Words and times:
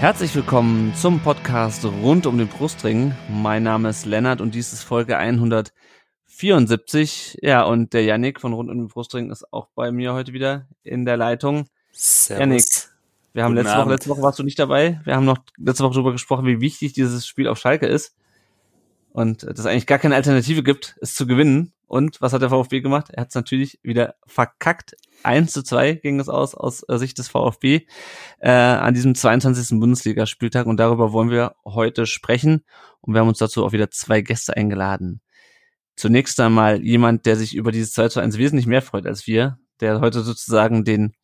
Herzlich 0.00 0.34
willkommen 0.34 0.92
zum 0.94 1.20
Podcast 1.20 1.84
rund 1.84 2.26
um 2.26 2.38
den 2.38 2.48
Brustring. 2.48 3.14
Mein 3.28 3.64
Name 3.64 3.90
ist 3.90 4.06
Lennart 4.06 4.40
und 4.40 4.54
dies 4.54 4.72
ist 4.72 4.82
Folge 4.82 5.18
174. 5.18 7.40
Ja, 7.42 7.64
und 7.64 7.92
der 7.92 8.04
Yannick 8.04 8.40
von 8.40 8.54
rund 8.54 8.70
um 8.70 8.78
den 8.78 8.88
Brustring 8.88 9.30
ist 9.30 9.52
auch 9.52 9.68
bei 9.74 9.92
mir 9.92 10.14
heute 10.14 10.32
wieder 10.32 10.66
in 10.84 11.04
der 11.04 11.18
Leitung. 11.18 11.66
Servus. 11.92 12.40
Yannick, 12.40 12.64
wir 13.34 13.44
haben 13.44 13.52
Guten 13.52 13.64
letzte 13.64 13.72
Woche, 13.72 13.82
Abend. 13.82 13.92
letzte 13.92 14.08
Woche 14.08 14.22
warst 14.22 14.38
du 14.38 14.42
nicht 14.42 14.58
dabei. 14.58 15.02
Wir 15.04 15.16
haben 15.16 15.26
noch 15.26 15.40
letzte 15.58 15.84
Woche 15.84 15.92
darüber 15.92 16.12
gesprochen, 16.12 16.46
wie 16.46 16.62
wichtig 16.62 16.94
dieses 16.94 17.26
Spiel 17.26 17.46
auf 17.46 17.58
Schalke 17.58 17.86
ist. 17.86 18.16
Und 19.12 19.42
dass 19.42 19.58
es 19.58 19.66
eigentlich 19.66 19.86
gar 19.86 19.98
keine 19.98 20.14
Alternative 20.14 20.62
gibt, 20.62 20.96
es 21.02 21.14
zu 21.14 21.26
gewinnen. 21.26 21.74
Und 21.90 22.20
was 22.20 22.32
hat 22.32 22.40
der 22.40 22.50
VfB 22.50 22.82
gemacht? 22.82 23.10
Er 23.10 23.22
hat 23.22 23.30
es 23.30 23.34
natürlich 23.34 23.80
wieder 23.82 24.14
verkackt. 24.24 24.94
1 25.24 25.52
zu 25.52 25.64
2 25.64 25.94
ging 25.94 26.20
es 26.20 26.28
aus, 26.28 26.54
aus 26.54 26.84
äh, 26.88 26.98
Sicht 26.98 27.18
des 27.18 27.26
VfB, 27.26 27.80
äh, 28.38 28.48
an 28.48 28.94
diesem 28.94 29.16
22. 29.16 29.80
Bundesligaspieltag. 29.80 30.66
Und 30.66 30.78
darüber 30.78 31.12
wollen 31.12 31.30
wir 31.30 31.56
heute 31.64 32.06
sprechen. 32.06 32.62
Und 33.00 33.14
wir 33.14 33.20
haben 33.20 33.26
uns 33.26 33.38
dazu 33.38 33.64
auch 33.66 33.72
wieder 33.72 33.90
zwei 33.90 34.20
Gäste 34.20 34.56
eingeladen. 34.56 35.20
Zunächst 35.96 36.38
einmal 36.38 36.80
jemand, 36.80 37.26
der 37.26 37.34
sich 37.34 37.56
über 37.56 37.72
dieses 37.72 37.90
2 37.90 38.08
zu 38.08 38.20
1 38.20 38.38
wesentlich 38.38 38.68
mehr 38.68 38.82
freut 38.82 39.04
als 39.04 39.26
wir, 39.26 39.58
der 39.80 40.00
heute 40.00 40.22
sozusagen 40.22 40.84
den 40.84 41.14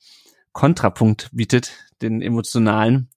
Kontrapunkt 0.51 1.31
bietet, 1.33 1.75
den 2.03 2.21
emotionalen. 2.23 3.09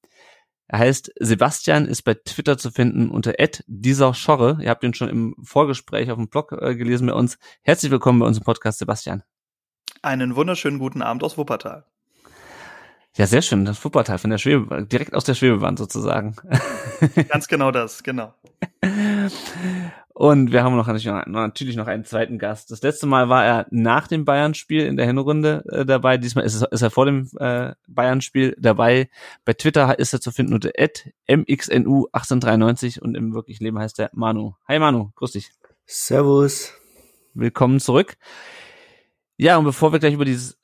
Er 0.72 0.78
heißt 0.78 1.12
Sebastian, 1.20 1.88
ist 1.88 2.04
bei 2.04 2.14
Twitter 2.14 2.60
zu 2.60 2.70
finden 2.70 3.10
unter 3.10 3.34
dieser 3.66 4.14
Schorre. 4.14 4.60
Ihr 4.62 4.70
habt 4.70 4.84
ihn 4.84 4.94
schon 4.94 5.10
im 5.10 5.36
Vorgespräch 5.42 6.12
auf 6.12 6.18
dem 6.18 6.30
Blog 6.30 6.52
äh, 6.52 6.76
gelesen 6.76 7.08
bei 7.08 7.14
uns. 7.16 7.40
Herzlich 7.64 7.92
willkommen 7.92 8.20
bei 8.20 8.28
unserem 8.28 8.46
Podcast, 8.46 8.78
Sebastian. 8.78 9.24
Einen 10.04 10.36
wunderschönen 10.36 10.78
guten 10.78 11.02
Abend 11.02 11.24
aus 11.24 11.40
Wuppertal. 11.40 11.86
Ja, 13.16 13.26
sehr 13.26 13.42
schön. 13.42 13.66
Das 13.66 13.84
Wuppertal 13.84 14.20
von 14.20 14.30
der 14.30 14.38
Schwebe, 14.38 14.86
direkt 14.86 15.16
aus 15.16 15.24
der 15.24 15.34
Schwebebahn 15.34 15.76
sozusagen. 15.76 16.36
Ganz 17.30 17.48
genau 17.48 17.72
das, 17.72 18.04
genau. 18.04 18.36
Und 20.20 20.52
wir 20.52 20.64
haben 20.66 20.76
noch 20.76 20.88
natürlich 20.88 21.78
noch, 21.78 21.88
einen 21.88 22.04
zweiten 22.04 22.40
Gast. 22.40 22.72
Das 22.72 22.82
letzte 22.82 23.08
Mal 23.08 23.30
war 23.30 23.46
er 23.46 23.68
nach 23.70 24.06
dem 24.06 24.26
Bayern-Spiel 24.26 24.86
in 24.86 24.98
der 24.98 25.06
Hinrunde 25.06 25.64
äh, 25.72 25.86
dabei. 25.86 26.18
Diesmal 26.18 26.44
ist, 26.44 26.56
es, 26.56 26.62
ist 26.62 26.82
er 26.82 26.92
vor 26.92 27.06
dem 27.06 27.30
äh, 27.40 27.72
Bayern-Spiel 27.88 28.54
dabei. 28.60 29.10
Bei 29.46 29.54
Twitter 29.54 29.98
ist 29.98 30.12
er 30.12 30.20
zu 30.20 30.32
finden 30.32 30.54
unter 30.54 30.72
mxnu1893 30.72 33.00
und 33.00 33.16
im 33.16 33.34
wirklichen 33.34 33.64
Leben 33.64 33.80
heißt 33.80 33.98
er 33.98 34.10
Manu. 34.12 34.56
Hi 34.68 34.78
Manu, 34.78 35.12
grüß 35.16 35.32
dich. 35.32 35.52
Servus. 35.86 36.74
Willkommen 37.34 37.80
zurück. 37.80 38.18
Ja, 39.38 39.56
und 39.56 39.64
bevor 39.64 39.94
wir 39.94 40.00
gleich 40.00 40.16
über 40.16 40.26
dieses 40.26 40.59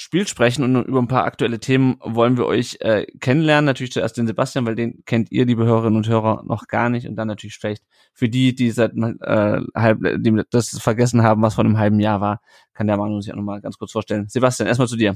Spiel 0.00 0.26
sprechen 0.26 0.64
und 0.64 0.86
über 0.86 1.00
ein 1.00 1.08
paar 1.08 1.24
aktuelle 1.24 1.60
Themen, 1.60 1.96
wollen 2.00 2.36
wir 2.36 2.46
euch 2.46 2.78
äh, 2.80 3.06
kennenlernen. 3.20 3.66
Natürlich 3.66 3.92
zuerst 3.92 4.16
den 4.16 4.26
Sebastian, 4.26 4.66
weil 4.66 4.74
den 4.74 5.04
kennt 5.04 5.32
ihr, 5.32 5.44
liebe 5.44 5.64
Hörerinnen 5.64 5.96
und 5.96 6.08
Hörer, 6.08 6.42
noch 6.46 6.66
gar 6.68 6.88
nicht. 6.88 7.08
Und 7.08 7.16
dann 7.16 7.28
natürlich 7.28 7.56
vielleicht 7.56 7.82
für 8.12 8.28
die, 8.28 8.54
die 8.54 8.70
seit 8.70 8.92
äh, 8.96 9.60
halb, 9.74 10.00
die 10.00 10.42
das 10.50 10.78
vergessen 10.78 11.22
haben, 11.22 11.42
was 11.42 11.54
vor 11.54 11.64
einem 11.64 11.78
halben 11.78 12.00
Jahr 12.00 12.20
war, 12.20 12.40
kann 12.74 12.86
der 12.86 12.96
Manu 12.96 13.20
sich 13.20 13.32
auch 13.32 13.36
nochmal 13.36 13.60
ganz 13.60 13.78
kurz 13.78 13.92
vorstellen. 13.92 14.28
Sebastian, 14.28 14.68
erstmal 14.68 14.88
zu 14.88 14.96
dir. 14.96 15.14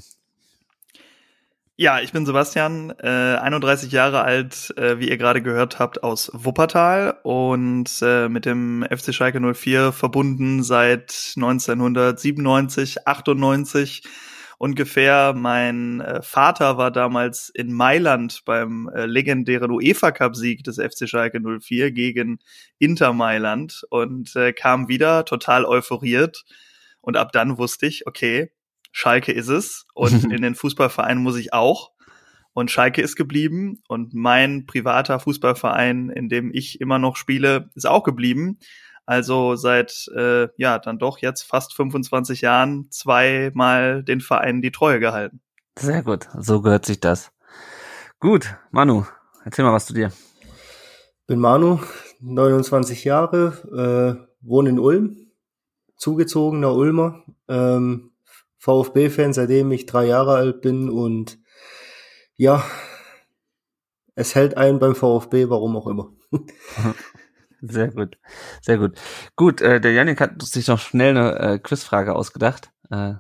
Ja, 1.77 2.01
ich 2.01 2.13
bin 2.13 2.27
Sebastian, 2.27 2.93
äh, 3.01 3.09
31 3.09 3.93
Jahre 3.93 4.23
alt, 4.23 4.75
äh, 4.77 4.99
wie 4.99 5.09
ihr 5.09 5.17
gerade 5.17 5.41
gehört 5.43 5.79
habt, 5.79 6.03
aus 6.03 6.31
Wuppertal 6.35 7.19
und 7.23 7.91
äh, 8.03 8.29
mit 8.29 8.45
dem 8.45 8.85
FC 8.89 9.15
Schalke 9.15 9.41
04 9.41 9.91
verbunden 9.91 10.63
seit 10.63 11.33
1997, 11.35 13.09
98 13.09 14.03
ungefähr. 14.63 15.35
Mein 15.37 16.01
äh, 16.01 16.23
Vater 16.23 16.79
war 16.79 16.93
damals 16.93 17.49
in 17.49 17.73
Mailand 17.73 18.45
beim 18.45 18.89
äh, 18.95 19.07
legendären 19.07 19.73
UEFA 19.73 20.13
Cup 20.13 20.37
Sieg 20.37 20.63
des 20.63 20.77
FC 20.77 21.09
Schalke 21.09 21.41
04 21.41 21.91
gegen 21.91 22.39
Inter 22.79 23.13
Mailand 23.13 23.83
und 23.91 24.37
äh, 24.37 24.53
kam 24.53 24.87
wieder 24.87 25.25
total 25.25 25.65
euphoriert 25.65 26.45
und 27.01 27.17
ab 27.17 27.33
dann 27.33 27.59
wusste 27.59 27.87
ich, 27.87 28.07
okay, 28.07 28.53
Schalke 28.93 29.33
ist 29.33 29.49
es 29.49 29.85
und 29.95 30.25
in 30.33 30.43
den 30.43 30.55
Fußballverein 30.55 31.19
muss 31.19 31.37
ich 31.37 31.53
auch. 31.53 31.91
Und 32.55 32.71
Schalke 32.71 33.03
ist 33.03 33.17
geblieben 33.17 33.83
und 33.89 34.15
mein 34.15 34.67
privater 34.67 35.19
Fußballverein, 35.19 36.11
in 36.11 36.29
dem 36.29 36.53
ich 36.55 36.81
immer 36.81 37.01
noch 37.01 37.17
spiele, 37.17 37.71
ist 37.75 37.89
auch 37.89 38.05
geblieben. 38.05 38.59
Also 39.05 39.57
seit 39.57 40.09
äh, 40.17 40.49
ja 40.57 40.79
dann 40.79 40.99
doch 40.99 41.19
jetzt 41.19 41.43
fast 41.43 41.75
25 41.75 42.41
Jahren 42.41 42.91
zweimal 42.91 44.03
den 44.05 44.21
Verein 44.21 44.63
die 44.63 44.73
Treue 44.73 45.01
gehalten. 45.01 45.41
Sehr 45.79 46.03
gut, 46.03 46.29
so 46.39 46.61
gehört 46.63 46.87
sich 46.87 47.01
das. 47.01 47.33
Gut, 48.21 48.55
Manu, 48.71 49.05
erzähl 49.45 49.65
mal 49.65 49.73
was 49.73 49.87
zu 49.87 49.95
dir. 49.95 50.13
Bin 51.27 51.41
Manu, 51.41 51.81
29 52.21 53.05
Jahre, 53.05 54.19
äh, 54.21 54.47
wohne 54.47 54.71
in 54.71 54.79
Ulm, 54.79 55.17
zugezogener 55.97 56.75
Ulmer, 56.75 57.25
ähm, 57.49 58.13
VfB-Fan, 58.59 59.33
seitdem 59.33 59.73
ich 59.73 59.87
drei 59.87 60.07
Jahre 60.07 60.35
alt 60.35 60.61
bin 60.61 60.89
und 60.89 61.39
ja, 62.37 62.65
es 64.15 64.35
hält 64.35 64.57
einen 64.57 64.79
beim 64.79 64.95
VfB, 64.95 65.49
warum 65.49 65.77
auch 65.77 65.87
immer. 65.87 66.13
Sehr 67.65 67.93
gut, 67.93 68.19
sehr 68.61 68.77
gut. 68.77 69.01
Gut, 69.37 69.61
äh, 69.61 69.81
der 69.81 69.93
Janik 69.93 70.21
hat 70.21 70.43
sich 70.43 70.67
noch 70.67 70.81
schnell 70.81 71.17
eine 71.17 71.39
äh, 71.39 71.59
Quizfrage 71.61 72.15
ausgedacht. 72.17 72.73
Äh, 72.91 73.15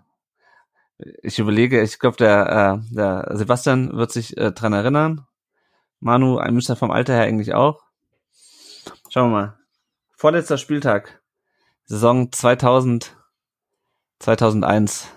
ich 1.23 1.39
überlege, 1.39 1.81
ich 1.81 2.01
glaube, 2.01 2.17
der, 2.17 2.83
äh, 2.91 2.95
der 2.95 3.31
Sebastian 3.37 3.97
wird 3.97 4.11
sich 4.11 4.37
äh, 4.37 4.51
dran 4.51 4.73
erinnern. 4.73 5.27
Manu, 6.01 6.39
ein 6.39 6.55
müsste 6.55 6.75
vom 6.75 6.91
Alter 6.91 7.15
her 7.15 7.23
eigentlich 7.23 7.55
auch. 7.55 7.85
Schauen 9.09 9.31
wir 9.31 9.37
mal. 9.37 9.59
Vorletzter 10.17 10.59
Spieltag. 10.59 11.23
Saison 11.85 12.33
2000, 12.33 13.17
2001. 14.19 15.09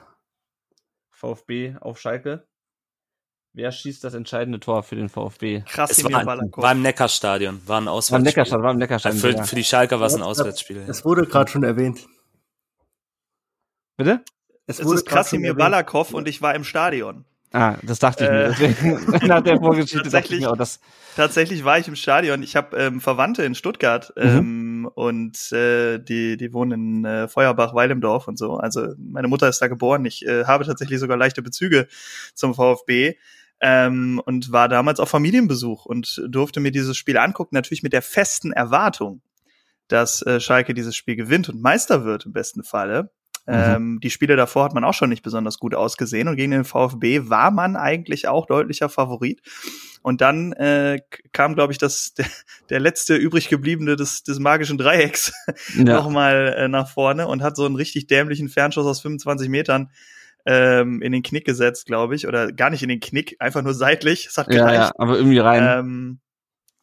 VfB 1.10 1.78
auf 1.82 2.00
Schalke. 2.00 2.48
Wer 3.58 3.72
schießt 3.72 4.04
das 4.04 4.14
entscheidende 4.14 4.60
Tor 4.60 4.84
für 4.84 4.98
den 4.98 5.08
VfB? 5.08 5.64
Es 5.66 5.72
Krasimir 5.72 6.18
war, 6.18 6.26
Balakov. 6.26 6.62
war 6.62 6.74
im 6.74 6.82
Neckarstadion, 6.82 7.62
war 7.66 7.80
ein 7.80 7.86
War 7.86 7.94
im 7.94 7.98
Auswärtsspiel. 7.98 8.26
Neckarstadt, 8.26 8.62
war 8.62 8.72
im 8.72 8.78
Neckarstadt. 8.80 9.14
Für, 9.14 9.30
ja. 9.30 9.44
für 9.44 9.56
die 9.56 9.64
Schalker 9.64 10.02
war 10.02 10.08
es 10.08 10.14
ein 10.14 10.22
Auswärtsspiel. 10.22 10.82
ja. 10.82 10.84
Es 10.90 11.06
wurde 11.06 11.26
gerade 11.26 11.50
schon 11.50 11.64
erwähnt. 11.64 12.06
Bitte? 13.96 14.26
es 14.68 14.84
wurde 14.84 14.96
ist 14.96 15.06
Krasimir. 15.06 15.54
Balakov 15.54 16.14
und 16.14 16.28
ich 16.28 16.42
war 16.42 16.54
im 16.54 16.66
Stadion. 16.66 17.24
Ah, 17.54 17.78
das 17.84 18.00
dachte 18.00 18.26
ich 18.26 18.30
mir. 18.30 18.44
Äh, 18.44 18.48
Deswegen, 18.50 19.28
nach 19.28 19.42
der 19.42 19.58
Vorgeschichte 19.58 20.00
dachte 20.00 20.08
ich 20.08 20.12
tatsächlich- 20.12 20.42
mir, 20.42 20.52
oh, 20.52 20.56
das, 20.56 20.82
Tatsächlich 21.16 21.64
war 21.64 21.80
ich 21.80 21.88
im 21.88 21.96
Stadion. 21.96 22.44
Ich 22.44 22.58
habe 22.58 22.76
ähm, 22.76 23.00
Verwandte 23.00 23.46
in 23.46 23.56
Stuttgart 23.56 24.12
ähm, 24.18 24.90
und 24.96 25.50
äh, 25.54 25.98
die 25.98 26.36
die 26.36 26.52
wohnen 26.52 26.72
in 26.74 27.06
äh, 27.06 27.28
Feuerbach, 27.30 27.74
Weilendorf 27.74 28.28
und 28.28 28.38
so. 28.38 28.58
Also 28.58 28.96
meine 28.98 29.30
Mutter 29.30 29.48
ist 29.48 29.62
da 29.62 29.70
geboren. 29.70 30.04
Ich 30.04 30.26
äh, 30.26 30.44
habe 30.44 30.66
tatsächlich 30.66 31.00
sogar 31.00 31.16
leichte 31.16 31.42
Bezüge 31.42 31.88
zum 32.34 32.54
VfB 32.54 33.16
ähm, 33.62 34.22
und 34.26 34.52
war 34.52 34.68
damals 34.68 35.00
auf 35.00 35.10
Familienbesuch 35.10 35.86
und 35.86 36.22
durfte 36.28 36.60
mir 36.60 36.72
dieses 36.72 36.98
Spiel 36.98 37.18
angucken. 37.18 37.56
Natürlich 37.56 37.84
mit 37.84 37.94
der 37.94 38.02
festen 38.02 38.52
Erwartung, 38.52 39.22
dass 39.88 40.22
äh, 40.24 40.40
Schalke 40.40 40.74
dieses 40.74 40.96
Spiel 40.96 41.16
gewinnt 41.16 41.50
und 41.50 41.62
Meister 41.62 42.06
wird 42.06 42.26
im 42.26 42.34
besten 42.34 42.64
Falle. 42.64 43.12
Ähm, 43.48 44.00
die 44.02 44.10
Spiele 44.10 44.36
davor 44.36 44.66
hat 44.66 44.74
man 44.74 44.84
auch 44.84 44.96
schon 44.96 45.10
nicht 45.10 45.22
besonders 45.22 45.60
gut 45.60 45.76
ausgesehen 45.76 46.28
und 46.28 46.36
gegen 46.36 46.52
den 46.52 46.64
VfB 46.64 47.30
war 47.30 47.52
man 47.52 47.76
eigentlich 47.76 48.28
auch 48.28 48.48
deutlicher 48.48 48.90
Favorit. 48.90 49.42
Und 50.02 50.22
dann 50.22 50.54
äh, 50.54 51.00
kam, 51.32 51.54
glaube 51.54 51.72
ich, 51.72 51.78
das 51.78 52.14
der, 52.16 52.26
der 52.70 52.80
letzte 52.80 53.16
übrig 53.16 53.50
gebliebene 53.50 53.96
des, 53.96 54.24
des 54.24 54.40
magischen 54.40 54.78
Dreiecks 54.78 55.32
ja. 55.76 55.84
nochmal 55.84 56.56
äh, 56.58 56.68
nach 56.68 56.90
vorne 56.90 57.28
und 57.28 57.44
hat 57.44 57.56
so 57.56 57.66
einen 57.66 57.76
richtig 57.76 58.08
dämlichen 58.08 58.50
Fernschuss 58.50 58.86
aus 58.86 59.02
25 59.02 59.50
Metern 59.50 59.92
ähm, 60.46 61.02
in 61.02 61.12
den 61.12 61.24
Knick 61.24 61.46
gesetzt, 61.46 61.86
glaube 61.86 62.16
ich, 62.16 62.28
oder 62.28 62.52
gar 62.52 62.70
nicht 62.70 62.84
in 62.84 62.90
den 62.90 63.00
Knick, 63.00 63.36
einfach 63.40 63.62
nur 63.62 63.74
seitlich. 63.74 64.28
Es 64.28 64.38
hat 64.38 64.48
ja, 64.54 64.60
gereicht. 64.60 64.80
ja, 64.80 64.92
aber 64.98 65.18
irgendwie 65.18 65.40
rein. 65.40 65.64
Ähm, 65.80 66.20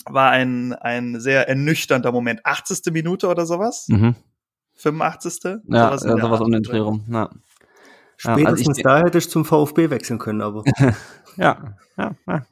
war 0.07 0.31
ein, 0.31 0.73
ein 0.73 1.21
sehr 1.21 1.49
ernüchternder 1.49 2.11
Moment. 2.13 2.45
80. 2.45 2.93
Minute 2.93 3.29
oder 3.29 3.47
sowas? 3.47 3.87
mhm. 3.89 4.15
85. 4.75 5.63
Ja, 5.69 5.87
sowas, 5.89 6.03
der 6.03 6.19
sowas 6.19 6.41
um 6.41 6.51
den 6.51 6.63
Dreh 6.63 6.79
rum. 6.79 7.05
Ja, 7.09 7.23
Ja, 7.23 7.31
Spätestens 8.17 8.69
also 8.69 8.79
ich- 8.79 8.83
da 8.85 8.99
hätte 9.01 9.19
ich 9.19 9.29
zum 9.31 9.45
VfB 9.45 9.91
wechseln 9.91 10.19
können, 10.19 10.41
aber 10.41 10.65
ja, 11.37 11.77
ja, 11.97 12.15
ja. 12.27 12.43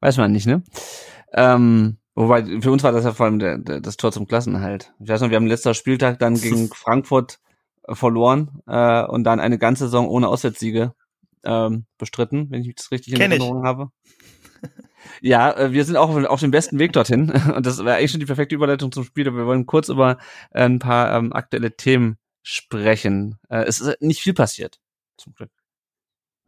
Weiß 0.00 0.16
man 0.18 0.30
nicht, 0.32 0.46
ne? 0.46 0.62
Ähm, 1.32 1.96
Wobei, 2.14 2.44
für 2.60 2.72
uns 2.72 2.82
war 2.82 2.90
das 2.90 3.04
ja 3.04 3.12
vor 3.12 3.26
allem 3.26 3.38
der, 3.38 3.58
der, 3.58 3.80
das 3.80 3.96
Tor 3.96 4.10
zum 4.10 4.26
Klassenhalt. 4.26 4.92
Ich 4.98 5.08
weiß 5.08 5.20
noch, 5.20 5.30
wir 5.30 5.36
haben 5.36 5.46
letzter 5.46 5.72
Spieltag 5.72 6.18
dann 6.18 6.34
gegen 6.34 6.68
Frankfurt 6.74 7.38
verloren 7.94 8.60
äh, 8.66 9.04
und 9.04 9.24
dann 9.24 9.40
eine 9.40 9.58
ganze 9.58 9.84
Saison 9.84 10.08
ohne 10.08 10.28
Auswärtssiege 10.28 10.94
ähm, 11.44 11.86
bestritten, 11.98 12.50
wenn 12.50 12.62
ich 12.62 12.74
das 12.74 12.90
richtig 12.90 13.12
in 13.14 13.18
Kenn 13.18 13.32
ich. 13.32 13.38
Erinnerung 13.38 13.64
habe. 13.64 13.90
Ja, 15.20 15.52
äh, 15.52 15.72
wir 15.72 15.84
sind 15.84 15.96
auch 15.96 16.10
auf 16.10 16.40
dem 16.40 16.50
besten 16.50 16.78
Weg 16.78 16.92
dorthin. 16.92 17.30
Und 17.54 17.64
das 17.66 17.78
wäre 17.78 17.96
eigentlich 17.96 18.10
schon 18.10 18.20
die 18.20 18.26
perfekte 18.26 18.54
Überleitung 18.54 18.92
zum 18.92 19.04
Spiel. 19.04 19.28
Aber 19.28 19.38
wir 19.38 19.46
wollen 19.46 19.66
kurz 19.66 19.88
über 19.88 20.18
äh, 20.50 20.64
ein 20.64 20.80
paar 20.80 21.16
ähm, 21.16 21.32
aktuelle 21.32 21.76
Themen 21.76 22.18
sprechen. 22.42 23.38
Äh, 23.48 23.64
es 23.64 23.80
ist 23.80 24.00
nicht 24.00 24.20
viel 24.20 24.34
passiert, 24.34 24.80
zum 25.16 25.34
Glück. 25.34 25.50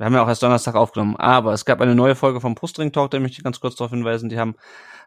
Wir 0.01 0.07
haben 0.07 0.15
ja 0.15 0.23
auch 0.23 0.29
erst 0.29 0.43
Donnerstag 0.43 0.77
aufgenommen, 0.77 1.17
aber 1.17 1.53
es 1.53 1.67
gab 1.67 1.83
eine 1.83 1.95
neue 1.95 2.15
Folge 2.15 2.41
vom 2.41 2.55
Brustring 2.55 2.91
Talk, 2.91 3.11
da 3.11 3.21
möchte 3.21 3.37
ich 3.37 3.45
ganz 3.45 3.61
kurz 3.61 3.77
darauf 3.77 3.91
hinweisen. 3.91 4.31
Die 4.31 4.39
haben, 4.39 4.55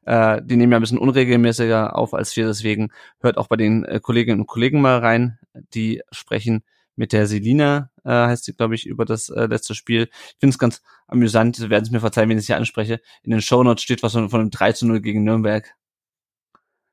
äh, 0.05 0.39
die 0.43 0.55
nehmen 0.55 0.71
ja 0.71 0.77
ein 0.77 0.81
bisschen 0.81 0.99
unregelmäßiger 0.99 1.97
auf 1.97 2.13
als 2.13 2.35
wir, 2.37 2.45
deswegen 2.45 2.91
hört 3.19 3.39
auch 3.39 3.47
bei 3.47 3.55
den 3.55 3.85
äh, 3.85 3.99
Kolleginnen 3.99 4.41
und 4.41 4.45
Kollegen 4.45 4.81
mal 4.81 4.99
rein. 4.99 5.39
Die 5.73 6.03
sprechen 6.11 6.63
mit 6.95 7.11
der 7.11 7.25
Selina, 7.25 7.89
äh, 8.03 8.11
heißt 8.11 8.43
sie, 8.43 8.53
glaube 8.53 8.75
ich, 8.75 8.85
über 8.85 9.03
das 9.03 9.29
äh, 9.29 9.47
letzte 9.47 9.73
Spiel. 9.73 10.09
Ich 10.11 10.35
finde 10.39 10.53
es 10.53 10.59
ganz 10.59 10.83
amüsant, 11.07 11.55
Sie 11.55 11.71
werden 11.71 11.85
es 11.85 11.89
mir 11.89 11.99
verzeihen, 11.99 12.29
wenn 12.29 12.37
ich 12.37 12.43
es 12.43 12.47
hier 12.47 12.57
anspreche. 12.57 13.01
In 13.23 13.31
den 13.31 13.41
Shownotes 13.41 13.81
steht 13.81 14.03
was 14.03 14.13
von, 14.13 14.29
von 14.29 14.41
einem 14.41 14.51
3 14.51 14.73
zu 14.73 14.85
0 14.85 15.01
gegen 15.01 15.23
Nürnberg. 15.23 15.73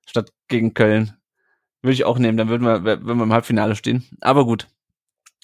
Statt 0.06 0.32
gegen 0.48 0.72
Köln. 0.72 1.18
Würde 1.82 1.92
ich 1.92 2.04
auch 2.04 2.18
nehmen, 2.18 2.38
dann 2.38 2.48
würden 2.48 2.64
wir, 2.64 2.82
wenn 2.82 3.18
wir 3.18 3.24
im 3.24 3.32
Halbfinale 3.34 3.76
stehen. 3.76 4.08
Aber 4.22 4.46
gut. 4.46 4.68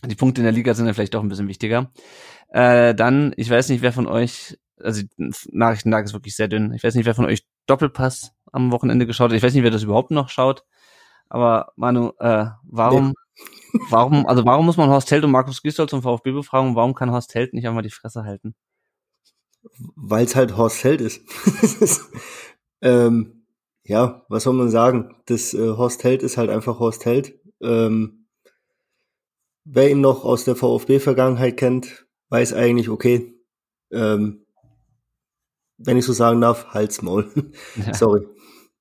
Die 0.07 0.15
Punkte 0.15 0.41
in 0.41 0.45
der 0.45 0.53
Liga 0.53 0.75
sind 0.75 0.87
ja 0.87 0.93
vielleicht 0.93 1.17
auch 1.17 1.23
ein 1.23 1.29
bisschen 1.29 1.49
wichtiger. 1.49 1.91
Äh, 2.49 2.95
dann, 2.95 3.35
ich 3.37 3.51
weiß 3.51 3.69
nicht, 3.69 3.83
wer 3.83 3.93
von 3.93 4.07
euch, 4.07 4.59
also 4.81 5.03
Nachrichtenlage 5.51 6.05
ist 6.05 6.13
wirklich 6.13 6.37
sehr 6.37 6.49
dünn. 6.49 6.73
Ich 6.73 6.85
weiß 6.85 6.95
nicht, 6.95 7.07
wer 7.07 7.15
von 7.15 7.27
euch 7.27 7.45
Doppelpass 7.67 8.33
am 8.53 8.73
Wochenende 8.73 9.07
geschaut 9.07 9.31
hat. 9.31 9.37
Ich 9.37 9.43
weiß 9.43 9.55
nicht, 9.55 9.65
wer 9.65 9.71
das 9.71 9.83
überhaupt 9.83 10.11
noch 10.11 10.29
schaut. 10.29 10.65
Aber 11.29 11.73
Manu, 11.77 12.13
äh, 12.19 12.47
warum, 12.63 13.15
warum, 13.91 14.27
also 14.27 14.45
warum 14.45 14.67
muss 14.67 14.77
man 14.77 14.89
Horst 14.89 15.11
Held 15.11 15.25
und 15.25 15.33
Markus 15.33 15.63
Gisdol 15.63 15.89
zum 15.89 16.03
VfB 16.03 16.33
befragen 16.33 16.71
und 16.71 16.77
warum 16.77 16.95
kann 16.95 17.11
Horst 17.11 17.35
Held 17.35 17.53
nicht 17.53 17.67
einmal 17.67 17.83
die 17.83 17.91
Fresse 17.91 18.25
halten? 18.25 18.55
Weil 19.97 20.25
es 20.25 20.37
halt 20.37 20.57
Horst 20.57 20.85
Held 20.85 21.01
ist. 21.01 21.23
ähm, 22.81 23.47
ja, 23.83 24.25
was 24.29 24.45
soll 24.45 24.55
man 24.55 24.71
sagen? 24.71 25.17
Das 25.27 25.55
äh, 25.55 25.77
Horst 25.77 26.05
Held 26.05 26.23
ist 26.23 26.37
halt 26.37 26.51
einfach 26.51 26.79
Horst 26.79 27.05
Held. 27.05 27.35
Ähm, 27.61 28.16
wer 29.67 29.91
ihn 29.91 30.01
noch 30.01 30.25
aus 30.25 30.45
der 30.45 30.57
VfB-Vergangenheit 30.57 31.57
kennt, 31.57 32.07
weiß 32.31 32.55
eigentlich, 32.55 32.89
okay, 32.89 33.35
ähm, 33.91 34.47
wenn 35.79 35.97
ich 35.97 36.05
so 36.05 36.13
sagen 36.13 36.41
darf, 36.41 36.69
Hals 36.69 37.03
Maul. 37.03 37.31
Ja. 37.87 37.93
Sorry. 37.93 38.27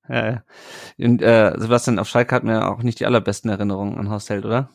Ja, 0.08 0.26
ja. 0.30 0.44
Und 0.98 1.20
äh, 1.20 1.52
Sebastian, 1.58 1.98
auf 1.98 2.08
Schalke 2.08 2.34
hat 2.34 2.44
mir 2.44 2.68
auch 2.68 2.82
nicht 2.82 3.00
die 3.00 3.06
allerbesten 3.06 3.50
Erinnerungen 3.50 3.98
an 3.98 4.08
Horst 4.08 4.30
Held, 4.30 4.44
oder? 4.44 4.70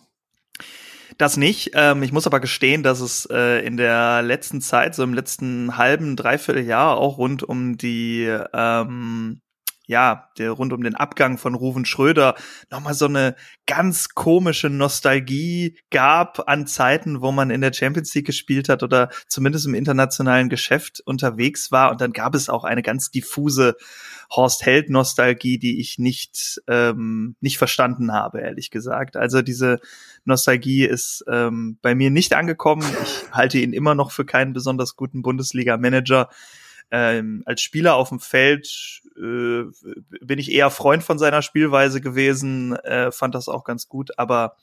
Das 1.17 1.37
nicht. 1.37 1.71
Ähm, 1.73 2.03
ich 2.03 2.11
muss 2.11 2.27
aber 2.27 2.39
gestehen, 2.39 2.83
dass 2.83 2.99
es 2.99 3.27
äh, 3.31 3.65
in 3.65 3.77
der 3.77 4.21
letzten 4.21 4.61
Zeit, 4.61 4.93
so 4.93 5.03
im 5.03 5.13
letzten 5.13 5.77
halben, 5.77 6.15
dreiviertel 6.15 6.63
Jahr 6.63 6.97
auch 6.97 7.17
rund 7.17 7.43
um 7.43 7.77
die 7.77 8.25
ähm, 8.53 9.41
ja, 9.91 10.29
der 10.38 10.51
rund 10.51 10.71
um 10.71 10.83
den 10.83 10.95
Abgang 10.95 11.38
von 11.38 11.53
Ruven 11.53 11.83
Schröder 11.83 12.35
nochmal 12.69 12.93
so 12.93 13.07
eine 13.07 13.35
ganz 13.67 14.09
komische 14.09 14.69
Nostalgie 14.69 15.77
gab 15.89 16.47
an 16.47 16.65
Zeiten, 16.65 17.19
wo 17.19 17.33
man 17.33 17.49
in 17.49 17.59
der 17.59 17.73
Champions 17.73 18.15
League 18.15 18.25
gespielt 18.25 18.69
hat 18.69 18.83
oder 18.83 19.09
zumindest 19.27 19.65
im 19.65 19.75
internationalen 19.75 20.47
Geschäft 20.47 21.01
unterwegs 21.05 21.73
war. 21.73 21.91
Und 21.91 21.99
dann 21.99 22.13
gab 22.13 22.35
es 22.35 22.47
auch 22.47 22.63
eine 22.63 22.83
ganz 22.83 23.11
diffuse 23.11 23.75
Horst 24.33 24.65
Held 24.65 24.89
Nostalgie, 24.89 25.59
die 25.59 25.81
ich 25.81 25.99
nicht 25.99 26.61
ähm, 26.69 27.35
nicht 27.41 27.57
verstanden 27.57 28.13
habe, 28.13 28.39
ehrlich 28.39 28.71
gesagt. 28.71 29.17
Also 29.17 29.41
diese 29.41 29.81
Nostalgie 30.23 30.85
ist 30.85 31.25
ähm, 31.27 31.79
bei 31.81 31.95
mir 31.95 32.11
nicht 32.11 32.33
angekommen. 32.33 32.85
Ich 33.03 33.25
halte 33.33 33.57
ihn 33.57 33.73
immer 33.73 33.93
noch 33.93 34.11
für 34.11 34.23
keinen 34.23 34.53
besonders 34.53 34.95
guten 34.95 35.21
Bundesliga-Manager 35.21 36.29
ähm, 36.91 37.43
als 37.45 37.61
Spieler 37.61 37.95
auf 37.95 38.09
dem 38.09 38.19
Feld 38.19 39.01
äh, 39.17 39.63
bin 40.21 40.39
ich 40.39 40.51
eher 40.51 40.69
Freund 40.69 41.03
von 41.03 41.17
seiner 41.17 41.41
Spielweise 41.41 42.01
gewesen, 42.01 42.75
äh, 42.75 43.11
fand 43.11 43.33
das 43.35 43.47
auch 43.47 43.63
ganz 43.63 43.88
gut, 43.88 44.17
aber 44.17 44.57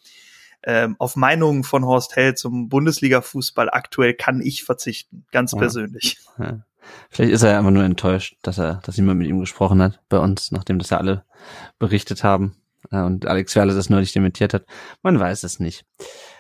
ähm, 0.63 0.97
auf 0.99 1.17
Meinungen 1.17 1.65
von 1.65 1.85
Horst 1.85 2.17
Held 2.17 2.39
zum 2.39 2.69
Bundesliga-Fußball 2.69 3.71
aktuell 3.71 4.15
kann 4.15 4.41
ich 4.41 4.65
verzichten, 4.65 5.25
ganz 5.33 5.53
Ja. 5.53 5.59
persönlich. 5.59 6.19
Ja. 6.39 6.61
Vielleicht 7.11 7.33
ist 7.33 7.43
er 7.43 7.53
ja 7.53 7.59
einfach 7.59 7.71
nur 7.71 7.85
enttäuscht, 7.85 8.37
dass 8.43 8.59
er, 8.59 8.81
dass 8.85 8.97
niemand 8.97 9.19
mit 9.19 9.29
ihm 9.29 9.41
gesprochen 9.41 9.83
hat 9.83 10.01
bei 10.09 10.19
uns, 10.19 10.53
nachdem 10.53 10.79
das 10.79 10.91
ja 10.91 10.99
alle 10.99 11.25
berichtet 11.79 12.25
haben 12.25 12.57
äh, 12.91 13.01
und 13.03 13.27
Alex 13.27 13.55
Werle 13.57 13.75
das 13.75 13.91
neulich 13.91 14.13
dementiert 14.13 14.55
hat. 14.55 14.65
Man 15.03 15.19
weiß 15.21 15.45
es 15.45 15.61
nicht. 15.61 15.85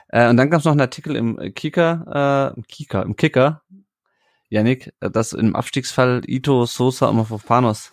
Äh, 0.08 0.28
und 0.30 0.36
dann 0.38 0.50
gab 0.50 0.60
es 0.60 0.64
noch 0.64 0.72
einen 0.72 0.80
Artikel 0.80 1.16
im 1.16 1.36
Kicker, 1.54 2.52
äh, 2.54 2.56
im 2.56 2.66
Kicker, 2.66 3.02
im 3.02 3.16
Kicker, 3.16 3.62
Yannick, 4.48 4.92
äh, 5.00 5.10
dass 5.10 5.32
im 5.32 5.54
Abstiegsfall 5.54 6.22
Ito, 6.26 6.66
Sosa 6.66 7.08
und 7.08 7.16
Mafropanos 7.16 7.92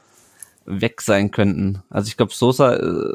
weg 0.66 1.02
sein 1.02 1.32
könnten. 1.32 1.84
Also 1.90 2.08
ich 2.08 2.18
glaube, 2.18 2.34
Sosa 2.34 2.76
äh, 2.76 3.14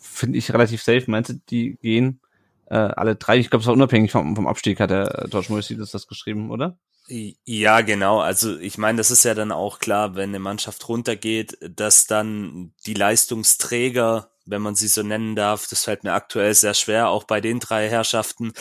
finde 0.00 0.38
ich 0.38 0.52
relativ 0.52 0.82
safe. 0.82 1.04
Meinst 1.06 1.30
du, 1.30 1.34
die 1.50 1.76
gehen 1.82 2.20
äh, 2.66 2.76
alle 2.76 3.16
drei? 3.16 3.38
Ich 3.38 3.50
glaube, 3.50 3.62
es 3.62 3.66
war 3.66 3.74
unabhängig 3.74 4.12
vom, 4.12 4.34
vom 4.36 4.46
Abstieg, 4.46 4.80
hat 4.80 4.90
der 4.90 5.26
George 5.30 5.48
Morrissey 5.50 5.76
das 5.76 6.06
geschrieben, 6.06 6.50
oder? 6.50 6.78
Ja, 7.08 7.80
genau. 7.80 8.20
Also 8.20 8.58
ich 8.58 8.78
meine, 8.78 8.98
das 8.98 9.10
ist 9.10 9.24
ja 9.24 9.34
dann 9.34 9.52
auch 9.52 9.80
klar, 9.80 10.14
wenn 10.14 10.30
eine 10.30 10.38
Mannschaft 10.38 10.88
runtergeht, 10.88 11.58
dass 11.60 12.06
dann 12.06 12.72
die 12.86 12.94
Leistungsträger, 12.94 14.30
wenn 14.46 14.62
man 14.62 14.76
sie 14.76 14.88
so 14.88 15.02
nennen 15.02 15.34
darf, 15.34 15.66
das 15.68 15.84
fällt 15.84 16.04
mir 16.04 16.12
aktuell 16.12 16.54
sehr 16.54 16.74
schwer, 16.74 17.08
auch 17.08 17.24
bei 17.24 17.40
den 17.40 17.58
drei 17.60 17.88
Herrschaften. 17.88 18.52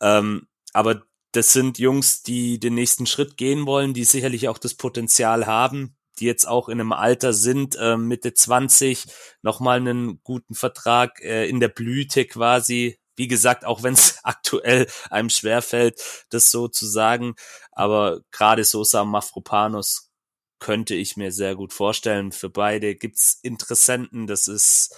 Ähm, 0.00 0.48
aber 0.72 1.02
das 1.34 1.52
sind 1.52 1.78
Jungs, 1.78 2.22
die 2.22 2.60
den 2.60 2.74
nächsten 2.74 3.06
Schritt 3.06 3.36
gehen 3.36 3.66
wollen, 3.66 3.92
die 3.92 4.04
sicherlich 4.04 4.48
auch 4.48 4.58
das 4.58 4.74
Potenzial 4.74 5.46
haben, 5.46 5.96
die 6.20 6.26
jetzt 6.26 6.46
auch 6.46 6.68
in 6.68 6.80
einem 6.80 6.92
Alter 6.92 7.32
sind, 7.32 7.74
äh, 7.74 7.96
Mitte 7.96 8.34
20, 8.34 9.06
nochmal 9.42 9.78
einen 9.78 10.22
guten 10.22 10.54
Vertrag 10.54 11.20
äh, 11.22 11.48
in 11.48 11.58
der 11.58 11.68
Blüte 11.68 12.24
quasi. 12.24 13.00
Wie 13.16 13.26
gesagt, 13.26 13.64
auch 13.64 13.82
wenn 13.82 13.94
es 13.94 14.20
aktuell 14.22 14.86
einem 15.10 15.28
schwerfällt, 15.28 16.00
das 16.30 16.52
so 16.52 16.68
zu 16.68 16.86
sagen. 16.86 17.34
Aber 17.72 18.20
gerade 18.30 18.62
Sosa 18.62 19.04
Mafropanos 19.04 20.12
könnte 20.60 20.94
ich 20.94 21.16
mir 21.16 21.32
sehr 21.32 21.56
gut 21.56 21.72
vorstellen. 21.72 22.30
Für 22.30 22.48
beide 22.48 22.94
gibt's 22.94 23.40
Interessenten. 23.42 24.28
Das 24.28 24.46
ist, 24.46 24.94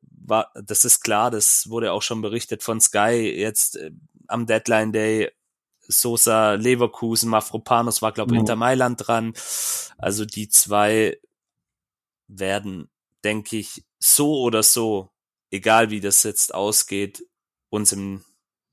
war, 0.00 0.52
das 0.54 0.84
ist 0.84 1.02
klar. 1.02 1.32
Das 1.32 1.68
wurde 1.68 1.92
auch 1.92 2.02
schon 2.02 2.22
berichtet 2.22 2.62
von 2.62 2.80
Sky 2.80 3.34
jetzt 3.36 3.76
äh, 3.78 3.90
am 4.28 4.46
Deadline 4.46 4.92
Day. 4.92 5.32
Sosa, 5.92 6.54
Leverkusen, 6.54 7.28
Mafropanos 7.30 8.02
war, 8.02 8.12
glaube 8.12 8.32
ich, 8.32 8.34
Mhm. 8.34 8.40
Inter 8.40 8.56
Mailand 8.56 9.06
dran. 9.06 9.34
Also 9.98 10.24
die 10.24 10.48
zwei 10.48 11.18
werden, 12.28 12.90
denke 13.24 13.56
ich, 13.58 13.84
so 13.98 14.40
oder 14.40 14.62
so, 14.62 15.10
egal 15.50 15.90
wie 15.90 16.00
das 16.00 16.22
jetzt 16.22 16.54
ausgeht, 16.54 17.24
uns 17.70 17.92
im 17.92 18.24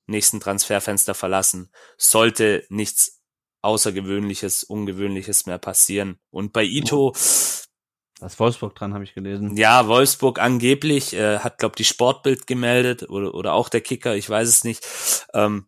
nächsten 0.07 0.39
Transferfenster 0.39 1.13
verlassen. 1.13 1.71
Sollte 1.97 2.65
nichts 2.69 3.21
Außergewöhnliches, 3.61 4.63
Ungewöhnliches 4.63 5.45
mehr 5.45 5.57
passieren. 5.59 6.19
Und 6.31 6.53
bei 6.53 6.63
Ito, 6.63 7.11
Da 8.19 8.25
ist 8.25 8.39
Wolfsburg 8.39 8.73
dran, 8.75 8.93
habe 8.93 9.03
ich 9.03 9.13
gelesen. 9.13 9.55
ja, 9.57 9.87
Wolfsburg 9.87 10.39
angeblich, 10.39 11.13
äh, 11.13 11.39
hat, 11.39 11.57
glaube 11.57 11.75
die 11.75 11.83
Sportbild 11.85 12.47
gemeldet 12.47 13.09
oder, 13.09 13.33
oder 13.33 13.53
auch 13.53 13.69
der 13.69 13.81
Kicker, 13.81 14.15
ich 14.15 14.29
weiß 14.29 14.47
es 14.47 14.63
nicht. 14.63 14.85
Ähm, 15.33 15.67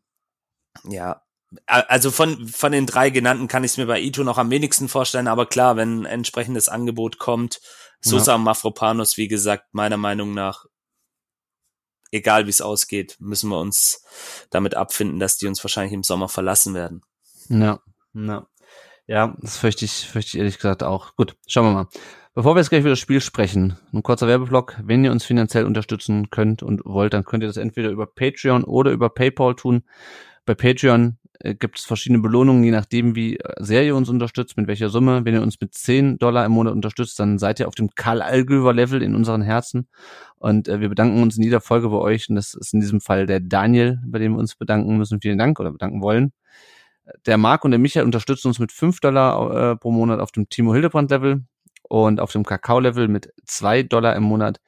ja, 0.89 1.21
also 1.65 2.11
von, 2.11 2.47
von 2.47 2.71
den 2.71 2.85
drei 2.85 3.09
genannten 3.09 3.47
kann 3.47 3.63
ich 3.63 3.71
es 3.71 3.77
mir 3.77 3.85
bei 3.85 3.99
Ito 3.99 4.23
noch 4.23 4.37
am 4.37 4.49
wenigsten 4.49 4.87
vorstellen, 4.87 5.27
aber 5.27 5.45
klar, 5.45 5.75
wenn 5.75 6.01
ein 6.01 6.05
entsprechendes 6.05 6.69
Angebot 6.69 7.17
kommt, 7.17 7.59
Sosa 7.99 8.35
und 8.35 8.43
Mafropanos, 8.43 9.17
wie 9.17 9.27
gesagt, 9.27 9.73
meiner 9.73 9.97
Meinung 9.97 10.33
nach, 10.33 10.65
egal 12.11 12.45
wie 12.45 12.49
es 12.49 12.61
ausgeht, 12.61 13.17
müssen 13.19 13.49
wir 13.49 13.59
uns 13.59 14.03
damit 14.49 14.75
abfinden, 14.75 15.19
dass 15.19 15.37
die 15.37 15.47
uns 15.47 15.63
wahrscheinlich 15.63 15.93
im 15.93 16.03
Sommer 16.03 16.29
verlassen 16.29 16.73
werden. 16.73 17.01
Ja, 17.49 17.79
ja. 18.13 18.47
Ja, 19.07 19.35
das 19.41 19.57
fürchte 19.57 19.83
ich, 19.83 20.07
fürchte 20.07 20.29
ich 20.29 20.37
ehrlich 20.37 20.55
gesagt 20.55 20.83
auch. 20.83 21.15
Gut, 21.15 21.35
schauen 21.45 21.65
wir 21.65 21.73
mal. 21.73 21.87
Bevor 22.33 22.55
wir 22.55 22.61
jetzt 22.61 22.69
gleich 22.69 22.79
über 22.79 22.91
das 22.91 22.99
Spiel 22.99 23.19
sprechen, 23.19 23.77
ein 23.91 24.03
kurzer 24.03 24.25
Werbeblock. 24.25 24.77
Wenn 24.83 25.03
ihr 25.03 25.11
uns 25.11 25.25
finanziell 25.25 25.65
unterstützen 25.65 26.29
könnt 26.29 26.63
und 26.63 26.85
wollt, 26.85 27.13
dann 27.13 27.25
könnt 27.25 27.43
ihr 27.43 27.47
das 27.47 27.57
entweder 27.57 27.89
über 27.89 28.07
Patreon 28.07 28.63
oder 28.63 28.91
über 28.91 29.09
PayPal 29.09 29.55
tun. 29.55 29.83
Bei 30.45 30.55
Patreon 30.55 31.17
gibt 31.59 31.79
es 31.79 31.85
verschiedene 31.85 32.19
Belohnungen, 32.19 32.63
je 32.63 32.71
nachdem, 32.71 33.15
wie 33.15 33.37
äh, 33.37 33.53
sehr 33.59 33.83
ihr 33.83 33.95
uns 33.95 34.09
unterstützt, 34.09 34.57
mit 34.57 34.67
welcher 34.67 34.89
Summe. 34.89 35.25
Wenn 35.25 35.33
ihr 35.33 35.41
uns 35.41 35.59
mit 35.59 35.73
10 35.73 36.17
Dollar 36.17 36.45
im 36.45 36.51
Monat 36.51 36.73
unterstützt, 36.73 37.19
dann 37.19 37.39
seid 37.39 37.59
ihr 37.59 37.67
auf 37.67 37.75
dem 37.75 37.89
Karl 37.95 38.21
Allgöwer 38.21 38.73
Level 38.73 39.01
in 39.01 39.15
unseren 39.15 39.41
Herzen. 39.41 39.87
Und 40.37 40.67
äh, 40.67 40.79
wir 40.79 40.89
bedanken 40.89 41.21
uns 41.21 41.37
in 41.37 41.43
jeder 41.43 41.61
Folge 41.61 41.89
bei 41.89 41.97
euch. 41.97 42.29
Und 42.29 42.35
das 42.35 42.53
ist 42.53 42.73
in 42.73 42.79
diesem 42.79 43.01
Fall 43.01 43.25
der 43.25 43.39
Daniel, 43.39 43.99
bei 44.05 44.19
dem 44.19 44.33
wir 44.33 44.39
uns 44.39 44.55
bedanken 44.55 44.97
müssen. 44.97 45.21
Vielen 45.21 45.37
Dank 45.37 45.59
oder 45.59 45.71
bedanken 45.71 46.01
wollen. 46.01 46.31
Der 47.25 47.37
Marc 47.37 47.65
und 47.65 47.71
der 47.71 47.79
Michael 47.79 48.05
unterstützen 48.05 48.47
uns 48.47 48.59
mit 48.59 48.71
5 48.71 48.99
Dollar 48.99 49.71
äh, 49.71 49.75
pro 49.75 49.91
Monat 49.91 50.19
auf 50.19 50.31
dem 50.31 50.49
Timo 50.49 50.73
Hildebrand 50.73 51.11
Level. 51.11 51.43
und 51.89 52.19
auf 52.19 52.31
dem 52.31 52.45
Kakao-Level 52.45 53.07
mit 53.07 53.33
zwei 53.45 53.83
Dollar 53.83 54.15
im 54.15 54.23
Monat 54.23 54.61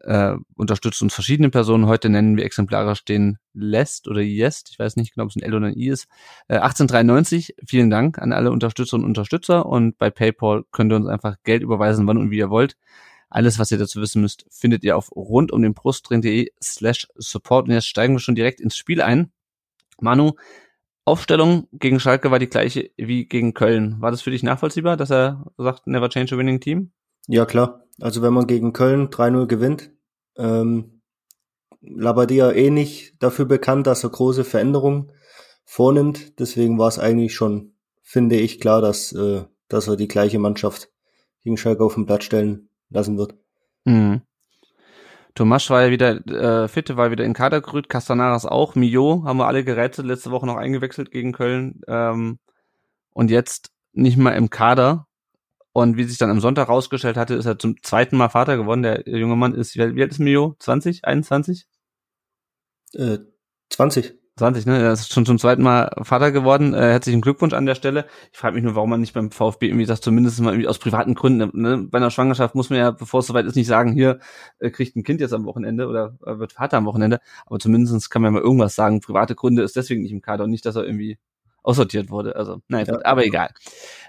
äh, 0.00 0.34
unterstützt 0.54 1.02
uns 1.02 1.14
verschiedene 1.14 1.50
Personen. 1.50 1.86
Heute 1.86 2.08
nennen 2.08 2.36
wir 2.36 2.44
exemplarisch 2.44 3.04
den 3.04 3.38
Lest 3.52 4.08
oder 4.08 4.20
Jest, 4.20 4.70
ich 4.70 4.78
weiß 4.78 4.96
nicht 4.96 5.14
genau, 5.14 5.24
ob 5.24 5.30
es 5.30 5.36
ein 5.36 5.42
L 5.42 5.54
oder 5.54 5.66
ein 5.66 5.76
I 5.76 5.88
ist. 5.88 6.06
Äh, 6.48 6.56
1893, 6.56 7.54
vielen 7.66 7.90
Dank 7.90 8.18
an 8.18 8.32
alle 8.32 8.50
Unterstützerinnen 8.50 9.04
und 9.04 9.10
Unterstützer 9.10 9.66
und 9.66 9.98
bei 9.98 10.10
PayPal 10.10 10.64
könnt 10.70 10.92
ihr 10.92 10.96
uns 10.96 11.08
einfach 11.08 11.36
Geld 11.44 11.62
überweisen, 11.62 12.06
wann 12.06 12.18
und 12.18 12.30
wie 12.30 12.38
ihr 12.38 12.50
wollt. 12.50 12.76
Alles, 13.28 13.60
was 13.60 13.70
ihr 13.70 13.78
dazu 13.78 14.00
wissen 14.00 14.22
müsst, 14.22 14.44
findet 14.50 14.82
ihr 14.82 14.96
auf 14.96 15.10
rundumdenbrustring.de 15.14 16.50
slash 16.60 17.06
support. 17.14 17.68
Und 17.68 17.74
jetzt 17.74 17.86
steigen 17.86 18.14
wir 18.14 18.18
schon 18.18 18.34
direkt 18.34 18.60
ins 18.60 18.76
Spiel 18.76 19.00
ein. 19.00 19.30
Manu, 20.00 20.32
Aufstellung 21.04 21.68
gegen 21.72 22.00
Schalke 22.00 22.30
war 22.30 22.40
die 22.40 22.48
gleiche 22.48 22.90
wie 22.96 23.26
gegen 23.26 23.54
Köln. 23.54 24.00
War 24.00 24.10
das 24.10 24.22
für 24.22 24.30
dich 24.30 24.42
nachvollziehbar, 24.42 24.96
dass 24.96 25.10
er 25.10 25.44
sagt, 25.56 25.86
never 25.86 26.08
change 26.08 26.34
a 26.34 26.38
winning 26.38 26.60
team? 26.60 26.90
Ja, 27.26 27.46
klar. 27.46 27.84
Also 28.00 28.22
wenn 28.22 28.32
man 28.32 28.46
gegen 28.46 28.72
Köln 28.72 29.08
3-0 29.10 29.46
gewinnt, 29.46 29.90
ähm, 30.36 31.00
Labadia 31.80 32.50
eh 32.52 32.70
nicht 32.70 33.22
dafür 33.22 33.46
bekannt, 33.46 33.86
dass 33.86 34.04
er 34.04 34.10
große 34.10 34.44
Veränderungen 34.44 35.12
vornimmt. 35.64 36.38
Deswegen 36.38 36.78
war 36.78 36.88
es 36.88 36.98
eigentlich 36.98 37.34
schon, 37.34 37.74
finde 38.02 38.36
ich, 38.36 38.60
klar, 38.60 38.80
dass, 38.80 39.12
äh, 39.12 39.44
dass 39.68 39.88
er 39.88 39.96
die 39.96 40.08
gleiche 40.08 40.38
Mannschaft 40.38 40.90
gegen 41.42 41.56
Schalke 41.56 41.84
auf 41.84 41.94
den 41.94 42.06
Platz 42.06 42.24
stellen 42.24 42.68
lassen 42.90 43.16
wird. 43.16 43.34
Mhm. 43.84 44.22
Tomasch 45.34 45.70
war 45.70 45.84
ja 45.84 45.90
wieder 45.90 46.26
äh, 46.26 46.68
fit, 46.68 46.96
war 46.96 47.10
wieder 47.10 47.24
in 47.24 47.34
Kader 47.34 47.60
gerührt, 47.60 47.88
Castanaras 47.88 48.46
auch, 48.46 48.74
Mio 48.74 49.22
haben 49.24 49.38
wir 49.38 49.46
alle 49.46 49.64
gerettet, 49.64 50.04
letzte 50.04 50.32
Woche 50.32 50.46
noch 50.46 50.56
eingewechselt 50.56 51.10
gegen 51.12 51.32
Köln 51.32 51.80
ähm, 51.86 52.38
und 53.12 53.30
jetzt 53.30 53.70
nicht 53.92 54.16
mal 54.16 54.32
im 54.32 54.50
Kader. 54.50 55.06
Und 55.72 55.96
wie 55.96 56.04
sich 56.04 56.18
dann 56.18 56.30
am 56.30 56.40
Sonntag 56.40 56.68
rausgestellt 56.68 57.16
hatte, 57.16 57.34
ist 57.34 57.46
er 57.46 57.58
zum 57.58 57.80
zweiten 57.82 58.16
Mal 58.16 58.28
Vater 58.28 58.56
geworden. 58.56 58.82
Der 58.82 59.06
junge 59.06 59.36
Mann 59.36 59.54
ist, 59.54 59.76
wie 59.76 59.82
alt 59.82 60.10
ist 60.10 60.18
Mio? 60.18 60.56
20? 60.58 61.04
21? 61.04 61.66
Äh, 62.94 63.18
20. 63.70 64.20
20, 64.36 64.64
ne? 64.66 64.82
Er 64.82 64.92
ist 64.92 65.12
schon 65.12 65.26
zum 65.26 65.38
zweiten 65.38 65.62
Mal 65.62 65.90
Vater 66.02 66.32
geworden. 66.32 66.72
Äh, 66.72 66.78
herzlichen 66.78 67.20
Glückwunsch 67.20 67.52
an 67.52 67.66
der 67.66 67.74
Stelle. 67.74 68.06
Ich 68.32 68.38
frage 68.38 68.54
mich 68.54 68.64
nur, 68.64 68.74
warum 68.74 68.90
man 68.90 69.00
nicht 69.00 69.12
beim 69.12 69.30
VfB 69.30 69.66
irgendwie 69.66 69.84
sagt, 69.84 70.02
zumindest 70.02 70.40
mal 70.40 70.52
irgendwie 70.52 70.68
aus 70.68 70.78
privaten 70.78 71.14
Gründen. 71.14 71.50
Ne? 71.60 71.86
Bei 71.90 71.98
einer 71.98 72.10
Schwangerschaft 72.10 72.54
muss 72.54 72.70
man 72.70 72.78
ja, 72.78 72.90
bevor 72.90 73.20
es 73.20 73.26
soweit 73.26 73.44
ist, 73.44 73.54
nicht 73.54 73.66
sagen, 73.66 73.92
hier 73.92 74.18
äh, 74.58 74.70
kriegt 74.70 74.96
ein 74.96 75.04
Kind 75.04 75.20
jetzt 75.20 75.34
am 75.34 75.44
Wochenende 75.44 75.86
oder 75.88 76.16
äh, 76.24 76.38
wird 76.38 76.52
Vater 76.54 76.78
am 76.78 76.86
Wochenende. 76.86 77.20
Aber 77.46 77.58
zumindest 77.58 78.10
kann 78.10 78.22
man 78.22 78.32
ja 78.32 78.40
mal 78.40 78.44
irgendwas 78.44 78.74
sagen. 78.74 79.00
Private 79.00 79.34
Gründe 79.34 79.62
ist 79.62 79.76
deswegen 79.76 80.02
nicht 80.02 80.12
im 80.12 80.22
Kader 80.22 80.44
und 80.44 80.50
nicht, 80.50 80.64
dass 80.64 80.74
er 80.74 80.84
irgendwie 80.84 81.18
aussortiert 81.62 82.10
wurde. 82.10 82.34
Also, 82.34 82.62
nein, 82.68 82.86
ja. 82.86 82.98
aber 83.04 83.26
egal. 83.26 83.50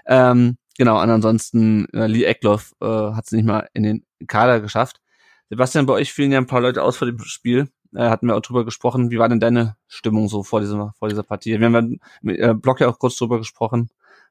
Ähm, 0.06 0.56
genau, 0.76 1.00
und 1.00 1.10
ansonsten 1.10 1.86
äh, 1.92 2.06
Lee 2.06 2.24
Eckloff 2.24 2.72
äh, 2.80 2.86
hat 2.86 3.24
es 3.26 3.32
nicht 3.32 3.44
mal 3.44 3.68
in 3.74 3.82
den 3.82 4.06
Kader 4.26 4.60
geschafft. 4.60 5.00
Sebastian, 5.48 5.86
bei 5.86 5.94
euch 5.94 6.12
fielen 6.12 6.32
ja 6.32 6.38
ein 6.38 6.46
paar 6.46 6.60
Leute 6.60 6.82
aus 6.82 6.96
vor 6.96 7.06
dem 7.06 7.18
Spiel 7.20 7.68
äh, 7.94 8.08
hatten 8.08 8.26
wir 8.26 8.36
auch 8.36 8.40
drüber 8.40 8.64
gesprochen. 8.64 9.10
Wie 9.10 9.18
war 9.18 9.28
denn 9.28 9.40
deine 9.40 9.76
Stimmung 9.86 10.28
so 10.28 10.42
vor 10.42 10.60
dieser, 10.60 10.94
vor 10.98 11.08
dieser 11.08 11.22
Partie? 11.22 11.58
Wir 11.58 11.66
haben 11.66 12.00
ja 12.22 12.50
äh, 12.50 12.54
Blog 12.54 12.80
ja 12.80 12.88
auch 12.88 12.98
kurz 12.98 13.16
drüber 13.16 13.38
gesprochen, 13.38 13.90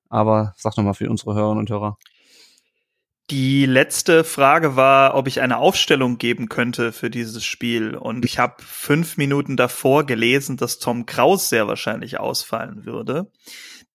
aber 0.09 0.53
sag 0.57 0.77
noch 0.77 0.83
mal 0.83 0.93
für 0.93 1.09
unsere 1.09 1.35
Hörerinnen 1.35 1.59
und 1.59 1.69
Hörer. 1.69 1.97
Die 3.29 3.65
letzte 3.65 4.25
Frage 4.25 4.75
war, 4.75 5.15
ob 5.15 5.27
ich 5.27 5.39
eine 5.39 5.57
Aufstellung 5.57 6.17
geben 6.17 6.49
könnte 6.49 6.91
für 6.91 7.09
dieses 7.09 7.45
Spiel. 7.45 7.95
Und 7.95 8.25
ich 8.25 8.39
habe 8.39 8.55
fünf 8.59 9.15
Minuten 9.15 9.55
davor 9.55 10.05
gelesen, 10.05 10.57
dass 10.57 10.79
Tom 10.79 11.05
Kraus 11.05 11.47
sehr 11.47 11.65
wahrscheinlich 11.67 12.19
ausfallen 12.19 12.83
würde, 12.83 13.31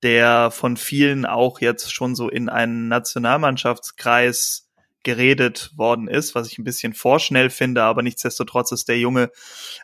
der 0.06 0.52
von 0.52 0.76
vielen 0.76 1.26
auch 1.26 1.60
jetzt 1.60 1.92
schon 1.92 2.14
so 2.14 2.28
in 2.28 2.48
einen 2.48 2.86
Nationalmannschaftskreis 2.86 4.70
geredet 5.02 5.72
worden 5.74 6.06
ist, 6.06 6.36
was 6.36 6.46
ich 6.46 6.58
ein 6.58 6.64
bisschen 6.64 6.94
vorschnell 6.94 7.50
finde, 7.50 7.82
aber 7.82 8.02
nichtsdestotrotz 8.02 8.70
ist 8.70 8.88
der 8.88 9.00
junge 9.00 9.32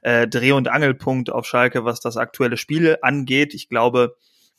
äh, 0.02 0.28
Dreh- 0.28 0.52
und 0.52 0.68
Angelpunkt 0.68 1.28
auf 1.30 1.44
Schalke, 1.44 1.84
was 1.84 1.98
das 1.98 2.16
aktuelle 2.16 2.56
Spiel 2.56 2.98
angeht. 3.02 3.52
Ich 3.52 3.68
glaube, 3.68 4.16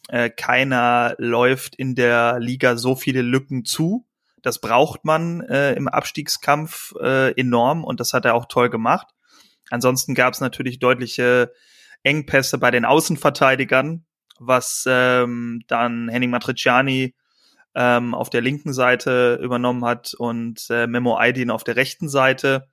äh, 0.10 0.30
keiner 0.30 1.16
läuft 1.18 1.76
in 1.76 1.96
der 1.96 2.42
Liga 2.42 2.76
so 2.76 2.98
viele 2.98 3.22
Lücken 3.22 3.64
zu. 3.64 4.06
Das 4.42 4.60
braucht 4.60 5.06
man 5.06 5.40
äh, 5.44 5.76
im 5.76 5.88
Abstiegskampf 5.88 6.94
äh, 7.02 7.32
enorm 7.40 7.86
und 7.86 8.02
das 8.02 8.12
hat 8.12 8.26
er 8.26 8.36
auch 8.36 8.48
toll 8.48 8.70
gemacht. 8.70 9.08
Ansonsten 9.70 10.14
gab 10.14 10.34
es 10.34 10.42
natürlich 10.42 10.80
deutliche 10.80 11.54
Engpässe 12.04 12.58
bei 12.58 12.70
den 12.70 12.84
Außenverteidigern, 12.84 14.06
was 14.46 14.86
ähm, 14.88 15.62
dann 15.68 16.10
Henning 16.10 16.30
Matriciani 16.30 17.14
ähm, 17.76 18.14
auf 18.14 18.30
der 18.30 18.42
linken 18.42 18.74
Seite 18.74 19.40
übernommen 19.42 19.84
hat 19.86 20.14
und 20.14 20.68
äh, 20.70 20.88
Memo 20.88 21.18
Aydin 21.18 21.50
auf 21.50 21.64
der 21.64 21.76
rechten 21.76 22.10
Seite. 22.10 22.68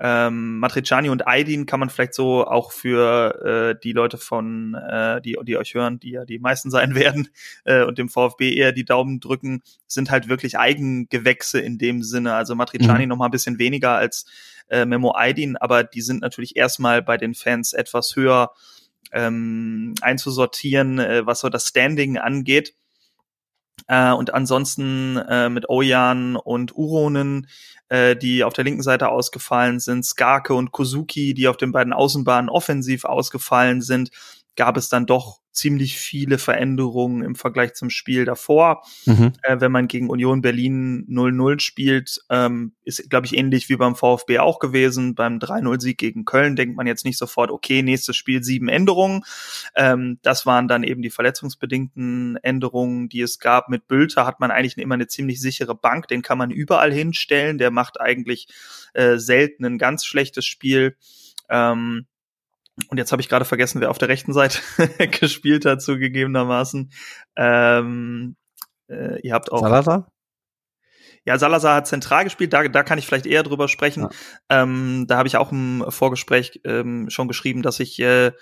Ähm, 0.00 0.58
Matriciani 0.58 1.08
und 1.08 1.26
Aydin 1.26 1.66
kann 1.66 1.78
man 1.78 1.88
vielleicht 1.88 2.14
so 2.14 2.44
auch 2.44 2.72
für 2.72 3.74
äh, 3.76 3.80
die 3.80 3.92
Leute 3.92 4.18
von, 4.18 4.74
äh, 4.74 5.20
die, 5.22 5.38
die 5.44 5.56
euch 5.56 5.74
hören, 5.74 6.00
die 6.00 6.10
ja 6.10 6.24
die 6.24 6.40
meisten 6.40 6.70
sein 6.70 6.94
werden, 6.96 7.28
äh, 7.64 7.84
und 7.84 7.96
dem 7.98 8.08
VfB 8.08 8.54
eher 8.54 8.72
die 8.72 8.84
Daumen 8.84 9.20
drücken, 9.20 9.62
sind 9.86 10.10
halt 10.10 10.28
wirklich 10.28 10.58
Eigengewächse 10.58 11.60
in 11.60 11.78
dem 11.78 12.02
Sinne. 12.02 12.34
Also 12.34 12.54
Matriciani 12.56 13.04
mhm. 13.04 13.10
noch 13.10 13.16
mal 13.16 13.26
ein 13.26 13.30
bisschen 13.30 13.58
weniger 13.58 13.92
als 13.92 14.26
äh, 14.68 14.84
Memo 14.84 15.14
Aydin, 15.16 15.56
aber 15.56 15.84
die 15.84 16.02
sind 16.02 16.22
natürlich 16.22 16.56
erstmal 16.56 17.00
bei 17.00 17.16
den 17.16 17.34
Fans 17.34 17.72
etwas 17.72 18.16
höher 18.16 18.50
ähm, 19.14 19.94
einzusortieren, 20.00 20.98
äh, 20.98 21.26
was 21.26 21.40
so 21.40 21.48
das 21.48 21.68
Standing 21.68 22.18
angeht. 22.18 22.74
Äh, 23.86 24.12
und 24.12 24.34
ansonsten 24.34 25.16
äh, 25.16 25.48
mit 25.48 25.68
Ojan 25.68 26.36
und 26.36 26.76
Uronen, 26.76 27.48
äh, 27.88 28.16
die 28.16 28.44
auf 28.44 28.52
der 28.52 28.64
linken 28.64 28.82
Seite 28.82 29.08
ausgefallen 29.08 29.80
sind, 29.80 30.04
Skarke 30.04 30.54
und 30.54 30.72
Kozuki, 30.72 31.34
die 31.34 31.48
auf 31.48 31.56
den 31.56 31.72
beiden 31.72 31.92
Außenbahnen 31.92 32.50
offensiv 32.50 33.04
ausgefallen 33.04 33.82
sind, 33.82 34.10
gab 34.56 34.76
es 34.76 34.88
dann 34.88 35.06
doch 35.06 35.40
ziemlich 35.54 35.96
viele 35.98 36.38
Veränderungen 36.38 37.22
im 37.22 37.36
Vergleich 37.36 37.74
zum 37.74 37.88
Spiel 37.88 38.24
davor. 38.24 38.82
Mhm. 39.06 39.32
Äh, 39.42 39.60
wenn 39.60 39.72
man 39.72 39.88
gegen 39.88 40.10
Union 40.10 40.42
Berlin 40.42 41.06
0-0 41.08 41.60
spielt, 41.60 42.20
ähm, 42.28 42.72
ist, 42.84 43.08
glaube 43.08 43.26
ich, 43.26 43.36
ähnlich 43.36 43.68
wie 43.68 43.76
beim 43.76 43.94
VfB 43.94 44.40
auch 44.40 44.58
gewesen. 44.58 45.14
Beim 45.14 45.38
3-0-Sieg 45.38 45.96
gegen 45.96 46.24
Köln 46.24 46.56
denkt 46.56 46.76
man 46.76 46.86
jetzt 46.86 47.04
nicht 47.04 47.18
sofort, 47.18 47.50
okay, 47.50 47.82
nächstes 47.82 48.16
Spiel 48.16 48.42
sieben 48.42 48.68
Änderungen. 48.68 49.24
Ähm, 49.76 50.18
das 50.22 50.44
waren 50.44 50.68
dann 50.68 50.82
eben 50.82 51.02
die 51.02 51.10
verletzungsbedingten 51.10 52.36
Änderungen, 52.42 53.08
die 53.08 53.20
es 53.20 53.38
gab. 53.38 53.68
Mit 53.68 53.86
Bülter 53.86 54.26
hat 54.26 54.40
man 54.40 54.50
eigentlich 54.50 54.76
immer 54.76 54.94
eine 54.94 55.06
ziemlich 55.06 55.40
sichere 55.40 55.76
Bank, 55.76 56.08
den 56.08 56.22
kann 56.22 56.36
man 56.36 56.50
überall 56.50 56.92
hinstellen. 56.92 57.58
Der 57.58 57.70
macht 57.70 58.00
eigentlich 58.00 58.48
äh, 58.92 59.18
selten 59.18 59.64
ein 59.64 59.78
ganz 59.78 60.04
schlechtes 60.04 60.44
Spiel. 60.44 60.96
Ähm, 61.48 62.06
und 62.88 62.98
jetzt 62.98 63.12
habe 63.12 63.22
ich 63.22 63.28
gerade 63.28 63.44
vergessen, 63.44 63.80
wer 63.80 63.90
auf 63.90 63.98
der 63.98 64.08
rechten 64.08 64.32
Seite 64.32 64.58
gespielt 65.20 65.64
hat, 65.64 65.82
zugegebenermaßen. 65.82 66.90
Ähm, 67.36 68.36
äh, 68.88 69.20
ihr 69.20 69.32
habt 69.32 69.52
auch. 69.52 69.60
Salazar? 69.60 70.10
Ja, 71.26 71.38
Salazar 71.38 71.76
hat 71.76 71.86
zentral 71.86 72.24
gespielt, 72.24 72.52
da, 72.52 72.68
da 72.68 72.82
kann 72.82 72.98
ich 72.98 73.06
vielleicht 73.06 73.26
eher 73.26 73.42
drüber 73.42 73.68
sprechen. 73.68 74.02
Ja. 74.50 74.62
Ähm, 74.62 75.06
da 75.08 75.16
habe 75.16 75.28
ich 75.28 75.36
auch 75.36 75.52
im 75.52 75.84
Vorgespräch 75.88 76.60
ähm, 76.64 77.08
schon 77.08 77.28
geschrieben, 77.28 77.62
dass 77.62 77.80
ich 77.80 77.98
äh, 78.00 78.32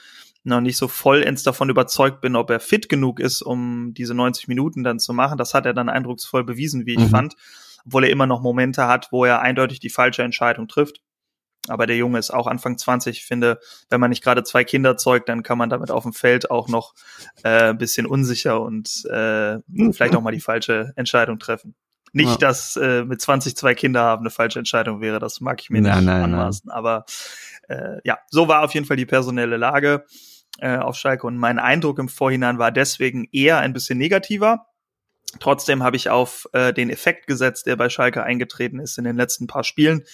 noch 0.43 0.61
nicht 0.61 0.77
so 0.77 0.89
vollends 0.89 1.45
davon 1.45 1.71
überzeugt 1.71 2.21
bin, 2.21 2.35
ob 2.35 2.51
er 2.51 2.59
fit 2.59 2.89
genug 2.89 3.21
ist, 3.21 3.43
um 3.43 3.95
diese 3.95 4.15
90 4.15 4.49
Minuten 4.49 4.83
dann 4.83 4.99
zu 4.99 5.13
machen. 5.13 5.39
Das 5.39 5.55
hat 5.55 5.67
er 5.67 5.75
dann 5.75 5.89
eindrucksvoll 5.89 6.43
bewiesen, 6.43 6.85
wie 6.87 6.95
ich 6.95 6.99
mhm. 6.99 7.11
fand, 7.11 7.35
obwohl 7.87 8.05
er 8.05 8.11
immer 8.11 8.27
noch 8.27 8.43
Momente 8.43 8.89
hat, 8.89 9.09
wo 9.13 9.25
er 9.25 9.41
eindeutig 9.41 9.79
die 9.79 9.91
falsche 9.91 10.25
Entscheidung 10.25 10.67
trifft. 10.67 11.01
Aber 11.69 11.87
der 11.87 11.97
Junge 11.97 12.19
ist 12.19 12.33
auch 12.33 12.47
Anfang 12.47 12.77
20. 12.77 13.19
Ich 13.19 13.25
finde, 13.25 13.61
wenn 13.89 14.01
man 14.01 14.11
nicht 14.11 14.25
gerade 14.25 14.43
zwei 14.43 14.65
Kinder 14.65 14.97
zeugt, 14.97 15.29
dann 15.29 15.43
kann 15.43 15.59
man 15.59 15.71
damit 15.71 15.91
auf 15.91 16.03
dem 16.03 16.13
Feld 16.13 16.51
auch 16.51 16.69
noch 16.69 16.95
äh, 17.45 17.71
ein 17.71 17.79
bisschen 17.79 18.07
unsicher 18.07 18.61
und 18.61 19.05
äh, 19.07 19.59
vielleicht 19.93 20.17
auch 20.17 20.23
mal 20.23 20.33
die 20.33 20.41
falsche 20.41 20.93
Entscheidung 20.97 21.39
treffen. 21.39 21.75
Nicht, 22.13 22.33
ja. 22.33 22.37
dass 22.37 22.77
äh, 22.77 23.05
mit 23.05 23.21
20 23.21 23.57
zwei 23.57 23.75
Kinder 23.75 24.03
haben 24.03 24.23
eine 24.23 24.31
falsche 24.31 24.59
Entscheidung 24.59 25.01
wäre, 25.01 25.19
das 25.19 25.41
mag 25.41 25.61
ich 25.63 25.71
mir 25.71 25.81
nein, 25.81 25.99
nicht 25.99 26.07
nein, 26.07 26.25
anmaßen. 26.25 26.69
Nein. 26.69 26.77
Aber 26.77 27.05
äh, 27.69 28.01
ja, 28.05 28.19
so 28.29 28.49
war 28.49 28.63
auf 28.63 28.75
jeden 28.75 28.85
Fall 28.85 28.99
die 28.99 29.07
personelle 29.07 29.57
Lage 29.57 30.05
äh, 30.59 30.77
auf 30.77 30.97
Schalke 30.97 31.27
und 31.27 31.37
mein 31.37 31.59
Eindruck 31.59 31.99
im 31.99 32.09
Vorhinein 32.09 32.59
war 32.59 32.71
deswegen 32.71 33.29
eher 33.33 33.59
ein 33.59 33.73
bisschen 33.73 33.99
negativer. 33.99 34.67
Trotzdem 35.41 35.83
habe 35.83 35.97
ich 35.97 36.11
auf 36.11 36.47
äh, 36.53 36.75
den 36.75 36.91
Effekt 36.91 37.27
gesetzt, 37.27 37.65
der 37.67 37.77
bei 37.77 37.89
Schalke 37.89 38.23
eingetreten 38.23 38.79
ist 38.81 38.99
in 38.99 39.05
den 39.05 39.17
letzten 39.17 39.47
paar 39.47 39.65
Spielen 39.65 40.05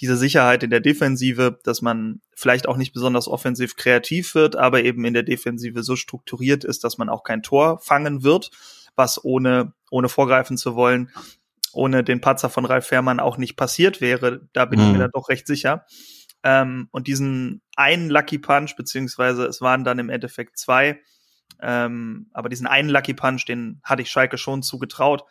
diese 0.00 0.16
Sicherheit 0.16 0.62
in 0.62 0.70
der 0.70 0.80
Defensive, 0.80 1.58
dass 1.64 1.80
man 1.80 2.20
vielleicht 2.34 2.68
auch 2.68 2.76
nicht 2.76 2.92
besonders 2.92 3.28
offensiv 3.28 3.76
kreativ 3.76 4.34
wird, 4.34 4.56
aber 4.56 4.84
eben 4.84 5.04
in 5.04 5.14
der 5.14 5.22
Defensive 5.22 5.82
so 5.82 5.96
strukturiert 5.96 6.64
ist, 6.64 6.84
dass 6.84 6.98
man 6.98 7.08
auch 7.08 7.24
kein 7.24 7.42
Tor 7.42 7.78
fangen 7.78 8.22
wird, 8.22 8.50
was 8.94 9.24
ohne, 9.24 9.72
ohne 9.90 10.08
vorgreifen 10.08 10.58
zu 10.58 10.74
wollen, 10.74 11.10
ohne 11.72 12.04
den 12.04 12.20
Patzer 12.20 12.50
von 12.50 12.66
Ralf 12.66 12.86
Fährmann 12.86 13.20
auch 13.20 13.38
nicht 13.38 13.56
passiert 13.56 14.00
wäre. 14.00 14.48
Da 14.52 14.66
bin 14.66 14.80
mhm. 14.80 14.84
ich 14.84 14.90
mir 14.90 14.96
mhm. 14.96 15.02
dann 15.02 15.10
doch 15.12 15.28
recht 15.28 15.46
sicher. 15.46 15.86
Ähm, 16.42 16.88
und 16.92 17.06
diesen 17.06 17.62
einen 17.76 18.10
Lucky 18.10 18.38
Punch, 18.38 18.76
beziehungsweise 18.76 19.46
es 19.46 19.60
waren 19.60 19.84
dann 19.84 19.98
im 19.98 20.10
Endeffekt 20.10 20.58
zwei, 20.58 21.00
ähm, 21.60 22.28
aber 22.32 22.48
diesen 22.48 22.66
einen 22.66 22.90
Lucky 22.90 23.14
Punch, 23.14 23.46
den 23.46 23.80
hatte 23.82 24.02
ich 24.02 24.10
Schalke 24.10 24.36
schon 24.36 24.62
zugetraut 24.62 25.24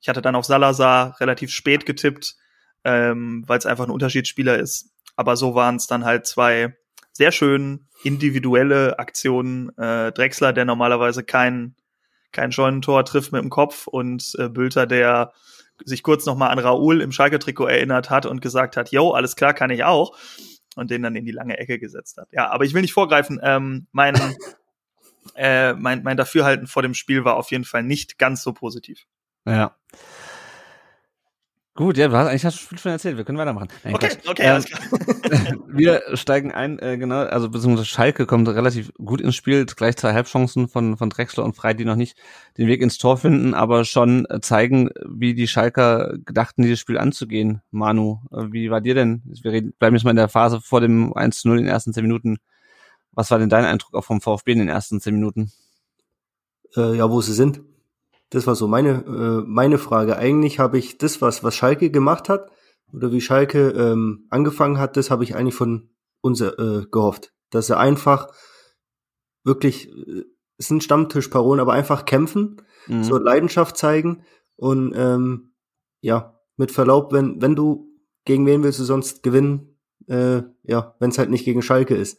Ich 0.00 0.08
hatte 0.08 0.22
dann 0.22 0.36
auf 0.36 0.44
Salazar 0.44 1.18
relativ 1.20 1.50
spät 1.50 1.86
getippt, 1.86 2.36
ähm, 2.84 3.44
weil 3.46 3.58
es 3.58 3.66
einfach 3.66 3.84
ein 3.84 3.90
Unterschiedsspieler 3.90 4.58
ist. 4.58 4.90
Aber 5.16 5.36
so 5.36 5.54
waren 5.54 5.76
es 5.76 5.86
dann 5.86 6.04
halt 6.04 6.26
zwei 6.26 6.76
sehr 7.12 7.32
schön 7.32 7.88
individuelle 8.02 8.98
Aktionen. 8.98 9.76
Äh, 9.78 10.12
Drexler, 10.12 10.52
der 10.52 10.64
normalerweise 10.64 11.22
kein, 11.22 11.76
kein 12.32 12.52
Scheunentor 12.52 13.04
trifft 13.04 13.32
mit 13.32 13.42
dem 13.42 13.50
Kopf 13.50 13.86
und 13.86 14.32
äh, 14.38 14.48
Bülter, 14.48 14.86
der 14.86 15.32
sich 15.84 16.02
kurz 16.02 16.26
nochmal 16.26 16.50
an 16.50 16.58
Raoul 16.58 17.00
im 17.00 17.12
Schalke-Trikot 17.12 17.66
erinnert 17.66 18.10
hat 18.10 18.26
und 18.26 18.40
gesagt 18.40 18.76
hat, 18.76 18.90
yo, 18.90 19.10
alles 19.12 19.36
klar, 19.36 19.54
kann 19.54 19.70
ich 19.70 19.84
auch. 19.84 20.16
Und 20.74 20.90
den 20.90 21.02
dann 21.02 21.16
in 21.16 21.26
die 21.26 21.32
lange 21.32 21.58
Ecke 21.58 21.78
gesetzt 21.78 22.16
hat. 22.16 22.28
Ja, 22.32 22.50
aber 22.50 22.64
ich 22.64 22.72
will 22.72 22.80
nicht 22.80 22.94
vorgreifen. 22.94 23.38
Ähm, 23.42 23.88
mein, 23.92 24.14
äh, 25.34 25.74
mein, 25.74 26.02
mein 26.02 26.16
Dafürhalten 26.16 26.66
vor 26.66 26.82
dem 26.82 26.94
Spiel 26.94 27.24
war 27.24 27.36
auf 27.36 27.50
jeden 27.50 27.64
Fall 27.64 27.82
nicht 27.82 28.18
ganz 28.18 28.42
so 28.42 28.52
positiv. 28.54 29.06
Ja. 29.44 29.76
Gut, 31.74 31.96
ja, 31.96 32.08
du 32.08 32.14
hast 32.14 32.28
eigentlich 32.28 32.44
hast 32.44 32.70
du 32.70 32.76
schon 32.76 32.92
erzählt, 32.92 33.16
wir 33.16 33.24
können 33.24 33.38
weitermachen. 33.38 33.68
Nein, 33.82 33.94
okay, 33.94 34.08
Quatsch. 34.08 34.28
okay, 34.28 34.42
Ähm, 34.42 34.50
alles 34.50 34.66
klar. 34.66 35.58
wir 35.68 36.02
steigen 36.14 36.52
ein, 36.52 36.78
äh, 36.78 36.98
genau, 36.98 37.20
also 37.22 37.48
beziehungsweise 37.48 37.86
Schalke 37.86 38.26
kommt 38.26 38.46
relativ 38.48 38.92
gut 39.02 39.22
ins 39.22 39.36
Spiel, 39.36 39.64
gleich 39.64 39.96
zwei 39.96 40.12
Halbchancen 40.12 40.68
von, 40.68 40.98
von 40.98 41.08
Drexler 41.08 41.44
und 41.44 41.56
Frei, 41.56 41.72
die 41.72 41.86
noch 41.86 41.96
nicht 41.96 42.18
den 42.58 42.66
Weg 42.66 42.82
ins 42.82 42.98
Tor 42.98 43.16
finden, 43.16 43.54
aber 43.54 43.86
schon 43.86 44.26
äh, 44.28 44.40
zeigen, 44.40 44.90
wie 45.08 45.32
die 45.32 45.48
Schalker 45.48 46.14
gedachten, 46.26 46.62
dieses 46.62 46.78
Spiel 46.78 46.98
anzugehen. 46.98 47.62
Manu, 47.70 48.20
äh, 48.32 48.52
wie 48.52 48.70
war 48.70 48.82
dir 48.82 48.94
denn? 48.94 49.22
Wir 49.24 49.52
reden, 49.52 49.72
bleiben 49.78 49.96
jetzt 49.96 50.04
mal 50.04 50.10
in 50.10 50.16
der 50.16 50.28
Phase 50.28 50.60
vor 50.60 50.82
dem 50.82 51.14
1-0 51.14 51.52
in 51.52 51.56
den 51.58 51.68
ersten 51.68 51.94
zehn 51.94 52.04
Minuten. 52.04 52.36
Was 53.12 53.30
war 53.30 53.38
denn 53.38 53.48
dein 53.48 53.64
Eindruck 53.64 53.94
auch 53.94 54.04
vom 54.04 54.20
VfB 54.20 54.52
in 54.52 54.58
den 54.58 54.68
ersten 54.68 55.00
zehn 55.00 55.14
Minuten? 55.14 55.50
äh, 56.76 56.96
ja, 56.96 57.10
wo 57.10 57.20
sie 57.20 57.32
sind. 57.32 57.60
Das 58.32 58.46
war 58.46 58.54
so 58.54 58.66
meine, 58.66 59.04
äh, 59.04 59.44
meine 59.46 59.78
Frage. 59.78 60.16
Eigentlich 60.16 60.58
habe 60.58 60.78
ich 60.78 60.98
das, 60.98 61.20
was, 61.20 61.44
was 61.44 61.54
Schalke 61.54 61.90
gemacht 61.90 62.28
hat, 62.28 62.50
oder 62.92 63.12
wie 63.12 63.20
Schalke 63.20 63.68
ähm, 63.70 64.26
angefangen 64.30 64.78
hat, 64.78 64.96
das 64.96 65.10
habe 65.10 65.24
ich 65.24 65.34
eigentlich 65.34 65.54
von 65.54 65.90
uns 66.20 66.40
äh, 66.40 66.84
gehofft. 66.90 67.32
Dass 67.50 67.66
sie 67.66 67.76
einfach 67.76 68.28
wirklich, 69.44 69.88
äh, 69.90 70.24
es 70.58 70.68
sind 70.68 70.82
Stammtischparolen, 70.82 71.60
aber 71.60 71.72
einfach 71.72 72.04
kämpfen, 72.04 72.60
Mhm. 72.88 73.04
so 73.04 73.16
Leidenschaft 73.16 73.76
zeigen 73.76 74.24
und 74.56 74.92
ähm, 74.96 75.52
ja, 76.00 76.40
mit 76.56 76.72
Verlaub, 76.72 77.12
wenn, 77.12 77.40
wenn 77.40 77.54
du, 77.54 77.88
gegen 78.24 78.44
wen 78.46 78.62
willst 78.64 78.80
du 78.80 78.84
sonst 78.84 79.22
gewinnen? 79.22 79.78
Äh, 80.08 80.42
ja, 80.64 80.96
wenn 80.98 81.10
es 81.10 81.18
halt 81.18 81.30
nicht 81.30 81.44
gegen 81.44 81.62
Schalke 81.62 81.94
ist. 81.94 82.18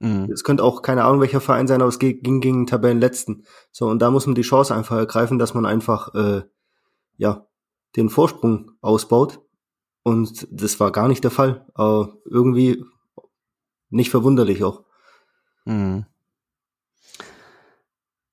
Mhm. 0.00 0.30
Es 0.32 0.44
könnte 0.44 0.64
auch 0.64 0.82
keine 0.82 1.04
Ahnung 1.04 1.20
welcher 1.20 1.40
Verein 1.40 1.66
sein, 1.66 1.80
aber 1.80 1.88
es 1.88 1.98
ging 1.98 2.40
gegen 2.40 2.66
Tabellenletzten. 2.66 3.44
So, 3.70 3.88
und 3.88 4.00
da 4.00 4.10
muss 4.10 4.26
man 4.26 4.34
die 4.34 4.42
Chance 4.42 4.74
einfach 4.74 4.96
ergreifen, 4.96 5.38
dass 5.38 5.54
man 5.54 5.66
einfach, 5.66 6.14
äh, 6.14 6.42
ja, 7.16 7.46
den 7.96 8.08
Vorsprung 8.08 8.72
ausbaut. 8.80 9.40
Und 10.02 10.48
das 10.50 10.80
war 10.80 10.90
gar 10.90 11.08
nicht 11.08 11.22
der 11.22 11.30
Fall. 11.30 11.66
Aber 11.74 12.14
irgendwie 12.24 12.82
nicht 13.90 14.10
verwunderlich 14.10 14.64
auch. 14.64 14.84
Mhm. 15.66 16.06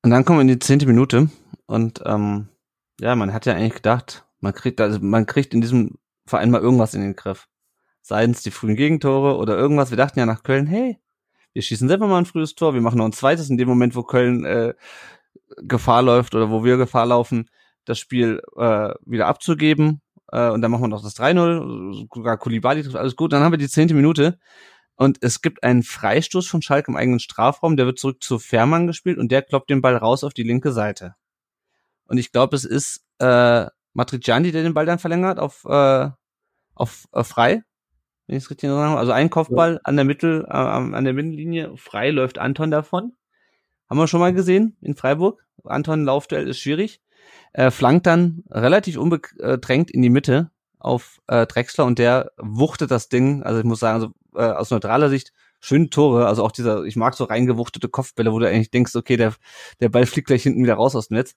Und 0.04 0.12
dann 0.12 0.24
kommen 0.24 0.38
wir 0.38 0.44
in 0.44 0.48
die 0.48 0.60
zehnte 0.60 0.86
Minute 0.86 1.30
und 1.66 2.02
ähm, 2.06 2.48
ja, 3.02 3.16
man 3.16 3.34
hat 3.34 3.46
ja 3.46 3.54
eigentlich 3.54 3.74
gedacht, 3.74 4.26
man 4.40 4.54
kriegt 4.54 4.80
also 4.80 5.00
man 5.02 5.26
kriegt 5.26 5.54
in 5.54 5.60
diesem 5.60 5.98
Verein 6.26 6.50
mal 6.50 6.62
irgendwas 6.62 6.94
in 6.94 7.02
den 7.02 7.16
Griff. 7.16 7.50
Seien 8.02 8.32
es 8.32 8.42
die 8.42 8.52
frühen 8.52 8.78
Gegentore 8.78 9.36
oder 9.36 9.58
irgendwas. 9.58 9.90
Wir 9.90 9.98
dachten 9.98 10.20
ja 10.20 10.26
nach 10.26 10.44
Köln, 10.44 10.66
hey, 10.66 10.98
wir 11.58 11.64
schießen 11.64 11.88
selber 11.88 12.06
mal 12.06 12.20
ein 12.20 12.28
frühes 12.28 12.54
Tor, 12.54 12.76
wir 12.76 12.82
machen 12.82 13.00
noch 13.00 13.06
ein 13.06 13.14
zweites 13.14 13.50
in 13.50 13.58
dem 13.58 13.68
Moment, 13.68 13.96
wo 13.96 14.04
Köln 14.04 14.46
äh, 14.46 14.76
Gefahr 15.58 16.04
läuft 16.04 16.36
oder 16.36 16.52
wo 16.52 16.64
wir 16.64 16.78
Gefahr 16.78 17.08
laufen, 17.08 17.50
das 17.84 17.98
Spiel 17.98 18.44
äh, 18.58 18.94
wieder 19.08 19.26
abzugeben. 19.26 20.04
Äh, 20.32 20.52
und 20.52 20.62
dann 20.62 20.70
machen 20.70 20.84
wir 20.84 20.88
noch 20.88 21.02
das 21.02 21.18
3-0, 21.18 22.10
sogar 22.14 22.38
Kulibali 22.38 22.84
trifft 22.84 22.96
alles 22.96 23.16
gut. 23.16 23.34
Dann 23.34 23.42
haben 23.42 23.54
wir 23.54 23.58
die 23.58 23.68
zehnte 23.68 23.96
Minute 23.96 24.38
und 24.98 25.18
es 25.22 25.42
gibt 25.42 25.64
einen 25.64 25.82
Freistoß 25.82 26.46
von 26.48 26.62
Schalke 26.62 26.92
im 26.92 26.96
eigenen 26.96 27.20
Strafraum, 27.20 27.76
der 27.76 27.88
wird 27.88 27.98
zurück 27.98 28.22
zu 28.22 28.38
Fährmann 28.38 28.86
gespielt 28.86 29.18
und 29.18 29.32
der 29.32 29.42
kloppt 29.42 29.72
den 29.72 29.82
Ball 29.82 29.98
raus 29.98 30.24
auf 30.24 30.36
die 30.36 30.44
linke 30.44 30.72
Seite. 30.72 31.16
Und 32.06 32.20
ich 32.20 32.32
glaube, 32.32 32.56
es 32.56 32.66
ist 32.66 33.04
äh, 33.18 33.66
Matriciani, 33.94 34.52
der 34.52 34.62
den 34.62 34.76
Ball 34.76 34.86
dann 34.86 35.00
verlängert 35.00 35.40
auf, 35.40 35.66
äh, 35.66 36.12
auf 36.76 37.08
äh, 37.14 37.24
frei. 37.24 37.64
Wenn 38.28 38.38
ich 38.38 38.44
es 38.44 38.50
richtig 38.50 38.66
in 38.66 38.70
Erinnerung 38.72 38.92
habe. 38.92 39.00
Also 39.00 39.14
ein 39.14 39.30
Kopfball 39.30 39.80
an 39.84 39.96
der 39.96 40.06
Mittel, 40.06 40.46
äh, 40.46 40.54
an 40.54 41.04
der 41.04 41.14
Mittellinie, 41.14 41.76
frei 41.78 42.12
läuft 42.12 42.38
Anton 42.38 42.72
davon. 42.72 43.14
Haben 43.90 43.98
wir 43.98 44.08
schon 44.08 44.20
mal 44.20 44.34
gesehen 44.34 44.78
in 44.82 44.96
Freiburg. 44.96 45.46
Anton 45.64 46.04
Laufduell 46.04 46.48
ist 46.48 46.60
schwierig. 46.60 47.02
Äh, 47.54 47.72
flankt 47.72 48.06
dann 48.06 48.44
relativ 48.50 48.98
unbedrängt 48.98 49.92
in 49.92 50.02
die 50.02 50.10
Mitte 50.10 50.52
auf 50.80 51.20
äh, 51.28 51.48
Drexler 51.48 51.86
und 51.86 52.00
der 52.00 52.32
wuchtet 52.38 52.92
das 52.92 53.10
Ding. 53.10 53.44
Also 53.44 53.60
ich 53.60 53.66
muss 53.66 53.80
sagen, 53.80 53.96
also, 53.96 54.14
äh, 54.36 54.54
aus 54.54 54.72
neutraler 54.72 55.10
Sicht 55.10 55.32
schöne 55.60 55.90
Tore. 55.90 56.28
Also 56.28 56.44
auch 56.44 56.52
dieser, 56.52 56.84
ich 56.84 56.96
mag 56.96 57.16
so 57.16 57.24
reingewuchtete 57.24 57.90
Kopfbälle, 57.90 58.32
wo 58.32 58.40
du 58.40 58.48
eigentlich 58.48 58.72
denkst, 58.72 58.96
okay, 58.96 59.18
der, 59.18 59.34
der 59.80 59.90
Ball 59.90 60.06
fliegt 60.06 60.28
gleich 60.28 60.44
hinten 60.44 60.64
wieder 60.64 60.76
raus 60.76 60.96
aus 60.96 61.08
dem 61.08 61.18
Netz. 61.18 61.36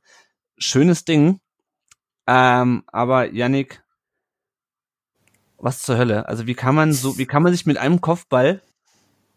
Schönes 0.59 1.05
Ding. 1.05 1.40
Ähm, 2.26 2.85
aber 2.87 3.33
Yannick, 3.33 3.83
was 5.61 5.83
zur 5.83 5.96
Hölle? 5.96 6.29
Also 6.29 6.46
wie 6.46 6.55
kann 6.55 6.75
man 6.75 6.92
so, 6.92 7.18
wie 7.18 7.27
kann 7.27 7.42
man 7.42 7.53
sich 7.53 7.66
mit 7.66 7.77
einem 7.77 8.01
Kopfball 8.01 8.62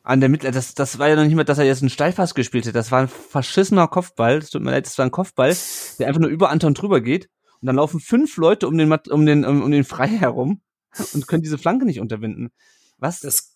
an 0.04 0.20
der 0.20 0.30
Mitte, 0.30 0.52
das, 0.52 0.74
das 0.74 1.00
war 1.00 1.08
ja 1.08 1.16
noch 1.16 1.24
nicht 1.24 1.36
mal, 1.36 1.46
dass 1.46 1.58
er 1.58 1.66
jetzt 1.66 1.82
einen 1.82 1.90
Steilpass 1.90 2.36
gespielt 2.36 2.68
hat. 2.68 2.76
Das 2.76 2.92
war 2.92 3.02
ein 3.02 3.08
verschissener 3.08 3.88
Kopfball. 3.88 4.38
Es 4.38 4.50
tut 4.50 4.62
mir 4.62 4.72
leid, 4.72 4.86
das 4.86 4.98
war 4.98 5.06
ein 5.06 5.12
Kopfball, 5.12 5.56
der 5.98 6.08
einfach 6.08 6.20
nur 6.20 6.30
über 6.30 6.50
Anton 6.50 6.74
drüber 6.74 7.00
geht. 7.00 7.30
Und 7.62 7.68
dann 7.68 7.78
laufen 7.78 8.02
fünf 8.02 8.36
Leute 8.36 8.68
um 8.68 8.78
den, 8.78 8.92
um 8.92 9.26
den, 9.26 9.46
um, 9.46 9.64
um 9.64 9.72
den 9.72 9.86
Frei 9.86 10.10
herum 10.10 10.62
und 11.14 11.28
können 11.28 11.42
diese 11.42 11.58
Flanke 11.58 11.86
nicht 11.86 12.02
unterbinden. 12.02 12.52
Was? 12.98 13.22
Das, 13.22 13.56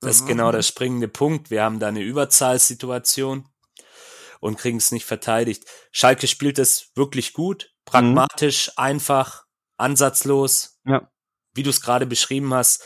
das 0.00 0.16
ist 0.16 0.26
genau 0.26 0.52
der 0.52 0.62
springende 0.62 1.08
Punkt. 1.08 1.50
Wir 1.50 1.62
haben 1.62 1.78
da 1.78 1.88
eine 1.88 2.00
Überzahlsituation 2.00 3.46
und 4.40 4.58
kriegen 4.58 4.78
es 4.78 4.90
nicht 4.90 5.04
verteidigt. 5.04 5.64
Schalke 5.92 6.26
spielt 6.26 6.58
es 6.58 6.92
wirklich 6.94 7.34
gut, 7.34 7.72
pragmatisch, 7.84 8.72
einfach, 8.76 9.44
ansatzlos. 9.76 10.78
Ja. 10.86 11.10
Wie 11.54 11.62
du 11.62 11.70
es 11.70 11.80
gerade 11.80 12.06
beschrieben 12.06 12.52
hast. 12.54 12.82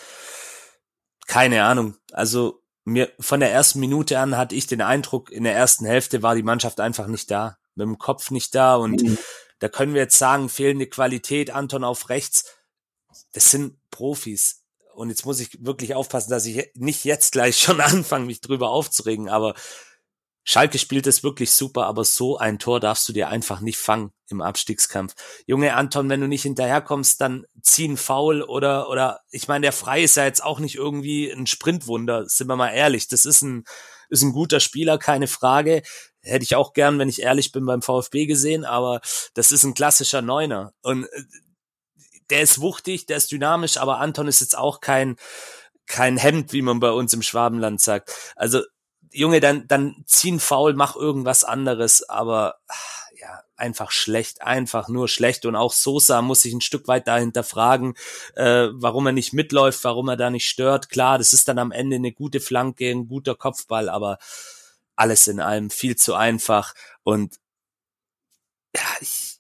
Keine 1.27 1.65
Ahnung. 1.65 1.97
Also 2.13 2.63
mir 2.85 3.11
von 3.21 3.41
der 3.41 3.53
ersten 3.53 3.81
Minute 3.81 4.19
an 4.19 4.37
hatte 4.37 4.55
ich 4.55 4.67
den 4.67 4.81
Eindruck, 4.81 5.31
in 5.31 5.45
der 5.45 5.55
ersten 5.55 5.85
Hälfte 5.85 6.23
war 6.23 6.35
die 6.35 6.43
Mannschaft 6.43 6.81
einfach 6.81 7.07
nicht 7.07 7.31
da, 7.31 7.59
mit 7.75 7.87
dem 7.87 7.99
Kopf 7.99 8.31
nicht 8.31 8.55
da 8.55 8.77
und 8.77 9.03
Mhm. 9.03 9.19
da 9.59 9.69
können 9.69 9.93
wir 9.95 10.01
jetzt 10.03 10.19
sagen, 10.19 10.49
fehlende 10.49 10.87
Qualität, 10.87 11.51
Anton 11.51 11.85
auf 11.85 12.09
rechts. 12.09 12.45
Das 13.33 13.51
sind 13.51 13.79
Profis. 13.91 14.63
Und 14.95 15.11
jetzt 15.11 15.27
muss 15.27 15.39
ich 15.39 15.65
wirklich 15.65 15.95
aufpassen, 15.95 16.31
dass 16.31 16.47
ich 16.47 16.71
nicht 16.75 17.05
jetzt 17.05 17.33
gleich 17.33 17.59
schon 17.59 17.81
anfange, 18.07 18.27
mich 18.27 18.41
drüber 18.41 18.71
aufzuregen. 18.71 19.29
Aber 19.29 19.55
Schalke 20.51 20.79
spielt 20.79 21.07
es 21.07 21.23
wirklich 21.23 21.51
super, 21.51 21.85
aber 21.85 22.07
so 22.07 22.39
ein 22.39 22.59
Tor 22.59 22.81
darfst 22.81 23.07
du 23.07 23.13
dir 23.13 23.29
einfach 23.29 23.61
nicht 23.61 23.77
fangen 23.77 24.13
im 24.31 24.41
Abstiegskampf. 24.41 25.15
Junge 25.47 25.75
Anton, 25.75 26.09
wenn 26.09 26.23
du 26.23 26.27
nicht 26.27 26.41
hinterherkommst, 26.41 27.21
dann 27.21 27.45
zieh 27.61 27.85
einen 27.85 27.99
Foul 27.99 28.41
oder, 28.41 28.89
oder, 28.89 29.21
ich 29.31 29.47
meine, 29.47 29.65
der 29.65 29.73
Frei 29.73 30.03
ist 30.03 30.17
ja 30.17 30.25
jetzt 30.25 30.43
auch 30.43 30.59
nicht 30.59 30.77
irgendwie 30.77 31.31
ein 31.31 31.47
Sprintwunder, 31.47 32.25
sind 32.29 32.47
wir 32.47 32.57
mal 32.57 32.71
ehrlich. 32.71 33.09
Das 33.09 33.27
ist 33.27 33.43
ein, 33.43 33.65
ist 34.09 34.23
ein 34.23 34.33
guter 34.33 34.59
Spieler, 34.59 34.97
keine 34.97 35.27
Frage. 35.27 35.83
Hätte 36.23 36.45
ich 36.45 36.57
auch 36.57 36.73
gern, 36.73 36.99
wenn 36.99 37.11
ich 37.11 37.21
ehrlich 37.21 37.53
bin, 37.53 37.67
beim 37.67 37.83
VfB 37.83 38.25
gesehen, 38.25 38.65
aber 38.65 39.03
das 39.35 39.53
ist 39.53 39.65
ein 39.65 39.75
klassischer 39.75 40.23
Neuner. 40.23 40.73
Und 40.81 41.05
äh, 41.05 41.23
der 42.31 42.41
ist 42.41 42.59
wuchtig, 42.59 43.05
der 43.05 43.19
ist 43.19 43.31
dynamisch, 43.31 43.77
aber 43.77 43.99
Anton 43.99 44.29
ist 44.29 44.41
jetzt 44.41 44.57
auch 44.57 44.81
kein, 44.81 45.17
kein 45.85 46.17
Hemd, 46.17 46.55
wie 46.55 46.63
man 46.63 46.81
bei 46.81 46.91
uns 46.91 47.13
im 47.13 47.21
Schwabenland 47.21 47.83
sagt. 47.83 48.33
Also, 48.35 48.63
Junge, 49.13 49.41
dann, 49.41 49.67
dann 49.69 50.05
zieh 50.07 50.29
einen 50.29 50.41
Foul, 50.41 50.75
mach 50.75 50.97
irgendwas 50.97 51.45
anderes, 51.45 52.09
aber 52.09 52.57
ja, 53.21 53.43
einfach 53.57 53.91
schlecht, 53.91 54.43
einfach 54.43 54.89
nur 54.89 55.09
schlecht. 55.09 55.47
Und 55.47 55.57
auch 55.57 55.73
Sosa 55.73 56.23
muss 56.23 56.43
sich 56.43 56.53
ein 56.53 56.61
Stück 56.61 56.89
weit 56.89 57.09
dahinter 57.09 57.43
fragen, 57.43 57.95
äh, 58.37 58.69
warum 58.73 59.07
er 59.07 59.13
nicht 59.13 59.33
mitläuft, 59.33 59.83
warum 59.85 60.09
er 60.09 60.17
da 60.17 60.31
nicht 60.31 60.49
stört. 60.49 60.89
Klar, 60.89 61.19
das 61.19 61.33
ist 61.33 61.49
dann 61.49 61.59
am 61.59 61.73
Ende 61.73 61.97
eine 61.97 62.13
gute 62.13 62.41
Flanke, 62.41 62.91
ein 62.91 63.09
guter 63.09 63.35
Kopfball, 63.35 63.89
aber 63.89 64.19
alles 64.97 65.27
in 65.29 65.41
allem 65.41 65.71
viel 65.71 65.97
zu 65.97 66.15
einfach. 66.15 66.75
Und 67.03 67.37
ja, 68.75 68.83
ich, 69.01 69.38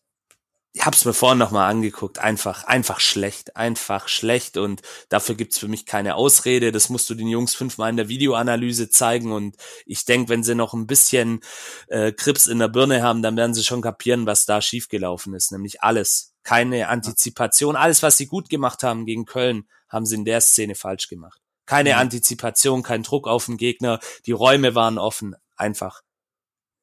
ich 0.78 0.86
hab's 0.86 1.04
mir 1.04 1.12
vorhin 1.12 1.38
nochmal 1.38 1.68
angeguckt. 1.68 2.20
Einfach, 2.20 2.62
einfach 2.62 3.00
schlecht, 3.00 3.56
einfach 3.56 4.06
schlecht. 4.06 4.56
Und 4.56 4.82
dafür 5.08 5.34
gibt's 5.34 5.58
für 5.58 5.66
mich 5.66 5.86
keine 5.86 6.14
Ausrede. 6.14 6.70
Das 6.70 6.88
musst 6.88 7.10
du 7.10 7.16
den 7.16 7.26
Jungs 7.26 7.56
fünfmal 7.56 7.90
in 7.90 7.96
der 7.96 8.08
Videoanalyse 8.08 8.88
zeigen. 8.88 9.32
Und 9.32 9.56
ich 9.86 10.04
denk, 10.04 10.28
wenn 10.28 10.44
sie 10.44 10.54
noch 10.54 10.74
ein 10.74 10.86
bisschen 10.86 11.40
äh, 11.88 12.12
Krips 12.12 12.46
in 12.46 12.60
der 12.60 12.68
Birne 12.68 13.02
haben, 13.02 13.22
dann 13.22 13.36
werden 13.36 13.54
sie 13.54 13.64
schon 13.64 13.82
kapieren, 13.82 14.26
was 14.26 14.46
da 14.46 14.62
schiefgelaufen 14.62 15.34
ist. 15.34 15.50
Nämlich 15.50 15.82
alles. 15.82 16.32
Keine 16.44 16.88
Antizipation. 16.88 17.74
Alles, 17.74 18.04
was 18.04 18.16
sie 18.16 18.28
gut 18.28 18.48
gemacht 18.48 18.84
haben 18.84 19.04
gegen 19.04 19.24
Köln, 19.24 19.68
haben 19.88 20.06
sie 20.06 20.14
in 20.14 20.24
der 20.24 20.40
Szene 20.40 20.76
falsch 20.76 21.08
gemacht. 21.08 21.40
Keine 21.66 21.96
Antizipation, 21.96 22.84
kein 22.84 23.02
Druck 23.02 23.26
auf 23.26 23.46
den 23.46 23.56
Gegner. 23.56 23.98
Die 24.26 24.32
Räume 24.32 24.76
waren 24.76 24.96
offen. 24.96 25.34
Einfach 25.56 26.02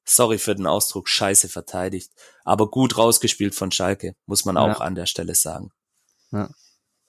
sorry 0.06 0.38
für 0.38 0.56
den 0.56 0.68
Ausdruck, 0.68 1.10
scheiße 1.10 1.50
verteidigt. 1.50 2.12
Aber 2.44 2.70
gut 2.70 2.98
rausgespielt 2.98 3.56
von 3.56 3.72
Schalke, 3.72 4.16
muss 4.26 4.46
man 4.46 4.58
auch 4.58 4.80
Ja. 4.80 4.86
an 4.86 4.96
der 4.96 5.06
Stelle 5.08 5.36
sagen. 5.36 5.72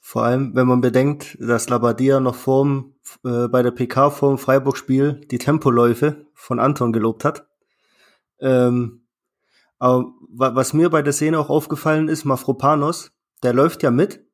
Vor 0.00 0.22
allem, 0.24 0.54
wenn 0.54 0.66
man 0.68 0.80
bedenkt, 0.80 1.36
dass 1.40 1.68
Labadia 1.68 2.20
noch 2.20 2.36
vorm, 2.36 2.94
äh, 3.24 3.48
bei 3.48 3.62
der 3.62 3.72
PK 3.72 4.10
vorm 4.10 4.38
Freiburg-Spiel 4.38 5.20
die 5.30 5.38
Tempoläufe 5.38 6.26
von 6.34 6.60
Anton 6.60 6.92
gelobt 6.92 7.24
hat. 7.24 7.46
Ähm, 8.38 9.06
aber 9.78 10.12
wa 10.30 10.54
was 10.54 10.72
mir 10.72 10.90
bei 10.90 11.02
der 11.02 11.12
Szene 11.12 11.38
auch 11.38 11.50
aufgefallen 11.50 12.08
ist, 12.08 12.24
Mafropanos, 12.24 13.10
der 13.42 13.52
läuft 13.52 13.82
ja 13.82 13.90
mit 13.90 14.24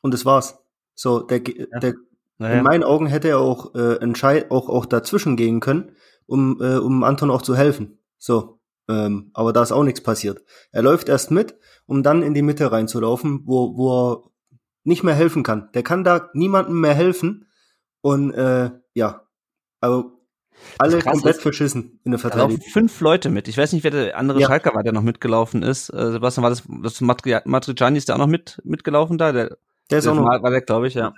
und 0.00 0.14
das 0.14 0.24
war's. 0.24 0.58
So, 0.94 1.20
der, 1.20 1.40
ge- 1.40 1.66
der 1.82 1.94
in 2.38 2.62
meinen 2.62 2.84
Augen 2.84 3.06
hätte 3.08 3.28
er 3.28 3.40
auch 3.40 3.74
äh, 3.74 3.96
entscheid 3.96 4.50
auch 4.52 4.68
auch 4.68 4.86
dazwischen 4.86 5.36
gehen 5.36 5.58
können, 5.58 5.96
um 6.28 6.60
äh, 6.60 6.76
um 6.76 7.02
Anton 7.02 7.30
auch 7.32 7.42
zu 7.42 7.56
helfen. 7.56 7.98
So, 8.18 8.60
ähm, 8.88 9.30
aber 9.34 9.52
da 9.52 9.62
ist 9.64 9.72
auch 9.72 9.82
nichts 9.82 10.00
passiert. 10.02 10.42
Er 10.70 10.82
läuft 10.82 11.08
erst 11.08 11.32
mit, 11.32 11.56
um 11.86 12.04
dann 12.04 12.22
in 12.22 12.34
die 12.34 12.42
Mitte 12.42 12.70
reinzulaufen, 12.70 13.42
wo 13.46 13.76
wo 13.76 14.12
er 14.12 14.22
nicht 14.84 15.02
mehr 15.02 15.14
helfen 15.14 15.42
kann. 15.42 15.70
Der 15.74 15.82
kann 15.82 16.04
da 16.04 16.30
niemandem 16.34 16.80
mehr 16.80 16.94
helfen 16.94 17.46
und 18.00 18.30
äh, 18.32 18.70
ja, 18.94 19.26
also 19.80 20.12
alle 20.78 20.98
komplett 21.00 21.36
ist, 21.36 21.42
verschissen 21.42 22.00
in 22.04 22.10
der 22.12 22.20
Da 22.20 22.28
laufen 22.28 22.58
Verteidigung. 22.58 22.72
fünf 22.72 23.00
Leute 23.00 23.30
mit. 23.30 23.48
Ich 23.48 23.56
weiß 23.56 23.72
nicht, 23.72 23.84
wer 23.84 23.90
der 23.90 24.16
andere 24.16 24.40
Ja. 24.40 24.48
Schalker 24.48 24.74
war, 24.74 24.82
der 24.82 24.92
noch 24.92 25.02
mitgelaufen 25.02 25.62
ist. 25.62 25.88
Äh, 25.90 26.12
Sebastian, 26.12 26.42
war 26.42 26.50
das, 26.50 26.62
das 26.82 27.00
Matri 27.00 27.38
Matriciani 27.44 27.98
ist 27.98 28.08
da 28.08 28.14
auch 28.14 28.18
noch 28.18 28.26
mit, 28.26 28.60
mitgelaufen 28.64 29.18
da? 29.18 29.32
Der, 29.32 29.56
Der 29.90 29.98
ist 29.98 30.06
auch 30.08 30.14
noch 30.14 30.24
war, 30.24 30.42
war 30.42 30.50
der, 30.50 30.62
glaube 30.62 30.88
ich, 30.88 30.94
ja. 30.94 31.12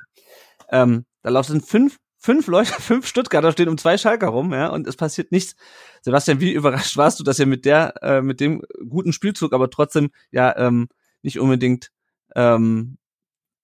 Ähm, 0.71 1.05
da 1.23 1.31
laufen 1.31 1.61
fünf, 1.63 1.97
fünf 2.21 2.47
Leute, 2.47 2.73
fünf 2.81 3.07
Stuttgarter 3.07 3.51
stehen 3.51 3.69
um 3.69 3.79
zwei 3.79 3.99
Schalker 3.99 4.29
rum, 4.29 4.53
ja, 4.53 4.69
und 4.69 4.87
es 4.87 4.95
passiert 4.97 5.33
nichts. 5.33 5.57
Sebastian, 6.03 6.39
wie 6.41 6.53
überrascht 6.53 6.97
warst 6.97 7.19
du, 7.19 7.25
dass 7.25 7.39
ihr 7.41 7.47
mit 7.47 7.65
der, 7.65 7.95
äh, 8.03 8.23
mit 8.23 8.39
dem 8.41 8.63
guten 8.89 9.13
Spielzug, 9.13 9.53
aber 9.53 9.71
trotzdem 9.71 10.11
ja 10.31 10.57
ähm, 10.57 10.89
nicht 11.23 11.41
unbedingt 11.41 11.91
ähm, 12.37 12.97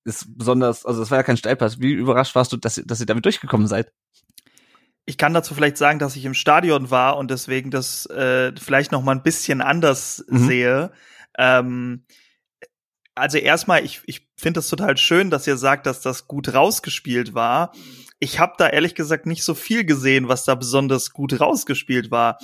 ist 0.05 0.27
besonders, 0.37 0.85
also 0.85 1.01
das 1.01 1.11
war 1.11 1.19
ja 1.19 1.23
kein 1.25 1.37
Steilpass. 1.37 1.81
Wie 1.81 1.93
überrascht 1.93 2.35
warst 2.35 2.53
du, 2.53 2.57
dass, 2.57 2.79
ihr- 2.79 2.87
dass 2.87 3.01
ihr 3.01 3.07
damit 3.07 3.25
durchgekommen 3.25 3.67
seid? 3.67 3.93
Ich 5.05 5.19
kann 5.19 5.35
dazu 5.35 5.55
vielleicht 5.55 5.77
sagen, 5.79 5.99
dass 6.01 6.17
ich 6.17 6.25
im 6.25 6.35
Stadion 6.35 6.91
war 6.91 7.17
und 7.17 7.31
deswegen 7.31 7.71
das 7.71 8.07
äh, 8.07 8.53
vielleicht 8.61 8.91
noch 8.93 9.03
mal 9.03 9.13
ein 9.13 9.23
bisschen 9.23 9.61
anders 9.61 10.25
Mhm. 10.29 10.47
sehe. 10.47 10.93
Ähm, 11.39 12.05
also 13.15 13.39
erstmal, 13.39 13.85
ich, 13.85 14.03
ich 14.07 14.29
finde 14.37 14.59
das 14.59 14.69
total 14.69 14.97
schön, 14.97 15.31
dass 15.31 15.47
ihr 15.47 15.57
sagt, 15.57 15.87
dass 15.87 16.01
das 16.03 16.27
gut 16.29 16.53
rausgespielt 16.53 17.35
war. 17.35 17.73
Ich 18.19 18.39
habe 18.39 18.55
da 18.57 18.69
ehrlich 18.69 18.95
gesagt 18.95 19.27
nicht 19.27 19.45
so 19.45 19.55
viel 19.55 19.85
gesehen, 19.85 20.29
was 20.29 20.45
da 20.45 20.55
besonders 20.55 21.11
gut 21.11 21.39
rausgespielt 21.39 22.11
war. 22.11 22.39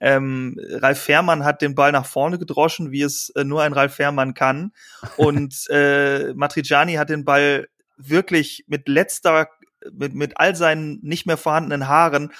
Ähm, 0.00 0.56
Ralf 0.70 1.00
Fährmann 1.00 1.44
hat 1.44 1.62
den 1.62 1.74
Ball 1.74 1.90
nach 1.90 2.06
vorne 2.06 2.38
gedroschen, 2.38 2.92
wie 2.92 3.02
es 3.02 3.30
äh, 3.30 3.42
nur 3.42 3.62
ein 3.62 3.72
Ralf 3.72 3.94
Fährmann 3.94 4.34
kann. 4.34 4.72
Und 5.16 5.66
äh, 5.70 6.32
Matriciani 6.34 6.94
hat 6.94 7.10
den 7.10 7.24
Ball 7.24 7.66
wirklich 7.96 8.64
mit 8.68 8.88
letzter, 8.88 9.48
mit, 9.92 10.14
mit 10.14 10.34
all 10.36 10.54
seinen 10.54 11.00
nicht 11.02 11.26
mehr 11.26 11.36
vorhandenen 11.36 11.88
Haaren 11.88 12.32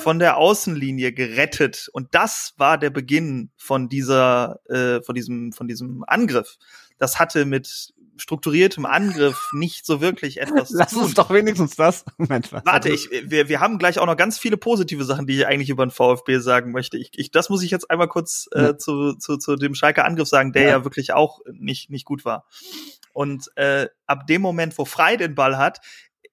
von 0.00 0.18
der 0.18 0.36
Außenlinie 0.36 1.12
gerettet. 1.12 1.88
Und 1.92 2.14
das 2.14 2.54
war 2.58 2.76
der 2.76 2.90
Beginn 2.90 3.50
von 3.56 3.88
dieser, 3.88 4.60
äh, 4.68 5.00
von 5.02 5.14
diesem, 5.14 5.52
von 5.52 5.68
diesem 5.68 6.04
Angriff. 6.06 6.58
Das 6.98 7.18
hatte 7.18 7.44
mit 7.44 7.94
strukturiertem 8.18 8.86
Angriff 8.86 9.50
nicht 9.52 9.84
so 9.86 10.00
wirklich 10.00 10.40
etwas 10.40 10.70
Lass 10.70 10.92
uns 10.94 11.14
doch 11.14 11.30
wenigstens 11.30 11.76
das. 11.76 12.04
Was? 12.18 12.64
Warte, 12.64 12.90
ich, 12.90 13.08
wir, 13.24 13.48
wir 13.48 13.60
haben 13.60 13.78
gleich 13.78 13.98
auch 13.98 14.06
noch 14.06 14.16
ganz 14.16 14.38
viele 14.38 14.56
positive 14.56 15.04
Sachen, 15.04 15.26
die 15.26 15.36
ich 15.38 15.46
eigentlich 15.46 15.70
über 15.70 15.84
den 15.86 15.90
VfB 15.90 16.38
sagen 16.38 16.72
möchte. 16.72 16.96
Ich, 16.96 17.10
ich, 17.14 17.30
das 17.30 17.48
muss 17.50 17.62
ich 17.62 17.70
jetzt 17.70 17.90
einmal 17.90 18.08
kurz 18.08 18.48
äh, 18.52 18.62
Ja. 18.62 18.78
zu, 18.78 19.14
zu, 19.14 19.36
zu 19.36 19.56
dem 19.56 19.74
Schalker 19.74 20.04
Angriff 20.04 20.28
sagen, 20.28 20.52
der 20.52 20.62
Ja. 20.62 20.68
ja, 20.70 20.84
wirklich 20.84 21.12
auch 21.12 21.40
nicht, 21.52 21.90
nicht 21.90 22.04
gut 22.04 22.24
war. 22.24 22.46
Und 23.12 23.50
äh, 23.56 23.88
ab 24.06 24.26
dem 24.26 24.42
Moment, 24.42 24.76
wo 24.76 24.84
Frei 24.84 25.16
den 25.16 25.34
Ball 25.34 25.56
hat, 25.56 25.80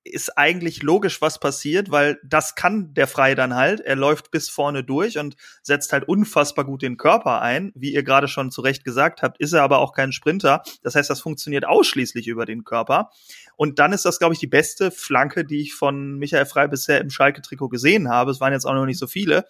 ist 0.06 0.38
eigentlich 0.38 0.84
logisch, 0.84 1.22
was 1.22 1.40
passiert, 1.40 1.90
weil 1.90 2.20
das 2.24 2.56
kann 2.56 2.94
der 2.94 3.08
Frei 3.08 3.36
dann 3.36 3.56
halt. 3.56 3.80
Er 3.80 3.96
läuft 3.96 4.32
bis 4.32 4.50
vorne 4.50 4.84
durch 4.84 5.18
und 5.18 5.36
setzt 5.62 5.94
halt 5.94 6.08
unfassbar 6.08 6.66
gut 6.66 6.82
den 6.82 6.98
Körper 6.98 7.42
ein. 7.42 7.72
Wie 7.74 7.94
ihr 7.94 8.04
gerade 8.04 8.28
schon 8.28 8.52
zu 8.52 8.62
Recht 8.62 8.84
gesagt 8.84 9.22
habt, 9.22 9.40
ist 9.40 9.54
er 9.54 9.64
aber 9.64 9.80
auch 9.80 9.94
kein 9.94 10.12
Sprinter. 10.12 10.62
Das 10.82 10.96
heißt, 10.96 11.10
das 11.10 11.22
funktioniert 11.22 11.66
ausschließlich 11.66 12.28
über 12.28 12.46
den 12.46 12.66
Körper. 12.66 13.12
Und 13.56 13.80
dann 13.80 13.94
ist 13.94 14.04
das, 14.04 14.20
glaube 14.20 14.34
ich, 14.34 14.40
die 14.40 14.48
beste 14.48 14.92
Flanke, 14.92 15.46
die 15.46 15.62
ich 15.62 15.74
von 15.74 16.18
Michael 16.18 16.46
Frei 16.46 16.68
bisher 16.68 17.00
im 17.00 17.10
Schalke-Trikot 17.10 17.70
gesehen 17.70 18.10
habe. 18.10 18.32
Es 18.32 18.42
waren 18.42 18.52
jetzt 18.52 18.66
auch 18.66 18.74
noch 18.74 18.86
nicht 18.86 19.00
so 19.00 19.08
viele, 19.08 19.46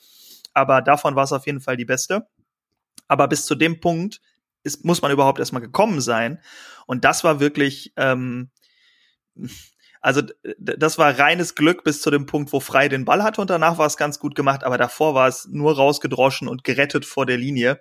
aber 0.54 0.82
davon 0.82 1.16
war 1.16 1.24
es 1.24 1.32
auf 1.32 1.48
jeden 1.48 1.62
Fall 1.62 1.78
die 1.78 1.86
beste. 1.86 2.28
Aber 3.08 3.28
bis 3.28 3.46
zu 3.46 3.56
dem 3.56 3.80
Punkt 3.80 4.22
ist, 4.64 4.86
muss 4.86 5.02
man 5.02 5.12
überhaupt 5.12 5.40
erstmal 5.40 5.62
gekommen 5.62 6.00
sein. 6.00 6.40
Und 6.86 7.06
das 7.06 7.24
war 7.24 7.40
wirklich, 7.40 7.94
ähm, 7.98 8.50
also 10.04 10.22
das 10.60 10.98
war 10.98 11.18
reines 11.18 11.56
Glück 11.56 11.86
bis 11.86 12.02
zu 12.02 12.12
dem 12.12 12.26
Punkt, 12.26 12.52
wo 12.52 12.60
Frei 12.60 12.90
den 12.90 13.06
Ball 13.06 13.24
hatte 13.24 13.40
und 13.40 13.50
danach 13.50 13.78
war 13.78 13.88
es 13.88 13.96
ganz 13.96 14.20
gut 14.20 14.36
gemacht, 14.36 14.66
aber 14.66 14.78
davor 14.78 15.16
war 15.16 15.30
es 15.30 15.48
nur 15.50 15.78
rausgedroschen 15.78 16.50
und 16.50 16.66
gerettet 16.66 17.06
vor 17.06 17.26
der 17.26 17.38
Linie. 17.38 17.80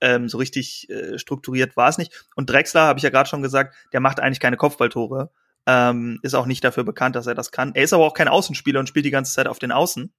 Ähm, 0.00 0.28
so 0.28 0.38
richtig 0.38 0.90
äh, 0.90 1.16
strukturiert 1.16 1.76
war 1.76 1.88
es 1.88 1.96
nicht. 1.96 2.26
Und 2.34 2.50
Drexler, 2.50 2.82
habe 2.82 2.98
ich 2.98 3.04
ja 3.04 3.10
gerade 3.10 3.28
schon 3.28 3.42
gesagt, 3.42 3.76
der 3.92 4.00
macht 4.00 4.18
eigentlich 4.18 4.40
keine 4.40 4.56
Kopfballtore. 4.56 5.30
Ähm, 5.66 6.18
ist 6.22 6.34
auch 6.34 6.46
nicht 6.46 6.64
dafür 6.64 6.82
bekannt, 6.82 7.14
dass 7.14 7.28
er 7.28 7.34
das 7.36 7.52
kann. 7.52 7.72
Er 7.74 7.84
ist 7.84 7.92
aber 7.92 8.04
auch 8.04 8.14
kein 8.14 8.28
Außenspieler 8.28 8.80
und 8.80 8.88
spielt 8.88 9.04
die 9.06 9.10
ganze 9.10 9.32
Zeit 9.32 9.46
auf 9.46 9.60
den 9.60 9.70
Außen. 9.70 10.12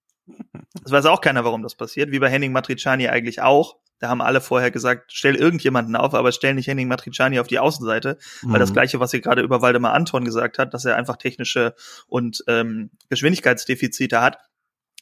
Das 0.84 0.91
weiß 0.91 1.06
auch 1.06 1.22
keiner, 1.22 1.44
warum 1.46 1.62
das 1.63 1.76
passiert, 1.76 2.12
wie 2.12 2.20
bei 2.20 2.30
Henning 2.30 2.52
Matriciani 2.52 3.08
eigentlich 3.08 3.41
auch. 3.41 3.78
Da 4.00 4.10
haben 4.10 4.22
alle 4.22 4.41
vorher 4.41 4.72
gesagt, 4.72 5.12
stell 5.13 5.36
irgendjemanden 5.36 5.96
auf, 5.96 6.15
aber 6.15 6.32
stell 6.32 6.56
nicht 6.56 6.67
Henning 6.67 6.88
Matriciani 6.88 7.39
auf 7.39 7.46
die 7.48 7.60
Außenseite, 7.60 8.17
weil 8.41 8.60
das 8.60 8.70
Mhm. 8.72 8.74
gleiche, 8.74 9.00
was 9.00 9.13
ihr 9.13 9.22
gerade 9.22 9.44
über 9.44 9.62
Waldemar 9.62 9.94
Anton 9.94 10.26
gesagt 10.26 10.58
hat, 10.58 10.74
dass 10.74 10.86
er 10.86 10.96
einfach 10.96 11.17
technische 11.17 11.76
und 12.08 12.44
ähm, 12.48 12.89
Geschwindigkeitsdefizite 13.10 14.20
hat, 14.22 14.38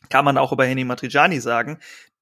kann 0.10 0.26
man 0.26 0.38
auch 0.38 0.52
über 0.52 0.65
Henning 0.65 0.88
Matriciani 0.88 1.39
sagen. 1.39 1.80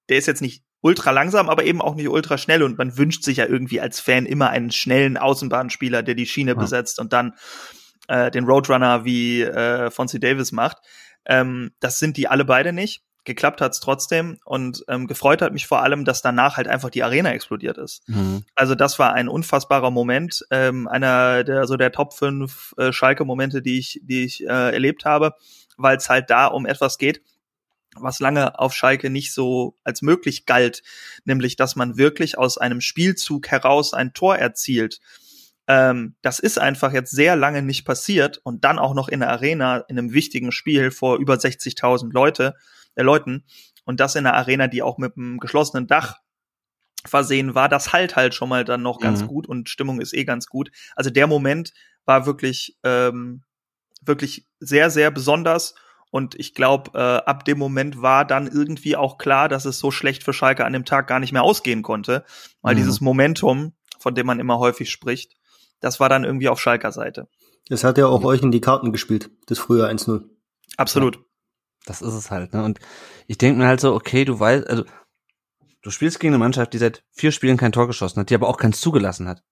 Der 0.10 0.17
ist 0.17 0.28
jetzt 0.28 0.41
nicht 0.41 0.63
ultra 0.82 1.10
langsam, 1.12 1.50
aber 1.50 1.63
eben 1.63 1.82
auch 1.82 1.96
nicht 1.96 2.10
ultra 2.10 2.38
schnell 2.38 2.62
und 2.62 2.78
man 2.78 2.96
wünscht 2.98 3.24
sich 3.24 3.38
ja 3.38 3.46
irgendwie 3.48 3.82
als 3.82 4.00
Fan 4.00 4.26
immer 4.28 4.52
einen 4.52 4.72
schnellen 4.72 5.17
Außenbahnspieler, 5.17 6.04
der 6.04 6.13
die 6.15 6.28
Schiene 6.28 6.52
Ja. 6.52 6.58
besetzt 6.58 7.00
und 7.00 7.12
dann 7.13 7.34
äh, 8.08 8.30
den 8.32 8.46
Roadrunner 8.46 9.04
wie 9.04 9.41
äh, 9.41 9.89
Fonzie 9.91 10.20
Davis 10.20 10.52
macht. 10.52 10.78
Ähm, 11.28 11.72
das 11.80 12.00
sind 12.00 12.18
die 12.18 12.28
alle 12.28 12.46
beide 12.46 12.74
nicht. 12.74 13.04
Geklappt 13.26 13.60
hat's 13.60 13.82
trotzdem 13.82 14.40
und 14.46 14.86
ähm, 14.88 15.06
gefreut 15.06 15.42
hat 15.42 15.52
mich 15.52 15.68
vor 15.68 15.84
allem, 15.84 16.06
dass 16.06 16.22
danach 16.22 16.56
halt 16.56 16.70
einfach 16.70 16.90
die 16.90 17.04
Arena 17.04 17.34
explodiert 17.34 17.78
ist. 17.78 18.08
Mhm. 18.08 18.46
Also 18.56 18.74
das 18.74 19.00
war 19.00 19.13
ein 19.13 19.28
unfassbarer 19.28 19.92
Moment, 19.92 20.46
ähm, 20.50 20.88
einer 20.88 21.44
der 21.44 21.68
so 21.68 21.76
der 21.76 21.92
Top 21.92 22.13
5 22.13 22.76
äh, 22.78 22.94
Schalke-Momente, 22.94 23.62
die 23.62 23.80
ich, 23.80 24.00
die 24.02 24.24
ich 24.24 24.44
äh, 24.46 24.72
erlebt 24.72 25.04
habe, 25.04 25.34
weil 25.76 25.98
es 25.98 26.10
halt 26.10 26.30
da 26.30 26.48
um 26.48 26.66
etwas 26.66 26.98
geht, 26.98 27.22
was 27.96 28.22
lange 28.22 28.58
auf 28.60 28.74
Schalke 28.74 29.10
nicht 29.10 29.34
so 29.34 29.76
als 29.84 30.02
möglich 30.02 30.46
galt, 30.46 30.82
nämlich 31.26 31.58
dass 31.58 31.76
man 31.76 31.98
wirklich 31.98 32.38
aus 32.38 32.58
einem 32.58 32.80
Spielzug 32.80 33.50
heraus 33.50 33.94
ein 33.94 34.13
Tor 34.13 34.38
erzielt. 34.38 35.02
Ähm, 35.67 36.15
das 36.21 36.39
ist 36.39 36.60
einfach 36.60 36.93
jetzt 36.93 37.12
sehr 37.12 37.36
lange 37.36 37.62
nicht 37.62 37.86
passiert 37.86 38.39
und 38.43 38.63
dann 38.63 38.80
auch 38.80 38.93
noch 38.93 39.10
in 39.10 39.19
der 39.19 39.30
Arena 39.30 39.77
in 39.89 39.97
einem 39.99 40.13
wichtigen 40.13 40.51
Spiel 40.51 40.91
vor 40.91 41.17
über 41.17 41.38
60.000 41.38 42.13
Leute, 42.13 42.56
äh, 42.95 43.03
Leuten 43.03 43.43
und 43.86 43.99
das 43.99 44.15
in 44.15 44.25
einer 44.25 44.36
Arena, 44.36 44.67
die 44.67 44.82
auch 44.82 44.97
mit 44.97 45.17
einem 45.17 45.39
geschlossenen 45.39 45.88
Dach 45.88 46.17
versehen 47.06 47.56
war, 47.56 47.69
das 47.69 47.93
halt 47.93 48.15
halt 48.15 48.34
schon 48.34 48.49
mal 48.49 48.65
dann 48.65 48.82
noch 48.82 48.99
ganz 48.99 49.21
Mhm. 49.21 49.27
gut 49.27 49.47
und 49.47 49.69
Stimmung 49.69 50.01
ist 50.01 50.13
eh 50.13 50.25
ganz 50.25 50.47
gut. 50.47 50.71
Also 50.95 51.10
der 51.10 51.27
Moment 51.27 51.73
war 52.06 52.25
wirklich 52.25 52.77
ähm, 52.84 53.43
wirklich 54.01 54.45
sehr 54.60 54.89
sehr 54.89 55.12
besonders 55.12 55.75
und 56.12 56.36
ich 56.36 56.53
glaube 56.53 56.91
äh, 56.95 57.30
ab 57.30 57.45
dem 57.45 57.60
Moment 57.60 58.01
war 58.01 58.25
dann 58.25 58.47
irgendwie 58.47 58.95
auch 58.95 59.17
klar, 59.17 59.47
dass 59.49 59.65
es 59.65 59.80
so 59.80 59.91
schlecht 59.91 60.23
für 60.23 60.34
Schalke 60.34 60.65
an 60.65 60.73
dem 60.73 60.86
Tag 60.86 61.08
gar 61.08 61.19
nicht 61.19 61.32
mehr 61.34 61.43
ausgehen 61.43 61.82
konnte, 61.82 62.25
weil 62.62 62.75
Mhm. 62.75 62.80
dieses 62.80 62.99
Momentum, 63.01 63.73
von 63.99 64.15
dem 64.15 64.25
man 64.25 64.39
immer 64.39 64.60
häufig 64.60 64.89
spricht, 64.89 65.37
das 65.80 66.00
war 66.00 66.10
dann 66.10 66.24
irgendwie 66.24 66.50
auf 66.50 66.60
Schalker 66.60 66.92
Seite. 66.92 67.28
Das 67.70 67.84
hat 67.84 67.98
ja 67.98 68.08
auch 68.08 68.24
euch 68.24 68.42
in 68.42 68.52
die 68.52 68.62
Karten 68.62 68.92
gespielt, 68.92 69.30
das 69.48 69.60
frühe 69.60 69.88
1-0. 69.88 70.24
Absolut. 70.78 71.20
Das 71.86 72.02
ist 72.02 72.13
es 72.13 72.32
halt, 72.32 72.54
ne? 72.54 72.63
Und 72.63 72.80
ich 73.28 73.38
denke 73.38 73.60
mir 73.60 73.68
halt 73.68 73.80
so, 73.80 73.94
okay, 73.94 74.26
du 74.26 74.40
weißt, 74.40 74.68
also 74.68 74.84
du 75.82 75.90
spielst 75.90 76.20
gegen 76.20 76.34
eine 76.34 76.40
Mannschaft, 76.40 76.74
die 76.74 76.78
seit 76.78 77.04
vier 77.12 77.32
Spielen 77.32 77.58
kein 77.58 77.72
Tor 77.72 77.88
geschossen 77.88 78.20
hat, 78.20 78.30
die 78.30 78.36
aber 78.36 78.48
auch 78.48 78.58
keins 78.58 78.82
zugelassen 78.82 79.28
hat. 79.28 79.44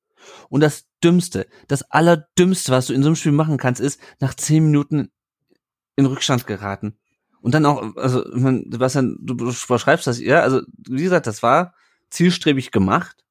Und 0.49 0.61
das 0.61 0.85
Dümmste, 1.03 1.47
das 1.67 1.83
Allerdümmste, 1.91 2.71
was 2.71 2.87
du 2.87 2.93
in 2.93 3.03
so 3.03 3.09
einem 3.09 3.15
Spiel 3.15 3.31
machen 3.31 3.57
kannst, 3.57 3.79
ist 3.81 3.99
nach 4.19 4.33
zehn 4.33 4.65
Minuten 4.65 5.11
in 5.95 6.05
Rückstand 6.05 6.47
geraten. 6.47 6.97
Und 7.41 7.53
dann 7.53 7.65
auch, 7.65 7.95
also, 7.95 8.25
ich 8.25 8.41
Sebastian, 8.41 9.17
du 9.21 9.35
beschreibst 9.35 10.07
das, 10.07 10.19
ja, 10.19 10.41
also, 10.41 10.61
wie 10.89 11.03
gesagt, 11.03 11.27
das 11.27 11.43
war 11.43 11.75
zielstrebig 12.09 12.71
gemacht, 12.71 13.24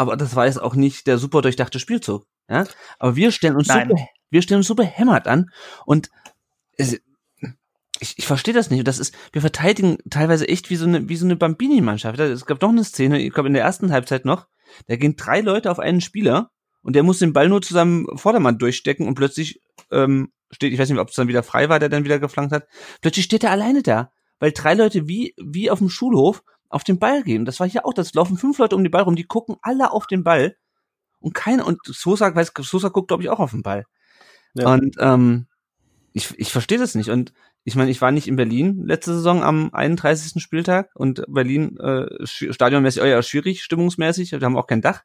aber 0.00 0.16
das 0.16 0.34
war 0.34 0.46
jetzt 0.46 0.60
auch 0.60 0.74
nicht 0.74 1.06
der 1.06 1.18
super 1.18 1.42
durchdachte 1.42 1.78
Spielzug, 1.78 2.26
ja. 2.48 2.64
Aber 2.98 3.16
wir 3.16 3.32
stellen 3.32 3.56
uns 3.56 3.68
Nein. 3.68 3.90
so, 3.90 3.96
wir 4.30 4.40
stellen 4.40 4.60
uns 4.60 4.66
so 4.66 4.74
behämmert 4.74 5.26
an 5.26 5.50
und 5.84 6.08
es, 6.78 6.98
ich, 8.00 8.18
ich 8.18 8.26
verstehe 8.26 8.54
das 8.54 8.70
nicht. 8.70 8.86
Das 8.86 8.98
ist, 8.98 9.14
wir 9.32 9.42
verteidigen 9.42 9.98
teilweise 10.08 10.48
echt 10.48 10.70
wie 10.70 10.76
so 10.76 10.86
eine, 10.86 11.08
wie 11.10 11.16
so 11.16 11.26
eine 11.26 11.36
Bambini-Mannschaft. 11.36 12.18
Es 12.18 12.46
gab 12.46 12.62
noch 12.62 12.70
eine 12.70 12.82
Szene, 12.82 13.20
ich 13.20 13.34
glaube 13.34 13.48
in 13.48 13.54
der 13.54 13.62
ersten 13.62 13.92
Halbzeit 13.92 14.24
noch, 14.24 14.46
da 14.86 14.96
gehen 14.96 15.16
drei 15.16 15.42
Leute 15.42 15.70
auf 15.70 15.78
einen 15.78 16.00
Spieler 16.00 16.50
und 16.82 16.96
der 16.96 17.02
muss 17.02 17.18
den 17.18 17.34
Ball 17.34 17.50
nur 17.50 17.60
zusammen 17.60 18.06
Vordermann 18.16 18.58
durchstecken 18.58 19.06
und 19.06 19.16
plötzlich 19.16 19.60
ähm, 19.90 20.32
steht, 20.50 20.72
ich 20.72 20.78
weiß 20.78 20.88
nicht, 20.88 20.98
ob 20.98 21.10
es 21.10 21.14
dann 21.14 21.28
wieder 21.28 21.42
frei 21.42 21.68
war, 21.68 21.78
der 21.78 21.90
dann 21.90 22.04
wieder 22.04 22.18
geflankt 22.18 22.52
hat. 22.52 22.66
Plötzlich 23.02 23.26
steht 23.26 23.44
er 23.44 23.50
alleine 23.50 23.82
da, 23.82 24.12
weil 24.38 24.52
drei 24.52 24.72
Leute 24.72 25.06
wie, 25.06 25.34
wie 25.36 25.70
auf 25.70 25.80
dem 25.80 25.90
Schulhof 25.90 26.42
auf 26.70 26.84
den 26.84 26.98
Ball 26.98 27.22
gehen. 27.22 27.44
Das 27.44 27.60
war 27.60 27.68
hier 27.68 27.84
auch, 27.84 27.92
das 27.92 28.14
laufen 28.14 28.38
fünf 28.38 28.58
Leute 28.58 28.76
um 28.76 28.82
den 28.82 28.90
Ball 28.90 29.02
rum, 29.02 29.16
die 29.16 29.24
gucken 29.24 29.56
alle 29.60 29.92
auf 29.92 30.06
den 30.06 30.24
Ball 30.24 30.56
und 31.18 31.34
keiner, 31.34 31.66
und 31.66 31.80
Sosa, 31.84 32.34
weiß, 32.34 32.52
Sosa 32.60 32.88
guckt, 32.88 33.08
glaube 33.08 33.22
ich, 33.22 33.28
auch 33.28 33.40
auf 33.40 33.50
den 33.50 33.62
Ball. 33.62 33.84
Ja. 34.54 34.72
Und 34.72 34.96
ähm, 34.98 35.46
ich, 36.12 36.38
ich 36.38 36.50
verstehe 36.50 36.78
das 36.78 36.94
nicht. 36.94 37.10
Und 37.10 37.32
ich 37.64 37.76
meine, 37.76 37.90
ich 37.90 38.00
war 38.00 38.10
nicht 38.10 38.26
in 38.26 38.36
Berlin 38.36 38.86
letzte 38.86 39.14
Saison 39.14 39.42
am 39.42 39.70
31. 39.72 40.42
Spieltag 40.42 40.90
und 40.94 41.24
Berlin 41.28 41.76
äh, 41.78 42.06
stadionmäßig, 42.24 43.02
oh 43.02 43.06
ja, 43.06 43.22
schwierig, 43.22 43.62
stimmungsmäßig, 43.62 44.32
wir 44.32 44.40
haben 44.40 44.56
auch 44.56 44.66
kein 44.66 44.80
Dach. 44.80 45.02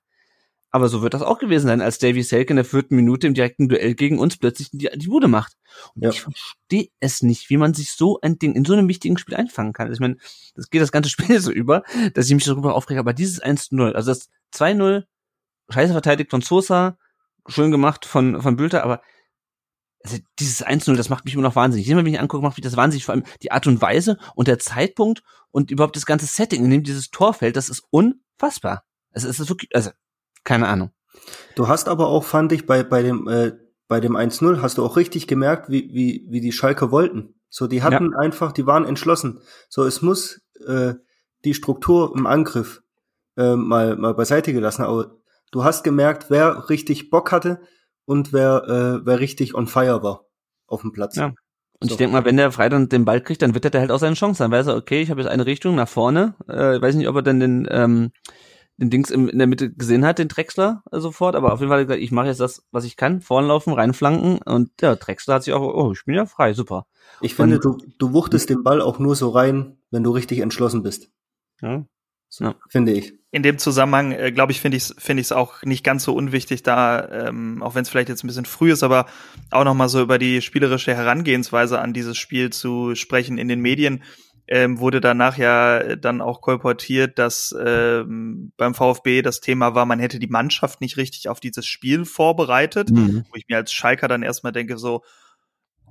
Aber 0.71 0.89
so 0.89 1.01
wird 1.01 1.13
das 1.13 1.21
auch 1.21 1.39
gewesen 1.39 1.67
sein, 1.67 1.81
als 1.81 1.99
Davy 1.99 2.21
Selke 2.21 2.51
in 2.51 2.57
der 2.57 2.65
vierten 2.65 2.95
Minute 2.95 3.27
im 3.27 3.33
direkten 3.33 3.69
Duell 3.69 3.95
gegen 3.95 4.19
uns 4.19 4.35
plötzlich 4.35 4.69
die, 4.71 4.89
die 4.93 5.07
Bude 5.07 5.29
macht. 5.29 5.53
Und 5.95 6.03
ja. 6.03 6.09
ich 6.09 6.21
verstehe 6.21 6.89
es 6.99 7.21
nicht, 7.21 7.49
wie 7.49 7.57
man 7.57 7.73
sich 7.73 7.91
so 7.91 8.19
ein 8.21 8.37
Ding 8.39 8.55
in 8.55 8.65
so 8.65 8.73
einem 8.73 8.89
wichtigen 8.89 9.17
Spiel 9.17 9.35
einfangen 9.35 9.71
kann. 9.71 9.87
Also 9.87 9.93
ich 9.93 10.01
meine, 10.01 10.17
das 10.53 10.69
geht 10.69 10.81
das 10.81 10.91
ganze 10.91 11.09
Spiel 11.11 11.39
so 11.39 11.51
über, 11.51 11.83
dass 12.13 12.27
ich 12.27 12.33
mich 12.35 12.43
darüber 12.43 12.75
aufrege, 12.75 12.99
aber 12.99 13.13
dieses 13.13 13.41
1-0, 13.41 13.93
also 13.93 14.11
das 14.11 14.29
2-0, 14.53 15.05
scheiße 15.69 15.93
verteidigt 15.93 16.31
von 16.31 16.41
Sosa, 16.41 16.97
schön 17.47 17.71
gemacht 17.71 18.05
von, 18.05 18.41
von 18.41 18.57
Bülter, 18.57 18.83
aber 18.83 19.01
also 20.03 20.17
dieses 20.39 20.65
1-0, 20.65 20.95
das 20.95 21.09
macht 21.09 21.25
mich 21.25 21.33
immer 21.33 21.43
noch 21.43 21.55
wahnsinnig. 21.55 21.87
Immer 21.89 22.05
wenn 22.05 22.13
ich 22.13 22.19
angucke, 22.19 22.43
macht 22.43 22.57
mich 22.57 22.63
das 22.63 22.77
wahnsinnig. 22.77 23.05
Vor 23.05 23.13
allem 23.13 23.23
die 23.41 23.51
Art 23.51 23.65
und 23.65 23.81
Weise 23.81 24.17
und 24.35 24.47
der 24.47 24.59
Zeitpunkt 24.59 25.23
und 25.51 25.71
überhaupt 25.71 25.95
das 25.95 26.05
ganze 26.05 26.27
Setting, 26.27 26.63
in 26.63 26.69
dem 26.69 26.83
dieses 26.83 27.09
Tor 27.09 27.33
fällt, 27.33 27.55
das 27.55 27.69
ist 27.69 27.83
unfassbar. 27.89 28.83
Also 29.11 29.27
es 29.27 29.39
ist 29.39 29.49
wirklich, 29.49 29.75
also 29.75 29.89
keine 30.45 30.67
Ahnung. 30.69 30.91
Du 31.55 31.67
hast 31.67 31.89
aber 31.89 32.07
auch, 32.07 32.23
fand 32.23 32.53
ich, 32.53 32.65
bei, 32.65 32.83
bei 32.83 33.03
dem, 33.03 33.27
äh, 33.27 33.51
bei 33.89 33.99
dem 33.99 34.15
1-0 34.15 34.61
hast 34.61 34.77
du 34.77 34.85
auch 34.85 34.95
richtig 34.95 35.27
gemerkt, 35.27 35.69
wie, 35.69 35.89
wie, 35.93 36.25
wie 36.29 36.39
die 36.39 36.53
Schalke 36.53 36.91
wollten. 36.91 37.35
So, 37.49 37.67
die 37.67 37.83
hatten 37.83 38.13
ja. 38.13 38.17
einfach, 38.17 38.53
die 38.53 38.65
waren 38.65 38.85
entschlossen. 38.85 39.41
So, 39.67 39.83
es 39.83 40.01
muss 40.01 40.41
äh, 40.65 40.93
die 41.43 41.53
Struktur 41.53 42.13
im 42.15 42.25
Angriff 42.25 42.81
äh, 43.35 43.55
mal, 43.55 43.97
mal 43.97 44.13
beiseite 44.13 44.53
gelassen. 44.53 44.83
Aber 44.83 45.17
du 45.51 45.65
hast 45.65 45.83
gemerkt, 45.83 46.27
wer 46.29 46.69
richtig 46.69 47.09
Bock 47.09 47.33
hatte, 47.33 47.59
und 48.05 48.33
wer, 48.33 48.63
äh, 48.67 49.05
wer 49.05 49.19
richtig 49.19 49.55
on 49.55 49.67
fire 49.67 50.01
war 50.03 50.25
auf 50.67 50.81
dem 50.81 50.91
Platz. 50.91 51.15
Ja. 51.15 51.33
Und 51.79 51.89
so. 51.89 51.93
ich 51.93 51.97
denke 51.97 52.13
mal, 52.13 52.25
wenn 52.25 52.37
der 52.37 52.51
Freitag 52.51 52.89
den 52.89 53.03
Ball 53.03 53.21
kriegt, 53.21 53.41
dann 53.41 53.53
wird 53.53 53.65
er 53.65 53.81
halt 53.81 53.91
auch 53.91 53.99
seine 53.99 54.15
Chance. 54.15 54.43
Dann 54.43 54.51
weiß 54.51 54.67
er, 54.67 54.75
okay, 54.75 55.01
ich 55.01 55.09
habe 55.09 55.21
jetzt 55.21 55.29
eine 55.29 55.45
Richtung 55.45 55.75
nach 55.75 55.89
vorne. 55.89 56.35
Äh, 56.47 56.81
weiß 56.81 56.95
nicht, 56.95 57.09
ob 57.09 57.17
er 57.17 57.21
dann 57.21 57.39
den, 57.39 57.67
ähm, 57.69 58.11
den 58.77 58.89
Dings 58.89 59.09
im, 59.09 59.29
in 59.29 59.37
der 59.37 59.47
Mitte 59.47 59.71
gesehen 59.71 60.05
hat, 60.05 60.19
den 60.19 60.27
Drexler 60.27 60.83
äh, 60.91 60.99
sofort, 60.99 61.35
aber 61.35 61.53
auf 61.53 61.59
jeden 61.59 61.71
Fall 61.71 61.85
gesagt, 61.85 62.01
ich 62.01 62.11
mache 62.11 62.27
jetzt 62.27 62.39
das, 62.39 62.63
was 62.71 62.85
ich 62.85 62.97
kann, 62.97 63.21
vorn 63.21 63.47
laufen, 63.47 63.73
reinflanken 63.73 64.39
und 64.39 64.69
der 64.81 64.95
Drexler 64.95 65.35
hat 65.35 65.43
sich 65.43 65.53
auch, 65.53 65.61
oh, 65.61 65.91
ich 65.93 66.05
bin 66.05 66.15
ja 66.15 66.25
frei, 66.25 66.53
super. 66.53 66.85
Ich 67.21 67.35
finde, 67.35 67.55
und, 67.55 67.65
du, 67.65 67.77
du 67.97 68.13
wuchtest 68.13 68.49
den 68.49 68.63
Ball 68.63 68.81
auch 68.81 68.99
nur 68.99 69.15
so 69.15 69.29
rein, 69.29 69.77
wenn 69.91 70.03
du 70.03 70.11
richtig 70.11 70.39
entschlossen 70.39 70.83
bist. 70.83 71.09
Ja. 71.61 71.85
So, 72.27 72.45
ja. 72.45 72.55
Finde 72.69 72.91
ich 72.91 73.13
in 73.35 73.43
dem 73.43 73.57
Zusammenhang, 73.57 74.13
äh, 74.13 74.31
glaube 74.31 74.53
ich, 74.53 74.61
finde 74.61 74.77
ich 74.77 74.83
es 74.83 74.95
finde 74.97 75.19
ich 75.19 75.33
auch 75.33 75.61
nicht 75.63 75.83
ganz 75.83 76.05
so 76.05 76.13
unwichtig, 76.13 76.63
da, 76.63 77.27
ähm, 77.27 77.61
auch 77.61 77.75
wenn 77.75 77.81
es 77.81 77.89
vielleicht 77.89 78.07
jetzt 78.07 78.23
ein 78.23 78.27
bisschen 78.27 78.45
früh 78.45 78.71
ist, 78.71 78.81
aber 78.81 79.07
auch 79.51 79.65
noch 79.65 79.73
mal 79.73 79.89
so 79.89 80.01
über 80.01 80.17
die 80.17 80.41
spielerische 80.41 80.95
Herangehensweise 80.95 81.81
an 81.81 81.91
dieses 81.91 82.17
Spiel 82.17 82.51
zu 82.51 82.95
sprechen. 82.95 83.37
In 83.37 83.49
den 83.49 83.59
Medien 83.59 84.03
ähm, 84.47 84.79
wurde 84.79 85.01
danach 85.01 85.37
ja 85.37 85.95
dann 85.95 86.21
auch 86.21 86.41
kolportiert, 86.41 87.17
dass 87.17 87.55
ähm, 87.59 88.51
beim 88.57 88.75
VfB 88.75 89.21
das 89.21 89.41
Thema 89.41 89.73
war, 89.73 89.85
man 89.85 89.99
hätte 89.99 90.19
die 90.19 90.27
Mannschaft 90.27 90.81
nicht 90.81 90.97
richtig 90.97 91.29
auf 91.29 91.39
dieses 91.39 91.65
Spiel 91.65 92.05
vorbereitet, 92.05 92.91
mhm. 92.91 93.25
wo 93.29 93.35
ich 93.35 93.45
mir 93.47 93.57
als 93.57 93.71
Schalker 93.71 94.07
dann 94.07 94.23
erstmal 94.23 94.51
denke, 94.51 94.77
so 94.77 95.03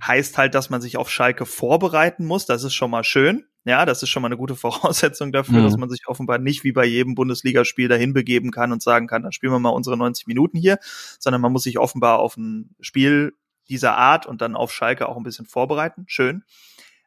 heißt 0.03 0.39
halt, 0.39 0.55
dass 0.55 0.71
man 0.71 0.81
sich 0.81 0.97
auf 0.97 1.11
Schalke 1.11 1.47
vorbereiten 1.47 2.27
muss. 2.27 2.47
Das 2.47 2.63
ist 2.65 2.75
schon 2.75 2.91
mal 2.91 3.05
schön. 3.05 3.45
Ja, 3.65 3.87
das 3.87 4.03
ist 4.03 4.11
schon 4.11 4.23
mal 4.23 4.29
eine 4.29 4.37
gute 4.37 4.57
Voraussetzung 4.57 5.33
dafür, 5.33 5.61
mhm. 5.61 5.65
dass 5.65 5.77
man 5.77 5.91
sich 5.91 6.07
offenbar 6.07 6.39
nicht 6.39 6.65
wie 6.65 6.73
bei 6.73 6.85
jedem 6.85 7.15
Bundesligaspiel 7.15 7.89
dahin 7.89 8.13
begeben 8.13 8.51
kann 8.51 8.73
und 8.73 8.83
sagen 8.83 9.07
kann, 9.07 9.23
dann 9.23 9.33
spielen 9.33 9.53
wir 9.53 9.59
mal 9.59 9.71
unsere 9.71 9.97
90 9.97 10.27
Minuten 10.27 10.59
hier, 10.59 10.79
sondern 11.19 11.41
man 11.41 11.53
muss 11.53 11.63
sich 11.65 11.79
offenbar 11.79 12.19
auf 12.19 12.37
ein 12.37 12.75
Spiel 12.81 13.35
dieser 13.69 13.97
Art 13.97 14.27
und 14.27 14.43
dann 14.43 14.57
auf 14.57 14.73
Schalke 14.73 15.09
auch 15.09 15.17
ein 15.17 15.23
bisschen 15.23 15.47
vorbereiten. 15.47 16.05
Schön. 16.07 16.45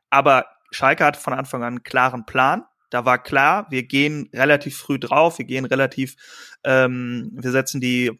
Aber 0.10 0.46
Schalke 0.72 1.06
hat 1.06 1.18
von 1.18 1.34
Anfang 1.34 1.62
an 1.62 1.68
einen 1.68 1.84
klaren 1.84 2.26
Plan. 2.26 2.64
Da 2.90 3.06
war 3.06 3.22
klar, 3.22 3.68
wir 3.70 3.84
gehen 3.84 4.30
relativ 4.34 4.78
früh 4.78 5.00
drauf, 5.00 5.40
wir 5.40 5.46
gehen 5.46 5.66
relativ, 5.66 6.16
ähm, 6.64 7.32
wir 7.34 7.52
setzen 7.52 7.82
die 7.82 8.20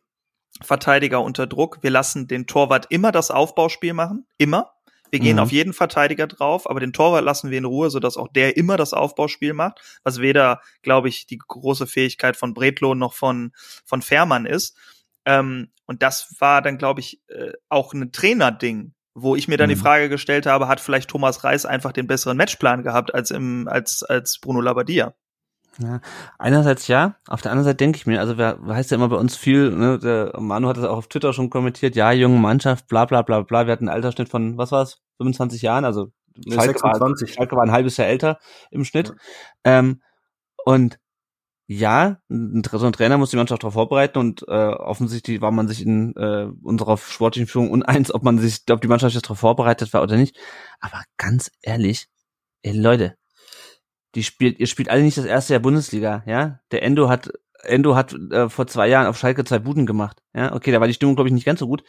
Verteidiger 0.62 1.22
unter 1.22 1.48
Druck. 1.48 1.80
Wir 1.82 1.92
lassen 1.92 2.28
den 2.28 2.48
Torwart 2.48 2.88
immer 2.90 3.12
das 3.12 3.32
Aufbauspiel 3.32 3.94
machen, 3.94 4.26
immer. 4.38 4.74
Wir 5.10 5.20
gehen 5.20 5.38
mhm. 5.38 5.44
auf 5.44 5.52
jeden 5.52 5.74
Verteidiger 5.74 6.28
drauf, 6.28 6.70
aber 6.70 6.82
den 6.82 6.92
Torwart 6.92 7.24
lassen 7.24 7.50
wir 7.50 7.58
in 7.58 7.66
Ruhe, 7.66 7.90
sodass 7.90 8.18
auch 8.18 8.28
der 8.28 8.58
immer 8.58 8.76
das 8.76 8.94
Aufbauspiel 8.94 9.54
macht, 9.54 9.80
was 10.04 10.20
weder, 10.20 10.62
glaube 10.82 11.08
ich, 11.08 11.28
die 11.28 11.38
große 11.38 11.88
Fähigkeit 11.88 12.36
von 12.36 12.54
Bretloh 12.54 12.94
noch 12.94 13.14
von, 13.14 13.52
von 13.86 14.02
Fährmann 14.02 14.46
ist. 14.46 14.76
Ähm, 15.26 15.72
und 15.86 16.04
das 16.04 16.36
war 16.40 16.62
dann, 16.62 16.78
glaube 16.78 17.00
ich, 17.00 17.22
äh, 17.30 17.54
auch 17.70 17.94
ein 17.94 18.12
Trainerding, 18.12 18.94
wo 19.20 19.36
ich 19.36 19.48
mir 19.48 19.58
dann 19.58 19.70
mhm. 19.70 19.74
die 19.74 19.80
Frage 19.80 20.10
gestellt 20.10 20.46
habe, 20.46 20.68
hat 20.68 20.80
vielleicht 20.80 21.10
Thomas 21.10 21.44
Reis 21.44 21.66
einfach 21.66 21.92
den 21.92 22.06
besseren 22.06 22.38
Matchplan 22.38 22.84
gehabt 22.84 23.14
als 23.16 23.32
im, 23.32 23.68
als, 23.68 24.04
als 24.04 24.40
Bruno 24.40 24.62
Labbadia? 24.62 25.16
Ja, 25.80 26.02
einerseits 26.38 26.88
ja, 26.88 27.16
auf 27.28 27.42
der 27.42 27.52
anderen 27.52 27.66
Seite 27.66 27.78
denke 27.78 27.98
ich 27.98 28.06
mir, 28.06 28.20
also 28.20 28.38
wer 28.38 28.60
heißt 28.68 28.92
ja 28.92 28.96
immer 28.96 29.10
bei 29.10 29.16
uns 29.16 29.36
viel, 29.36 29.72
ne, 29.72 30.00
der 30.00 30.34
Manu 30.40 30.68
hat 30.68 30.78
das 30.78 30.86
auch 30.86 30.98
auf 30.98 31.08
Twitter 31.08 31.34
schon 31.34 31.50
kommentiert, 31.50 31.96
ja, 31.96 32.12
junge 32.12 32.40
Mannschaft, 32.40 32.88
bla 32.88 33.06
bla 33.06 33.22
bla 33.24 33.42
bla, 33.42 33.66
wir 33.66 33.74
hatten 33.74 33.88
einen 33.88 33.96
Altersschnitt 33.96 34.30
von, 34.30 34.58
was 34.58 34.72
war's, 34.72 35.02
25 35.18 35.62
Jahren, 35.64 35.86
also 35.86 36.12
Schalke, 36.48 36.80
26. 36.80 37.30
War, 37.30 37.36
Schalke 37.36 37.56
war 37.56 37.64
ein 37.64 37.72
halbes 37.72 37.98
Jahr 37.98 38.08
älter 38.08 38.40
im 38.70 38.86
Schnitt. 38.86 39.10
Ja. 39.66 39.80
Ähm, 39.80 40.02
und 40.64 41.00
ja, 41.70 42.22
so 42.30 42.86
ein 42.86 42.94
Trainer 42.94 43.18
muss 43.18 43.32
die 43.32 43.36
Mannschaft 43.36 43.64
darauf 43.64 43.74
vorbereiten 43.74 44.20
und 44.20 44.44
äh, 44.48 44.52
offensichtlich 44.52 45.42
war 45.42 45.52
man 45.52 45.68
sich 45.68 45.86
in 45.86 46.16
äh, 46.16 46.48
unserer 46.64 46.98
sportlichen 46.98 47.48
Führung 47.48 47.72
uneins, 47.72 48.14
ob 48.14 48.24
man 48.24 48.40
sich, 48.40 48.62
ob 48.72 48.80
die 48.80 48.88
Mannschaft 48.88 49.16
jetzt 49.16 49.26
darauf 49.26 49.40
vorbereitet 49.40 49.92
war 49.92 50.02
oder 50.02 50.16
nicht. 50.16 50.38
Aber 50.80 51.04
ganz 51.18 51.52
ehrlich, 51.62 52.08
ey 52.62 52.72
Leute, 52.72 53.18
die 54.16 54.24
spielt, 54.24 54.60
ihr 54.60 54.68
spielt 54.68 54.90
alle 54.90 55.04
nicht 55.04 55.18
das 55.18 55.26
erste 55.26 55.54
Jahr 55.54 55.62
Bundesliga, 55.62 56.24
ja? 56.26 56.62
Der 56.72 56.84
Endo 56.84 57.10
hat, 57.10 57.32
Endo 57.64 57.96
hat 57.96 58.14
äh, 58.14 58.48
vor 58.48 58.68
zwei 58.68 58.88
Jahren 58.88 59.08
auf 59.08 59.18
Schalke 59.18 59.44
zwei 59.44 59.60
Buden 59.60 59.86
gemacht, 59.86 60.24
ja? 60.34 60.54
Okay, 60.54 60.72
da 60.72 60.80
war 60.80 60.88
die 60.88 60.94
Stimmung, 60.94 61.16
glaube 61.16 61.28
ich, 61.28 61.34
nicht 61.34 61.46
ganz 61.46 61.60
so 61.60 61.68
gut. 61.68 61.84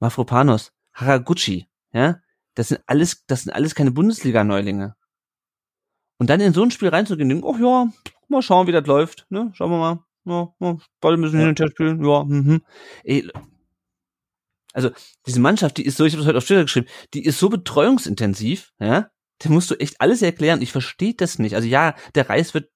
Mafropanos, 0.00 0.72
Haraguchi, 0.92 1.68
ja? 1.92 2.18
Das 2.56 2.68
sind 2.68 2.80
alles, 2.86 3.24
das 3.26 3.44
sind 3.44 3.52
alles 3.52 3.76
keine 3.76 3.92
Bundesliga-Neulinge. 3.92 4.96
Und 6.18 6.30
dann 6.30 6.40
in 6.40 6.54
so 6.54 6.62
ein 6.62 6.70
Spiel 6.70 6.88
reinzugehen, 6.88 7.28
denken, 7.28 7.44
oh 7.44 7.56
ja, 7.56 7.90
mal 8.28 8.42
schauen, 8.42 8.66
wie 8.66 8.72
das 8.72 8.86
läuft, 8.86 9.26
ne? 9.28 9.50
Schauen 9.54 9.70
wir 9.70 9.78
mal. 9.78 10.04
Ja, 10.24 10.52
ja, 10.58 10.76
Ball 11.00 11.16
müssen 11.16 11.36
ja. 11.36 11.40
hin 11.40 11.48
und 11.50 11.60
her 11.60 11.68
spielen, 11.70 12.04
ja, 12.04 12.24
mhm. 12.24 12.62
Ey, 13.04 13.30
also 14.72 14.90
diese 15.26 15.40
Mannschaft, 15.40 15.78
die 15.78 15.86
ist 15.86 15.96
so, 15.96 16.04
ich 16.04 16.12
habe 16.12 16.20
das 16.20 16.28
heute 16.28 16.38
auf 16.38 16.44
Twitter 16.44 16.62
geschrieben, 16.62 16.88
die 17.14 17.24
ist 17.24 17.38
so 17.38 17.48
betreuungsintensiv, 17.48 18.72
ja, 18.78 19.08
der 19.42 19.50
musst 19.50 19.70
du 19.70 19.74
echt 19.76 20.00
alles 20.00 20.22
erklären. 20.22 20.62
Ich 20.62 20.72
verstehe 20.72 21.14
das 21.14 21.38
nicht. 21.38 21.54
Also 21.54 21.68
ja, 21.68 21.94
der 22.14 22.28
Reis 22.28 22.54
wird 22.54 22.70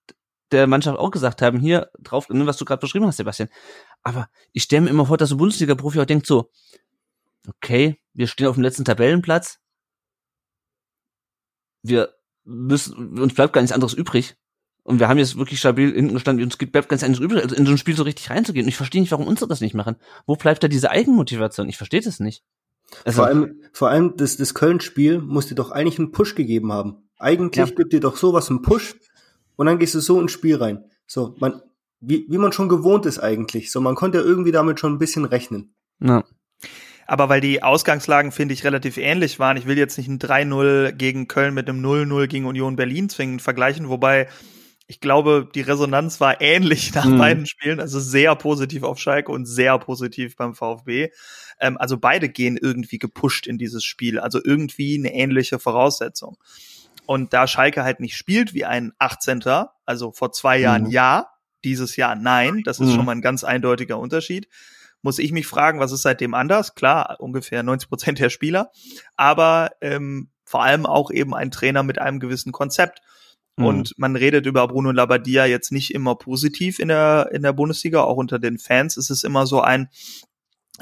der 0.52 0.66
Mannschaft 0.66 0.98
auch 0.98 1.10
gesagt 1.10 1.42
haben, 1.42 1.60
hier 1.60 1.90
drauf, 1.98 2.28
ne, 2.28 2.46
was 2.46 2.56
du 2.56 2.64
gerade 2.64 2.80
beschrieben 2.80 3.06
hast, 3.06 3.16
Sebastian. 3.18 3.48
Aber 4.02 4.28
ich 4.52 4.64
stelle 4.64 4.82
mir 4.82 4.90
immer 4.90 5.06
vor, 5.06 5.16
dass 5.16 5.30
ein 5.30 5.38
Bundesliga-Profi 5.38 6.00
auch 6.00 6.06
denkt 6.06 6.26
so, 6.26 6.50
okay, 7.48 8.00
wir 8.12 8.26
stehen 8.26 8.46
auf 8.46 8.56
dem 8.56 8.62
letzten 8.62 8.84
Tabellenplatz. 8.84 9.58
Wir 11.82 12.14
müssen, 12.50 13.18
uns 13.18 13.34
bleibt 13.34 13.52
gar 13.52 13.60
nichts 13.60 13.74
anderes 13.74 13.94
übrig. 13.94 14.36
Und 14.82 14.98
wir 14.98 15.08
haben 15.08 15.18
jetzt 15.18 15.36
wirklich 15.36 15.58
stabil 15.58 15.92
hinten 15.92 16.14
gestanden, 16.14 16.44
uns 16.44 16.56
bleibt 16.56 16.88
ganz 16.88 17.04
anderes 17.04 17.22
übrig, 17.22 17.42
also 17.42 17.54
in 17.54 17.66
so 17.66 17.72
ein 17.72 17.78
Spiel 17.78 17.94
so 17.94 18.02
richtig 18.02 18.30
reinzugehen. 18.30 18.64
Und 18.64 18.68
ich 18.68 18.76
verstehe 18.76 19.00
nicht, 19.00 19.12
warum 19.12 19.26
unsere 19.26 19.48
das 19.48 19.60
nicht 19.60 19.74
machen. 19.74 19.96
Wo 20.26 20.36
bleibt 20.36 20.62
da 20.62 20.68
diese 20.68 20.90
Eigenmotivation? 20.90 21.68
Ich 21.68 21.76
verstehe 21.76 22.00
das 22.00 22.18
nicht. 22.18 22.42
Also, 23.04 23.18
vor 23.18 23.26
allem, 23.26 23.60
vor 23.72 23.88
allem 23.90 24.16
das, 24.16 24.36
das 24.36 24.54
Köln-Spiel 24.54 25.20
muss 25.20 25.46
dir 25.46 25.54
doch 25.54 25.70
eigentlich 25.70 25.98
einen 25.98 26.12
Push 26.12 26.34
gegeben 26.34 26.72
haben. 26.72 27.08
Eigentlich 27.18 27.68
ja. 27.68 27.74
gibt 27.74 27.92
dir 27.92 28.00
doch 28.00 28.16
sowas 28.16 28.50
einen 28.50 28.62
Push 28.62 28.96
und 29.56 29.66
dann 29.66 29.78
gehst 29.78 29.94
du 29.94 30.00
so 30.00 30.20
ins 30.20 30.32
Spiel 30.32 30.56
rein. 30.56 30.84
So, 31.06 31.36
man, 31.38 31.62
wie, 32.00 32.26
wie 32.28 32.38
man 32.38 32.52
schon 32.52 32.68
gewohnt 32.68 33.06
ist 33.06 33.18
eigentlich. 33.18 33.70
So, 33.70 33.80
man 33.80 33.94
konnte 33.94 34.18
ja 34.18 34.24
irgendwie 34.24 34.52
damit 34.52 34.80
schon 34.80 34.94
ein 34.94 34.98
bisschen 34.98 35.24
rechnen. 35.24 35.74
Ja. 36.00 36.24
Aber 37.10 37.28
weil 37.28 37.40
die 37.40 37.60
Ausgangslagen, 37.60 38.30
finde 38.30 38.54
ich, 38.54 38.62
relativ 38.62 38.96
ähnlich 38.96 39.40
waren, 39.40 39.56
ich 39.56 39.66
will 39.66 39.76
jetzt 39.76 39.98
nicht 39.98 40.06
ein 40.06 40.20
3-0 40.20 40.92
gegen 40.92 41.26
Köln 41.26 41.54
mit 41.54 41.68
einem 41.68 41.84
0-0 41.84 42.28
gegen 42.28 42.46
Union 42.46 42.76
Berlin 42.76 43.08
zwingend 43.08 43.42
vergleichen, 43.42 43.88
wobei 43.88 44.28
ich 44.86 45.00
glaube, 45.00 45.48
die 45.52 45.60
Resonanz 45.60 46.20
war 46.20 46.40
ähnlich 46.40 46.94
nach 46.94 47.06
Mhm. 47.06 47.18
beiden 47.18 47.46
Spielen, 47.46 47.80
also 47.80 47.98
sehr 47.98 48.36
positiv 48.36 48.84
auf 48.84 49.00
Schalke 49.00 49.32
und 49.32 49.46
sehr 49.46 49.76
positiv 49.80 50.36
beim 50.36 50.54
VfB. 50.54 51.08
Ähm, 51.58 51.78
also 51.78 51.96
beide 51.98 52.28
gehen 52.28 52.56
irgendwie 52.56 53.00
gepusht 53.00 53.48
in 53.48 53.58
dieses 53.58 53.82
Spiel, 53.82 54.20
also 54.20 54.38
irgendwie 54.44 54.96
eine 54.96 55.12
ähnliche 55.12 55.58
Voraussetzung. 55.58 56.36
Und 57.06 57.32
da 57.32 57.48
Schalke 57.48 57.82
halt 57.82 57.98
nicht 57.98 58.16
spielt 58.16 58.54
wie 58.54 58.66
ein 58.66 58.92
18. 59.00 59.42
Also 59.84 60.12
vor 60.12 60.30
zwei 60.30 60.58
Jahren 60.58 60.84
Mhm. 60.84 60.90
ja, 60.90 61.26
dieses 61.64 61.96
Jahr 61.96 62.14
nein, 62.14 62.62
das 62.64 62.78
ist 62.78 62.90
Mhm. 62.90 62.94
schon 62.94 63.04
mal 63.04 63.12
ein 63.16 63.20
ganz 63.22 63.42
eindeutiger 63.42 63.98
Unterschied. 63.98 64.46
Muss 65.02 65.18
ich 65.18 65.32
mich 65.32 65.46
fragen, 65.46 65.80
was 65.80 65.92
ist 65.92 66.02
seitdem 66.02 66.34
anders? 66.34 66.74
Klar, 66.74 67.16
ungefähr 67.20 67.62
90 67.62 67.88
Prozent 67.88 68.18
der 68.18 68.30
Spieler, 68.30 68.70
aber 69.16 69.70
ähm, 69.80 70.30
vor 70.44 70.62
allem 70.62 70.84
auch 70.84 71.10
eben 71.10 71.34
ein 71.34 71.50
Trainer 71.50 71.82
mit 71.82 72.00
einem 72.00 72.20
gewissen 72.20 72.52
Konzept. 72.52 73.00
Mhm. 73.56 73.64
Und 73.64 73.94
man 73.98 74.16
redet 74.16 74.46
über 74.46 74.66
Bruno 74.68 74.90
Labbadia 74.90 75.46
jetzt 75.46 75.72
nicht 75.72 75.94
immer 75.94 76.16
positiv 76.16 76.78
in 76.78 76.88
der, 76.88 77.30
in 77.32 77.42
der 77.42 77.52
Bundesliga, 77.52 78.02
auch 78.02 78.16
unter 78.16 78.38
den 78.38 78.58
Fans 78.58 78.96
ist 78.96 79.10
es 79.10 79.22
immer 79.22 79.46
so 79.46 79.60
ein, 79.60 79.88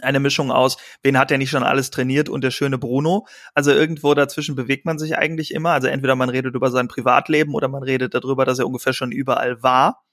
eine 0.02 0.20
Mischung 0.20 0.50
aus, 0.50 0.76
wen 1.02 1.18
hat 1.18 1.30
er 1.30 1.38
nicht 1.38 1.50
schon 1.50 1.62
alles 1.62 1.90
trainiert 1.90 2.28
und 2.28 2.42
der 2.42 2.50
schöne 2.50 2.78
Bruno. 2.78 3.26
Also 3.54 3.72
irgendwo 3.72 4.14
dazwischen 4.14 4.54
bewegt 4.54 4.86
man 4.86 4.98
sich 4.98 5.18
eigentlich 5.18 5.52
immer. 5.52 5.70
Also 5.70 5.88
entweder 5.88 6.16
man 6.16 6.28
redet 6.28 6.54
über 6.54 6.70
sein 6.70 6.88
Privatleben 6.88 7.54
oder 7.54 7.68
man 7.68 7.82
redet 7.82 8.14
darüber, 8.14 8.44
dass 8.44 8.58
er 8.58 8.66
ungefähr 8.66 8.92
schon 8.92 9.12
überall 9.12 9.62
war. 9.62 10.04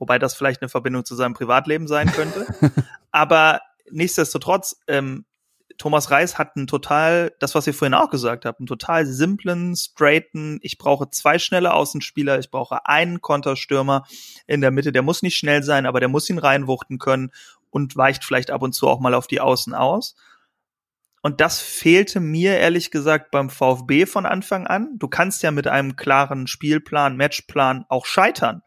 Wobei 0.00 0.18
das 0.18 0.34
vielleicht 0.34 0.62
eine 0.62 0.70
Verbindung 0.70 1.04
zu 1.04 1.14
seinem 1.14 1.34
Privatleben 1.34 1.86
sein 1.86 2.10
könnte. 2.10 2.46
Aber 3.12 3.60
nichtsdestotrotz, 3.90 4.80
ähm, 4.88 5.26
Thomas 5.76 6.10
Reis 6.10 6.38
hat 6.38 6.56
einen 6.56 6.66
total, 6.66 7.32
das 7.38 7.54
was 7.54 7.66
ihr 7.66 7.74
vorhin 7.74 7.94
auch 7.94 8.10
gesagt 8.10 8.44
habt, 8.44 8.60
einen 8.60 8.66
total 8.66 9.06
simplen, 9.06 9.76
straighten, 9.76 10.58
ich 10.62 10.78
brauche 10.78 11.08
zwei 11.10 11.38
schnelle 11.38 11.72
Außenspieler, 11.72 12.38
ich 12.38 12.50
brauche 12.50 12.86
einen 12.86 13.20
Konterstürmer 13.20 14.04
in 14.46 14.60
der 14.60 14.70
Mitte, 14.70 14.90
der 14.90 15.02
muss 15.02 15.22
nicht 15.22 15.36
schnell 15.36 15.62
sein, 15.62 15.86
aber 15.86 16.00
der 16.00 16.08
muss 16.08 16.28
ihn 16.28 16.38
reinwuchten 16.38 16.98
können 16.98 17.30
und 17.70 17.96
weicht 17.96 18.24
vielleicht 18.24 18.50
ab 18.50 18.62
und 18.62 18.74
zu 18.74 18.88
auch 18.88 19.00
mal 19.00 19.14
auf 19.14 19.26
die 19.26 19.40
Außen 19.40 19.74
aus. 19.74 20.16
Und 21.22 21.40
das 21.42 21.60
fehlte 21.60 22.20
mir 22.20 22.58
ehrlich 22.58 22.90
gesagt 22.90 23.30
beim 23.30 23.50
VfB 23.50 24.06
von 24.06 24.24
Anfang 24.24 24.66
an. 24.66 24.98
Du 24.98 25.08
kannst 25.08 25.42
ja 25.42 25.50
mit 25.50 25.66
einem 25.66 25.96
klaren 25.96 26.46
Spielplan, 26.46 27.16
Matchplan 27.16 27.84
auch 27.88 28.06
scheitern. 28.06 28.62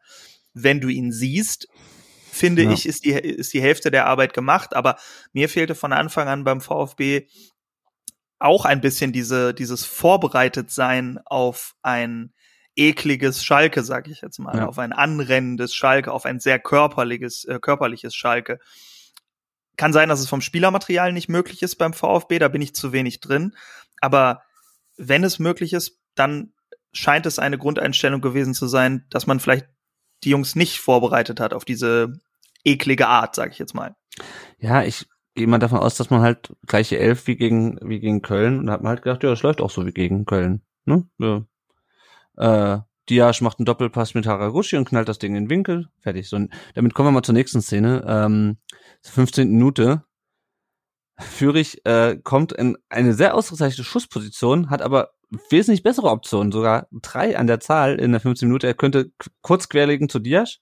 Wenn 0.54 0.82
du 0.82 0.88
ihn 0.88 1.12
siehst, 1.12 1.68
finde 2.32 2.64
Ja. 2.64 2.72
ich, 2.72 2.86
ist 2.88 3.06
die, 3.06 3.12
ist 3.12 3.54
die 3.54 3.62
Hälfte 3.62 3.92
der 3.92 4.06
Arbeit 4.08 4.34
gemacht. 4.34 4.76
Aber 4.76 4.98
mir 5.34 5.50
fehlte 5.50 5.76
von 5.76 5.94
Anfang 5.94 6.28
an 6.28 6.44
beim 6.44 6.62
VfB 6.62 7.28
auch 8.40 8.66
ein 8.66 8.82
bisschen 8.82 9.14
diese, 9.14 9.54
dieses 9.54 9.86
Vorbereitetsein 9.86 11.20
auf 11.26 11.76
ein 11.82 12.34
ekliges 12.76 13.44
Schalke, 13.46 13.84
sag 13.84 14.08
ich 14.08 14.22
jetzt 14.22 14.40
mal, 14.40 14.58
Ja. 14.58 14.66
auf 14.68 14.80
ein 14.80 14.94
anrennendes 14.94 15.76
Schalke, 15.76 16.12
auf 16.12 16.26
ein 16.26 16.40
sehr 16.40 16.60
körperliches, 16.60 17.46
äh, 17.46 17.60
körperliches 17.60 18.16
Schalke. 18.16 18.60
Kann 19.78 19.94
sein, 19.94 20.10
dass 20.10 20.20
es 20.20 20.28
vom 20.30 20.42
Spielermaterial 20.42 21.14
nicht 21.14 21.30
möglich 21.30 21.62
ist 21.62 21.76
beim 21.76 21.94
VfB, 21.94 22.40
da 22.40 22.48
bin 22.48 22.62
ich 22.62 22.76
zu 22.76 22.92
wenig 22.92 23.20
drin. 23.20 23.56
Aber 24.02 24.42
wenn 24.98 25.24
es 25.24 25.40
möglich 25.40 25.74
ist, 25.74 26.00
dann 26.16 26.54
scheint 26.92 27.26
es 27.26 27.40
eine 27.40 27.58
Grundeinstellung 27.58 28.22
gewesen 28.22 28.54
zu 28.54 28.68
sein, 28.68 29.06
dass 29.10 29.26
man 29.26 29.40
vielleicht 29.40 29.68
die 30.24 30.30
Jungs 30.30 30.56
nicht 30.56 30.80
vorbereitet 30.80 31.40
hat 31.40 31.54
auf 31.54 31.66
diese 31.66 32.14
eklige 32.64 33.08
Art, 33.08 33.36
sag 33.36 33.52
ich 33.52 33.60
jetzt 33.60 33.74
mal. 33.74 33.96
Ja, 34.60 34.84
ich 34.84 35.06
gehe 35.36 35.48
mal 35.48 35.60
davon 35.60 35.80
aus, 35.80 35.96
dass 35.96 36.10
man 36.10 36.22
halt 36.22 36.54
gleiche 36.68 37.00
Elf 37.00 37.28
wie 37.28 37.36
gegen, 37.36 37.80
wie 37.82 38.00
gegen 38.00 38.22
Köln 38.22 38.60
und 38.60 38.70
hat 38.70 38.82
man 38.82 38.92
halt 38.92 39.02
gedacht, 39.02 39.24
ja, 39.24 39.30
das 39.30 39.42
läuft 39.42 39.62
auch 39.62 39.72
so 39.72 39.86
wie 39.86 39.92
gegen 39.92 40.26
Köln. 40.26 40.62
Ne? 40.86 41.08
Ja. 41.18 41.46
Äh, 42.38 42.82
Diasch 43.10 43.42
macht 43.42 43.60
einen 43.60 43.66
Doppelpass 43.66 44.14
mit 44.14 44.26
Haraguchi 44.26 44.78
und 44.78 44.88
knallt 44.88 45.10
das 45.10 45.20
Ding 45.20 45.36
in 45.36 45.46
den 45.46 45.50
Winkel. 45.50 45.90
Fertig. 46.00 46.30
So, 46.30 46.40
damit 46.74 46.94
kommen 46.94 47.08
wir 47.08 47.12
mal 47.12 47.24
zur 47.24 47.34
nächsten 47.34 47.62
Szene. 47.62 48.04
Ähm, 48.08 48.58
15. 49.02 49.50
Minute. 49.50 50.04
Führig 51.20 51.86
äh, 51.86 52.18
kommt 52.24 52.54
in 52.54 52.78
eine 52.90 53.14
sehr 53.14 53.36
ausgezeichnete 53.36 53.84
Schussposition, 53.84 54.70
hat 54.70 54.82
aber 54.82 55.12
wesentlich 55.50 55.84
bessere 55.84 56.10
Optionen, 56.10 56.52
sogar 56.52 56.88
drei 56.92 57.38
an 57.38 57.48
der 57.48 57.60
Zahl 57.60 58.00
in 58.00 58.12
der 58.12 58.22
15 58.22 58.48
Minute. 58.48 58.68
Er 58.68 58.74
könnte 58.74 59.12
kurz 59.42 59.70
querlegen 59.70 60.10
zu 60.10 60.20
Diasch. 60.20 60.60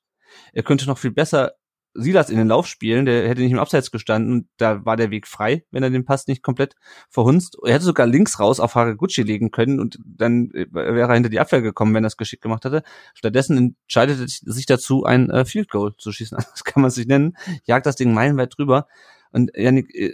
Er 0.53 0.63
könnte 0.63 0.86
noch 0.88 0.97
viel 0.97 1.12
besser 1.12 1.53
Silas 1.93 2.29
in 2.29 2.38
den 2.38 2.47
Lauf 2.47 2.67
spielen, 2.67 3.05
der 3.05 3.27
hätte 3.27 3.41
nicht 3.41 3.51
im 3.51 3.60
Abseits 3.60 3.91
gestanden 3.91 4.49
da 4.57 4.86
war 4.86 4.95
der 4.95 5.12
Weg 5.12 5.27
frei, 5.27 5.65
wenn 5.71 5.84
er 5.84 5.89
den 5.89 6.05
Pass 6.05 6.27
nicht 6.27 6.41
komplett 6.41 6.75
verhunzt. 7.10 7.57
Er 7.65 7.73
hätte 7.73 7.84
sogar 7.84 8.07
links 8.07 8.39
raus 8.39 8.60
auf 8.60 8.75
Haraguchi 8.75 9.23
legen 9.23 9.51
können 9.51 9.79
und 9.79 9.99
dann 10.05 10.51
äh, 10.51 10.67
wäre 10.71 11.10
er 11.10 11.13
hinter 11.13 11.29
die 11.29 11.39
Abwehr 11.39 11.62
gekommen, 11.62 11.93
wenn 11.93 12.03
er 12.05 12.07
es 12.07 12.17
geschickt 12.17 12.43
gemacht 12.43 12.63
hätte. 12.63 12.84
Stattdessen 13.13 13.75
entscheidet 13.84 14.19
er 14.21 14.27
sich 14.53 14.65
dazu, 14.65 15.03
ein 15.03 15.29
äh, 15.29 15.43
Field 15.45 15.69
Goal 15.69 15.95
zu 15.97 16.12
schießen. 16.12 16.38
Das 16.51 16.63
kann 16.63 16.81
man 16.81 16.91
sich 16.91 17.07
nennen. 17.07 17.36
Jagt 17.63 17.86
das 17.86 17.95
Ding 17.95 18.13
meilenweit 18.13 18.57
drüber. 18.57 18.88
Und 19.31 19.51
Janik, 19.55 19.93
äh, 19.95 20.13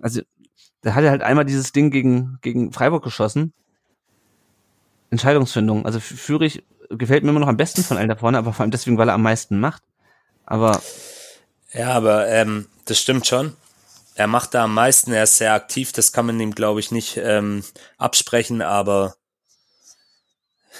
also 0.00 0.22
da 0.82 0.94
hat 0.94 1.04
er 1.04 1.10
halt 1.10 1.22
einmal 1.22 1.44
dieses 1.44 1.72
Ding 1.72 1.90
gegen, 1.90 2.38
gegen 2.42 2.72
Freiburg 2.72 3.04
geschossen. 3.04 3.52
Entscheidungsfindung. 5.10 5.86
Also 5.86 6.00
Führig 6.00 6.64
gefällt 6.90 7.24
mir 7.24 7.30
immer 7.30 7.40
noch 7.40 7.48
am 7.48 7.56
besten 7.56 7.82
von 7.82 7.96
allen 7.96 8.08
da 8.08 8.16
vorne, 8.16 8.38
aber 8.38 8.52
vor 8.52 8.62
allem 8.62 8.70
deswegen, 8.70 8.98
weil 8.98 9.08
er 9.08 9.14
am 9.14 9.22
meisten 9.22 9.58
macht. 9.58 9.82
Aber 10.44 10.80
Ja, 11.72 11.90
aber 11.90 12.28
ähm, 12.28 12.68
das 12.84 13.00
stimmt 13.00 13.26
schon. 13.26 13.56
Er 14.14 14.28
macht 14.28 14.54
da 14.54 14.64
am 14.64 14.74
meisten, 14.74 15.12
er 15.12 15.24
ist 15.24 15.36
sehr 15.36 15.52
aktiv, 15.52 15.92
das 15.92 16.12
kann 16.12 16.26
man 16.26 16.40
ihm, 16.40 16.54
glaube 16.54 16.80
ich, 16.80 16.90
nicht 16.90 17.18
ähm, 17.18 17.62
absprechen, 17.98 18.62
aber 18.62 19.16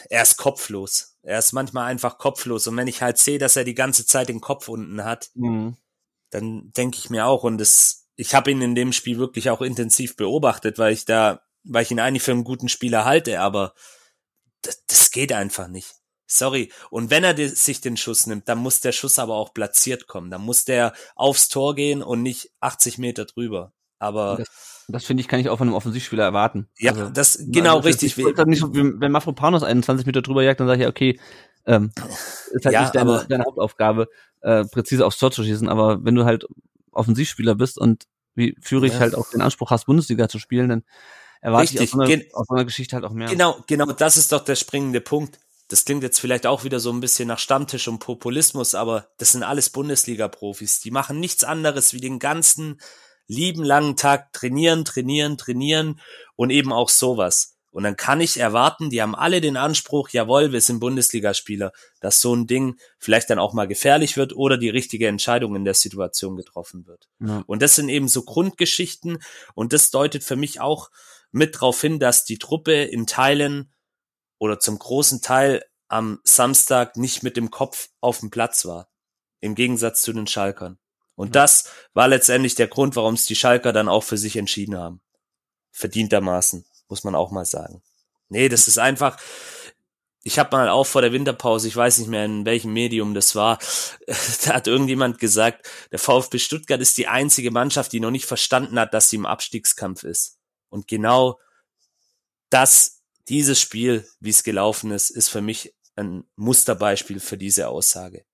er 0.08 0.22
ist 0.22 0.38
kopflos. 0.38 1.18
Er 1.22 1.38
ist 1.38 1.52
manchmal 1.52 1.86
einfach 1.90 2.18
kopflos. 2.18 2.66
Und 2.66 2.76
wenn 2.76 2.86
ich 2.86 3.02
halt 3.02 3.18
sehe, 3.18 3.38
dass 3.38 3.56
er 3.56 3.64
die 3.64 3.74
ganze 3.74 4.06
Zeit 4.06 4.28
den 4.28 4.40
Kopf 4.40 4.68
unten 4.68 5.04
hat, 5.04 5.30
dann 6.30 6.72
denke 6.76 6.98
ich 6.98 7.10
mir 7.10 7.26
auch, 7.26 7.42
und 7.44 7.58
das, 7.58 8.06
ich 8.14 8.34
habe 8.34 8.50
ihn 8.50 8.62
in 8.62 8.74
dem 8.74 8.92
Spiel 8.92 9.18
wirklich 9.18 9.50
auch 9.50 9.60
intensiv 9.60 10.16
beobachtet, 10.16 10.78
weil 10.78 10.92
ich 10.92 11.04
da, 11.04 11.40
weil 11.64 11.82
ich 11.82 11.90
ihn 11.90 12.00
eigentlich 12.00 12.22
für 12.22 12.32
einen 12.32 12.44
guten 12.44 12.68
Spieler 12.68 13.04
halte, 13.04 13.40
aber 13.40 13.74
das, 14.66 14.84
das 14.86 15.10
geht 15.10 15.32
einfach 15.32 15.68
nicht. 15.68 15.94
Sorry. 16.28 16.72
Und 16.90 17.10
wenn 17.10 17.22
er 17.22 17.36
sich 17.48 17.80
den 17.80 17.96
Schuss 17.96 18.26
nimmt, 18.26 18.48
dann 18.48 18.58
muss 18.58 18.80
der 18.80 18.92
Schuss 18.92 19.18
aber 19.20 19.34
auch 19.36 19.54
platziert 19.54 20.08
kommen. 20.08 20.30
Dann 20.30 20.42
muss 20.42 20.64
der 20.64 20.92
aufs 21.14 21.48
Tor 21.48 21.74
gehen 21.76 22.02
und 22.02 22.22
nicht 22.22 22.50
80 22.60 22.98
Meter 22.98 23.24
drüber. 23.26 23.72
Aber 23.98 24.36
Das, 24.36 24.84
das 24.88 25.04
finde 25.04 25.20
ich, 25.22 25.28
kann 25.28 25.38
ich 25.40 25.48
auch 25.48 25.56
von 25.58 25.68
einem 25.68 25.76
Offensivspieler 25.76 26.24
erwarten. 26.24 26.68
ja, 26.78 26.92
Also, 26.92 27.08
das 27.10 27.38
genau 27.46 27.76
also, 27.76 27.86
richtig. 27.88 28.18
Ich, 28.18 28.26
ich, 28.26 28.44
nicht, 28.46 28.64
wenn 28.72 29.12
Mafropanos 29.12 29.62
21 29.62 30.04
Meter 30.04 30.20
drüber 30.20 30.42
jagt, 30.42 30.58
dann 30.60 30.66
sage 30.66 30.82
ich, 30.82 30.88
okay, 30.88 31.20
ähm, 31.64 31.92
ist 32.50 32.64
halt 32.66 32.72
Ja, 32.74 32.82
nicht 32.82 32.94
deine, 32.94 33.10
aber- 33.18 33.24
deine 33.24 33.44
Hauptaufgabe, 33.44 34.08
äh, 34.42 34.64
präzise 34.64 35.06
aufs 35.06 35.18
Tor 35.18 35.30
zu 35.30 35.42
schießen, 35.44 35.68
aber 35.68 36.04
wenn 36.04 36.14
du 36.16 36.24
halt 36.24 36.46
Offensivspieler 36.92 37.54
bist 37.54 37.78
und 37.78 38.04
wie 38.34 38.56
Führig 38.60 38.92
Ja. 38.94 38.98
halt 39.00 39.14
auch 39.14 39.30
den 39.30 39.40
Anspruch 39.40 39.70
hast, 39.70 39.86
Bundesliga 39.86 40.28
zu 40.28 40.38
spielen, 40.38 40.68
dann 40.68 40.84
erwarte 41.46 41.64
ich 41.64 41.80
Richtig, 41.80 41.94
aus 41.94 42.06
so, 42.08 42.12
einer, 42.12 42.24
aus 42.32 42.46
so 42.48 42.54
einer 42.54 42.64
Geschichte 42.64 42.96
halt 42.96 43.04
auch 43.04 43.12
mehr. 43.12 43.28
Genau, 43.28 43.62
genau, 43.68 43.92
das 43.92 44.16
ist 44.16 44.32
doch 44.32 44.44
der 44.44 44.56
springende 44.56 45.00
Punkt. 45.00 45.38
Das 45.68 45.84
klingt 45.84 46.02
jetzt 46.02 46.18
vielleicht 46.18 46.44
auch 46.44 46.64
wieder 46.64 46.80
so 46.80 46.92
ein 46.92 47.00
bisschen 47.00 47.28
nach 47.28 47.38
Stammtisch 47.38 47.86
und 47.86 48.00
Populismus, 48.00 48.74
aber 48.74 49.08
das 49.18 49.32
sind 49.32 49.44
alles 49.44 49.70
Bundesliga-Profis. 49.70 50.80
Die 50.80 50.90
machen 50.90 51.20
nichts 51.20 51.44
anderes 51.44 51.92
wie 51.92 52.00
den 52.00 52.18
ganzen 52.18 52.80
lieben 53.28 53.62
langen 53.62 53.96
Tag 53.96 54.32
trainieren, 54.32 54.84
trainieren, 54.84 55.38
trainieren 55.38 56.00
und 56.34 56.50
eben 56.50 56.72
auch 56.72 56.88
sowas. 56.88 57.54
Und 57.70 57.84
dann 57.84 57.96
kann 57.96 58.20
ich 58.20 58.40
erwarten, 58.40 58.90
die 58.90 59.02
haben 59.02 59.14
alle 59.14 59.40
den 59.40 59.56
Anspruch, 59.56 60.08
jawohl, 60.08 60.50
wir 60.50 60.60
sind 60.60 60.80
Bundesligaspieler, 60.80 61.72
dass 62.00 62.20
so 62.20 62.34
ein 62.34 62.46
Ding 62.46 62.76
vielleicht 62.98 63.30
dann 63.30 63.38
auch 63.38 63.52
mal 63.52 63.68
gefährlich 63.68 64.16
wird 64.16 64.34
oder 64.34 64.56
die 64.56 64.70
richtige 64.70 65.08
Entscheidung 65.08 65.54
in 65.54 65.64
der 65.64 65.74
Situation 65.74 66.36
getroffen 66.36 66.86
wird. 66.86 67.08
Ja. 67.20 67.44
Und 67.46 67.62
das 67.62 67.74
sind 67.74 67.88
eben 67.88 68.08
so 68.08 68.22
Grundgeschichten 68.22 69.18
und 69.54 69.72
das 69.72 69.90
deutet 69.90 70.24
für 70.24 70.36
mich 70.36 70.60
auch 70.60 70.90
mit 71.36 71.56
darauf 71.56 71.80
hin, 71.80 72.00
dass 72.00 72.24
die 72.24 72.38
Truppe 72.38 72.72
in 72.84 73.06
Teilen 73.06 73.72
oder 74.38 74.58
zum 74.58 74.78
großen 74.78 75.20
Teil 75.20 75.64
am 75.88 76.18
Samstag 76.24 76.96
nicht 76.96 77.22
mit 77.22 77.36
dem 77.36 77.50
Kopf 77.50 77.90
auf 78.00 78.20
dem 78.20 78.30
Platz 78.30 78.64
war. 78.64 78.88
Im 79.40 79.54
Gegensatz 79.54 80.02
zu 80.02 80.12
den 80.12 80.26
Schalkern. 80.26 80.78
Und 81.14 81.36
das 81.36 81.70
war 81.92 82.08
letztendlich 82.08 82.54
der 82.54 82.68
Grund, 82.68 82.96
warum 82.96 83.14
es 83.14 83.26
die 83.26 83.36
Schalker 83.36 83.72
dann 83.72 83.88
auch 83.88 84.02
für 84.02 84.16
sich 84.16 84.36
entschieden 84.36 84.76
haben. 84.78 85.02
Verdientermaßen, 85.72 86.64
muss 86.88 87.04
man 87.04 87.14
auch 87.14 87.30
mal 87.30 87.44
sagen. 87.44 87.82
Nee, 88.28 88.48
das 88.48 88.66
ist 88.66 88.78
einfach, 88.78 89.18
ich 90.22 90.38
habe 90.38 90.56
mal 90.56 90.70
auch 90.70 90.86
vor 90.86 91.02
der 91.02 91.12
Winterpause, 91.12 91.68
ich 91.68 91.76
weiß 91.76 91.98
nicht 91.98 92.08
mehr 92.08 92.24
in 92.24 92.46
welchem 92.46 92.72
Medium 92.72 93.12
das 93.12 93.34
war, 93.34 93.58
da 94.44 94.54
hat 94.54 94.66
irgendjemand 94.66 95.18
gesagt, 95.18 95.68
der 95.92 95.98
VfB 95.98 96.38
Stuttgart 96.38 96.80
ist 96.80 96.96
die 96.96 97.08
einzige 97.08 97.50
Mannschaft, 97.50 97.92
die 97.92 98.00
noch 98.00 98.10
nicht 98.10 98.24
verstanden 98.24 98.80
hat, 98.80 98.94
dass 98.94 99.10
sie 99.10 99.16
im 99.16 99.26
Abstiegskampf 99.26 100.02
ist. 100.02 100.38
Und 100.68 100.88
genau 100.88 101.38
das, 102.50 103.02
dieses 103.28 103.60
Spiel, 103.60 104.06
wie 104.20 104.30
es 104.30 104.44
gelaufen 104.44 104.90
ist, 104.90 105.10
ist 105.10 105.28
für 105.28 105.40
mich 105.40 105.74
ein 105.96 106.24
Musterbeispiel 106.36 107.20
für 107.20 107.38
diese 107.38 107.68
Aussage. 107.68 108.24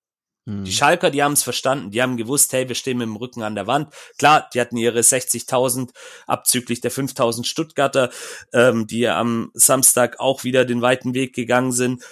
Hm. 0.45 0.65
Die 0.65 0.71
Schalker, 0.71 1.09
die 1.09 1.23
haben 1.23 1.33
es 1.33 1.43
verstanden, 1.43 1.91
die 1.91 2.01
haben 2.01 2.17
gewusst, 2.17 2.51
hey, 2.53 2.67
wir 2.67 2.75
stehen 2.75 2.97
mit 2.97 3.07
dem 3.07 3.15
Rücken 3.15 3.43
an 3.43 3.55
der 3.55 3.67
Wand. 3.67 3.93
Klar, 4.17 4.49
die 4.53 4.59
hatten 4.59 4.77
ihre 4.77 4.99
60.000 4.99 5.91
abzüglich 6.27 6.81
der 6.81 6.91
5.000 6.91 7.45
Stuttgarter, 7.45 8.11
ähm, 8.51 8.85
die 8.87 9.07
am 9.07 9.51
Samstag 9.53 10.19
auch 10.19 10.43
wieder 10.43 10.65
den 10.65 10.81
weiten 10.81 11.13
Weg 11.13 11.33
gegangen 11.33 11.71
sind. 11.71 12.03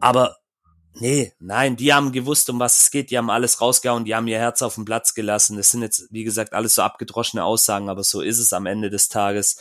Aber 0.00 0.36
Nee, 0.94 1.32
nein, 1.38 1.76
die 1.76 1.92
haben 1.92 2.12
gewusst, 2.12 2.50
um 2.50 2.58
was 2.58 2.80
es 2.80 2.90
geht, 2.90 3.10
die 3.10 3.18
haben 3.18 3.30
alles 3.30 3.60
rausgehauen, 3.60 4.04
die 4.04 4.14
haben 4.14 4.26
ihr 4.26 4.38
Herz 4.38 4.62
auf 4.62 4.74
den 4.74 4.84
Platz 4.84 5.14
gelassen. 5.14 5.56
Das 5.56 5.70
sind 5.70 5.82
jetzt, 5.82 6.08
wie 6.10 6.24
gesagt, 6.24 6.52
alles 6.52 6.74
so 6.74 6.82
abgedroschene 6.82 7.44
Aussagen, 7.44 7.88
aber 7.88 8.02
so 8.02 8.20
ist 8.20 8.38
es 8.38 8.52
am 8.52 8.66
Ende 8.66 8.90
des 8.90 9.08
Tages. 9.08 9.60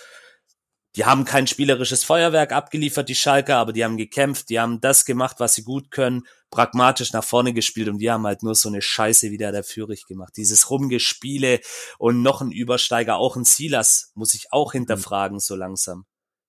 Die 0.96 1.06
haben 1.06 1.26
kein 1.26 1.46
spielerisches 1.46 2.04
Feuerwerk 2.04 2.52
abgeliefert, 2.52 3.08
die 3.08 3.14
Schalker, 3.14 3.58
aber 3.58 3.72
die 3.72 3.86
haben 3.86 3.98
gekämpft, 3.98 4.50
die 4.50 4.60
haben 4.60 4.82
das 4.82 5.06
gemacht, 5.06 5.36
was 5.40 5.54
sie 5.54 5.64
gut 5.64 5.92
können, 5.92 6.26
pragmatisch 6.50 7.14
nach 7.14 7.24
vorne 7.24 7.54
gespielt 7.54 7.88
und 7.90 8.00
die 8.00 8.10
haben 8.10 8.26
halt 8.26 8.42
nur 8.42 8.56
so 8.56 8.70
eine 8.70 8.82
Scheiße 8.82 9.30
wieder 9.30 9.52
der 9.52 9.64
Führig 9.64 10.08
gemacht. 10.08 10.34
Dieses 10.38 10.72
Rumgespiele 10.72 11.60
und 12.00 12.24
noch 12.24 12.42
ein 12.42 12.52
Übersteiger, 12.52 13.18
auch 13.18 13.36
ein 13.36 13.46
Silas, 13.46 14.12
muss 14.16 14.34
ich 14.34 14.52
auch 14.52 14.72
hinterfragen, 14.72 15.40
so 15.40 15.56
langsam. 15.56 16.08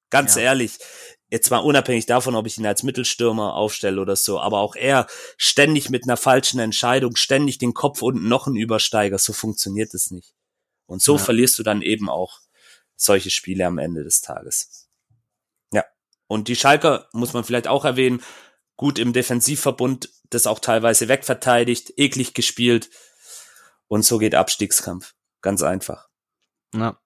Ganz 0.09 0.37
ja. 0.37 0.43
ehrlich, 0.43 0.79
jetzt 1.31 1.51
mal 1.51 1.59
unabhängig 1.59 2.07
davon, 2.07 2.35
ob 2.35 2.47
ich 2.47 2.59
ihn 2.59 2.67
als 2.67 2.83
Mittelstürmer 2.83 3.55
aufstelle 3.55 4.01
oder 4.01 4.17
so, 4.17 4.41
aber 4.41 4.61
auch 4.61 4.77
er 4.77 5.07
ständig 5.37 5.91
mit 5.91 6.05
einer 6.05 6.17
falschen 6.17 6.59
Entscheidung, 6.59 7.17
ständig 7.17 7.59
den 7.59 7.75
Kopf 7.75 8.03
unten 8.03 8.29
noch 8.29 8.47
ein 8.47 8.57
Übersteiger, 8.57 9.19
so 9.19 9.33
funktioniert 9.33 9.93
es 9.95 10.11
nicht. 10.11 10.35
Und 10.87 11.03
so 11.03 11.17
ja. 11.17 11.23
verlierst 11.23 11.59
du 11.59 11.63
dann 11.63 11.83
eben 11.83 12.09
auch 12.09 12.41
solche 12.97 13.31
Spiele 13.31 13.67
am 13.67 13.79
Ende 13.79 14.05
des 14.05 14.21
Tages. 14.23 14.89
Ja. 15.73 15.85
Und 16.27 16.49
die 16.49 16.57
Schalker 16.57 17.09
muss 17.13 17.35
man 17.35 17.45
vielleicht 17.45 17.69
auch 17.69 17.85
erwähnen, 17.85 18.23
gut 18.77 18.99
im 18.99 19.13
Defensivverbund, 19.13 20.09
das 20.31 20.47
auch 20.47 20.61
teilweise 20.61 21.09
wegverteidigt, 21.09 21.93
eklig 21.99 22.33
gespielt. 22.33 22.89
Und 23.87 24.05
so 24.05 24.19
geht 24.19 24.35
Abstiegskampf. 24.35 25.15
Ganz 25.43 25.63
einfach. 25.63 26.09
Ja. 26.75 26.99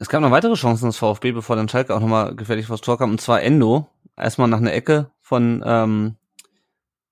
Es 0.00 0.08
gab 0.08 0.22
noch 0.22 0.30
weitere 0.30 0.54
Chancen 0.54 0.86
des 0.86 0.96
VfB, 0.96 1.32
bevor 1.32 1.56
dann 1.56 1.68
Schalke 1.68 1.94
auch 1.94 2.00
nochmal 2.00 2.34
gefährlich 2.34 2.66
vors 2.66 2.80
Tor 2.80 2.96
kam, 2.96 3.10
und 3.10 3.20
zwar 3.20 3.42
Endo. 3.42 3.86
Erstmal 4.16 4.48
nach 4.48 4.56
einer 4.56 4.72
Ecke 4.72 5.10
von, 5.20 5.62
ähm, 5.62 6.16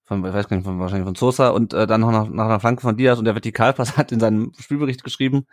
von, 0.05 0.25
ich 0.25 0.33
weiß 0.33 0.49
gar 0.49 0.57
nicht, 0.57 0.65
von, 0.65 0.81
wahrscheinlich 0.81 1.05
von 1.05 1.15
Sosa 1.15 1.51
und 1.51 1.75
äh, 1.75 1.87
dann 1.87 2.01
noch 2.01 2.11
nach, 2.11 2.31
nach 2.31 2.47
einer 2.47 2.61
Flanke 2.61 2.81
von 2.81 2.97
Diaz 2.97 3.19
und 3.19 3.27
der 3.27 3.35
Vertikalpass 3.35 3.97
hat 3.99 4.11
in 4.11 4.21
seinem 4.21 4.53
Spielbericht 4.59 5.05
geschrieben, 5.05 5.45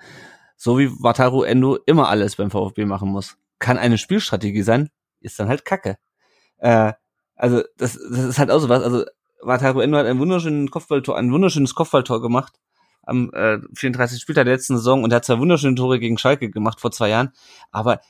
so 0.55 0.79
wie 0.79 0.89
Wataru 0.89 1.43
Endo 1.43 1.77
immer 1.85 2.07
alles 2.07 2.37
beim 2.37 2.51
VfB 2.51 2.85
machen 2.85 3.09
muss. 3.09 3.35
Kann 3.59 3.77
eine 3.77 3.97
Spielstrategie 3.97 4.61
sein, 4.61 4.89
ist 5.19 5.37
dann 5.37 5.49
halt 5.49 5.65
Kacke. 5.65 5.97
Äh, 6.59 6.93
also 7.35 7.63
das, 7.75 7.99
das 7.99 8.23
ist 8.23 8.39
halt 8.39 8.49
auch 8.49 8.59
so 8.59 8.69
was. 8.69 8.81
Also 8.81 9.03
Wataru 9.41 9.81
Endo 9.81 9.97
hat 9.97 10.05
ein 10.05 10.19
wunderschönes 10.19 10.71
Kopfballtor, 10.71 11.17
ein 11.17 11.33
wunderschönes 11.33 11.75
Kopfballtor 11.75 12.21
gemacht 12.21 12.53
am 13.05 13.31
äh, 13.33 13.59
34. 13.73 14.21
Spieltag 14.21 14.45
der 14.45 14.53
letzten 14.53 14.77
Saison 14.77 15.03
und 15.03 15.11
er 15.11 15.17
hat 15.17 15.25
zwei 15.25 15.39
wunderschöne 15.39 15.75
Tore 15.75 15.99
gegen 15.99 16.17
Schalke 16.17 16.49
gemacht 16.49 16.79
vor 16.79 16.91
zwei 16.91 17.09
Jahren. 17.09 17.31
Aber 17.71 18.01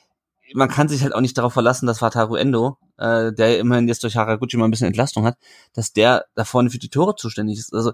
man 0.53 0.69
kann 0.69 0.87
sich 0.87 1.01
halt 1.01 1.13
auch 1.13 1.21
nicht 1.21 1.37
darauf 1.37 1.53
verlassen, 1.53 1.87
dass 1.87 2.01
Wataru 2.01 2.35
Endo, 2.35 2.77
äh, 2.97 3.33
der 3.33 3.59
immerhin 3.59 3.87
jetzt 3.87 4.03
durch 4.03 4.15
Haraguchi 4.15 4.57
mal 4.57 4.65
ein 4.65 4.71
bisschen 4.71 4.87
Entlastung 4.87 5.25
hat, 5.25 5.37
dass 5.73 5.93
der 5.93 6.25
da 6.35 6.45
vorne 6.45 6.69
für 6.69 6.77
die 6.77 6.89
Tore 6.89 7.15
zuständig 7.15 7.57
ist. 7.57 7.73
Also 7.73 7.93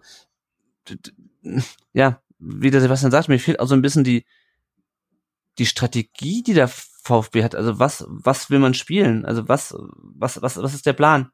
ja, 1.94 2.22
wie 2.40 2.72
der 2.72 2.82
Sebastian 2.82 3.12
sagt, 3.12 3.30
mir 3.30 3.40
fehlt 3.40 3.60
auch 3.60 3.68
so 3.68 3.76
ein 3.76 3.82
bisschen 3.82 4.04
die 4.04 4.26
die 5.58 5.66
Strategie, 5.66 6.44
die 6.44 6.54
der 6.54 6.68
VfB 6.68 7.44
hat. 7.44 7.56
Also 7.56 7.80
was 7.80 8.06
was 8.08 8.50
will 8.50 8.60
man 8.60 8.74
spielen? 8.74 9.26
Also 9.26 9.48
was 9.48 9.76
was 9.78 10.42
was 10.42 10.58
was 10.58 10.74
ist 10.74 10.86
der 10.86 10.94
Plan? 10.94 11.32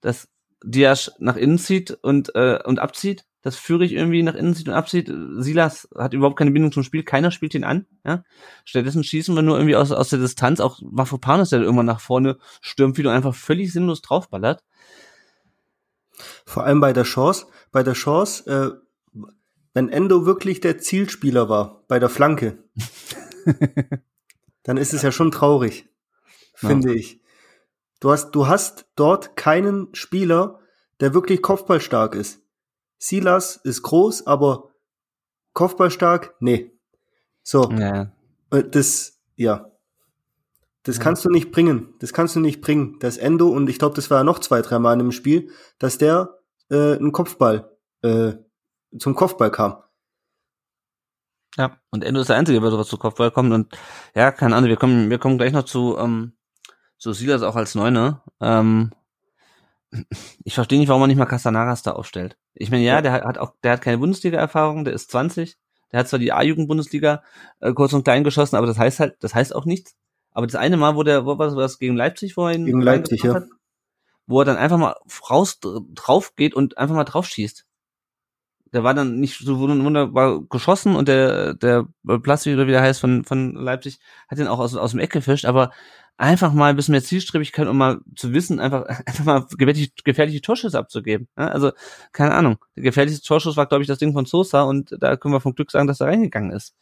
Dass 0.00 0.28
Diaz 0.64 1.12
nach 1.18 1.36
innen 1.36 1.58
zieht 1.58 1.90
und 1.90 2.34
äh, 2.34 2.60
und 2.64 2.78
abzieht 2.78 3.24
dass 3.42 3.56
Fürich 3.56 3.92
irgendwie 3.92 4.22
nach 4.22 4.34
innen 4.34 4.54
zieht 4.54 4.68
und 4.68 4.74
abzieht. 4.74 5.10
Silas 5.38 5.88
hat 5.96 6.12
überhaupt 6.12 6.38
keine 6.38 6.50
Bindung 6.50 6.72
zum 6.72 6.82
Spiel, 6.82 7.02
keiner 7.02 7.30
spielt 7.30 7.54
ihn 7.54 7.64
an. 7.64 7.86
Ja? 8.04 8.22
Stattdessen 8.64 9.04
schießen 9.04 9.34
wir 9.34 9.42
nur 9.42 9.56
irgendwie 9.56 9.76
aus, 9.76 9.92
aus 9.92 10.10
der 10.10 10.18
Distanz, 10.18 10.60
auch 10.60 10.80
Mafropanos, 10.82 11.50
der 11.50 11.60
irgendwann 11.60 11.86
nach 11.86 12.00
vorne 12.00 12.38
stürmt, 12.60 12.98
wie 12.98 13.02
du 13.02 13.10
einfach 13.10 13.34
völlig 13.34 13.72
sinnlos 13.72 14.02
draufballert. 14.02 14.62
Vor 16.44 16.64
allem 16.64 16.80
bei 16.80 16.92
der 16.92 17.04
Chance, 17.04 17.46
bei 17.72 17.82
der 17.82 17.94
Chance, 17.94 18.80
äh, 19.14 19.22
wenn 19.72 19.88
Endo 19.88 20.26
wirklich 20.26 20.60
der 20.60 20.78
Zielspieler 20.78 21.48
war, 21.48 21.84
bei 21.88 21.98
der 21.98 22.08
Flanke, 22.08 22.58
dann 24.62 24.76
ist 24.76 24.92
es 24.92 25.02
ja 25.02 25.12
schon 25.12 25.30
traurig, 25.30 25.88
finde 26.54 26.90
ja. 26.90 26.94
ich. 26.96 27.20
Du 28.00 28.10
hast, 28.10 28.32
du 28.32 28.48
hast 28.48 28.86
dort 28.96 29.36
keinen 29.36 29.94
Spieler, 29.94 30.58
der 31.00 31.14
wirklich 31.14 31.42
kopfballstark 31.42 32.14
ist. 32.14 32.39
Silas 33.00 33.56
ist 33.56 33.82
groß, 33.82 34.26
aber 34.26 34.70
Kopfballstark? 35.54 36.34
Nee. 36.38 36.70
So. 37.42 37.70
Ja. 37.70 38.12
Äh, 38.50 38.64
das, 38.64 39.18
ja. 39.36 39.70
Das 40.82 40.98
ja. 40.98 41.02
kannst 41.02 41.24
du 41.24 41.30
nicht 41.30 41.50
bringen. 41.50 41.94
Das 41.98 42.12
kannst 42.12 42.36
du 42.36 42.40
nicht 42.40 42.60
bringen. 42.60 42.98
Das 43.00 43.16
Endo, 43.16 43.48
und 43.48 43.68
ich 43.70 43.78
glaube, 43.78 43.96
das 43.96 44.10
war 44.10 44.18
ja 44.18 44.24
noch 44.24 44.38
zwei, 44.38 44.60
drei 44.60 44.78
Mal 44.78 44.92
in 44.92 44.98
dem 44.98 45.12
Spiel, 45.12 45.50
dass 45.78 45.98
der 45.98 46.38
äh, 46.70 46.96
einen 46.96 47.12
Kopfball, 47.12 47.74
äh, 48.02 48.34
zum 48.98 49.14
Kopfball 49.14 49.50
kam. 49.50 49.82
Ja, 51.56 51.78
und 51.90 52.04
Endo 52.04 52.20
ist 52.20 52.28
der 52.28 52.36
Einzige, 52.36 52.60
der 52.60 52.70
sowas 52.70 52.88
zu 52.88 52.98
Kopfball 52.98 53.30
kommt. 53.30 53.52
Und 53.52 53.72
ja, 54.14 54.30
keine 54.30 54.56
Ahnung, 54.56 54.68
wir 54.68 54.76
kommen, 54.76 55.08
wir 55.08 55.18
kommen 55.18 55.38
gleich 55.38 55.52
noch 55.52 55.64
zu, 55.64 55.96
ähm, 55.98 56.34
zu 56.98 57.14
Silas 57.14 57.42
auch 57.42 57.56
als 57.56 57.74
Neuner. 57.74 58.24
Ähm, 58.40 58.90
ich 60.44 60.54
verstehe 60.54 60.78
nicht, 60.78 60.88
warum 60.88 61.00
man 61.00 61.08
nicht 61.08 61.18
mal 61.18 61.26
Castanaras 61.26 61.82
da 61.82 61.92
aufstellt. 61.92 62.36
Ich 62.54 62.70
meine, 62.70 62.84
ja, 62.84 62.94
ja, 62.94 63.02
der 63.02 63.12
hat 63.12 63.38
auch, 63.38 63.54
der 63.62 63.72
hat 63.72 63.82
keine 63.82 63.98
Bundesliga-Erfahrung, 63.98 64.84
der 64.84 64.94
ist 64.94 65.10
20, 65.10 65.56
der 65.92 66.00
hat 66.00 66.08
zwar 66.08 66.18
die 66.18 66.32
A-Jugend-Bundesliga 66.32 67.22
äh, 67.60 67.72
kurz 67.72 67.92
und 67.92 68.04
klein 68.04 68.24
geschossen, 68.24 68.56
aber 68.56 68.66
das 68.66 68.78
heißt 68.78 69.00
halt, 69.00 69.16
das 69.20 69.34
heißt 69.34 69.54
auch 69.54 69.64
nichts. 69.64 69.96
Aber 70.32 70.46
das 70.46 70.54
eine 70.54 70.76
Mal, 70.76 70.94
wo 70.94 71.02
der, 71.02 71.26
wo 71.26 71.38
war 71.38 71.54
das 71.54 71.78
gegen 71.78 71.96
Leipzig, 71.96 72.36
ihn 72.36 72.64
gegen 72.64 72.80
Leipzig, 72.80 73.24
ja. 73.24 73.34
hat, 73.34 73.48
wo 74.26 74.40
er 74.40 74.44
dann 74.44 74.56
einfach 74.56 74.78
mal 74.78 74.94
raus 75.28 75.58
drauf 75.60 76.36
geht 76.36 76.54
und 76.54 76.78
einfach 76.78 76.94
mal 76.94 77.04
drauf 77.04 77.26
schießt. 77.26 77.66
Der 78.72 78.84
war 78.84 78.94
dann 78.94 79.18
nicht 79.18 79.38
so 79.38 79.58
wunderbar 79.58 80.42
geschossen 80.48 80.94
und 80.94 81.08
der 81.08 81.54
der 81.54 81.86
Plastik 82.22 82.54
oder 82.54 82.66
wie 82.66 82.72
der 82.72 82.82
heißt 82.82 83.00
von 83.00 83.24
von 83.24 83.54
Leipzig 83.54 83.98
hat 84.28 84.38
den 84.38 84.46
auch 84.46 84.58
aus 84.58 84.76
aus 84.76 84.92
dem 84.92 85.00
Eck 85.00 85.10
gefischt, 85.10 85.44
aber 85.44 85.70
einfach 86.20 86.52
mal 86.52 86.68
ein 86.68 86.76
bisschen 86.76 86.92
mehr 86.92 87.02
Zielstrebigkeit, 87.02 87.66
um 87.66 87.78
mal 87.78 88.00
zu 88.14 88.34
wissen, 88.34 88.60
einfach, 88.60 88.84
einfach 89.06 89.24
mal 89.24 89.46
gefährliche, 89.56 89.90
gefährliche 90.04 90.42
Torschüsse 90.42 90.78
abzugeben. 90.78 91.28
Ja, 91.36 91.48
also, 91.48 91.72
keine 92.12 92.34
Ahnung. 92.34 92.58
Der 92.76 92.84
gefährlichste 92.84 93.26
Torschuss 93.26 93.56
war, 93.56 93.66
glaube 93.66 93.82
ich, 93.82 93.88
das 93.88 93.98
Ding 93.98 94.12
von 94.12 94.26
Sosa 94.26 94.62
und 94.62 94.94
da 95.00 95.16
können 95.16 95.34
wir 95.34 95.40
vom 95.40 95.54
Glück 95.54 95.70
sagen, 95.70 95.88
dass 95.88 96.00
er 96.00 96.08
reingegangen 96.08 96.52
ist. 96.52 96.76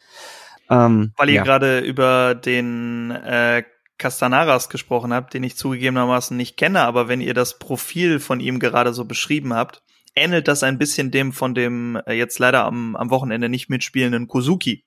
Ähm, 0.69 1.13
Weil 1.17 1.29
ihr 1.31 1.37
ja. 1.37 1.45
gerade 1.45 1.79
über 1.79 2.35
den 2.35 3.11
äh, 3.13 3.63
Castanaras 3.97 4.69
gesprochen 4.69 5.13
habt, 5.13 5.35
den 5.35 5.45
ich 5.45 5.57
zugegebenermaßen 5.57 6.37
nicht 6.37 6.57
kenne, 6.57 6.83
aber 6.83 7.09
wenn 7.09 7.21
ihr 7.21 7.35
das 7.35 7.59
Profil 7.59 8.21
von 8.21 8.41
ihm 8.41 8.59
gerade 8.59 8.93
so 8.93 9.05
beschrieben 9.05 9.55
habt, 9.55 9.83
ähnelt 10.21 10.49
das 10.49 10.63
ein 10.63 10.79
bisschen 10.79 11.11
dem 11.11 11.33
von 11.33 11.55
dem 11.55 12.01
äh, 12.07 12.13
jetzt 12.13 12.39
leider 12.39 12.65
am, 12.65 12.97
am 12.97 13.11
Wochenende 13.11 13.49
nicht 13.49 13.71
mitspielenden 13.71 14.29
Kozuki 14.29 14.85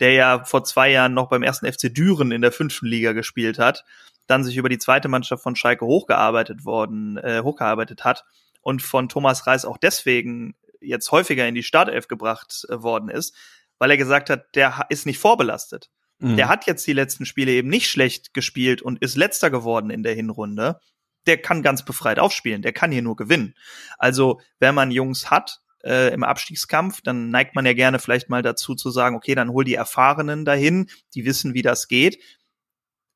der 0.00 0.12
ja 0.12 0.44
vor 0.44 0.64
zwei 0.64 0.90
Jahren 0.90 1.14
noch 1.14 1.28
beim 1.28 1.42
ersten 1.42 1.70
FC 1.70 1.94
Düren 1.94 2.32
in 2.32 2.42
der 2.42 2.52
fünften 2.52 2.86
Liga 2.86 3.12
gespielt 3.12 3.58
hat, 3.58 3.84
dann 4.26 4.44
sich 4.44 4.56
über 4.56 4.68
die 4.68 4.78
zweite 4.78 5.08
Mannschaft 5.08 5.42
von 5.42 5.56
Schalke 5.56 5.86
hochgearbeitet 5.86 6.64
worden, 6.64 7.16
äh, 7.18 7.42
hochgearbeitet 7.42 8.04
hat 8.04 8.24
und 8.60 8.82
von 8.82 9.08
Thomas 9.08 9.46
Reis 9.46 9.64
auch 9.64 9.78
deswegen 9.78 10.54
jetzt 10.80 11.10
häufiger 11.12 11.46
in 11.46 11.54
die 11.54 11.62
Startelf 11.62 12.08
gebracht 12.08 12.66
äh, 12.68 12.82
worden 12.82 13.08
ist, 13.08 13.34
weil 13.78 13.90
er 13.90 13.96
gesagt 13.96 14.30
hat, 14.30 14.54
der 14.54 14.86
ist 14.88 15.06
nicht 15.06 15.18
vorbelastet. 15.18 15.90
Mhm. 16.18 16.36
Der 16.36 16.48
hat 16.48 16.66
jetzt 16.66 16.86
die 16.86 16.92
letzten 16.92 17.26
Spiele 17.26 17.52
eben 17.52 17.68
nicht 17.68 17.88
schlecht 17.88 18.34
gespielt 18.34 18.82
und 18.82 19.00
ist 19.02 19.16
letzter 19.16 19.50
geworden 19.50 19.90
in 19.90 20.02
der 20.02 20.14
Hinrunde. 20.14 20.80
Der 21.26 21.38
kann 21.38 21.62
ganz 21.62 21.84
befreit 21.84 22.18
aufspielen, 22.18 22.62
der 22.62 22.72
kann 22.72 22.92
hier 22.92 23.02
nur 23.02 23.16
gewinnen. 23.16 23.54
Also, 23.98 24.40
wenn 24.58 24.74
man 24.74 24.90
Jungs 24.90 25.30
hat, 25.30 25.60
äh, 25.86 26.12
im 26.12 26.24
Abstiegskampf, 26.24 27.00
dann 27.00 27.30
neigt 27.30 27.54
man 27.54 27.64
ja 27.64 27.72
gerne 27.72 27.98
vielleicht 27.98 28.28
mal 28.28 28.42
dazu 28.42 28.74
zu 28.74 28.90
sagen, 28.90 29.16
okay, 29.16 29.34
dann 29.34 29.50
hol 29.50 29.64
die 29.64 29.74
Erfahrenen 29.74 30.44
dahin, 30.44 30.90
die 31.14 31.24
wissen, 31.24 31.54
wie 31.54 31.62
das 31.62 31.88
geht. 31.88 32.18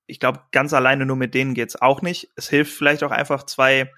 Ich 0.07 0.21
glaube, 0.21 0.41
ganz 0.53 0.73
alleine 0.73 1.05
nur 1.05 1.17
mit 1.17 1.35
denen 1.35 1.55
geht's 1.55 1.77
auch 1.81 2.01
nicht. 2.03 2.29
Es 2.37 2.49
hilft 2.49 2.73
vielleicht 2.73 3.03
auch 3.03 3.11
einfach 3.11 3.45
zwei 3.45 3.91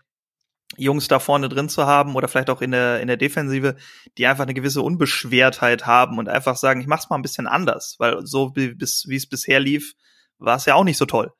Jungs 0.76 1.06
da 1.08 1.18
vorne 1.18 1.50
drin 1.50 1.68
zu 1.68 1.86
haben 1.86 2.14
oder 2.14 2.28
vielleicht 2.28 2.48
auch 2.48 2.62
in 2.62 2.70
der, 2.70 3.00
in 3.00 3.08
der 3.08 3.18
Defensive, 3.18 3.76
die 4.16 4.26
einfach 4.26 4.44
eine 4.44 4.54
gewisse 4.54 4.80
Unbeschwertheit 4.80 5.86
haben 5.86 6.18
und 6.18 6.28
einfach 6.28 6.56
sagen, 6.56 6.80
ich 6.80 6.86
mach's 6.86 7.10
mal 7.10 7.16
ein 7.16 7.22
bisschen 7.22 7.46
anders, 7.46 7.96
weil 7.98 8.26
so 8.26 8.52
wie, 8.56 8.74
bis, 8.74 9.06
wie 9.06 9.16
es 9.16 9.28
bisher 9.28 9.60
lief, 9.60 9.94
war 10.38 10.56
es 10.56 10.64
ja 10.64 10.74
auch 10.74 10.84
nicht 10.84 10.96
so 10.96 11.04
toll. 11.04 11.32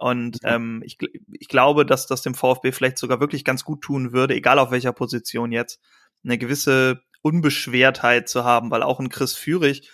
Und 0.00 0.38
ähm, 0.44 0.82
ich, 0.84 0.96
ich 1.38 1.48
glaube, 1.48 1.84
dass 1.84 2.06
das 2.06 2.22
dem 2.22 2.34
VfB 2.34 2.72
vielleicht 2.72 2.96
sogar 2.96 3.20
wirklich 3.20 3.44
ganz 3.44 3.64
gut 3.64 3.82
tun 3.82 4.12
würde, 4.12 4.34
egal 4.34 4.58
auf 4.58 4.70
welcher 4.70 4.94
Position 4.94 5.52
jetzt, 5.52 5.78
eine 6.24 6.38
gewisse 6.38 7.02
Unbeschwertheit 7.20 8.26
zu 8.26 8.44
haben, 8.44 8.70
weil 8.70 8.82
auch 8.82 8.98
ein 8.98 9.10
Chris 9.10 9.34
Führig 9.34 9.90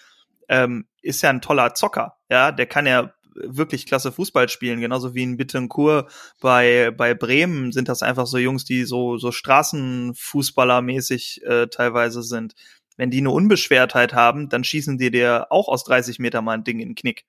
ähm, 0.48 0.86
ist 1.02 1.22
ja 1.22 1.30
ein 1.30 1.40
toller 1.40 1.74
Zocker, 1.74 2.18
ja, 2.30 2.52
der 2.52 2.66
kann 2.66 2.86
ja 2.86 3.12
wirklich 3.34 3.86
klasse 3.86 4.12
Fußball 4.12 4.48
spielen, 4.48 4.80
genauso 4.80 5.14
wie 5.14 5.24
in 5.24 5.36
Bittencourt 5.36 6.08
bei 6.40 6.92
bei 6.96 7.14
Bremen 7.14 7.72
sind 7.72 7.88
das 7.88 8.02
einfach 8.02 8.26
so 8.26 8.38
Jungs, 8.38 8.64
die 8.64 8.84
so 8.84 9.18
so 9.18 9.32
Straßenfußballermäßig 9.32 11.42
äh, 11.44 11.66
teilweise 11.66 12.22
sind. 12.22 12.54
Wenn 12.96 13.10
die 13.10 13.18
eine 13.18 13.30
Unbeschwertheit 13.30 14.14
haben, 14.14 14.48
dann 14.48 14.62
schießen 14.62 14.98
die 14.98 15.10
dir 15.10 15.48
auch 15.50 15.66
aus 15.68 15.82
30 15.84 16.20
Meter 16.20 16.42
mal 16.42 16.52
ein 16.52 16.64
Ding 16.64 16.78
in 16.78 16.90
den 16.90 16.94
Knick. 16.94 17.24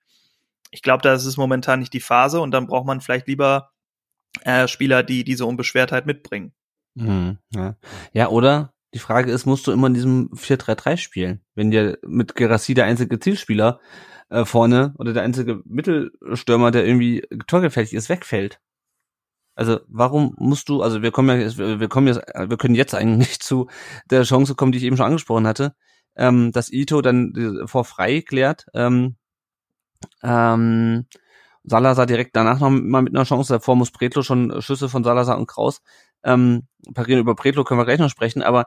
Ich 0.70 0.82
glaube, 0.82 1.02
da 1.02 1.14
ist 1.14 1.24
es 1.24 1.36
momentan 1.36 1.80
nicht 1.80 1.92
die 1.92 2.00
Phase 2.00 2.40
und 2.40 2.50
dann 2.50 2.66
braucht 2.66 2.86
man 2.86 3.00
vielleicht 3.00 3.26
lieber 3.26 3.70
äh, 4.42 4.68
Spieler, 4.68 5.02
die 5.02 5.24
diese 5.24 5.46
Unbeschwertheit 5.46 6.06
mitbringen. 6.06 6.52
Mhm, 6.94 7.38
ja. 7.54 7.76
ja, 8.12 8.28
oder 8.28 8.74
die 8.94 8.98
Frage 8.98 9.30
ist, 9.30 9.46
musst 9.46 9.66
du 9.66 9.72
immer 9.72 9.86
in 9.86 9.94
diesem 9.94 10.30
4-3-3 10.30 10.96
spielen? 10.96 11.40
Wenn 11.54 11.70
dir 11.70 11.98
mit 12.06 12.34
Gerassi 12.34 12.74
der 12.74 12.86
einzige 12.86 13.18
Zielspieler 13.18 13.80
äh, 14.30 14.44
vorne 14.44 14.94
oder 14.98 15.12
der 15.12 15.22
einzige 15.22 15.62
Mittelstürmer, 15.64 16.70
der 16.70 16.86
irgendwie 16.86 17.26
torgefällig 17.46 17.94
ist, 17.94 18.08
wegfällt. 18.08 18.60
Also 19.54 19.80
warum 19.88 20.34
musst 20.38 20.68
du, 20.68 20.82
also 20.82 21.02
wir 21.02 21.10
kommen 21.10 21.40
ja, 21.40 21.80
wir 21.80 21.88
kommen 21.88 22.06
jetzt, 22.06 22.26
wir 22.26 22.56
können 22.56 22.74
jetzt 22.74 22.94
eigentlich 22.94 23.40
zu 23.40 23.68
der 24.10 24.22
Chance 24.22 24.54
kommen, 24.54 24.72
die 24.72 24.78
ich 24.78 24.84
eben 24.84 24.96
schon 24.96 25.06
angesprochen 25.06 25.46
hatte, 25.46 25.74
ähm, 26.16 26.52
dass 26.52 26.72
Ito 26.72 27.02
dann 27.02 27.64
vor 27.66 27.84
frei 27.84 28.22
klärt, 28.22 28.66
ähm, 28.74 29.16
ähm, 30.22 31.06
Salazar 31.64 32.06
direkt 32.06 32.34
danach 32.36 32.60
noch 32.60 32.70
mal 32.70 33.02
mit 33.02 33.14
einer 33.14 33.24
Chance, 33.24 33.52
davor 33.52 33.76
muss 33.76 33.90
Pretlo 33.90 34.22
schon 34.22 34.60
Schüsse 34.62 34.88
von 34.88 35.04
Salazar 35.04 35.38
und 35.38 35.46
Kraus 35.46 35.82
ähm, 36.24 36.66
parieren. 36.94 37.20
Über 37.20 37.34
Pretlo 37.34 37.64
können 37.64 37.80
wir 37.80 37.84
gleich 37.84 37.98
noch 37.98 38.10
sprechen, 38.10 38.42
aber 38.42 38.66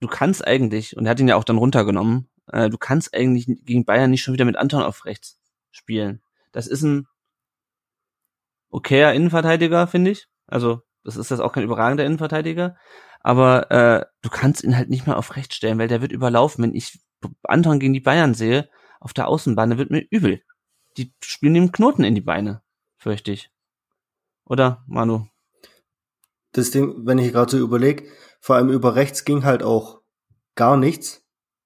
du 0.00 0.08
kannst 0.08 0.46
eigentlich, 0.46 0.96
und 0.96 1.06
er 1.06 1.10
hat 1.10 1.20
ihn 1.20 1.28
ja 1.28 1.36
auch 1.36 1.44
dann 1.44 1.58
runtergenommen, 1.58 2.28
äh, 2.48 2.68
du 2.68 2.78
kannst 2.78 3.14
eigentlich 3.14 3.46
gegen 3.46 3.84
Bayern 3.84 4.10
nicht 4.10 4.22
schon 4.22 4.34
wieder 4.34 4.44
mit 4.44 4.56
Anton 4.56 4.82
auf 4.82 5.04
rechts 5.04 5.38
spielen. 5.70 6.22
Das 6.52 6.66
ist 6.66 6.82
ein 6.82 7.06
okayer 8.70 9.12
Innenverteidiger, 9.12 9.86
finde 9.86 10.10
ich. 10.10 10.26
Also, 10.46 10.82
das 11.04 11.16
ist 11.16 11.30
jetzt 11.30 11.40
auch 11.40 11.52
kein 11.52 11.64
überragender 11.64 12.04
Innenverteidiger. 12.04 12.76
Aber 13.20 13.70
äh, 13.70 14.04
du 14.22 14.30
kannst 14.30 14.62
ihn 14.64 14.76
halt 14.76 14.90
nicht 14.90 15.06
mehr 15.06 15.16
auf 15.16 15.36
rechts 15.36 15.56
stellen, 15.56 15.78
weil 15.78 15.88
der 15.88 16.02
wird 16.02 16.12
überlaufen. 16.12 16.62
Wenn 16.62 16.74
ich 16.74 17.00
Anton 17.42 17.78
gegen 17.78 17.94
die 17.94 18.00
Bayern 18.00 18.34
sehe, 18.34 18.68
auf 19.00 19.12
der 19.12 19.28
Außenbahn, 19.28 19.70
dann 19.70 19.78
wird 19.78 19.90
mir 19.90 20.06
übel. 20.10 20.42
Die 20.96 21.12
spielen 21.22 21.56
ihm 21.56 21.72
Knoten 21.72 22.04
in 22.04 22.14
die 22.14 22.20
Beine, 22.20 22.62
fürchte 22.96 23.32
ich. 23.32 23.50
Oder, 24.44 24.84
Manu? 24.86 25.26
Das 26.52 26.70
Ding, 26.70 27.06
wenn 27.06 27.18
ich 27.18 27.32
gerade 27.32 27.50
so 27.50 27.58
überlege, 27.58 28.04
vor 28.40 28.56
allem 28.56 28.70
über 28.70 28.94
rechts 28.94 29.24
ging 29.24 29.44
halt 29.44 29.62
auch 29.62 30.00
gar 30.54 30.76
nichts 30.76 31.24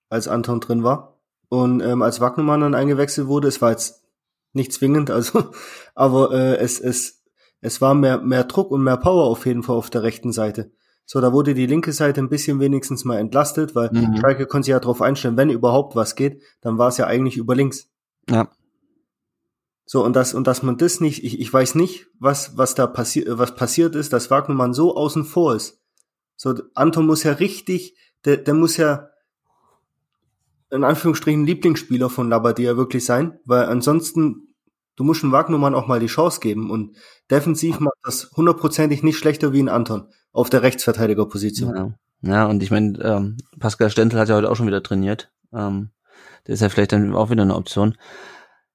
als 0.09 0.29
Anton 0.29 0.61
drin 0.61 0.85
war. 0.85 1.21
Und 1.49 1.81
ähm, 1.81 2.03
als 2.03 2.21
Wagnermann 2.21 2.61
dann 2.61 2.75
eingewechselt 2.75 3.27
wurde, 3.27 3.49
es 3.49 3.61
war 3.61 3.71
jetzt 3.71 4.05
nicht 4.53 4.73
zwingend, 4.73 5.11
also, 5.11 5.51
aber 5.95 6.33
äh, 6.33 6.57
es, 6.57 6.81
es, 6.81 7.25
es 7.61 7.81
war 7.81 7.95
mehr, 7.95 8.19
mehr 8.19 8.45
Druck 8.45 8.71
und 8.71 8.83
mehr 8.83 8.97
Power 8.97 9.25
auf 9.25 9.47
jeden 9.47 9.63
Fall 9.63 9.77
auf 9.77 9.91
der 9.91 10.03
rechten 10.03 10.33
Seite. 10.33 10.73
So, 11.11 11.23
da 11.23 11.33
wurde 11.33 11.55
die 11.55 11.65
linke 11.65 11.95
Seite 11.95 12.21
ein 12.21 12.29
bisschen 12.29 12.61
wenigstens 12.61 13.07
mal 13.07 13.17
entlastet, 13.17 13.75
weil 13.75 13.91
mhm. 13.91 14.19
Schalke 14.19 14.45
konnte 14.45 14.67
sich 14.67 14.73
ja 14.73 14.79
darauf 14.79 15.01
einstellen, 15.01 15.39
wenn 15.39 15.49
überhaupt 15.49 15.97
was 15.97 16.17
geht, 16.17 16.43
dann 16.61 16.77
war 16.77 16.89
es 16.89 16.99
ja 16.99 17.07
eigentlich 17.07 17.39
über 17.39 17.55
links. 17.55 17.89
Ja. 18.29 18.51
So, 19.87 20.05
und 20.05 20.15
das, 20.15 20.35
und 20.35 20.47
dass 20.47 20.63
man 20.63 20.77
das 20.77 21.01
nicht, 21.01 21.25
ich, 21.25 21.41
ich 21.41 21.51
weiß 21.51 21.77
nicht, 21.77 22.09
was, 22.21 22.59
was 22.59 22.75
da 22.75 22.87
passiert, 22.87 23.27
was 23.39 23.55
passiert 23.55 23.95
ist, 23.95 24.13
dass 24.13 24.31
Wagnermann 24.31 24.75
so 24.75 24.95
außen 24.99 25.25
vor 25.25 25.55
ist. 25.55 25.81
So, 26.37 26.55
Anton 26.75 27.07
muss 27.07 27.23
ja 27.23 27.33
richtig, 27.33 27.97
der, 28.27 28.37
der 28.37 28.53
muss 28.53 28.77
ja, 28.77 29.09
in 30.71 30.85
Anführungsstrichen 30.85 31.47
Lieblingsspieler 31.47 32.11
von 32.11 32.29
Labadia 32.29 32.77
wirklich 32.77 33.07
sein, 33.07 33.41
weil 33.47 33.65
ansonsten, 33.65 34.55
du 34.97 35.05
musst 35.05 35.23
dem 35.23 35.33
Wagnermann 35.33 35.75
auch 35.75 35.87
mal 35.87 36.01
die 36.01 36.07
Chance 36.07 36.41
geben 36.41 36.71
und 36.71 36.99
defensiv 37.31 37.81
macht 37.81 37.97
das 38.03 38.31
hundertprozentig 38.37 39.03
nicht 39.03 39.17
schlechter 39.17 39.55
wie 39.55 39.63
ein 39.63 39.71
Anton 39.71 40.09
auf 40.33 40.51
der 40.51 40.63
Rechtsverteidigerposition. 40.63 41.77
Ja, 41.77 41.93
ja 42.23 42.47
und 42.47 42.63
ich 42.63 42.71
meine, 42.71 42.99
ähm, 43.01 43.37
Pascal 43.59 43.91
Stentel 43.91 44.19
hat 44.21 44.29
ja 44.29 44.37
heute 44.37 44.51
auch 44.51 44.57
schon 44.57 44.67
wieder 44.67 44.83
trainiert. 44.83 45.31
Ähm, 45.53 45.91
der 46.47 46.55
ist 46.55 46.61
ja 46.61 46.69
vielleicht 46.69 46.93
dann 46.93 47.15
auch 47.15 47.31
wieder 47.31 47.43
eine 47.43 47.57
Option. 47.57 47.97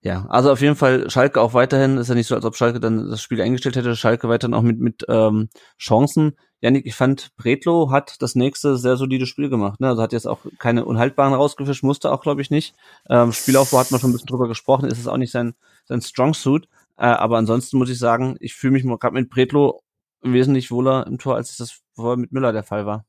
Ja, 0.02 0.26
also 0.28 0.52
auf 0.52 0.60
jeden 0.60 0.76
Fall 0.76 1.10
Schalke 1.10 1.40
auch 1.40 1.54
weiterhin, 1.54 1.98
ist 1.98 2.10
ja 2.10 2.16
nicht 2.16 2.28
so, 2.28 2.36
als 2.36 2.44
ob 2.44 2.58
Schalke 2.58 2.82
dann 2.82 3.10
das 3.10 3.22
Spiel 3.22 3.42
eingestellt 3.42 3.78
hätte, 3.78 3.96
Schalke 3.96 4.28
weiterhin 4.28 4.54
auch 4.54 4.62
mit, 4.62 4.80
mit 4.80 5.06
ähm, 5.08 5.48
Chancen. 5.80 6.34
Janik, 6.60 6.86
ich 6.86 6.96
fand, 6.96 7.34
Bretlo 7.38 7.90
hat 7.90 8.22
das 8.22 8.36
nächste 8.36 8.78
sehr 8.78 8.98
solide 8.98 9.26
Spiel 9.26 9.50
gemacht. 9.50 9.80
Ne? 9.80 9.88
Also 9.88 10.02
hat 10.02 10.12
jetzt 10.12 10.28
auch 10.28 10.40
keine 10.60 10.84
Unhaltbaren 10.84 11.34
rausgefischt, 11.34 11.84
musste 11.84 12.12
auch, 12.12 12.22
glaube 12.22 12.42
ich, 12.42 12.52
nicht. 12.52 12.76
Ähm, 13.10 13.32
Spielaufbau 13.32 13.80
hat 13.80 13.92
man 13.92 14.02
schon 14.02 14.10
ein 14.10 14.14
bisschen 14.14 14.28
drüber 14.28 14.50
gesprochen, 14.50 14.90
ist 14.90 15.00
es 15.00 15.08
auch 15.08 15.18
nicht 15.18 15.32
sein, 15.32 15.56
sein 15.86 16.02
Strong 16.02 16.34
Suit. 16.34 16.68
Äh, 16.98 17.06
aber 17.06 17.38
ansonsten 17.38 17.78
muss 17.78 17.90
ich 17.90 17.98
sagen, 17.98 18.36
ich 18.42 18.56
fühle 18.56 18.74
mich 18.74 18.84
gerade 18.84 19.14
mit 19.14 19.30
Bretlo 19.30 19.84
wesentlich 20.24 20.72
wohler 20.72 21.06
im 21.08 21.18
Tor, 21.18 21.36
als 21.36 21.58
das 21.58 21.82
vorher 21.96 22.18
mit 22.18 22.32
Müller 22.32 22.54
der 22.54 22.64
Fall 22.64 22.86
war. 22.86 23.06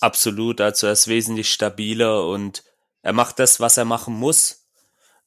Absolut, 0.00 0.60
also 0.60 0.86
er 0.86 0.92
ist 0.92 1.08
wesentlich 1.08 1.50
stabiler 1.50 2.26
und 2.26 2.62
er 3.02 3.12
macht 3.12 3.38
das, 3.38 3.60
was 3.60 3.76
er 3.76 3.84
machen 3.84 4.14
muss. 4.14 4.66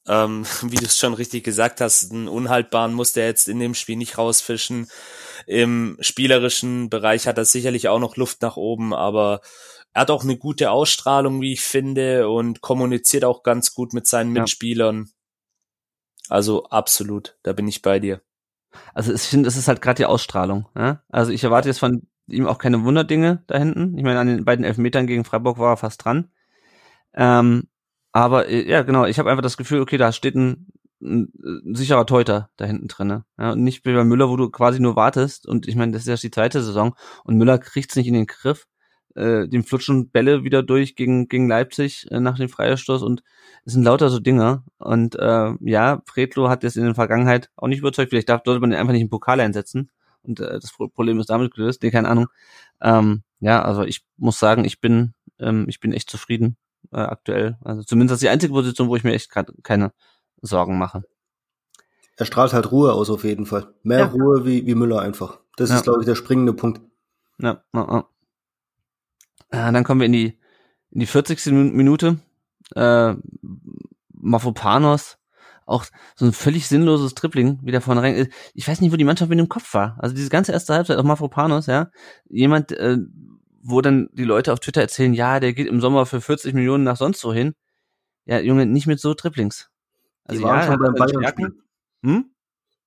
Ähm, 0.06 0.44
wie 0.62 0.76
du 0.76 0.86
es 0.86 0.98
schon 0.98 1.14
richtig 1.14 1.44
gesagt 1.44 1.80
hast, 1.80 2.10
einen 2.10 2.28
unhaltbaren 2.28 2.92
muss 2.92 3.12
der 3.12 3.26
jetzt 3.26 3.48
in 3.48 3.60
dem 3.60 3.74
Spiel 3.74 3.96
nicht 3.96 4.18
rausfischen. 4.18 4.88
Im 5.46 5.96
spielerischen 6.00 6.90
Bereich 6.90 7.26
hat 7.26 7.38
er 7.38 7.44
sicherlich 7.44 7.88
auch 7.88 7.98
noch 7.98 8.16
Luft 8.16 8.42
nach 8.42 8.56
oben, 8.56 8.94
aber 8.94 9.40
er 9.92 10.02
hat 10.02 10.10
auch 10.10 10.24
eine 10.24 10.38
gute 10.38 10.70
Ausstrahlung, 10.70 11.40
wie 11.40 11.52
ich 11.52 11.60
finde, 11.60 12.28
und 12.28 12.60
kommuniziert 12.62 13.24
auch 13.24 13.42
ganz 13.42 13.74
gut 13.74 13.92
mit 13.92 14.06
seinen 14.06 14.34
ja. 14.34 14.42
Mitspielern. 14.42 15.10
Also 16.28 16.64
absolut, 16.66 17.36
da 17.42 17.52
bin 17.52 17.68
ich 17.68 17.82
bei 17.82 17.98
dir. 17.98 18.22
Also 18.94 19.12
ich 19.12 19.22
finde, 19.22 19.48
es 19.48 19.56
ist 19.56 19.68
halt 19.68 19.82
gerade 19.82 19.96
die 19.96 20.06
Ausstrahlung. 20.06 20.66
Ja? 20.76 21.02
Also 21.08 21.32
ich 21.32 21.44
erwarte 21.44 21.68
jetzt 21.68 21.78
von 21.78 22.06
ihm 22.28 22.46
auch 22.46 22.58
keine 22.58 22.84
Wunderdinge 22.84 23.42
da 23.46 23.58
hinten. 23.58 23.96
Ich 23.96 24.04
meine, 24.04 24.20
an 24.20 24.26
den 24.26 24.44
beiden 24.44 24.64
Elfmetern 24.64 25.06
gegen 25.06 25.24
Freiburg 25.24 25.58
war 25.58 25.72
er 25.72 25.76
fast 25.76 26.04
dran. 26.04 26.30
Ähm, 27.14 27.68
aber 28.12 28.48
äh, 28.48 28.68
ja, 28.68 28.82
genau, 28.82 29.04
ich 29.06 29.18
habe 29.18 29.30
einfach 29.30 29.42
das 29.42 29.56
Gefühl, 29.56 29.80
okay, 29.80 29.96
da 29.96 30.12
steht 30.12 30.34
ein, 30.34 30.68
ein, 31.00 31.32
ein 31.42 31.74
sicherer 31.74 32.06
Teuter 32.06 32.50
da 32.56 32.64
hinten 32.64 32.88
drinne. 32.88 33.24
Ja, 33.38 33.52
und 33.52 33.62
nicht 33.62 33.84
wie 33.84 33.94
bei 33.94 34.04
Müller, 34.04 34.28
wo 34.28 34.36
du 34.36 34.50
quasi 34.50 34.80
nur 34.80 34.96
wartest. 34.96 35.46
Und 35.46 35.66
ich 35.68 35.76
meine, 35.76 35.92
das 35.92 36.02
ist 36.02 36.08
ja 36.08 36.16
die 36.16 36.30
zweite 36.30 36.62
Saison 36.62 36.94
und 37.24 37.36
Müller 37.36 37.58
kriegt's 37.58 37.96
nicht 37.96 38.06
in 38.06 38.14
den 38.14 38.26
Griff. 38.26 38.66
Äh, 39.14 39.48
dem 39.48 39.64
flutschen 39.64 40.08
Bälle 40.10 40.42
wieder 40.42 40.62
durch 40.62 40.96
gegen, 40.96 41.28
gegen 41.28 41.48
Leipzig 41.48 42.06
äh, 42.10 42.18
nach 42.18 42.38
dem 42.38 42.48
Freistoß 42.48 43.02
und 43.02 43.22
es 43.64 43.74
sind 43.74 43.82
lauter 43.82 44.08
so 44.08 44.18
Dinger. 44.18 44.64
Und 44.78 45.16
äh, 45.16 45.52
ja, 45.60 46.02
Fredlo 46.06 46.48
hat 46.48 46.62
jetzt 46.62 46.76
in 46.76 46.84
der 46.84 46.94
Vergangenheit 46.94 47.50
auch 47.56 47.68
nicht 47.68 47.80
überzeugt. 47.80 48.10
Vielleicht 48.10 48.28
darf, 48.28 48.42
sollte 48.44 48.60
man 48.60 48.70
den 48.70 48.78
einfach 48.78 48.92
nicht 48.92 49.02
im 49.02 49.10
Pokal 49.10 49.40
einsetzen. 49.40 49.90
Und 50.22 50.40
äh, 50.40 50.58
das 50.58 50.72
Problem 50.72 51.20
ist 51.20 51.30
damit 51.30 51.54
gelöst. 51.54 51.82
Nee, 51.82 51.90
keine 51.90 52.08
Ahnung. 52.08 52.28
Ähm, 52.80 53.22
ja, 53.40 53.62
also 53.62 53.82
ich 53.82 54.04
muss 54.16 54.38
sagen, 54.38 54.64
ich 54.64 54.80
bin, 54.80 55.14
ähm, 55.38 55.66
ich 55.68 55.80
bin 55.80 55.92
echt 55.92 56.08
zufrieden 56.08 56.56
äh, 56.92 56.98
aktuell. 56.98 57.58
Also 57.62 57.82
zumindest 57.82 58.12
das 58.12 58.16
ist 58.18 58.22
die 58.22 58.28
einzige 58.30 58.52
Position, 58.52 58.88
wo 58.88 58.96
ich 58.96 59.04
mir 59.04 59.12
echt 59.12 59.30
gerade 59.30 59.52
keine 59.62 59.92
Sorgen 60.40 60.78
mache. 60.78 61.02
Er 62.16 62.26
strahlt 62.26 62.52
halt 62.52 62.70
Ruhe 62.70 62.92
aus 62.92 63.10
auf 63.10 63.24
jeden 63.24 63.46
Fall. 63.46 63.72
Mehr 63.82 63.98
ja. 63.98 64.06
Ruhe 64.06 64.44
wie, 64.44 64.66
wie 64.66 64.74
Müller 64.74 65.00
einfach. 65.00 65.40
Das 65.56 65.70
ja. 65.70 65.76
ist, 65.76 65.82
glaube 65.82 66.00
ich, 66.00 66.06
der 66.06 66.14
springende 66.14 66.52
Punkt. 66.52 66.80
Ja, 67.38 67.62
ja, 67.74 67.86
ja. 67.90 68.08
Äh, 69.52 69.72
dann 69.72 69.84
kommen 69.84 70.00
wir 70.00 70.06
in 70.06 70.12
die, 70.12 70.38
in 70.90 71.00
die 71.00 71.06
40. 71.06 71.46
Minute. 71.52 72.18
Äh, 72.74 73.14
Mafropanos, 74.14 75.18
auch 75.66 75.84
so 76.14 76.24
ein 76.24 76.32
völlig 76.32 76.68
sinnloses 76.68 77.14
Tripling 77.14 77.58
wieder 77.62 77.80
vorne 77.80 78.02
rein. 78.02 78.28
Ich 78.54 78.66
weiß 78.66 78.80
nicht, 78.80 78.92
wo 78.92 78.96
die 78.96 79.04
Mannschaft 79.04 79.28
mit 79.28 79.38
dem 79.38 79.48
Kopf 79.48 79.74
war. 79.74 79.96
Also 79.98 80.14
diese 80.14 80.30
ganze 80.30 80.52
erste 80.52 80.74
Halbzeit, 80.74 80.96
auch 80.96 81.04
Mafropanos, 81.04 81.66
ja. 81.66 81.90
Jemand, 82.28 82.72
äh, 82.72 82.98
wo 83.62 83.80
dann 83.80 84.08
die 84.12 84.24
Leute 84.24 84.52
auf 84.52 84.60
Twitter 84.60 84.80
erzählen, 84.80 85.12
ja, 85.12 85.38
der 85.38 85.52
geht 85.52 85.66
im 85.68 85.80
Sommer 85.80 86.06
für 86.06 86.20
40 86.20 86.54
Millionen 86.54 86.84
nach 86.84 86.96
sonst 86.96 87.24
wo 87.24 87.32
hin. 87.32 87.54
Ja, 88.24 88.38
Junge, 88.38 88.66
nicht 88.66 88.86
mit 88.86 89.00
so 89.00 89.12
Triplings. 89.14 89.70
Also 90.24 90.40
die 90.40 90.46
waren 90.46 90.60
ja, 90.60 90.66
schon 90.66 90.78
beim 90.78 90.94
Bayern-Spiel. 90.94 91.62
Hm? 92.04 92.24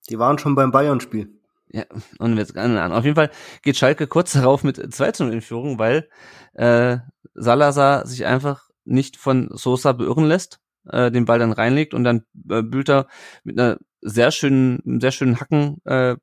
Die 0.09 0.19
waren 0.19 0.39
schon 0.39 0.55
beim 0.55 0.71
Bayern-Spiel. 0.71 1.34
Ja, 1.75 1.83
und 2.19 2.37
jetzt 2.37 2.55
an. 2.55 2.93
Auf 2.93 3.03
jeden 3.03 3.15
Fall 3.15 3.29
geht 3.61 3.75
Schalke 3.75 4.07
kurz 4.07 4.31
darauf 4.33 4.63
mit 4.63 4.77
2 4.93 5.11
zu 5.11 5.25
0 5.25 5.33
in 5.33 5.41
Führung, 5.41 5.77
weil 5.77 6.07
äh, 6.53 6.99
Salazar 7.33 8.07
sich 8.07 8.25
einfach 8.25 8.69
nicht 8.85 9.17
von 9.17 9.49
Sosa 9.51 9.91
beirren 9.91 10.25
lässt, 10.25 10.61
äh, 10.89 11.11
den 11.11 11.25
Ball 11.25 11.39
dann 11.39 11.51
reinlegt 11.51 11.93
und 11.93 12.05
dann 12.05 12.23
äh, 12.49 12.61
Bülter 12.61 13.07
mit 13.43 13.59
einer 13.59 13.77
sehr 13.99 14.31
schönen, 14.31 15.01
sehr 15.01 15.11
schönen 15.11 15.41
Hacken 15.41 15.81
äh, 15.83 16.15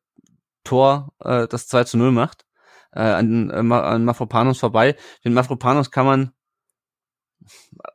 Tor 0.64 1.12
äh, 1.20 1.46
das 1.48 1.68
2 1.68 1.84
zu 1.84 1.98
0 1.98 2.12
macht 2.12 2.46
äh, 2.92 3.00
an, 3.00 3.50
äh, 3.50 3.74
an 3.74 4.04
Mafropanos 4.06 4.58
vorbei. 4.58 4.96
Den 5.22 5.34
Mafropanos 5.34 5.90
kann 5.90 6.06
man 6.06 6.32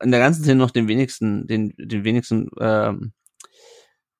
in 0.01 0.11
der 0.11 0.19
ganzen 0.19 0.43
Szene 0.43 0.59
noch 0.59 0.71
den 0.71 0.87
wenigsten, 0.87 1.47
den, 1.47 1.73
den 1.77 2.03
wenigsten 2.03 2.51
ähm, 2.59 3.13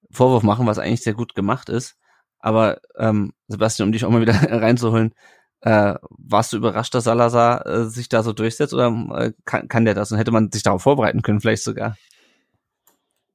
Vorwurf 0.09 0.41
machen, 0.41 0.65
was 0.65 0.79
eigentlich 0.79 1.03
sehr 1.03 1.13
gut 1.13 1.35
gemacht 1.35 1.69
ist. 1.69 1.97
Aber 2.39 2.79
ähm, 2.97 3.33
Sebastian, 3.47 3.89
um 3.89 3.91
dich 3.91 4.05
auch 4.05 4.09
mal 4.09 4.21
wieder 4.21 4.33
reinzuholen, 4.61 5.13
äh, 5.61 5.95
warst 6.09 6.53
du 6.53 6.57
überrascht, 6.57 6.93
dass 6.93 7.05
Salazar 7.05 7.65
äh, 7.65 7.85
sich 7.85 8.09
da 8.09 8.23
so 8.23 8.33
durchsetzt 8.33 8.73
oder 8.73 8.87
äh, 9.15 9.33
kann, 9.45 9.67
kann 9.67 9.85
der 9.85 9.95
das 9.95 10.11
und 10.11 10.17
hätte 10.17 10.31
man 10.31 10.51
sich 10.51 10.63
darauf 10.63 10.83
vorbereiten 10.83 11.23
können, 11.23 11.41
vielleicht 11.41 11.63
sogar? 11.63 11.97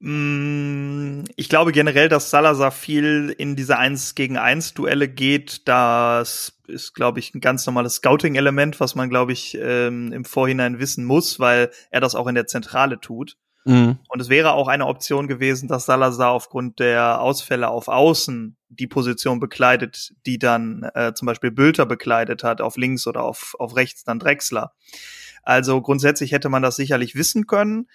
Mm, 0.05 1.23
ich 1.37 1.49
glaube 1.49 1.71
generell, 1.71 2.09
dass 2.09 2.31
Salazar 2.31 2.73
viel 2.73 3.35
in 3.39 3.55
diese 3.55 3.79
1 3.79 4.17
gegen 4.17 4.37
1 4.37 4.75
Duelle 4.75 5.09
geht. 5.09 5.69
Das 5.69 6.61
ist, 6.67 6.95
glaube 6.95 7.21
ich, 7.21 7.35
ein 7.35 7.41
ganz 7.41 7.67
normales 7.67 7.97
Scouting-Element, 7.97 8.81
was 8.81 8.97
man, 8.97 9.11
glaube 9.11 9.33
ich, 9.33 9.57
ähm, 9.61 10.13
im 10.13 10.25
Vorhinein 10.25 10.81
wissen 10.81 11.05
muss, 11.05 11.39
weil 11.39 11.71
er 11.91 12.01
das 12.01 12.17
auch 12.17 12.27
in 12.27 12.35
der 12.35 12.49
Zentrale 12.49 12.99
tut. 12.99 13.37
Mhm. 13.65 13.99
Und 14.09 14.21
es 14.21 14.29
wäre 14.29 14.53
auch 14.53 14.69
eine 14.69 14.87
Option 14.87 15.29
gewesen, 15.29 15.69
dass 15.69 15.87
Salazar 15.87 16.31
aufgrund 16.31 16.79
der 16.81 17.21
Ausfälle 17.21 17.69
auf 17.69 17.89
Außen 17.89 18.57
die 18.69 18.87
Position 18.87 19.39
bekleidet, 19.39 20.13
die 20.27 20.39
dann 20.39 20.89
äh, 20.95 21.13
zum 21.15 21.27
Beispiel 21.27 21.51
Bülter 21.51 21.87
bekleidet 21.87 22.43
hat, 22.43 22.61
auf 22.61 22.77
links 22.77 23.07
oder 23.07 23.23
auf, 23.23 23.55
auf 23.59 23.77
rechts 23.77 24.05
dann 24.05 24.19
Drexler. 24.19 24.73
Also 25.43 25.81
grundsätzlich 25.81 26.33
hätte 26.33 26.49
man 26.49 26.63
das 26.63 26.77
sicherlich 26.77 27.15
wissen 27.15 27.47
können. 27.47 27.89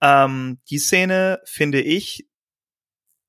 Ähm, 0.00 0.58
die 0.70 0.78
Szene, 0.78 1.40
finde 1.44 1.80
ich, 1.80 2.26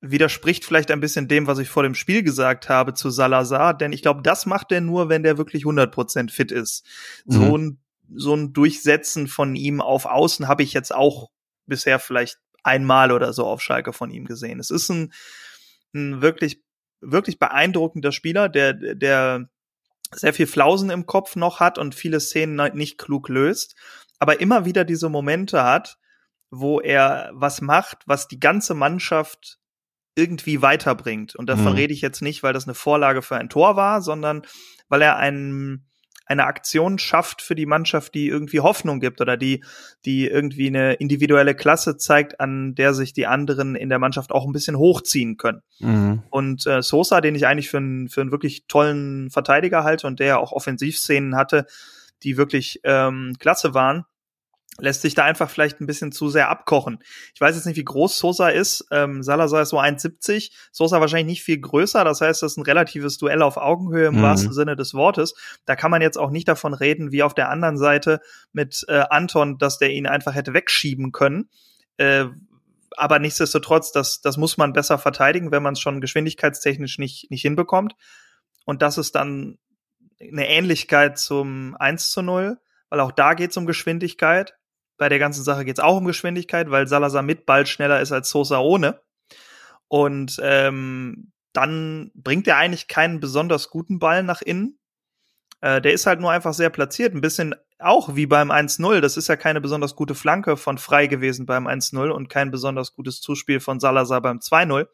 widerspricht 0.02 0.66
vielleicht 0.66 0.92
ein 0.92 1.00
bisschen 1.00 1.28
dem, 1.28 1.46
was 1.46 1.60
ich 1.60 1.70
vor 1.70 1.84
dem 1.84 1.94
Spiel 1.94 2.24
gesagt 2.24 2.70
habe 2.70 2.94
zu 2.94 3.10
Salazar, 3.10 3.76
denn 3.76 3.94
ich 3.94 4.02
glaube, 4.02 4.22
das 4.24 4.46
macht 4.46 4.72
er 4.72 4.82
nur, 4.82 5.10
wenn 5.10 5.24
der 5.24 5.38
wirklich 5.38 5.64
100% 5.64 6.32
fit 6.32 6.52
ist. 6.52 6.86
Mhm. 7.26 7.34
So 7.34 7.58
ein 7.58 7.78
so 8.14 8.36
ein 8.36 8.52
Durchsetzen 8.52 9.30
von 9.30 9.56
ihm 9.56 9.80
auf 9.80 10.06
Außen 10.06 10.50
habe 10.50 10.64
ich 10.64 10.74
jetzt 10.74 10.94
auch 10.94 11.30
bisher 11.72 11.98
vielleicht 11.98 12.38
einmal 12.64 13.12
oder 13.12 13.34
so 13.34 13.48
auf 13.48 13.62
Schalke 13.62 13.94
von 13.94 14.12
ihm 14.12 14.26
gesehen. 14.26 14.60
Es 14.60 14.70
ist 14.70 14.90
ein, 14.90 15.12
ein 15.96 16.22
wirklich 16.22 16.62
wirklich 17.02 17.40
beeindruckender 17.40 18.12
Spieler, 18.12 18.48
der 18.48 18.74
der 18.74 19.50
sehr 20.14 20.34
viel 20.34 20.46
Flausen 20.46 20.90
im 20.90 21.06
Kopf 21.06 21.36
noch 21.36 21.60
hat 21.60 21.78
und 21.80 21.96
viele 21.96 22.20
Szenen 22.20 22.76
nicht 22.76 22.98
klug 23.00 23.30
löst, 23.30 23.76
aber 24.20 24.40
immer 24.42 24.66
wieder 24.66 24.84
diese 24.84 25.10
Momente 25.10 25.64
hat, 25.64 25.98
wo 26.52 26.82
er 26.82 27.32
was 27.34 27.62
macht, 27.62 28.04
was 28.06 28.28
die 28.28 28.40
ganze 28.40 28.74
Mannschaft 28.74 29.58
irgendwie 30.16 30.62
weiterbringt. 30.62 31.36
Und 31.36 31.48
da 31.48 31.56
Mhm. 31.56 31.60
verrede 31.62 31.94
ich 31.94 32.02
jetzt 32.02 32.22
nicht, 32.22 32.44
weil 32.44 32.54
das 32.54 32.66
eine 32.66 32.74
Vorlage 32.76 33.22
für 33.22 33.38
ein 33.38 33.50
Tor 33.50 33.78
war, 33.78 34.02
sondern 34.02 34.42
weil 34.90 35.02
er 35.02 35.16
einen, 35.16 35.90
eine 36.32 36.46
Aktion 36.46 36.98
schafft 36.98 37.42
für 37.42 37.56
die 37.56 37.66
Mannschaft, 37.66 38.14
die 38.14 38.28
irgendwie 38.28 38.62
Hoffnung 38.62 39.00
gibt 39.00 39.22
oder 39.22 39.38
die, 39.38 39.64
die 40.06 40.28
irgendwie 40.28 40.68
eine 40.68 40.94
individuelle 40.94 41.56
Klasse 41.56 41.98
zeigt, 41.98 42.40
an 42.40 42.74
der 42.76 42.94
sich 42.94 43.14
die 43.14 43.28
anderen 43.28 43.76
in 43.76 43.90
der 43.90 44.00
Mannschaft 44.00 44.32
auch 44.32 44.46
ein 44.46 44.54
bisschen 44.54 44.78
hochziehen 44.78 45.38
können. 45.38 45.62
Mhm. 45.80 46.24
Und 46.30 46.66
äh, 46.66 46.82
Sosa, 46.82 47.22
den 47.22 47.36
ich 47.36 47.48
eigentlich 47.48 47.70
für 47.70 47.78
einen, 47.78 48.10
für 48.10 48.22
einen 48.22 48.32
wirklich 48.32 48.66
tollen 48.68 49.30
Verteidiger 49.30 49.84
halte 49.84 50.08
und 50.08 50.20
der 50.20 50.28
ja 50.28 50.38
auch 50.38 50.52
Offensivszenen 50.52 51.36
hatte, 51.36 51.66
die 52.24 52.38
wirklich 52.38 52.80
ähm, 52.84 53.34
klasse 53.40 53.74
waren, 53.74 54.06
lässt 54.80 55.02
sich 55.02 55.14
da 55.14 55.26
einfach 55.26 55.50
vielleicht 55.50 55.82
ein 55.82 55.86
bisschen 55.86 56.12
zu 56.12 56.30
sehr 56.30 56.50
abkochen. 56.50 57.00
Ich 57.36 57.42
weiß 57.42 57.56
jetzt 57.56 57.66
nicht, 57.66 57.76
wie 57.78 57.84
groß 57.84 58.18
Sosa 58.18 58.50
ist. 58.50 58.86
Ähm, 58.90 59.22
Salazar 59.22 59.62
ist 59.62 59.70
so 59.70 59.80
1,70, 59.80 60.52
Sosa 60.72 61.02
wahrscheinlich 61.02 61.28
nicht 61.28 61.44
viel 61.44 61.60
größer. 61.60 62.04
Das 62.04 62.22
heißt, 62.22 62.42
das 62.42 62.54
ist 62.54 62.58
ein 62.58 62.64
relatives 62.64 63.18
Duell 63.18 63.42
auf 63.42 63.58
Augenhöhe 63.58 64.08
im 64.08 64.16
Mhm. 64.18 64.22
wahrsten 64.22 64.54
Sinne 64.54 64.76
des 64.76 64.94
Wortes. 64.94 65.34
Da 65.66 65.76
kann 65.76 65.92
man 65.92 66.02
jetzt 66.02 66.18
auch 66.18 66.32
nicht 66.32 66.48
davon 66.48 66.74
reden, 66.74 67.12
wie 67.12 67.22
auf 67.22 67.34
der 67.34 67.50
anderen 67.50 67.78
Seite 67.78 68.22
mit 68.54 68.86
äh, 68.88 69.04
Anton, 69.10 69.58
dass 69.58 69.78
der 69.78 69.92
ihn 69.92 70.08
einfach 70.08 70.34
hätte 70.36 70.54
wegschieben 70.54 71.12
können. 71.12 71.50
Äh, 71.98 72.26
aber 72.98 73.20
nichtsdestotrotz, 73.20 73.92
das, 73.92 74.22
das 74.22 74.38
muss 74.38 74.58
man 74.58 74.74
besser 74.74 74.98
verteidigen, 74.98 75.52
wenn 75.52 75.64
man 75.64 75.74
es 75.74 75.80
schon 75.80 76.02
geschwindigkeitstechnisch 76.02 76.98
nicht, 76.98 77.30
nicht 77.30 77.42
hinbekommt. 77.42 77.96
Und 78.66 78.82
das 78.82 78.98
ist 78.98 79.16
dann 79.16 79.58
eine 80.22 80.48
Ähnlichkeit 80.48 81.18
zum 81.18 81.76
1 81.80 82.12
zu 82.12 82.22
0, 82.22 82.58
weil 82.90 83.00
auch 83.00 83.12
da 83.12 83.34
geht 83.34 83.52
es 83.52 83.58
um 83.58 83.66
Geschwindigkeit. 83.66 84.56
Bei 85.02 85.10
der 85.10 85.18
ganzen 85.18 85.44
Sache 85.44 85.66
geht 85.66 85.80
es 85.80 85.84
auch 85.84 85.98
um 85.98 86.06
Geschwindigkeit, 86.06 86.70
weil 86.70 86.88
Salazar 86.88 87.24
mit 87.24 87.48
Ball 87.48 87.66
schneller 87.66 88.02
ist 88.02 88.12
als 88.12 88.30
Sosa 88.30 88.60
ohne. 88.60 89.02
Und 89.88 90.40
ähm, 90.44 91.32
dann 91.54 92.12
bringt 92.14 92.48
er 92.48 92.58
eigentlich 92.58 92.88
keinen 92.88 93.20
besonders 93.20 93.72
guten 93.72 93.98
Ball 93.98 94.22
nach 94.22 94.44
innen. 94.44 94.78
Äh, 95.60 95.82
der 95.82 95.94
ist 95.94 96.06
halt 96.06 96.20
nur 96.20 96.30
einfach 96.30 96.54
sehr 96.54 96.70
platziert. 96.70 97.16
Ein 97.16 97.22
bisschen 97.22 97.56
auch 97.80 98.16
wie 98.16 98.28
beim 98.28 98.52
1-0. 98.52 99.00
Das 99.00 99.18
ist 99.18 99.28
ja 99.28 99.36
keine 99.38 99.60
besonders 99.60 99.96
gute 99.96 100.14
Flanke 100.14 100.56
von 100.56 100.78
Frei 100.78 101.08
gewesen 101.08 101.48
beim 101.48 101.66
1-0 101.66 102.12
und 102.12 102.30
kein 102.30 102.52
besonders 102.52 102.94
gutes 102.94 103.22
Zuspiel 103.22 103.60
von 103.60 103.80
Salazar 103.80 104.22
beim 104.22 104.38
2-0. 104.38 104.86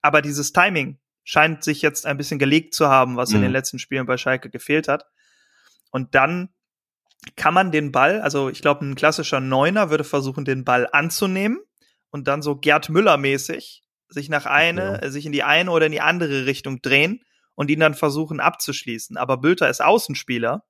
Aber 0.00 0.22
dieses 0.22 0.54
Timing 0.54 0.98
scheint 1.22 1.64
sich 1.64 1.82
jetzt 1.82 2.06
ein 2.06 2.16
bisschen 2.16 2.38
gelegt 2.38 2.72
zu 2.72 2.88
haben, 2.88 3.18
was 3.18 3.32
in 3.32 3.40
Mhm. 3.40 3.42
den 3.42 3.52
letzten 3.52 3.78
Spielen 3.78 4.06
bei 4.06 4.16
Schalke 4.16 4.48
gefehlt 4.48 4.88
hat. 4.88 5.04
Und 5.90 6.14
dann 6.14 6.48
kann 7.36 7.54
man 7.54 7.72
den 7.72 7.92
Ball, 7.92 8.20
also 8.20 8.48
ich 8.48 8.62
glaube, 8.62 8.84
ein 8.84 8.94
klassischer 8.94 9.40
Neuner 9.40 9.90
würde 9.90 10.04
versuchen, 10.04 10.44
den 10.44 10.64
Ball 10.64 10.88
anzunehmen 10.90 11.58
und 12.10 12.28
dann 12.28 12.42
so 12.42 12.56
Gerd 12.56 12.88
Müller-mäßig 12.88 13.82
sich 14.08 14.28
nach 14.28 14.46
eine, 14.46 15.02
äh, 15.02 15.10
sich 15.10 15.26
in 15.26 15.32
die 15.32 15.42
eine 15.42 15.70
oder 15.70 15.86
in 15.86 15.92
die 15.92 16.00
andere 16.00 16.46
Richtung 16.46 16.80
drehen 16.80 17.20
und 17.54 17.70
ihn 17.70 17.80
dann 17.80 17.94
versuchen 17.94 18.40
abzuschließen. 18.40 19.16
Aber 19.16 19.38
Bülter 19.38 19.68
ist 19.68 19.82
Außenspieler, 19.82 20.64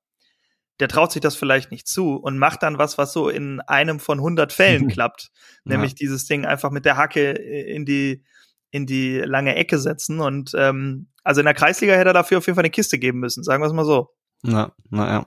der 0.80 0.88
traut 0.88 1.12
sich 1.12 1.20
das 1.20 1.36
vielleicht 1.36 1.70
nicht 1.70 1.86
zu 1.86 2.16
und 2.16 2.38
macht 2.38 2.62
dann 2.62 2.78
was, 2.78 2.98
was 2.98 3.12
so 3.12 3.28
in 3.28 3.60
einem 3.60 4.00
von 4.00 4.18
100 4.18 4.52
Fällen 4.52 4.88
klappt, 4.92 5.30
nämlich 5.64 5.94
dieses 5.94 6.26
Ding 6.26 6.44
einfach 6.44 6.70
mit 6.70 6.84
der 6.84 6.96
Hacke 6.96 7.32
in 7.32 7.84
die 7.84 8.24
in 8.70 8.84
die 8.84 9.18
lange 9.18 9.54
Ecke 9.54 9.78
setzen 9.78 10.20
und 10.20 10.52
ähm, 10.54 11.08
also 11.24 11.40
in 11.40 11.46
der 11.46 11.54
Kreisliga 11.54 11.94
hätte 11.94 12.10
er 12.10 12.14
dafür 12.14 12.38
auf 12.38 12.46
jeden 12.46 12.54
Fall 12.54 12.64
eine 12.64 12.70
Kiste 12.70 12.98
geben 12.98 13.18
müssen, 13.18 13.42
sagen 13.42 13.62
wir 13.62 13.66
es 13.66 13.72
mal 13.72 13.84
so. 13.84 14.10
Na, 14.42 14.72
na 14.90 15.10
ja. 15.10 15.26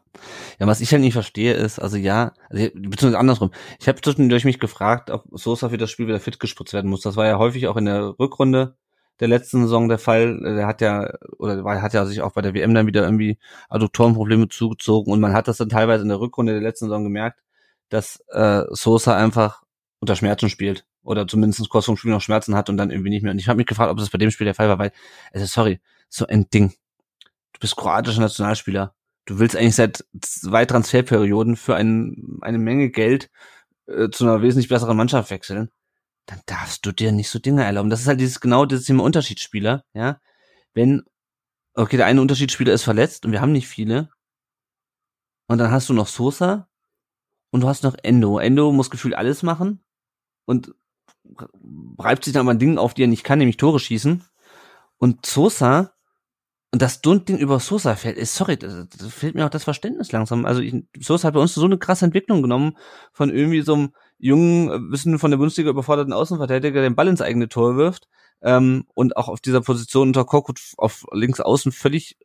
Ja, 0.59 0.67
was 0.67 0.79
ich 0.79 0.91
halt 0.91 1.01
nicht 1.01 1.13
verstehe 1.13 1.53
ist, 1.53 1.79
also 1.79 1.97
ja, 1.97 2.33
also, 2.49 2.69
beziehungsweise 2.73 3.19
andersrum. 3.19 3.51
Ich 3.79 3.87
habe 3.87 3.99
zwischendurch 4.01 4.45
mich 4.45 4.59
gefragt, 4.59 5.11
ob 5.11 5.25
Sosa 5.31 5.69
für 5.69 5.77
das 5.77 5.91
Spiel 5.91 6.07
wieder 6.07 6.19
fit 6.19 6.39
gespritzt 6.39 6.73
werden 6.73 6.89
muss. 6.89 7.01
Das 7.01 7.17
war 7.17 7.25
ja 7.27 7.37
häufig 7.37 7.67
auch 7.67 7.75
in 7.77 7.85
der 7.85 8.15
Rückrunde 8.19 8.75
der 9.19 9.27
letzten 9.27 9.63
Saison 9.63 9.89
der 9.89 9.99
Fall. 9.99 10.39
Der 10.41 10.65
hat 10.65 10.81
ja, 10.81 11.11
oder 11.37 11.63
war, 11.63 11.81
hat 11.81 11.93
ja 11.93 12.05
sich 12.05 12.21
auch 12.21 12.31
bei 12.33 12.41
der 12.41 12.53
WM 12.53 12.73
dann 12.73 12.87
wieder 12.87 13.03
irgendwie 13.03 13.37
Adduktorenprobleme 13.69 14.47
zugezogen 14.49 15.11
und 15.11 15.19
man 15.19 15.33
hat 15.33 15.47
das 15.47 15.57
dann 15.57 15.69
teilweise 15.69 16.03
in 16.03 16.09
der 16.09 16.19
Rückrunde 16.19 16.53
der 16.53 16.61
letzten 16.61 16.85
Saison 16.85 17.03
gemerkt, 17.03 17.41
dass 17.89 18.23
äh, 18.29 18.63
Sosa 18.71 19.17
einfach 19.17 19.63
unter 19.99 20.15
Schmerzen 20.15 20.49
spielt 20.49 20.85
oder 21.03 21.27
zumindest 21.27 21.67
kurz 21.69 21.85
vorm 21.85 21.97
Spiel 21.97 22.11
noch 22.11 22.21
Schmerzen 22.21 22.55
hat 22.55 22.69
und 22.69 22.77
dann 22.77 22.91
irgendwie 22.91 23.09
nicht 23.09 23.23
mehr. 23.23 23.31
Und 23.31 23.39
ich 23.39 23.47
habe 23.47 23.57
mich 23.57 23.67
gefragt, 23.67 23.91
ob 23.91 23.97
das 23.97 24.09
bei 24.09 24.17
dem 24.17 24.31
Spiel 24.31 24.45
der 24.45 24.55
Fall 24.55 24.69
war, 24.69 24.79
weil, 24.79 24.91
also 25.33 25.45
sorry, 25.45 25.81
so 26.09 26.25
ein 26.27 26.49
Ding. 26.49 26.73
Du 27.53 27.59
bist 27.59 27.75
kroatischer 27.75 28.21
Nationalspieler. 28.21 28.95
Du 29.31 29.39
willst 29.39 29.55
eigentlich 29.55 29.75
seit 29.77 30.03
zwei 30.19 30.65
Transferperioden 30.65 31.55
für 31.55 31.73
ein, 31.73 32.37
eine 32.41 32.57
Menge 32.57 32.89
Geld 32.89 33.31
äh, 33.87 34.09
zu 34.09 34.25
einer 34.25 34.41
wesentlich 34.41 34.67
besseren 34.67 34.97
Mannschaft 34.97 35.31
wechseln. 35.31 35.71
Dann 36.25 36.41
darfst 36.47 36.85
du 36.85 36.91
dir 36.91 37.13
nicht 37.13 37.29
so 37.29 37.39
Dinge 37.39 37.63
erlauben. 37.63 37.89
Das 37.89 38.01
ist 38.01 38.07
halt 38.07 38.19
dieses 38.19 38.41
genau 38.41 38.65
dieses 38.65 38.87
Thema 38.87 39.05
Unterschiedsspieler, 39.05 39.85
ja. 39.93 40.19
Wenn, 40.73 41.03
okay, 41.75 41.95
der 41.95 42.07
eine 42.07 42.19
Unterschiedsspieler 42.19 42.73
ist 42.73 42.83
verletzt 42.83 43.25
und 43.25 43.31
wir 43.31 43.39
haben 43.39 43.53
nicht 43.53 43.69
viele. 43.69 44.09
Und 45.47 45.59
dann 45.59 45.71
hast 45.71 45.87
du 45.87 45.93
noch 45.93 46.07
Sosa 46.07 46.67
und 47.51 47.61
du 47.61 47.69
hast 47.69 47.83
noch 47.83 47.95
Endo. 48.03 48.37
Endo 48.37 48.73
muss 48.73 48.89
gefühlt 48.89 49.15
alles 49.15 49.43
machen 49.43 49.81
und 50.43 50.75
reibt 51.97 52.25
sich 52.25 52.33
dann 52.33 52.45
mal 52.45 52.57
Dinge 52.57 52.81
auf, 52.81 52.93
die 52.93 53.03
er 53.03 53.07
nicht 53.07 53.23
kann, 53.23 53.39
nämlich 53.39 53.55
Tore 53.55 53.79
schießen. 53.79 54.25
Und 54.97 55.25
Sosa, 55.25 55.93
und 56.73 56.81
das 56.81 57.01
Ding 57.01 57.37
über 57.37 57.59
Sosa 57.59 57.95
fällt, 57.95 58.17
ist, 58.17 58.35
sorry, 58.35 58.57
das, 58.57 58.87
das 58.97 59.13
fehlt 59.13 59.35
mir 59.35 59.45
auch 59.45 59.49
das 59.49 59.65
Verständnis 59.65 60.11
langsam. 60.13 60.45
Also 60.45 60.61
ich, 60.61 60.73
Sosa 60.99 61.27
hat 61.27 61.33
bei 61.33 61.41
uns 61.41 61.53
so 61.53 61.65
eine 61.65 61.77
krasse 61.77 62.05
Entwicklung 62.05 62.41
genommen 62.41 62.77
von 63.11 63.29
irgendwie 63.29 63.61
so 63.61 63.73
einem 63.73 63.93
jungen, 64.17 64.69
äh, 64.69 64.79
bisschen 64.89 65.19
von 65.19 65.31
der 65.31 65.37
Bundesliga 65.37 65.69
überforderten 65.69 66.13
Außenverteidiger, 66.13 66.81
den 66.81 66.95
Ball 66.95 67.09
ins 67.09 67.21
eigene 67.21 67.49
Tor 67.49 67.75
wirft 67.75 68.07
ähm, 68.41 68.85
und 68.93 69.17
auch 69.17 69.27
auf 69.27 69.41
dieser 69.41 69.61
Position 69.61 70.09
unter 70.09 70.23
Korkut 70.23 70.61
auf 70.77 71.05
links 71.11 71.41
außen 71.41 71.73
völlig 71.73 72.17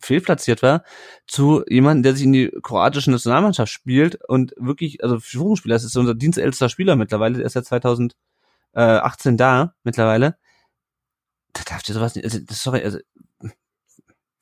fehlplatziert 0.00 0.62
war, 0.62 0.82
zu 1.26 1.64
jemandem, 1.68 2.02
der 2.02 2.14
sich 2.14 2.24
in 2.24 2.32
die 2.32 2.50
kroatische 2.62 3.10
Nationalmannschaft 3.10 3.72
spielt 3.72 4.18
und 4.28 4.52
wirklich, 4.56 5.02
also 5.02 5.20
Führungsspieler, 5.20 5.74
das 5.74 5.84
ist 5.84 5.96
unser 5.96 6.14
dienstältester 6.14 6.68
Spieler 6.68 6.96
mittlerweile, 6.96 7.38
der 7.38 7.46
ist 7.46 7.54
ja 7.54 7.62
2018 7.62 9.36
da 9.36 9.74
mittlerweile. 9.84 10.36
Da 11.52 11.62
darf 11.64 11.82
dir 11.82 11.94
sowas 11.94 12.14
nicht, 12.14 12.24
also, 12.24 12.38
sorry, 12.50 12.82
also, 12.82 12.98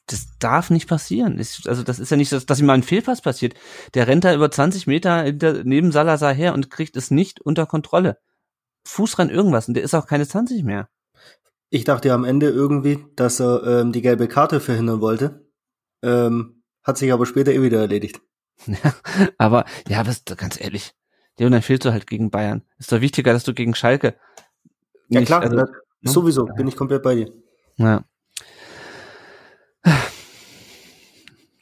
das 0.06 0.28
darf 0.38 0.70
nicht 0.70 0.88
passieren. 0.88 1.38
Ich, 1.38 1.62
also 1.66 1.82
das 1.82 1.98
ist 1.98 2.10
ja 2.10 2.16
nicht, 2.16 2.32
dass, 2.32 2.46
dass 2.46 2.60
ihm 2.60 2.66
mal 2.66 2.74
ein 2.74 2.82
Fehlpass 2.82 3.22
passiert. 3.22 3.54
Der 3.94 4.06
rennt 4.06 4.24
da 4.24 4.34
über 4.34 4.50
20 4.50 4.86
Meter 4.86 5.22
hinter, 5.22 5.64
neben 5.64 5.92
Salazar 5.92 6.34
her 6.34 6.54
und 6.54 6.70
kriegt 6.70 6.96
es 6.96 7.10
nicht 7.10 7.40
unter 7.40 7.66
Kontrolle. 7.66 8.18
Fuß 8.86 9.18
ran 9.18 9.30
irgendwas 9.30 9.68
und 9.68 9.74
der 9.74 9.82
ist 9.82 9.94
auch 9.94 10.06
keine 10.06 10.26
20 10.26 10.62
mehr. 10.62 10.88
Ich 11.70 11.84
dachte 11.84 12.08
ja 12.08 12.14
am 12.14 12.24
Ende 12.24 12.50
irgendwie, 12.50 13.04
dass 13.16 13.40
er 13.40 13.66
ähm, 13.66 13.92
die 13.92 14.02
gelbe 14.02 14.28
Karte 14.28 14.60
verhindern 14.60 15.00
wollte. 15.00 15.46
Ähm, 16.02 16.62
hat 16.82 16.98
sich 16.98 17.12
aber 17.12 17.24
später 17.24 17.52
eh 17.52 17.62
wieder 17.62 17.80
erledigt. 17.80 18.20
Ja, 18.66 18.94
aber 19.36 19.64
ja, 19.88 19.98
aber 19.98 20.10
ist, 20.10 20.26
ganz 20.36 20.60
ehrlich, 20.60 20.94
der 21.38 21.50
dann 21.50 21.60
fehlst 21.60 21.84
du 21.84 21.90
halt 21.92 22.06
gegen 22.06 22.30
Bayern. 22.30 22.62
Ist 22.78 22.92
doch 22.92 23.00
wichtiger, 23.00 23.32
dass 23.32 23.42
du 23.42 23.52
gegen 23.52 23.74
Schalke. 23.74 24.14
Ja 25.08 25.18
nicht- 25.20 25.26
klar, 25.26 25.42
also, 25.42 25.56
na, 25.56 25.64
ne? 25.64 25.72
sowieso, 26.02 26.44
bin 26.44 26.68
ich 26.68 26.76
komplett 26.76 27.02
bei 27.02 27.16
dir. 27.16 27.32
Ja. 27.76 28.04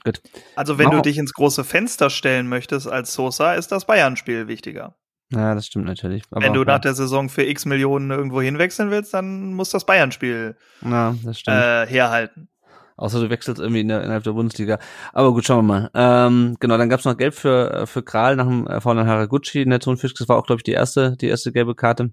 Gut. 0.05 0.21
Also 0.57 0.79
wenn 0.79 0.87
Mach- 0.87 0.95
du 0.95 1.03
dich 1.03 1.19
ins 1.19 1.33
große 1.33 1.65
Fenster 1.65 2.11
stellen 2.11 2.49
möchtest 2.49 2.89
als 2.89 3.15
Sosa, 3.15 3.55
ist 3.55 3.73
das 3.73 3.87
Bayern-Spiel 3.87 4.49
wichtiger. 4.49 4.97
Ja, 5.31 5.55
das 5.55 5.67
stimmt 5.67 5.87
natürlich. 5.87 6.25
Aber, 6.31 6.43
wenn 6.45 6.53
du 6.53 6.61
nach 6.61 6.75
ja, 6.75 6.79
der 6.81 6.95
Saison 6.95 7.29
für 7.29 7.45
x 7.45 7.65
Millionen 7.65 8.11
irgendwo 8.11 8.43
hinwechseln 8.43 8.91
willst, 8.91 9.15
dann 9.15 9.55
muss 9.55 9.71
das 9.71 9.87
Bayern-Spiel 9.87 10.57
ja, 10.83 11.15
äh, 11.47 11.87
herhalten. 11.87 12.49
Außer 12.97 13.21
du 13.21 13.31
wechselst 13.31 13.61
irgendwie 13.61 13.81
in 13.81 13.89
der, 13.89 14.03
innerhalb 14.03 14.25
der 14.25 14.33
Bundesliga. 14.33 14.79
Aber 15.13 15.33
gut, 15.33 15.47
schauen 15.47 15.67
wir 15.67 15.91
mal. 15.91 15.91
Ähm, 15.95 16.57
genau, 16.61 16.77
dann 16.77 16.91
gab's 16.91 17.07
noch 17.07 17.17
Gelb 17.17 17.35
für, 17.35 17.87
für 17.87 18.03
Kral 18.03 18.37
nach 18.37 18.47
dem 18.47 18.67
äh, 18.67 18.81
vorne 18.81 19.07
Haraguchi 19.07 19.63
in 19.63 19.71
der 19.71 19.81
Thunfisch. 19.81 20.13
Das 20.15 20.29
war 20.29 20.37
auch, 20.37 20.47
glaube 20.47 20.61
ich, 20.61 20.65
die 20.65 20.73
erste, 20.73 21.17
die 21.17 21.29
erste 21.29 21.53
gelbe 21.53 21.75
Karte. 21.75 22.11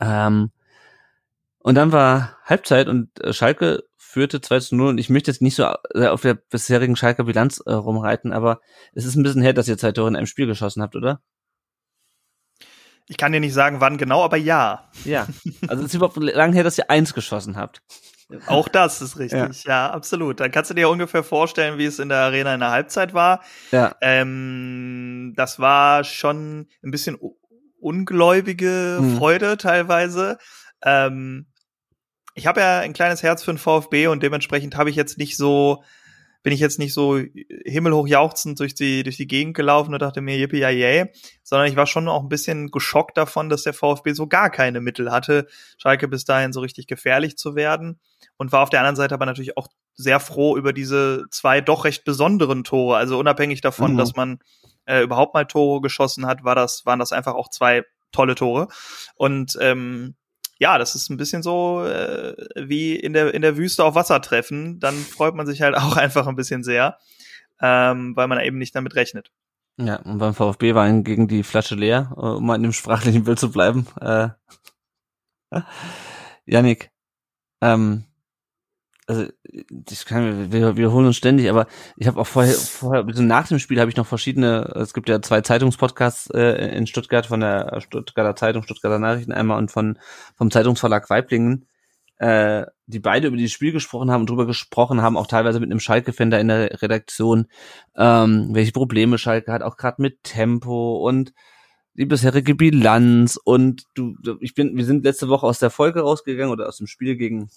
Ähm, 0.00 0.50
und 1.58 1.74
dann 1.74 1.92
war 1.92 2.38
Halbzeit 2.44 2.88
und 2.88 3.08
äh, 3.22 3.32
Schalke 3.32 3.84
führte 4.14 4.40
2 4.40 4.60
zu 4.60 4.76
0 4.76 4.90
und 4.90 4.98
ich 4.98 5.10
möchte 5.10 5.30
jetzt 5.30 5.42
nicht 5.42 5.56
so 5.56 5.64
äh, 5.94 6.06
auf 6.06 6.22
der 6.22 6.34
bisherigen 6.34 6.94
Schalker 6.94 7.24
Bilanz 7.24 7.60
äh, 7.66 7.72
rumreiten, 7.72 8.32
aber 8.32 8.60
es 8.92 9.04
ist 9.04 9.16
ein 9.16 9.24
bisschen 9.24 9.42
her, 9.42 9.52
dass 9.52 9.68
ihr 9.68 9.76
zwei 9.76 9.90
Tore 9.90 10.08
in 10.08 10.16
einem 10.16 10.26
Spiel 10.26 10.46
geschossen 10.46 10.82
habt, 10.82 10.94
oder? 10.94 11.20
Ich 13.06 13.16
kann 13.16 13.32
dir 13.32 13.40
nicht 13.40 13.52
sagen, 13.52 13.80
wann 13.80 13.98
genau, 13.98 14.22
aber 14.22 14.36
ja. 14.36 14.88
Ja. 15.04 15.26
Also 15.66 15.82
es 15.82 15.90
ist 15.90 15.94
überhaupt 15.94 16.16
lang 16.16 16.52
her, 16.52 16.62
dass 16.62 16.78
ihr 16.78 16.90
eins 16.90 17.12
geschossen 17.12 17.56
habt. 17.56 17.82
Auch 18.46 18.68
das 18.68 19.02
ist 19.02 19.18
richtig, 19.18 19.64
ja. 19.64 19.88
ja. 19.88 19.90
absolut. 19.90 20.40
Dann 20.40 20.50
kannst 20.50 20.70
du 20.70 20.74
dir 20.74 20.88
ungefähr 20.88 21.24
vorstellen, 21.24 21.76
wie 21.76 21.84
es 21.84 21.98
in 21.98 22.08
der 22.08 22.18
Arena 22.18 22.54
in 22.54 22.60
der 22.60 22.70
Halbzeit 22.70 23.14
war. 23.14 23.42
Ja. 23.72 23.96
Ähm, 24.00 25.34
das 25.36 25.58
war 25.58 26.04
schon 26.04 26.68
ein 26.82 26.90
bisschen 26.90 27.18
ungläubige 27.80 28.98
hm. 29.00 29.18
Freude 29.18 29.58
teilweise. 29.58 30.38
Ähm, 30.82 31.46
ich 32.34 32.46
habe 32.46 32.60
ja 32.60 32.80
ein 32.80 32.92
kleines 32.92 33.22
Herz 33.22 33.42
für 33.42 33.52
den 33.52 33.58
VfB 33.58 34.08
und 34.08 34.22
dementsprechend 34.22 34.76
habe 34.76 34.90
ich 34.90 34.96
jetzt 34.96 35.18
nicht 35.18 35.36
so 35.36 35.82
bin 36.44 36.52
ich 36.52 36.60
jetzt 36.60 36.78
nicht 36.78 36.92
so 36.92 37.18
himmelhoch 37.64 38.06
jauchzend 38.06 38.60
durch 38.60 38.74
die, 38.74 39.02
durch 39.02 39.16
die 39.16 39.26
Gegend 39.26 39.56
gelaufen 39.56 39.94
und 39.94 40.02
dachte 40.02 40.20
mir, 40.20 40.36
yippie, 40.36 40.58
yay, 40.58 41.10
sondern 41.42 41.68
ich 41.68 41.74
war 41.74 41.86
schon 41.86 42.06
auch 42.06 42.22
ein 42.22 42.28
bisschen 42.28 42.70
geschockt 42.70 43.16
davon, 43.16 43.48
dass 43.48 43.62
der 43.62 43.72
VfB 43.72 44.12
so 44.12 44.26
gar 44.26 44.50
keine 44.50 44.82
Mittel 44.82 45.10
hatte, 45.10 45.46
Schalke 45.78 46.06
bis 46.06 46.26
dahin 46.26 46.52
so 46.52 46.60
richtig 46.60 46.86
gefährlich 46.86 47.38
zu 47.38 47.54
werden 47.56 47.98
und 48.36 48.52
war 48.52 48.62
auf 48.62 48.68
der 48.68 48.80
anderen 48.80 48.96
Seite 48.96 49.14
aber 49.14 49.24
natürlich 49.24 49.56
auch 49.56 49.68
sehr 49.94 50.20
froh 50.20 50.58
über 50.58 50.74
diese 50.74 51.24
zwei 51.30 51.62
doch 51.62 51.86
recht 51.86 52.04
besonderen 52.04 52.62
Tore. 52.62 52.98
Also 52.98 53.18
unabhängig 53.18 53.62
davon, 53.62 53.94
mhm. 53.94 53.96
dass 53.96 54.14
man 54.14 54.38
äh, 54.84 55.00
überhaupt 55.00 55.32
mal 55.32 55.46
Tore 55.46 55.80
geschossen 55.80 56.26
hat, 56.26 56.44
war 56.44 56.54
das, 56.54 56.84
waren 56.84 56.98
das 56.98 57.12
einfach 57.12 57.34
auch 57.34 57.48
zwei 57.48 57.84
tolle 58.12 58.34
Tore. 58.34 58.68
Und 59.16 59.56
ähm, 59.62 60.14
ja, 60.58 60.78
das 60.78 60.94
ist 60.94 61.10
ein 61.10 61.16
bisschen 61.16 61.42
so 61.42 61.84
äh, 61.84 62.34
wie 62.56 62.96
in 62.96 63.12
der, 63.12 63.34
in 63.34 63.42
der 63.42 63.56
Wüste 63.56 63.84
auf 63.84 63.94
Wasser 63.94 64.20
treffen. 64.20 64.78
Dann 64.80 64.94
freut 64.94 65.34
man 65.34 65.46
sich 65.46 65.62
halt 65.62 65.76
auch 65.76 65.96
einfach 65.96 66.26
ein 66.26 66.36
bisschen 66.36 66.62
sehr, 66.62 66.98
ähm, 67.60 68.14
weil 68.16 68.28
man 68.28 68.40
eben 68.40 68.58
nicht 68.58 68.74
damit 68.74 68.94
rechnet. 68.94 69.30
Ja, 69.76 69.96
und 69.96 70.18
beim 70.18 70.34
VfB 70.34 70.74
war 70.74 70.90
gegen 71.02 71.26
die 71.26 71.42
Flasche 71.42 71.74
leer, 71.74 72.12
äh, 72.16 72.20
um 72.20 72.46
mal 72.46 72.54
in 72.56 72.62
dem 72.62 72.72
sprachlichen 72.72 73.24
Bild 73.24 73.40
zu 73.40 73.50
bleiben. 73.50 73.86
Äh, 74.00 74.28
Janik, 76.46 76.92
ähm, 77.60 78.04
also 79.06 79.26
ich 79.90 80.04
kann, 80.06 80.52
wir 80.52 80.76
wiederholen 80.76 81.06
uns 81.06 81.16
ständig, 81.16 81.50
aber 81.50 81.66
ich 81.96 82.06
habe 82.06 82.20
auch 82.20 82.26
vorher, 82.26 82.54
vorher, 82.54 83.04
nach 83.04 83.48
dem 83.48 83.58
Spiel 83.58 83.80
habe 83.80 83.90
ich 83.90 83.96
noch 83.96 84.06
verschiedene, 84.06 84.72
es 84.76 84.94
gibt 84.94 85.08
ja 85.08 85.20
zwei 85.20 85.42
Zeitungspodcasts 85.42 86.30
äh, 86.30 86.76
in 86.76 86.86
Stuttgart 86.86 87.26
von 87.26 87.40
der 87.40 87.80
Stuttgarter 87.80 88.36
Zeitung, 88.36 88.62
Stuttgarter 88.62 88.98
Nachrichten 88.98 89.32
einmal 89.32 89.58
und 89.58 89.70
von 89.70 89.98
vom 90.36 90.50
Zeitungsverlag 90.50 91.10
Weiblingen, 91.10 91.66
äh, 92.16 92.64
die 92.86 93.00
beide 93.00 93.28
über 93.28 93.36
dieses 93.36 93.52
Spiel 93.52 93.72
gesprochen 93.72 94.10
haben 94.10 94.22
und 94.22 94.30
drüber 94.30 94.46
gesprochen 94.46 95.02
haben, 95.02 95.18
auch 95.18 95.26
teilweise 95.26 95.60
mit 95.60 95.70
einem 95.70 95.80
Schalke-Fan 95.80 96.30
da 96.30 96.38
in 96.38 96.48
der 96.48 96.80
Redaktion, 96.80 97.46
ähm, 97.96 98.48
welche 98.52 98.72
Probleme 98.72 99.18
Schalke 99.18 99.52
hat, 99.52 99.62
auch 99.62 99.76
gerade 99.76 100.00
mit 100.00 100.22
Tempo 100.22 100.96
und 101.06 101.34
die 101.94 102.06
bisherige 102.06 102.54
Bilanz 102.54 103.38
und 103.42 103.84
du, 103.94 104.16
ich 104.40 104.54
bin, 104.54 104.76
wir 104.76 104.84
sind 104.84 105.04
letzte 105.04 105.28
Woche 105.28 105.46
aus 105.46 105.58
der 105.58 105.70
Folge 105.70 106.00
rausgegangen 106.00 106.52
oder 106.52 106.66
aus 106.68 106.78
dem 106.78 106.88
Spiel 106.88 107.16
gegen 107.16 107.50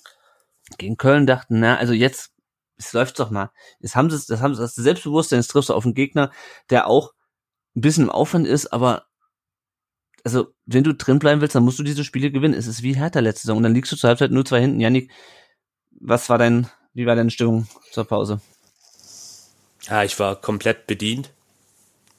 gegen 0.78 0.98
Köln 0.98 1.26
dachten, 1.28 1.60
na, 1.60 1.78
also 1.78 1.94
jetzt, 1.94 2.32
es 2.78 2.94
läuft 2.94 3.20
doch 3.20 3.32
mal. 3.32 3.52
Jetzt 3.80 3.96
haben 3.96 4.10
sie 4.10 4.18
das 4.28 4.42
haben 4.42 4.56
sie 4.56 4.62
das 4.62 4.76
Selbstbewusstsein, 4.76 5.40
jetzt 5.40 5.50
triffst 5.50 5.70
du 5.70 5.74
auf 5.74 5.86
einen 5.86 5.94
Gegner, 5.96 6.32
der 6.70 6.88
auch 6.88 7.14
ein 7.76 7.82
bisschen 7.82 8.06
im 8.06 8.10
Aufwand 8.10 8.48
ist, 8.48 8.68
aber 8.74 9.08
also, 10.28 10.54
wenn 10.66 10.84
du 10.84 10.94
drin 10.94 11.20
bleiben 11.20 11.40
willst, 11.40 11.56
dann 11.56 11.64
musst 11.64 11.80
du 11.80 11.84
diese 11.84 12.04
Spiele 12.04 12.32
gewinnen. 12.32 12.54
Es 12.54 12.68
ist 12.68 12.84
wie 12.84 12.98
Hertha 12.98 13.22
letzte 13.22 13.44
Saison. 13.44 13.58
Und 13.58 13.64
dann 13.64 13.74
liegst 13.74 13.94
du 13.94 13.96
zur 13.96 14.10
Halbzeit 14.10 14.30
nur 14.30 14.44
zwei 14.44 14.60
hinten. 14.60 14.82
Janik, 14.82 15.10
was 16.02 16.28
war 16.28 16.38
dein, 16.38 16.70
wie 16.94 17.06
war 17.06 17.16
deine 17.16 17.32
Stimmung 17.32 17.66
zur 17.94 18.04
Pause? 18.04 18.42
Ja, 19.84 20.04
ich 20.04 20.20
war 20.20 20.36
komplett 20.36 20.86
bedient, 20.86 21.32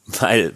weil 0.07 0.55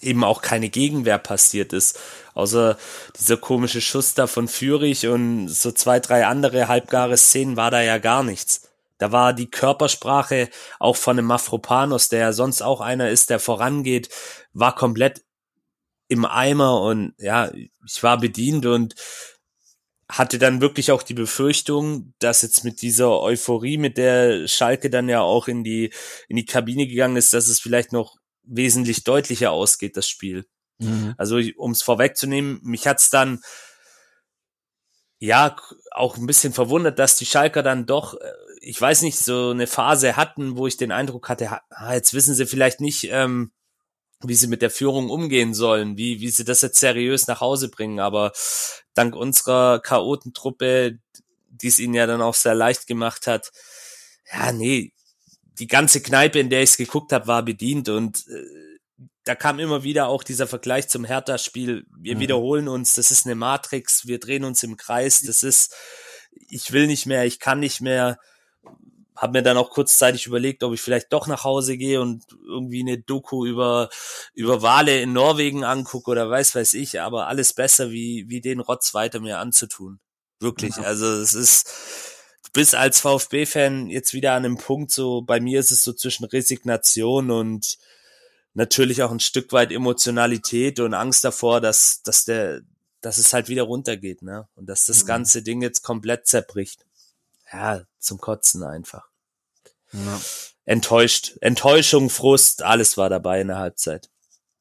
eben 0.00 0.24
auch 0.24 0.42
keine 0.42 0.70
Gegenwehr 0.70 1.18
passiert 1.18 1.72
ist. 1.72 2.00
Außer 2.38 2.78
dieser 3.18 3.36
komische 3.36 3.80
Schuss 3.80 4.14
da 4.14 4.28
von 4.28 4.46
Fürich 4.46 5.08
und 5.08 5.48
so 5.48 5.72
zwei, 5.72 5.98
drei 5.98 6.24
andere 6.24 6.68
halbgare 6.68 7.16
Szenen 7.16 7.56
war 7.56 7.72
da 7.72 7.82
ja 7.82 7.98
gar 7.98 8.22
nichts. 8.22 8.68
Da 8.98 9.10
war 9.10 9.32
die 9.32 9.50
Körpersprache 9.50 10.48
auch 10.78 10.94
von 10.94 11.18
einem 11.18 11.26
Mafropanos, 11.26 12.10
der 12.10 12.20
ja 12.20 12.32
sonst 12.32 12.62
auch 12.62 12.80
einer 12.80 13.10
ist, 13.10 13.30
der 13.30 13.40
vorangeht, 13.40 14.10
war 14.52 14.76
komplett 14.76 15.24
im 16.06 16.24
Eimer 16.24 16.80
und 16.82 17.12
ja, 17.18 17.50
ich 17.52 18.02
war 18.04 18.20
bedient 18.20 18.66
und 18.66 18.94
hatte 20.08 20.38
dann 20.38 20.60
wirklich 20.60 20.92
auch 20.92 21.02
die 21.02 21.14
Befürchtung, 21.14 22.14
dass 22.20 22.42
jetzt 22.42 22.62
mit 22.62 22.82
dieser 22.82 23.20
Euphorie, 23.20 23.78
mit 23.78 23.98
der 23.98 24.46
Schalke 24.46 24.90
dann 24.90 25.08
ja 25.08 25.22
auch 25.22 25.48
in 25.48 25.64
die, 25.64 25.92
in 26.28 26.36
die 26.36 26.46
Kabine 26.46 26.86
gegangen 26.86 27.16
ist, 27.16 27.32
dass 27.32 27.48
es 27.48 27.58
vielleicht 27.58 27.92
noch 27.92 28.14
wesentlich 28.44 29.02
deutlicher 29.02 29.50
ausgeht, 29.50 29.96
das 29.96 30.08
Spiel. 30.08 30.46
Mhm. 30.78 31.14
Also, 31.18 31.40
um 31.56 31.72
es 31.72 31.82
vorwegzunehmen, 31.82 32.60
mich 32.62 32.86
hat's 32.86 33.10
dann 33.10 33.40
ja 35.18 35.56
auch 35.90 36.16
ein 36.16 36.26
bisschen 36.26 36.52
verwundert, 36.52 36.98
dass 36.98 37.16
die 37.16 37.26
Schalker 37.26 37.62
dann 37.62 37.86
doch, 37.86 38.14
äh, 38.14 38.32
ich 38.60 38.80
weiß 38.80 39.02
nicht, 39.02 39.18
so 39.18 39.50
eine 39.50 39.66
Phase 39.66 40.16
hatten, 40.16 40.56
wo 40.56 40.66
ich 40.66 40.76
den 40.76 40.92
Eindruck 40.92 41.28
hatte, 41.28 41.60
ah, 41.70 41.94
jetzt 41.94 42.14
wissen 42.14 42.34
sie 42.34 42.46
vielleicht 42.46 42.80
nicht, 42.80 43.08
ähm, 43.10 43.52
wie 44.22 44.34
sie 44.34 44.48
mit 44.48 44.62
der 44.62 44.70
Führung 44.70 45.10
umgehen 45.10 45.54
sollen, 45.54 45.96
wie, 45.96 46.20
wie 46.20 46.28
sie 46.30 46.44
das 46.44 46.62
jetzt 46.62 46.80
seriös 46.80 47.26
nach 47.28 47.40
Hause 47.40 47.68
bringen. 47.68 48.00
Aber 48.00 48.32
dank 48.94 49.14
unserer 49.14 49.80
Chaotentruppe, 49.80 50.98
die 51.50 51.68
es 51.68 51.78
ihnen 51.78 51.94
ja 51.94 52.06
dann 52.06 52.22
auch 52.22 52.34
sehr 52.34 52.54
leicht 52.54 52.86
gemacht 52.86 53.26
hat, 53.26 53.52
ja, 54.32 54.52
nee, 54.52 54.92
die 55.58 55.66
ganze 55.66 56.00
Kneipe, 56.02 56.38
in 56.38 56.50
der 56.50 56.62
ich 56.62 56.70
es 56.70 56.76
geguckt 56.76 57.12
habe, 57.12 57.26
war 57.26 57.42
bedient 57.42 57.88
und 57.88 58.26
äh, 58.28 58.67
da 59.28 59.34
kam 59.34 59.58
immer 59.58 59.82
wieder 59.82 60.08
auch 60.08 60.24
dieser 60.24 60.46
Vergleich 60.46 60.88
zum 60.88 61.04
Hertha-Spiel. 61.04 61.86
Wir 61.94 62.16
mhm. 62.16 62.20
wiederholen 62.20 62.66
uns, 62.66 62.94
das 62.94 63.10
ist 63.10 63.26
eine 63.26 63.34
Matrix, 63.34 64.06
wir 64.06 64.18
drehen 64.18 64.42
uns 64.42 64.62
im 64.62 64.78
Kreis, 64.78 65.20
das 65.20 65.42
ist, 65.42 65.74
ich 66.48 66.72
will 66.72 66.86
nicht 66.86 67.04
mehr, 67.04 67.26
ich 67.26 67.38
kann 67.38 67.60
nicht 67.60 67.82
mehr. 67.82 68.18
Hab 69.14 69.32
mir 69.32 69.42
dann 69.42 69.58
auch 69.58 69.70
kurzzeitig 69.70 70.26
überlegt, 70.26 70.62
ob 70.62 70.72
ich 70.72 70.80
vielleicht 70.80 71.12
doch 71.12 71.26
nach 71.26 71.44
Hause 71.44 71.76
gehe 71.76 72.00
und 72.00 72.24
irgendwie 72.46 72.80
eine 72.80 72.98
Doku 72.98 73.44
über, 73.44 73.90
über 74.32 74.62
Wale 74.62 75.02
in 75.02 75.12
Norwegen 75.12 75.64
angucke 75.64 76.10
oder 76.10 76.30
weiß 76.30 76.54
weiß 76.54 76.72
ich, 76.74 77.00
aber 77.00 77.26
alles 77.26 77.52
besser, 77.52 77.90
wie, 77.90 78.26
wie 78.28 78.40
den 78.40 78.60
Rotz 78.60 78.94
weiter 78.94 79.20
mir 79.20 79.40
anzutun. 79.40 79.98
Wirklich. 80.40 80.76
Ja. 80.76 80.84
Also 80.84 81.04
es 81.04 81.34
ist, 81.34 81.68
bist 82.54 82.76
als 82.76 83.00
VfB-Fan 83.00 83.90
jetzt 83.90 84.14
wieder 84.14 84.32
an 84.32 84.44
einem 84.44 84.56
Punkt, 84.56 84.90
so 84.92 85.20
bei 85.20 85.40
mir 85.40 85.60
ist 85.60 85.72
es 85.72 85.82
so 85.82 85.92
zwischen 85.92 86.24
Resignation 86.24 87.30
und 87.32 87.76
natürlich 88.58 89.02
auch 89.02 89.12
ein 89.12 89.20
Stück 89.20 89.52
weit 89.52 89.72
Emotionalität 89.72 90.80
und 90.80 90.92
Angst 90.92 91.24
davor, 91.24 91.60
dass, 91.60 92.02
dass 92.02 92.24
der, 92.24 92.60
dass 93.00 93.16
es 93.18 93.32
halt 93.32 93.48
wieder 93.48 93.62
runtergeht, 93.62 94.20
ne? 94.20 94.48
Und 94.56 94.68
dass 94.68 94.84
das 94.84 95.04
mhm. 95.04 95.06
ganze 95.06 95.42
Ding 95.42 95.62
jetzt 95.62 95.82
komplett 95.82 96.26
zerbricht. 96.26 96.84
Ja, 97.50 97.82
zum 97.98 98.18
Kotzen 98.18 98.64
einfach. 98.64 99.08
Ja. 99.92 100.20
Enttäuscht, 100.64 101.38
Enttäuschung, 101.40 102.10
Frust, 102.10 102.62
alles 102.62 102.98
war 102.98 103.08
dabei 103.08 103.40
in 103.40 103.48
der 103.48 103.58
Halbzeit. 103.58 104.10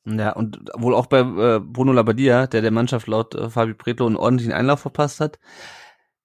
Ja, 0.06 0.32
und 0.32 0.60
wohl 0.76 0.96
auch 0.96 1.08
bei 1.08 1.20
äh, 1.20 1.60
Bruno 1.60 1.92
Labbadia, 1.92 2.48
der 2.48 2.62
der 2.62 2.72
Mannschaft 2.72 3.08
laut 3.08 3.36
äh, 3.36 3.50
Fabi 3.50 3.74
Pretlo 3.74 4.06
einen 4.06 4.16
ordentlichen 4.16 4.54
Einlauf 4.54 4.80
verpasst 4.80 5.20
hat. 5.20 5.38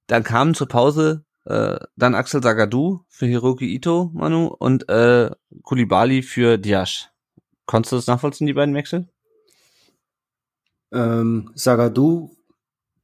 Dann 0.06 0.22
kamen 0.22 0.54
zur 0.54 0.68
Pause 0.68 1.24
äh, 1.46 1.78
dann 1.96 2.14
Axel 2.14 2.42
Sagadou 2.42 3.00
für 3.08 3.26
Hiroki 3.26 3.74
Ito, 3.74 4.10
Manu, 4.12 4.46
und 4.46 4.88
äh, 4.88 5.30
Kulibali 5.62 6.22
für 6.22 6.58
Diash. 6.58 7.11
Konntest 7.66 7.92
du 7.92 7.96
das 7.96 8.06
nachvollziehen, 8.06 8.46
die 8.46 8.54
beiden 8.54 8.74
Wechsel? 8.74 9.08
Ähm, 10.92 11.50
Sagadou 11.54 12.36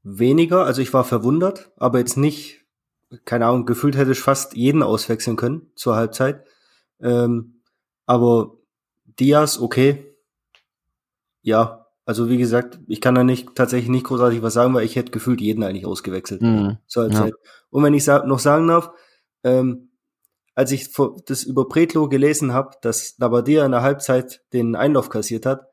weniger, 0.02 0.64
also 0.64 0.82
ich 0.82 0.92
war 0.92 1.04
verwundert, 1.04 1.70
aber 1.76 1.98
jetzt 1.98 2.16
nicht, 2.16 2.64
keine 3.24 3.46
Ahnung, 3.46 3.66
gefühlt 3.66 3.96
hätte 3.96 4.12
ich 4.12 4.20
fast 4.20 4.54
jeden 4.54 4.82
auswechseln 4.82 5.36
können 5.36 5.70
zur 5.74 5.96
Halbzeit. 5.96 6.44
Ähm, 7.00 7.60
aber 8.06 8.56
Diaz, 9.18 9.58
okay. 9.58 10.14
Ja, 11.42 11.86
also 12.04 12.28
wie 12.28 12.38
gesagt, 12.38 12.78
ich 12.88 13.00
kann 13.00 13.14
da 13.14 13.24
nicht 13.24 13.54
tatsächlich 13.54 13.90
nicht 13.90 14.06
großartig 14.06 14.42
was 14.42 14.54
sagen, 14.54 14.74
weil 14.74 14.84
ich 14.84 14.96
hätte 14.96 15.12
gefühlt 15.12 15.40
jeden 15.40 15.62
eigentlich 15.62 15.86
ausgewechselt 15.86 16.42
mhm. 16.42 16.78
zur 16.86 17.04
Halbzeit. 17.04 17.34
Ja. 17.34 17.50
Und 17.70 17.84
wenn 17.84 17.94
ich 17.94 18.04
sa 18.04 18.24
noch 18.24 18.38
sagen 18.38 18.66
darf, 18.66 18.90
ähm, 19.44 19.87
als 20.58 20.72
ich 20.72 20.90
das 21.26 21.44
über 21.44 21.68
Pretlo 21.68 22.08
gelesen 22.08 22.52
habe, 22.52 22.76
dass 22.82 23.16
Labadia 23.18 23.64
in 23.64 23.70
der 23.70 23.82
Halbzeit 23.82 24.42
den 24.52 24.74
Einlauf 24.74 25.08
kassiert 25.08 25.46
hat, 25.46 25.70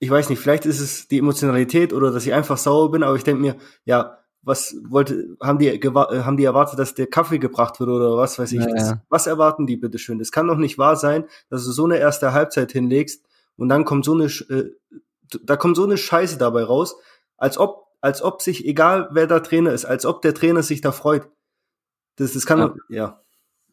ich 0.00 0.10
weiß 0.10 0.28
nicht, 0.28 0.40
vielleicht 0.40 0.66
ist 0.66 0.80
es 0.80 1.06
die 1.06 1.18
Emotionalität 1.18 1.92
oder 1.92 2.10
dass 2.10 2.26
ich 2.26 2.34
einfach 2.34 2.58
sauer 2.58 2.90
bin, 2.90 3.04
aber 3.04 3.14
ich 3.14 3.22
denke 3.22 3.40
mir, 3.40 3.56
ja, 3.84 4.18
was 4.42 4.74
wollte, 4.88 5.36
haben 5.40 5.60
die, 5.60 5.70
haben 5.70 6.36
die 6.36 6.44
erwartet, 6.44 6.80
dass 6.80 6.94
der 6.94 7.06
Kaffee 7.06 7.38
gebracht 7.38 7.78
wird 7.78 7.88
oder 7.88 8.16
was 8.16 8.40
weiß 8.40 8.52
ich. 8.52 8.60
Ja, 8.60 8.66
das, 8.74 8.94
was 9.08 9.26
erwarten 9.28 9.66
die 9.68 9.76
bitte 9.76 9.98
schön? 9.98 10.18
Das 10.18 10.32
kann 10.32 10.48
doch 10.48 10.56
nicht 10.56 10.78
wahr 10.78 10.96
sein, 10.96 11.24
dass 11.48 11.64
du 11.64 11.70
so 11.70 11.84
eine 11.84 11.98
erste 11.98 12.32
Halbzeit 12.32 12.72
hinlegst 12.72 13.24
und 13.56 13.68
dann 13.68 13.84
kommt 13.84 14.04
so 14.04 14.14
eine, 14.14 14.24
äh, 14.24 14.70
da 15.44 15.56
kommt 15.56 15.76
so 15.76 15.84
eine 15.84 15.96
Scheiße 15.96 16.38
dabei 16.38 16.64
raus, 16.64 16.96
als 17.36 17.56
ob, 17.56 17.86
als 18.00 18.20
ob 18.20 18.42
sich, 18.42 18.66
egal 18.66 19.08
wer 19.12 19.28
da 19.28 19.38
Trainer 19.40 19.72
ist, 19.72 19.84
als 19.84 20.04
ob 20.04 20.22
der 20.22 20.34
Trainer 20.34 20.64
sich 20.64 20.80
da 20.80 20.90
freut. 20.90 21.28
Das, 22.16 22.32
das 22.32 22.46
kann, 22.46 22.58
Ja. 22.58 22.68
doch- 22.68 22.76
ja. 22.88 23.22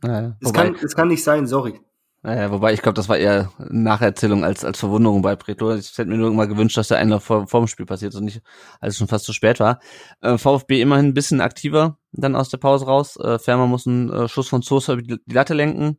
Naja, 0.04 0.38
wobei, 0.42 0.64
kann, 0.64 0.78
das 0.82 0.96
kann 0.96 1.08
nicht 1.08 1.24
sein, 1.24 1.48
sorry. 1.48 1.80
naja, 2.22 2.52
wobei 2.52 2.74
ich 2.74 2.82
glaube, 2.82 2.96
das 2.96 3.10
war 3.10 3.18
eher 3.18 3.52
Nacherzählung 3.58 4.44
als, 4.44 4.66
als 4.66 4.80
Verwunderung 4.80 5.22
bei 5.22 5.36
Bretlo. 5.36 5.74
Ich 5.76 5.98
hätte 5.98 6.10
mir 6.10 6.18
nur 6.18 6.30
immer 6.30 6.48
gewünscht, 6.48 6.78
dass 6.78 6.90
der 6.90 6.98
eine 6.98 7.20
vor, 7.20 7.48
vor 7.48 7.62
dem 7.62 7.68
Spiel 7.68 7.86
passiert 7.86 8.14
und 8.16 8.26
nicht, 8.26 8.42
als 8.80 8.94
es 8.94 8.98
schon 8.98 9.08
fast 9.08 9.26
zu 9.26 9.34
spät 9.34 9.60
war. 9.60 9.80
Äh, 10.22 10.38
VfB 10.38 10.82
immerhin 10.82 11.08
ein 11.08 11.14
bisschen 11.14 11.42
aktiver 11.42 11.98
dann 12.12 12.36
aus 12.36 12.50
der 12.50 12.58
Pause 12.58 12.86
raus. 12.86 13.18
Äh, 13.18 13.40
Fermer 13.40 13.68
muss 13.68 13.88
einen 13.88 14.10
äh, 14.12 14.28
Schuss 14.28 14.50
von 14.50 14.62
Sosa 14.62 14.94
über 14.94 15.02
die, 15.02 15.18
die 15.26 15.34
Latte 15.34 15.54
lenken. 15.54 15.98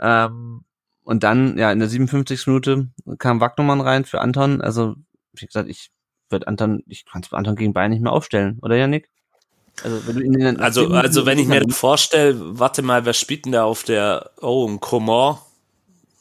Ähm, 0.00 0.64
und 1.02 1.22
dann, 1.22 1.56
ja, 1.58 1.72
in 1.72 1.78
der 1.78 1.88
57. 1.88 2.46
Minute 2.46 2.90
kam 3.18 3.40
Wagnermann 3.40 3.80
rein 3.80 4.04
für 4.04 4.20
Anton. 4.20 4.60
Also, 4.60 4.96
wie 5.32 5.46
gesagt, 5.46 5.68
ich 5.68 5.90
würde 6.28 6.46
Anton, 6.46 6.82
ich 6.86 7.04
kann 7.04 7.22
Anton 7.30 7.56
gegen 7.56 7.72
Bayern 7.72 7.90
nicht 7.90 8.02
mehr 8.02 8.12
aufstellen, 8.12 8.58
oder 8.62 8.76
Janik? 8.76 9.08
Also, 9.82 10.06
wenn 10.06 10.16
du 10.16 10.22
ihn 10.22 10.34
in 10.34 10.40
den 10.40 10.60
Also, 10.60 10.88
also 10.88 11.26
wenn 11.26 11.38
ich 11.38 11.46
mir 11.46 11.60
das 11.60 11.76
vorstelle, 11.76 12.36
warte 12.58 12.82
mal, 12.82 13.04
wer 13.04 13.12
spielt 13.14 13.44
denn 13.46 13.52
da 13.52 13.64
auf 13.64 13.82
der, 13.82 14.30
oh, 14.40 14.68
ein 14.68 14.80
Coman, 14.80 15.38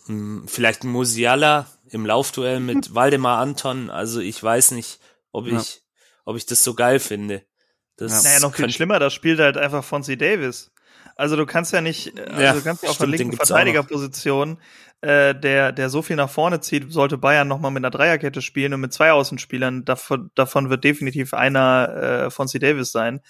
Hm, 0.06 0.48
vielleicht 0.48 0.84
ein 0.84 0.90
Musiala 0.92 1.68
im 1.90 2.06
Laufduell 2.06 2.60
mit 2.60 2.96
Waldemar 2.96 3.40
Anton, 3.40 3.90
also 3.90 4.20
ich 4.20 4.42
weiß 4.42 4.72
nicht, 4.72 5.00
ob 5.32 5.48
Ja. 5.48 5.60
ich, 5.60 5.82
ob 6.26 6.36
ich 6.38 6.46
das 6.46 6.64
so 6.64 6.74
geil 6.74 7.00
finde. 7.00 7.44
Das 7.98 8.24
Naja, 8.24 8.40
noch 8.40 8.56
viel 8.56 8.70
schlimmer, 8.72 8.98
das 9.00 9.14
spielt 9.14 9.40
halt 9.40 9.58
einfach 9.58 9.84
Fonzie 9.84 10.18
Davis. 10.18 10.72
Also 11.16 11.36
du 11.36 11.46
kannst 11.46 11.74
ja 11.74 11.82
nicht, 11.82 12.18
also 12.18 12.42
Ja, 12.42 12.54
du 12.54 12.62
kannst 12.64 12.84
ja 12.84 12.90
auf 12.90 12.98
der 12.98 13.08
stimmt, 13.08 13.20
den 13.20 13.28
linken. 13.32 13.38
Verteidigerposition, 13.46 14.58
äh, 15.02 15.34
der, 15.34 15.72
der 15.72 15.90
so 15.90 16.02
viel 16.02 16.16
nach 16.16 16.30
vorne 16.30 16.60
zieht, 16.60 16.92
sollte 16.92 17.18
Bayern 17.18 17.48
nochmal 17.48 17.72
mit 17.72 17.82
einer 17.82 17.92
Dreierkette 17.92 18.42
spielen 18.42 18.74
und 18.74 18.82
mit 18.82 18.94
zwei 18.94 19.12
Außenspielern. 19.12 19.86
Davon, 19.86 20.32
davon 20.36 20.70
wird 20.70 20.84
definitiv 20.84 21.34
einer 21.34 22.26
äh, 22.26 22.32
Fonzie 22.32 22.60
Davis 22.60 22.92
sein. 22.92 23.22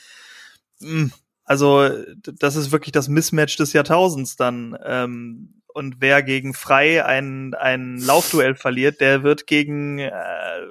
Mm, 0.80 1.08
Also, 1.44 1.90
das 2.22 2.56
ist 2.56 2.72
wirklich 2.72 2.92
das 2.92 3.08
Mismatch 3.08 3.58
des 3.58 3.74
Jahrtausends 3.74 4.36
dann. 4.36 4.78
Ähm, 4.86 5.62
und 5.74 5.96
wer 6.00 6.22
gegen 6.22 6.54
Frei 6.54 7.04
ein, 7.06 7.54
ein 7.56 7.98
Laufduell 7.98 8.56
verliert, 8.56 9.02
der 9.02 9.24
wird 9.24 9.48
gegen 9.48 9.98
äh, 10.00 10.12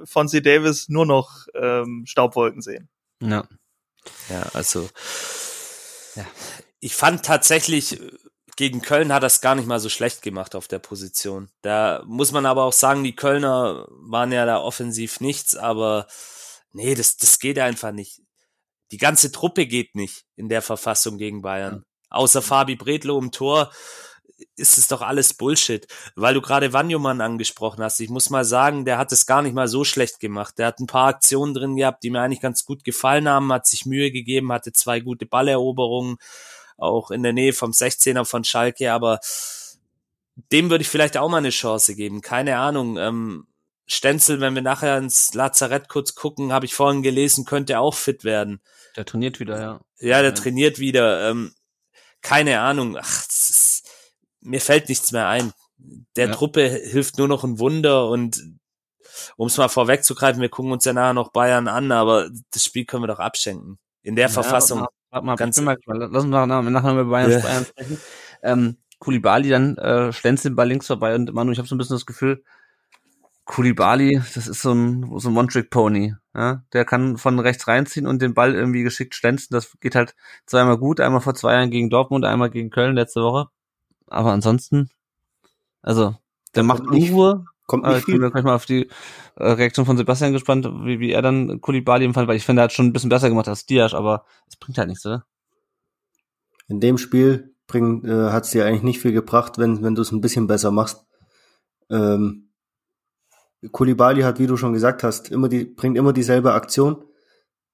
Fonzie 0.04 0.42
Davis 0.42 0.88
nur 0.88 1.06
noch 1.06 1.46
ähm, 1.54 2.04
Staubwolken 2.06 2.62
sehen. 2.62 2.88
Ja. 3.20 3.48
Ja, 4.28 4.46
also. 4.54 4.88
Ja. 6.14 6.24
Ich 6.80 6.94
fand 6.94 7.24
tatsächlich, 7.24 8.00
gegen 8.58 8.82
Köln 8.82 9.12
hat 9.12 9.22
er 9.22 9.28
es 9.28 9.40
gar 9.40 9.54
nicht 9.54 9.68
mal 9.68 9.78
so 9.78 9.88
schlecht 9.88 10.20
gemacht 10.20 10.56
auf 10.56 10.66
der 10.66 10.80
Position. 10.80 11.48
Da 11.62 12.02
muss 12.06 12.32
man 12.32 12.44
aber 12.44 12.64
auch 12.64 12.72
sagen, 12.72 13.04
die 13.04 13.14
Kölner 13.14 13.86
waren 13.88 14.32
ja 14.32 14.46
da 14.46 14.58
offensiv 14.58 15.20
nichts, 15.20 15.54
aber 15.54 16.08
nee, 16.72 16.96
das, 16.96 17.16
das 17.18 17.38
geht 17.38 17.60
einfach 17.60 17.92
nicht. 17.92 18.20
Die 18.90 18.98
ganze 18.98 19.30
Truppe 19.30 19.66
geht 19.66 19.94
nicht 19.94 20.24
in 20.34 20.48
der 20.48 20.60
Verfassung 20.60 21.18
gegen 21.18 21.40
Bayern. 21.40 21.84
Außer 22.10 22.42
Fabi 22.42 22.74
Bredlo 22.74 23.16
im 23.20 23.30
Tor 23.30 23.70
ist 24.56 24.76
es 24.76 24.88
doch 24.88 25.02
alles 25.02 25.34
Bullshit. 25.34 25.86
Weil 26.16 26.34
du 26.34 26.40
gerade 26.40 26.72
Wanjomann 26.72 27.20
angesprochen 27.20 27.84
hast. 27.84 28.00
Ich 28.00 28.10
muss 28.10 28.28
mal 28.28 28.44
sagen, 28.44 28.84
der 28.84 28.98
hat 28.98 29.12
es 29.12 29.26
gar 29.26 29.42
nicht 29.42 29.54
mal 29.54 29.68
so 29.68 29.84
schlecht 29.84 30.18
gemacht. 30.18 30.58
Der 30.58 30.66
hat 30.66 30.80
ein 30.80 30.88
paar 30.88 31.06
Aktionen 31.06 31.54
drin 31.54 31.76
gehabt, 31.76 32.02
die 32.02 32.10
mir 32.10 32.22
eigentlich 32.22 32.40
ganz 32.40 32.64
gut 32.64 32.82
gefallen 32.82 33.28
haben, 33.28 33.52
hat 33.52 33.68
sich 33.68 33.86
Mühe 33.86 34.10
gegeben, 34.10 34.50
hatte 34.50 34.72
zwei 34.72 34.98
gute 34.98 35.26
Balleroberungen, 35.26 36.16
auch 36.78 37.10
in 37.10 37.22
der 37.22 37.32
Nähe 37.32 37.52
vom 37.52 37.72
16er 37.72 38.24
von 38.24 38.44
Schalke, 38.44 38.92
aber 38.92 39.20
dem 40.52 40.70
würde 40.70 40.82
ich 40.82 40.88
vielleicht 40.88 41.16
auch 41.16 41.28
mal 41.28 41.38
eine 41.38 41.50
Chance 41.50 41.94
geben. 41.94 42.20
Keine 42.20 42.58
Ahnung. 42.58 42.96
Ähm, 42.96 43.46
Stenzel, 43.86 44.40
wenn 44.40 44.54
wir 44.54 44.62
nachher 44.62 44.98
ins 44.98 45.34
Lazarett 45.34 45.88
kurz 45.88 46.14
gucken, 46.14 46.52
habe 46.52 46.66
ich 46.66 46.74
vorhin 46.74 47.02
gelesen, 47.02 47.44
könnte 47.44 47.78
auch 47.80 47.94
fit 47.94 48.22
werden. 48.22 48.60
Der 48.96 49.04
trainiert 49.04 49.40
wieder, 49.40 49.60
ja. 49.60 49.80
Ja, 49.98 50.20
der 50.22 50.30
Ja. 50.30 50.36
trainiert 50.36 50.78
wieder. 50.78 51.30
Ähm, 51.30 51.54
keine 52.20 52.60
Ahnung. 52.60 52.96
Ach, 53.00 53.26
ist, 53.26 53.82
mir 54.40 54.60
fällt 54.60 54.88
nichts 54.88 55.10
mehr 55.12 55.26
ein. 55.28 55.52
Der 56.16 56.28
Ja. 56.28 56.34
Truppe 56.34 56.68
hilft 56.68 57.18
nur 57.18 57.28
noch 57.28 57.44
ein 57.44 57.58
Wunder 57.58 58.08
und 58.08 58.42
um 59.36 59.46
es 59.48 59.56
mal 59.56 59.68
vorwegzugreifen, 59.68 60.40
wir 60.40 60.48
gucken 60.48 60.70
uns 60.72 60.84
ja 60.84 60.92
nachher 60.92 61.14
noch 61.14 61.32
Bayern 61.32 61.66
an, 61.66 61.90
aber 61.90 62.28
das 62.52 62.64
Spiel 62.64 62.84
können 62.84 63.02
wir 63.02 63.08
doch 63.08 63.18
abschenken. 63.18 63.78
In 64.02 64.14
der 64.16 64.28
Verfassung. 64.28 64.86
Warte 65.10 65.26
mal, 65.26 65.36
Ganz- 65.36 65.56
ich 65.56 65.60
bin 65.60 65.64
mal 65.66 65.76
gespannt. 65.76 66.00
Lass 66.12 66.24
uns 66.24 66.30
nachher, 66.30 66.46
nachher 66.46 66.94
mal 66.94 67.00
über 67.02 67.10
Bayern, 67.10 67.30
Ja. 67.30 67.64
Sprechen. 67.64 67.98
Ähm, 68.42 68.76
Kulibali 68.98 69.48
dann 69.48 69.76
äh, 69.78 70.12
schlänzt 70.12 70.44
den 70.44 70.56
Ball 70.56 70.68
links 70.68 70.86
vorbei 70.86 71.14
und 71.14 71.32
Manu, 71.32 71.52
ich 71.52 71.58
habe 71.58 71.68
so 71.68 71.74
ein 71.74 71.78
bisschen 71.78 71.96
das 71.96 72.06
Gefühl, 72.06 72.42
Kulibali, 73.44 74.20
das 74.34 74.46
ist 74.46 74.60
so 74.60 74.72
ein, 74.72 75.10
so 75.18 75.30
ein 75.30 75.36
One-Trick-Pony. 75.36 76.14
Ja? 76.34 76.62
Der 76.72 76.84
kann 76.84 77.16
von 77.16 77.38
rechts 77.38 77.66
reinziehen 77.66 78.06
und 78.06 78.20
den 78.20 78.34
Ball 78.34 78.54
irgendwie 78.54 78.82
geschickt 78.82 79.14
schlänzen. 79.14 79.54
Das 79.54 79.78
geht 79.80 79.94
halt 79.94 80.14
zweimal 80.46 80.76
gut, 80.76 81.00
einmal 81.00 81.20
vor 81.22 81.34
zwei 81.34 81.54
Jahren 81.54 81.70
gegen 81.70 81.88
Dortmund, 81.88 82.24
einmal 82.26 82.50
gegen 82.50 82.70
Köln 82.70 82.94
letzte 82.94 83.22
Woche. 83.22 83.48
Aber 84.06 84.32
ansonsten, 84.32 84.90
also, 85.82 86.16
der 86.54 86.62
macht 86.62 86.82
kommt 87.68 87.84
nicht- 87.84 87.86
Aber 87.88 87.94
nicht 87.96 88.08
ich 88.08 88.12
bin 88.14 88.20
viel. 88.22 88.30
gleich 88.32 88.44
mal 88.44 88.54
auf 88.56 88.66
die 88.66 88.88
äh, 89.36 89.50
Reaktion 89.52 89.86
von 89.86 89.96
Sebastian 89.96 90.32
gespannt, 90.32 90.66
wie, 90.84 90.98
wie 90.98 91.12
er 91.12 91.22
dann 91.22 91.60
Kulibali 91.60 92.04
empfand, 92.04 92.26
weil 92.26 92.36
ich 92.36 92.44
finde, 92.44 92.62
er 92.62 92.64
hat 92.64 92.72
schon 92.72 92.86
ein 92.86 92.92
bisschen 92.92 93.10
besser 93.10 93.28
gemacht 93.28 93.46
als 93.46 93.64
Diaz, 93.66 93.94
aber 93.94 94.24
es 94.48 94.56
bringt 94.56 94.76
halt 94.78 94.88
nichts, 94.88 95.06
oder? 95.06 95.24
In 96.66 96.80
dem 96.80 96.98
Spiel 96.98 97.54
bringt, 97.68 98.04
äh, 98.04 98.30
hat 98.30 98.44
es 98.44 98.50
dir 98.50 98.66
eigentlich 98.66 98.82
nicht 98.82 98.98
viel 99.00 99.12
gebracht, 99.12 99.58
wenn, 99.58 99.82
wenn 99.84 99.94
du 99.94 100.02
es 100.02 100.10
ein 100.10 100.20
bisschen 100.20 100.48
besser 100.48 100.70
machst. 100.72 101.04
Ähm, 101.90 102.50
Kulibali 103.72 104.22
hat, 104.22 104.38
wie 104.38 104.46
du 104.46 104.56
schon 104.56 104.72
gesagt 104.72 105.02
hast, 105.02 105.30
immer 105.30 105.48
die, 105.48 105.64
bringt 105.64 105.96
immer 105.96 106.12
dieselbe 106.12 106.52
Aktion. 106.52 107.04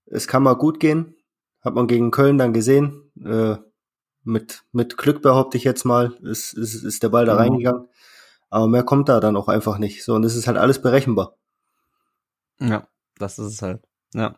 Es 0.07 0.27
kann 0.27 0.43
mal 0.43 0.55
gut 0.55 0.81
gehen. 0.81 1.15
Hat 1.61 1.75
man 1.75 1.87
gegen 1.87 2.11
Köln 2.11 2.39
dann 2.39 2.53
gesehen. 2.53 3.11
Äh, 3.25 3.57
mit, 4.23 4.65
mit 4.73 4.97
Glück 4.97 5.21
behaupte 5.23 5.57
ich 5.59 5.65
jetzt 5.65 5.85
mal, 5.85 6.13
ist, 6.23 6.55
ist, 6.55 6.83
ist 6.83 7.03
der 7.03 7.09
Ball 7.11 7.27
da 7.27 7.33
Genau. 7.37 7.43
reingegangen. 7.45 7.89
Aber 8.55 8.69
mehr 8.69 8.85
kommt 8.85 9.09
da 9.09 9.19
dann 9.19 9.37
auch 9.37 9.49
einfach 9.49 9.79
nicht. 9.79 10.05
So, 10.05 10.15
und 10.15 10.23
es 10.23 10.37
ist 10.37 10.47
halt 10.47 10.59
alles 10.59 10.81
berechenbar. 10.81 11.35
Ja, 12.61 12.87
das 13.19 13.37
ist 13.41 13.53
es 13.53 13.63
halt. 13.63 13.83
Ja. 14.15 14.37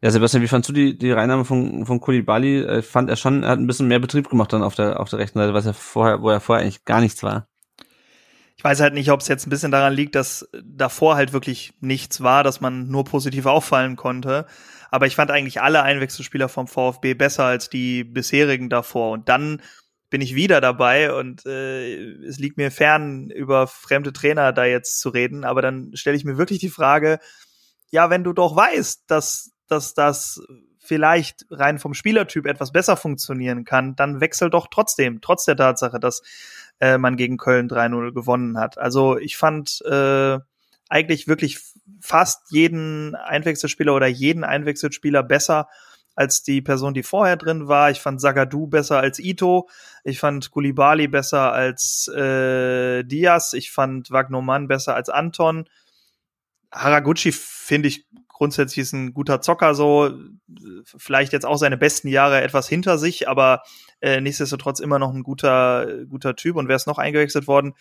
Ja, 0.00 0.10
Sebastian, 0.10 0.42
wie 0.42 0.48
fandst 0.48 0.70
du 0.70 0.72
die, 0.72 0.96
die 0.96 1.12
Reinnahme 1.12 1.44
von, 1.44 1.84
von 1.84 2.00
Kulibali? 2.00 2.62
Äh, 2.62 2.80
fand 2.80 3.10
er 3.10 3.16
schon, 3.16 3.42
er 3.42 3.50
hat 3.50 3.58
ein 3.58 3.66
bisschen 3.66 3.88
mehr 3.88 3.98
Betrieb 3.98 4.30
gemacht 4.30 4.54
dann 4.54 4.62
auf 4.62 4.74
der, 4.74 5.00
auf 5.00 5.10
der 5.10 5.18
rechten 5.18 5.38
Seite, 5.38 5.52
was 5.52 5.66
er 5.66 5.74
vorher, 5.74 6.22
wo 6.22 6.30
er 6.30 6.40
vorher 6.40 6.64
eigentlich 6.64 6.86
gar 6.86 7.02
nichts 7.02 7.22
war. 7.22 7.46
Ich 8.56 8.64
weiß 8.64 8.80
halt 8.80 8.94
nicht, 8.94 9.10
ob 9.10 9.20
es 9.20 9.28
jetzt 9.28 9.46
ein 9.46 9.50
bisschen 9.50 9.70
daran 9.70 9.92
liegt, 9.92 10.14
dass 10.14 10.48
davor 10.64 11.16
halt 11.16 11.34
wirklich 11.34 11.74
nichts 11.80 12.22
war, 12.22 12.42
dass 12.42 12.62
man 12.62 12.88
nur 12.88 13.04
positiv 13.04 13.44
auffallen 13.44 13.96
konnte. 13.96 14.46
Aber 14.90 15.06
ich 15.06 15.14
fand 15.14 15.30
eigentlich 15.30 15.60
alle 15.60 15.82
Einwechselspieler 15.82 16.48
vom 16.48 16.68
VfB 16.68 17.12
besser 17.12 17.44
als 17.44 17.68
die 17.68 18.02
bisherigen 18.02 18.70
davor. 18.70 19.10
Und 19.10 19.28
dann 19.28 19.60
bin 20.08 20.20
ich 20.20 20.34
wieder 20.34 20.60
dabei 20.60 21.12
und 21.12 21.44
äh, 21.46 21.96
es 22.24 22.38
liegt 22.38 22.56
mir 22.56 22.70
fern, 22.70 23.30
über 23.30 23.66
fremde 23.66 24.12
Trainer 24.12 24.52
da 24.52 24.64
jetzt 24.64 25.00
zu 25.00 25.08
reden. 25.08 25.44
Aber 25.44 25.62
dann 25.62 25.90
stelle 25.94 26.16
ich 26.16 26.24
mir 26.24 26.38
wirklich 26.38 26.60
die 26.60 26.70
Frage, 26.70 27.18
ja, 27.90 28.10
wenn 28.10 28.24
du 28.24 28.32
doch 28.32 28.54
weißt, 28.54 29.04
dass, 29.08 29.52
dass 29.68 29.94
das 29.94 30.42
vielleicht 30.78 31.46
rein 31.50 31.78
vom 31.78 31.94
Spielertyp 31.94 32.46
etwas 32.46 32.72
besser 32.72 32.96
funktionieren 32.96 33.64
kann, 33.64 33.96
dann 33.96 34.20
wechsel 34.20 34.50
doch 34.50 34.68
trotzdem, 34.70 35.20
trotz 35.20 35.44
der 35.44 35.56
Tatsache, 35.56 35.98
dass 35.98 36.22
äh, 36.80 36.98
man 36.98 37.16
gegen 37.16 37.36
Köln 37.36 37.68
3-0 37.68 38.12
gewonnen 38.12 38.58
hat. 38.58 38.78
Also 38.78 39.18
ich 39.18 39.36
fand 39.36 39.82
äh, 39.84 40.38
eigentlich 40.88 41.26
wirklich 41.26 41.58
fast 42.00 42.50
jeden 42.50 43.14
Einwechselspieler 43.16 43.94
oder 43.94 44.06
jeden 44.06 44.44
Einwechselspieler 44.44 45.22
besser 45.22 45.68
als 46.16 46.42
die 46.42 46.62
Person, 46.62 46.94
die 46.94 47.02
vorher 47.02 47.36
drin 47.36 47.68
war. 47.68 47.90
Ich 47.90 48.00
fand 48.00 48.20
Sagadu 48.20 48.66
besser 48.66 48.98
als 48.98 49.18
Ito. 49.18 49.68
Ich 50.02 50.18
fand 50.18 50.50
Kulibali 50.50 51.06
besser 51.08 51.52
als 51.52 52.08
äh, 52.08 53.04
Diaz. 53.04 53.52
Ich 53.52 53.70
fand 53.70 54.10
Wagnoman 54.10 54.66
besser 54.66 54.96
als 54.96 55.10
Anton. 55.10 55.68
Haraguchi 56.72 57.32
finde 57.32 57.88
ich 57.88 58.06
grundsätzlich 58.28 58.78
ist 58.78 58.92
ein 58.92 59.14
guter 59.14 59.40
Zocker 59.40 59.74
so, 59.74 60.12
vielleicht 60.84 61.32
jetzt 61.32 61.46
auch 61.46 61.56
seine 61.56 61.78
besten 61.78 62.08
Jahre 62.08 62.42
etwas 62.42 62.68
hinter 62.68 62.98
sich, 62.98 63.28
aber 63.28 63.62
äh, 64.00 64.20
nichtsdestotrotz 64.20 64.78
immer 64.80 64.98
noch 64.98 65.12
ein 65.12 65.22
guter 65.22 66.04
guter 66.06 66.36
Typ. 66.36 66.56
Und 66.56 66.68
wer 66.68 66.76
ist 66.76 66.86
noch 66.86 66.98
eingewechselt 66.98 67.46
worden? 67.46 67.74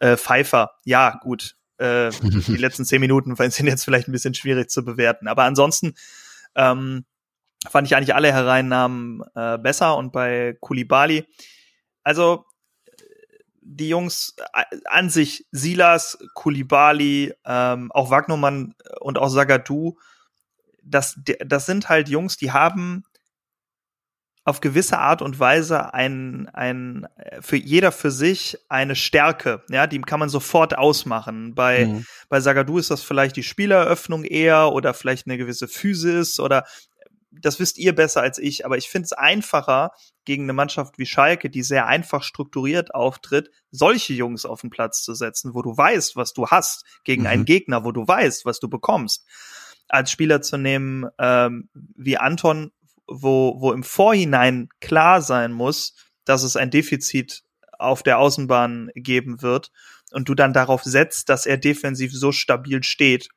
Äh, 0.00 0.16
Pfeiffer. 0.16 0.72
Ja, 0.84 1.18
gut. 1.22 1.56
Äh, 1.78 2.10
die 2.22 2.56
letzten 2.56 2.84
zehn 2.84 3.00
Minuten 3.00 3.34
sind 3.50 3.66
jetzt 3.66 3.84
vielleicht 3.84 4.08
ein 4.08 4.12
bisschen 4.12 4.34
schwierig 4.34 4.70
zu 4.70 4.84
bewerten, 4.84 5.26
aber 5.26 5.44
ansonsten 5.44 5.94
ähm, 6.54 7.04
fand 7.68 7.86
ich 7.86 7.96
eigentlich 7.96 8.14
alle 8.14 8.32
Hereinnahmen 8.32 9.22
äh, 9.34 9.58
besser 9.58 9.96
und 9.96 10.12
bei 10.12 10.56
Kulibali. 10.60 11.26
Also 12.02 12.44
die 13.64 13.88
Jungs 13.88 14.36
äh, 14.52 14.64
an 14.86 15.10
sich, 15.10 15.46
Silas, 15.50 16.18
Kulibali, 16.34 17.32
ähm, 17.44 17.90
auch 17.92 18.10
Wagnermann 18.10 18.74
und 19.00 19.18
auch 19.18 19.28
Sagadu, 19.28 19.98
das, 20.82 21.18
das 21.44 21.66
sind 21.66 21.88
halt 21.88 22.08
Jungs, 22.08 22.36
die 22.36 22.52
haben 22.52 23.04
auf 24.46 24.60
gewisse 24.60 24.98
Art 24.98 25.22
und 25.22 25.40
Weise 25.40 25.94
ein, 25.94 26.50
ein, 26.52 27.08
für 27.40 27.56
jeder 27.56 27.92
für 27.92 28.10
sich 28.10 28.58
eine 28.68 28.94
Stärke, 28.94 29.62
ja, 29.70 29.86
die 29.86 30.00
kann 30.02 30.20
man 30.20 30.28
sofort 30.28 30.76
ausmachen. 30.76 31.54
Bei, 31.54 31.86
mhm. 31.86 32.06
bei 32.28 32.40
Sagadu 32.40 32.76
ist 32.76 32.90
das 32.90 33.02
vielleicht 33.02 33.36
die 33.36 33.42
Spieleröffnung 33.42 34.24
eher 34.24 34.72
oder 34.72 34.92
vielleicht 34.92 35.26
eine 35.26 35.38
gewisse 35.38 35.66
Physis 35.66 36.40
oder 36.40 36.66
das 37.40 37.60
wisst 37.60 37.78
ihr 37.78 37.94
besser 37.94 38.22
als 38.22 38.38
ich, 38.38 38.64
aber 38.64 38.76
ich 38.76 38.88
finde 38.88 39.06
es 39.06 39.12
einfacher, 39.12 39.92
gegen 40.24 40.44
eine 40.44 40.52
Mannschaft 40.52 40.98
wie 40.98 41.06
Schalke, 41.06 41.50
die 41.50 41.62
sehr 41.62 41.86
einfach 41.86 42.22
strukturiert 42.22 42.94
auftritt, 42.94 43.50
solche 43.70 44.14
Jungs 44.14 44.44
auf 44.46 44.62
den 44.62 44.70
Platz 44.70 45.02
zu 45.02 45.14
setzen, 45.14 45.54
wo 45.54 45.62
du 45.62 45.76
weißt, 45.76 46.16
was 46.16 46.32
du 46.32 46.46
hast, 46.48 46.84
gegen 47.04 47.22
mhm. 47.22 47.28
einen 47.28 47.44
Gegner, 47.44 47.84
wo 47.84 47.92
du 47.92 48.06
weißt, 48.06 48.44
was 48.44 48.60
du 48.60 48.68
bekommst. 48.68 49.26
Als 49.88 50.10
Spieler 50.10 50.40
zu 50.40 50.56
nehmen 50.56 51.06
ähm, 51.18 51.68
wie 51.74 52.16
Anton, 52.16 52.72
wo, 53.06 53.60
wo 53.60 53.72
im 53.72 53.82
Vorhinein 53.82 54.68
klar 54.80 55.20
sein 55.20 55.52
muss, 55.52 55.94
dass 56.24 56.42
es 56.42 56.56
ein 56.56 56.70
Defizit 56.70 57.42
auf 57.78 58.02
der 58.02 58.18
Außenbahn 58.18 58.90
geben 58.94 59.42
wird 59.42 59.70
und 60.12 60.28
du 60.28 60.34
dann 60.34 60.52
darauf 60.52 60.82
setzt, 60.84 61.28
dass 61.28 61.44
er 61.44 61.58
defensiv 61.58 62.12
so 62.12 62.32
stabil 62.32 62.82
steht, 62.82 63.28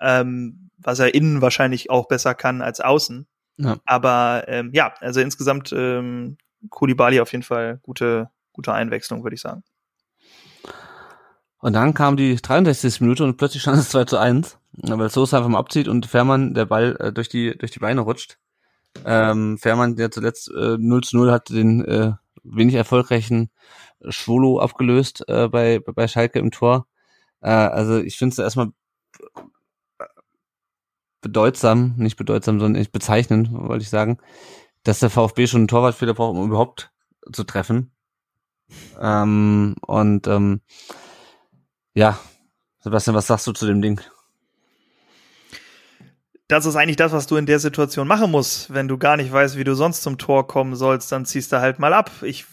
ähm, 0.00 0.65
was 0.86 1.00
er 1.00 1.14
innen 1.14 1.42
wahrscheinlich 1.42 1.90
auch 1.90 2.06
besser 2.06 2.34
kann 2.34 2.62
als 2.62 2.80
außen. 2.80 3.26
Ja. 3.58 3.76
Aber 3.84 4.44
ähm, 4.46 4.70
ja, 4.72 4.94
also 5.00 5.20
insgesamt 5.20 5.72
ähm, 5.76 6.38
Kulibali 6.70 7.20
auf 7.20 7.32
jeden 7.32 7.42
Fall 7.42 7.80
gute, 7.82 8.30
gute 8.52 8.72
Einwechslung, 8.72 9.24
würde 9.24 9.34
ich 9.34 9.40
sagen. 9.40 9.64
Und 11.58 11.72
dann 11.72 11.92
kam 11.92 12.16
die 12.16 12.36
63. 12.36 13.00
Minute 13.00 13.24
und 13.24 13.36
plötzlich 13.36 13.62
stand 13.62 13.78
es 13.78 13.88
2 13.90 14.04
zu 14.04 14.16
1, 14.16 14.58
weil 14.74 15.10
Sosa 15.10 15.38
einfach 15.38 15.50
mal 15.50 15.58
abzieht 15.58 15.88
und 15.88 16.06
Fährmann 16.06 16.54
der 16.54 16.66
Ball 16.66 16.96
äh, 17.00 17.12
durch 17.12 17.28
die 17.28 17.58
durch 17.58 17.72
die 17.72 17.80
Beine 17.80 18.02
rutscht. 18.02 18.38
Ähm, 19.04 19.58
Fährmann, 19.58 19.96
der 19.96 20.12
zuletzt 20.12 20.50
äh, 20.50 20.76
0 20.78 21.02
zu 21.02 21.16
0 21.16 21.32
hat 21.32 21.50
den 21.50 21.84
äh, 21.84 22.12
wenig 22.44 22.74
erfolgreichen 22.74 23.50
Schwolo 24.08 24.60
abgelöst 24.60 25.24
äh, 25.26 25.48
bei, 25.48 25.80
bei 25.80 26.06
Schalke 26.06 26.38
im 26.38 26.52
Tor. 26.52 26.86
Äh, 27.40 27.50
also 27.50 27.98
ich 27.98 28.16
finde 28.16 28.34
es 28.34 28.38
erstmal 28.38 28.68
bedeutsam, 31.20 31.94
nicht 31.96 32.16
bedeutsam, 32.16 32.60
sondern 32.60 32.80
nicht 32.80 32.92
bezeichnend, 32.92 33.50
wollte 33.52 33.82
ich 33.82 33.90
sagen, 33.90 34.18
dass 34.82 35.00
der 35.00 35.10
VfB 35.10 35.46
schon 35.46 35.62
einen 35.62 35.68
Torwartfehler 35.68 36.14
braucht, 36.14 36.36
um 36.36 36.46
überhaupt 36.46 36.92
zu 37.32 37.44
treffen. 37.44 37.90
Ähm, 39.00 39.74
und 39.86 40.26
ähm, 40.26 40.60
ja, 41.94 42.18
Sebastian, 42.80 43.16
was 43.16 43.26
sagst 43.26 43.46
du 43.46 43.52
zu 43.52 43.66
dem 43.66 43.82
Ding? 43.82 44.00
das 46.48 46.64
ist 46.64 46.76
eigentlich 46.76 46.96
das, 46.96 47.12
was 47.12 47.26
du 47.26 47.36
in 47.36 47.46
der 47.46 47.58
Situation 47.58 48.06
machen 48.06 48.30
musst. 48.30 48.72
Wenn 48.72 48.88
du 48.88 48.98
gar 48.98 49.16
nicht 49.16 49.32
weißt, 49.32 49.56
wie 49.56 49.64
du 49.64 49.74
sonst 49.74 50.02
zum 50.02 50.16
Tor 50.16 50.46
kommen 50.46 50.76
sollst, 50.76 51.10
dann 51.10 51.24
ziehst 51.24 51.52
du 51.52 51.60
halt 51.60 51.78
mal 51.78 51.92
ab. 51.92 52.10
Ich 52.22 52.44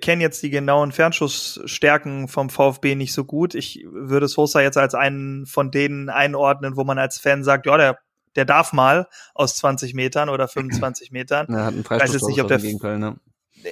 kenne 0.00 0.22
jetzt 0.22 0.42
die 0.42 0.50
genauen 0.50 0.92
Fernschussstärken 0.92 2.28
vom 2.28 2.50
VfB 2.50 2.94
nicht 2.94 3.12
so 3.12 3.24
gut. 3.24 3.54
Ich 3.54 3.84
würde 3.90 4.28
Sosa 4.28 4.60
jetzt 4.60 4.78
als 4.78 4.94
einen 4.94 5.46
von 5.46 5.70
denen 5.70 6.08
einordnen, 6.08 6.76
wo 6.76 6.84
man 6.84 6.98
als 6.98 7.18
Fan 7.18 7.44
sagt, 7.44 7.66
ja, 7.66 7.76
der, 7.76 7.98
der 8.36 8.44
darf 8.44 8.72
mal 8.72 9.08
aus 9.34 9.56
20 9.56 9.94
Metern 9.94 10.28
oder 10.28 10.48
25 10.48 11.10
Metern. 11.10 11.46
Er 11.48 11.64
hat 11.64 11.74
einen 11.74 11.84
Freistoß 11.84 12.08
Weiß 12.08 12.14
jetzt 12.14 12.28
nicht, 12.28 12.40
ob 12.40 12.48
der 12.48 12.58
gegen 12.58 12.78
Köln, 12.78 13.00
ne? 13.00 13.16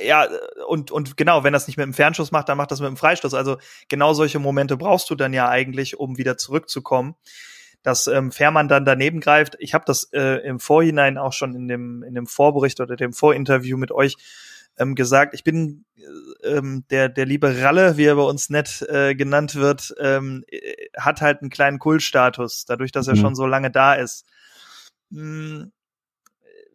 ja, 0.05 0.27
und, 0.69 0.91
und 0.91 1.17
genau, 1.17 1.45
wenn 1.45 1.53
das 1.53 1.67
nicht 1.67 1.77
mit 1.77 1.85
dem 1.85 1.95
Fernschuss 1.95 2.33
macht, 2.33 2.49
dann 2.49 2.57
macht 2.57 2.71
das 2.71 2.81
mit 2.81 2.89
dem 2.89 2.97
Freistoß. 2.97 3.35
Also 3.35 3.59
genau 3.89 4.15
solche 4.15 4.39
Momente 4.39 4.77
brauchst 4.77 5.11
du 5.11 5.15
dann 5.15 5.33
ja 5.33 5.49
eigentlich, 5.49 5.99
um 5.99 6.19
wieder 6.19 6.37
zurückzukommen 6.37 7.15
dass 7.83 8.07
ähm, 8.07 8.31
Fährmann 8.31 8.69
dann 8.69 8.85
daneben 8.85 9.21
greift. 9.21 9.57
Ich 9.59 9.75
habe 9.75 9.85
das 9.85 10.05
äh, 10.13 10.47
im 10.47 10.61
Vorhinein 10.61 11.19
auch 11.19 11.33
schon 11.33 11.55
in 11.55 11.67
dem, 11.67 12.03
in 12.03 12.15
dem 12.15 12.27
Vorbericht 12.27 12.81
oder 12.81 12.97
dem 12.97 13.13
Vorinterview 13.13 13.77
mit 13.77 13.91
euch 13.91 14.17
ähm, 14.79 14.95
gesagt. 14.95 15.35
Ich 15.35 15.45
bin 15.45 15.85
äh, 15.97 16.49
ähm, 16.49 16.85
der, 16.91 17.09
der 17.09 17.27
liebe 17.27 17.63
Ralle, 17.63 17.97
wie 17.97 18.05
er 18.05 18.17
bei 18.17 18.23
uns 18.23 18.51
nett 18.51 18.83
äh, 18.89 19.15
genannt 19.15 19.55
wird, 19.55 19.95
ähm, 19.99 20.45
äh, 20.49 20.89
hat 20.97 21.21
halt 21.21 21.41
einen 21.41 21.51
kleinen 21.51 21.79
Kultstatus, 21.79 22.65
dadurch, 22.65 22.93
dass 22.93 23.09
er 23.09 23.17
mhm. 23.17 23.21
schon 23.21 23.35
so 23.35 23.47
lange 23.47 23.71
da 23.71 23.95
ist. 23.95 24.27
Hm, 25.11 25.73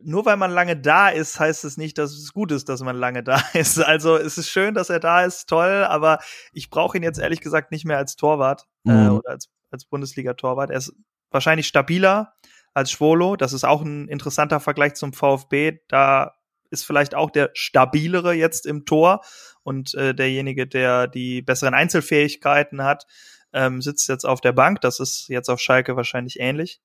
nur 0.03 0.25
weil 0.25 0.37
man 0.37 0.51
lange 0.51 0.77
da 0.77 1.09
ist, 1.09 1.39
heißt 1.39 1.65
es 1.65 1.77
nicht, 1.77 1.97
dass 1.97 2.11
es 2.11 2.31
gut 2.31 2.51
ist, 2.51 2.69
dass 2.69 2.81
man 2.81 2.95
lange 2.95 3.23
da 3.23 3.41
ist. 3.53 3.79
Also 3.79 4.15
es 4.15 4.37
ist 4.37 4.49
schön, 4.49 4.73
dass 4.73 4.89
er 4.89 4.99
da 4.99 5.25
ist, 5.25 5.47
toll, 5.47 5.85
aber 5.87 6.19
ich 6.53 6.69
brauche 6.69 6.97
ihn 6.97 7.03
jetzt 7.03 7.19
ehrlich 7.19 7.41
gesagt 7.41 7.71
nicht 7.71 7.85
mehr 7.85 7.97
als 7.97 8.15
Torwart 8.15 8.67
äh, 8.85 8.91
mhm. 8.91 9.07
äh, 9.07 9.09
oder 9.09 9.29
als 9.31 9.49
als 9.71 9.85
Bundesliga-Torwart. 9.85 10.69
Er 10.69 10.77
ist 10.77 10.93
wahrscheinlich 11.31 11.67
stabiler 11.67 12.33
als 12.73 12.91
Schwolo. 12.91 13.35
Das 13.35 13.53
ist 13.53 13.63
auch 13.63 13.81
ein 13.81 14.07
interessanter 14.07 14.59
Vergleich 14.59 14.95
zum 14.95 15.13
VfB. 15.13 15.79
Da 15.87 16.35
ist 16.71 16.85
vielleicht 16.85 17.15
auch 17.15 17.31
der 17.31 17.51
stabilere 17.53 18.33
jetzt 18.33 18.65
im 18.65 18.85
Tor 18.85 19.21
und 19.63 19.93
äh, 19.95 20.13
derjenige, 20.13 20.67
der 20.67 21.07
die 21.07 21.41
besseren 21.41 21.73
Einzelfähigkeiten 21.73 22.83
hat, 22.83 23.05
ähm, 23.53 23.81
sitzt 23.81 24.09
jetzt 24.09 24.25
auf 24.25 24.41
der 24.41 24.53
Bank. 24.53 24.81
Das 24.81 24.99
ist 24.99 25.27
jetzt 25.29 25.49
auf 25.49 25.59
Schalke 25.59 25.95
wahrscheinlich 25.95 26.39
ähnlich. 26.39 26.81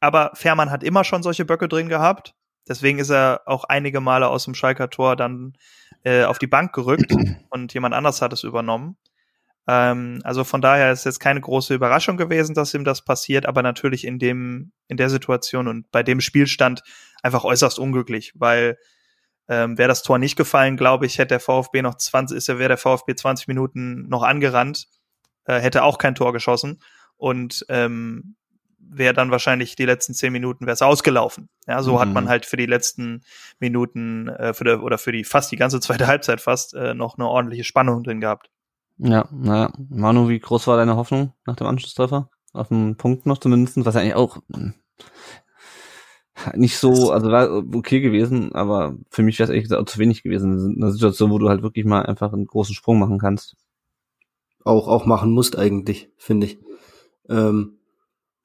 Aber 0.00 0.32
Fährmann 0.34 0.70
hat 0.70 0.82
immer 0.82 1.04
schon 1.04 1.22
solche 1.22 1.44
Böcke 1.44 1.68
drin 1.68 1.88
gehabt. 1.88 2.34
Deswegen 2.68 2.98
ist 2.98 3.10
er 3.10 3.42
auch 3.46 3.64
einige 3.64 4.00
Male 4.00 4.28
aus 4.28 4.44
dem 4.44 4.54
Schalker 4.54 4.90
Tor 4.90 5.16
dann 5.16 5.54
äh, 6.02 6.24
auf 6.24 6.38
die 6.38 6.46
Bank 6.46 6.72
gerückt 6.72 7.12
und 7.50 7.74
jemand 7.74 7.94
anders 7.94 8.22
hat 8.22 8.32
es 8.32 8.42
übernommen. 8.42 8.96
Ähm, 9.66 10.20
also 10.24 10.44
von 10.44 10.60
daher 10.60 10.92
ist 10.92 11.04
jetzt 11.04 11.20
keine 11.20 11.40
große 11.40 11.74
Überraschung 11.74 12.16
gewesen, 12.16 12.54
dass 12.54 12.74
ihm 12.74 12.84
das 12.84 13.02
passiert, 13.04 13.46
aber 13.46 13.62
natürlich 13.62 14.06
in 14.06 14.18
dem, 14.18 14.72
in 14.88 14.96
der 14.96 15.10
Situation 15.10 15.68
und 15.68 15.90
bei 15.90 16.02
dem 16.02 16.20
Spielstand 16.20 16.82
einfach 17.22 17.44
äußerst 17.44 17.78
unglücklich, 17.78 18.32
weil 18.34 18.78
ähm, 19.48 19.76
wäre 19.78 19.88
das 19.88 20.02
Tor 20.02 20.18
nicht 20.18 20.36
gefallen, 20.36 20.76
glaube 20.76 21.06
ich, 21.06 21.18
hätte 21.18 21.28
der 21.28 21.40
VfB 21.40 21.82
noch 21.82 21.96
20, 21.96 22.36
ist 22.36 22.48
ja, 22.48 22.58
wäre 22.58 22.68
der 22.68 22.78
VfB 22.78 23.14
20 23.14 23.48
Minuten 23.48 24.08
noch 24.08 24.22
angerannt, 24.22 24.86
äh, 25.44 25.60
hätte 25.60 25.82
auch 25.82 25.98
kein 25.98 26.14
Tor 26.14 26.32
geschossen 26.32 26.80
und 27.16 27.64
ähm, 27.68 28.36
wäre 28.78 29.14
dann 29.14 29.30
wahrscheinlich 29.30 29.76
die 29.76 29.86
letzten 29.86 30.14
zehn 30.14 30.32
Minuten 30.32 30.66
wäre 30.66 30.74
es 30.74 30.82
ausgelaufen. 30.82 31.48
Ja, 31.66 31.82
so 31.82 31.94
mhm. 31.94 31.98
hat 32.00 32.12
man 32.12 32.28
halt 32.28 32.46
für 32.46 32.56
die 32.56 32.66
letzten 32.66 33.22
Minuten 33.58 34.28
äh, 34.28 34.54
für 34.54 34.64
die, 34.64 34.70
oder 34.72 34.98
für 34.98 35.12
die 35.12 35.24
fast 35.24 35.50
die 35.52 35.56
ganze 35.56 35.80
zweite 35.80 36.06
Halbzeit 36.06 36.40
fast 36.40 36.74
äh, 36.74 36.94
noch 36.94 37.18
eine 37.18 37.28
ordentliche 37.28 37.64
Spannung 37.64 38.02
drin 38.02 38.20
gehabt. 38.20 38.50
Ja, 38.98 39.28
naja. 39.32 39.72
Manu, 39.88 40.28
wie 40.28 40.38
groß 40.38 40.66
war 40.66 40.76
deine 40.76 40.96
Hoffnung 40.96 41.32
nach 41.46 41.56
dem 41.56 41.66
Anschlusstreffer? 41.66 42.30
Auf 42.52 42.68
den 42.68 42.96
Punkt 42.96 43.26
noch 43.26 43.38
zumindest, 43.38 43.84
was 43.84 43.94
ja 43.94 44.00
eigentlich 44.00 44.14
auch 44.14 44.38
hm, 44.52 44.74
nicht 46.54 46.78
so, 46.78 47.10
also 47.10 47.30
war 47.30 47.64
okay 47.74 48.00
gewesen, 48.00 48.52
aber 48.52 48.96
für 49.10 49.22
mich 49.22 49.38
wäre 49.38 49.44
es 49.44 49.50
ehrlich 49.50 49.64
gesagt 49.64 49.80
auch 49.80 49.90
zu 49.90 49.98
wenig 49.98 50.22
gewesen. 50.22 50.76
Eine 50.76 50.92
Situation, 50.92 51.30
wo 51.30 51.38
du 51.38 51.48
halt 51.48 51.62
wirklich 51.62 51.84
mal 51.84 52.02
einfach 52.02 52.32
einen 52.32 52.46
großen 52.46 52.74
Sprung 52.74 52.98
machen 52.98 53.18
kannst. 53.18 53.56
Auch, 54.64 54.88
auch 54.88 55.06
machen 55.06 55.30
musst 55.32 55.56
eigentlich, 55.58 56.10
finde 56.16 56.46
ich. 56.46 56.58
Ähm, 57.28 57.78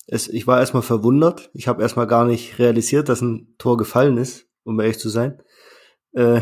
es, 0.08 0.28
ich 0.28 0.48
war 0.48 0.60
erstmal 0.60 0.84
verwundert. 0.84 1.50
Ich 1.54 1.68
habe 1.68 1.82
erstmal 1.82 2.08
gar 2.08 2.26
nicht 2.26 2.60
realisiert, 2.60 3.10
dass 3.10 3.22
ein 3.22 3.56
Tor 3.58 3.78
gefallen 3.78 4.18
ist, 4.18 4.48
um 4.64 4.80
ehrlich 4.80 5.00
zu 5.00 5.10
sein. 5.10 5.42
Äh, 6.14 6.42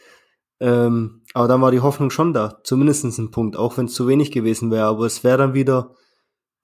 ähm, 0.60 1.22
aber 1.32 1.48
dann 1.48 1.62
war 1.62 1.70
die 1.70 1.80
Hoffnung 1.80 2.10
schon 2.10 2.32
da, 2.32 2.60
zumindestens 2.62 3.18
ein 3.18 3.30
Punkt, 3.30 3.56
auch 3.56 3.76
wenn 3.76 3.86
es 3.86 3.94
zu 3.94 4.06
wenig 4.06 4.30
gewesen 4.30 4.70
wäre. 4.70 4.86
Aber 4.86 5.06
es 5.06 5.24
wäre 5.24 5.38
dann 5.38 5.54
wieder 5.54 5.94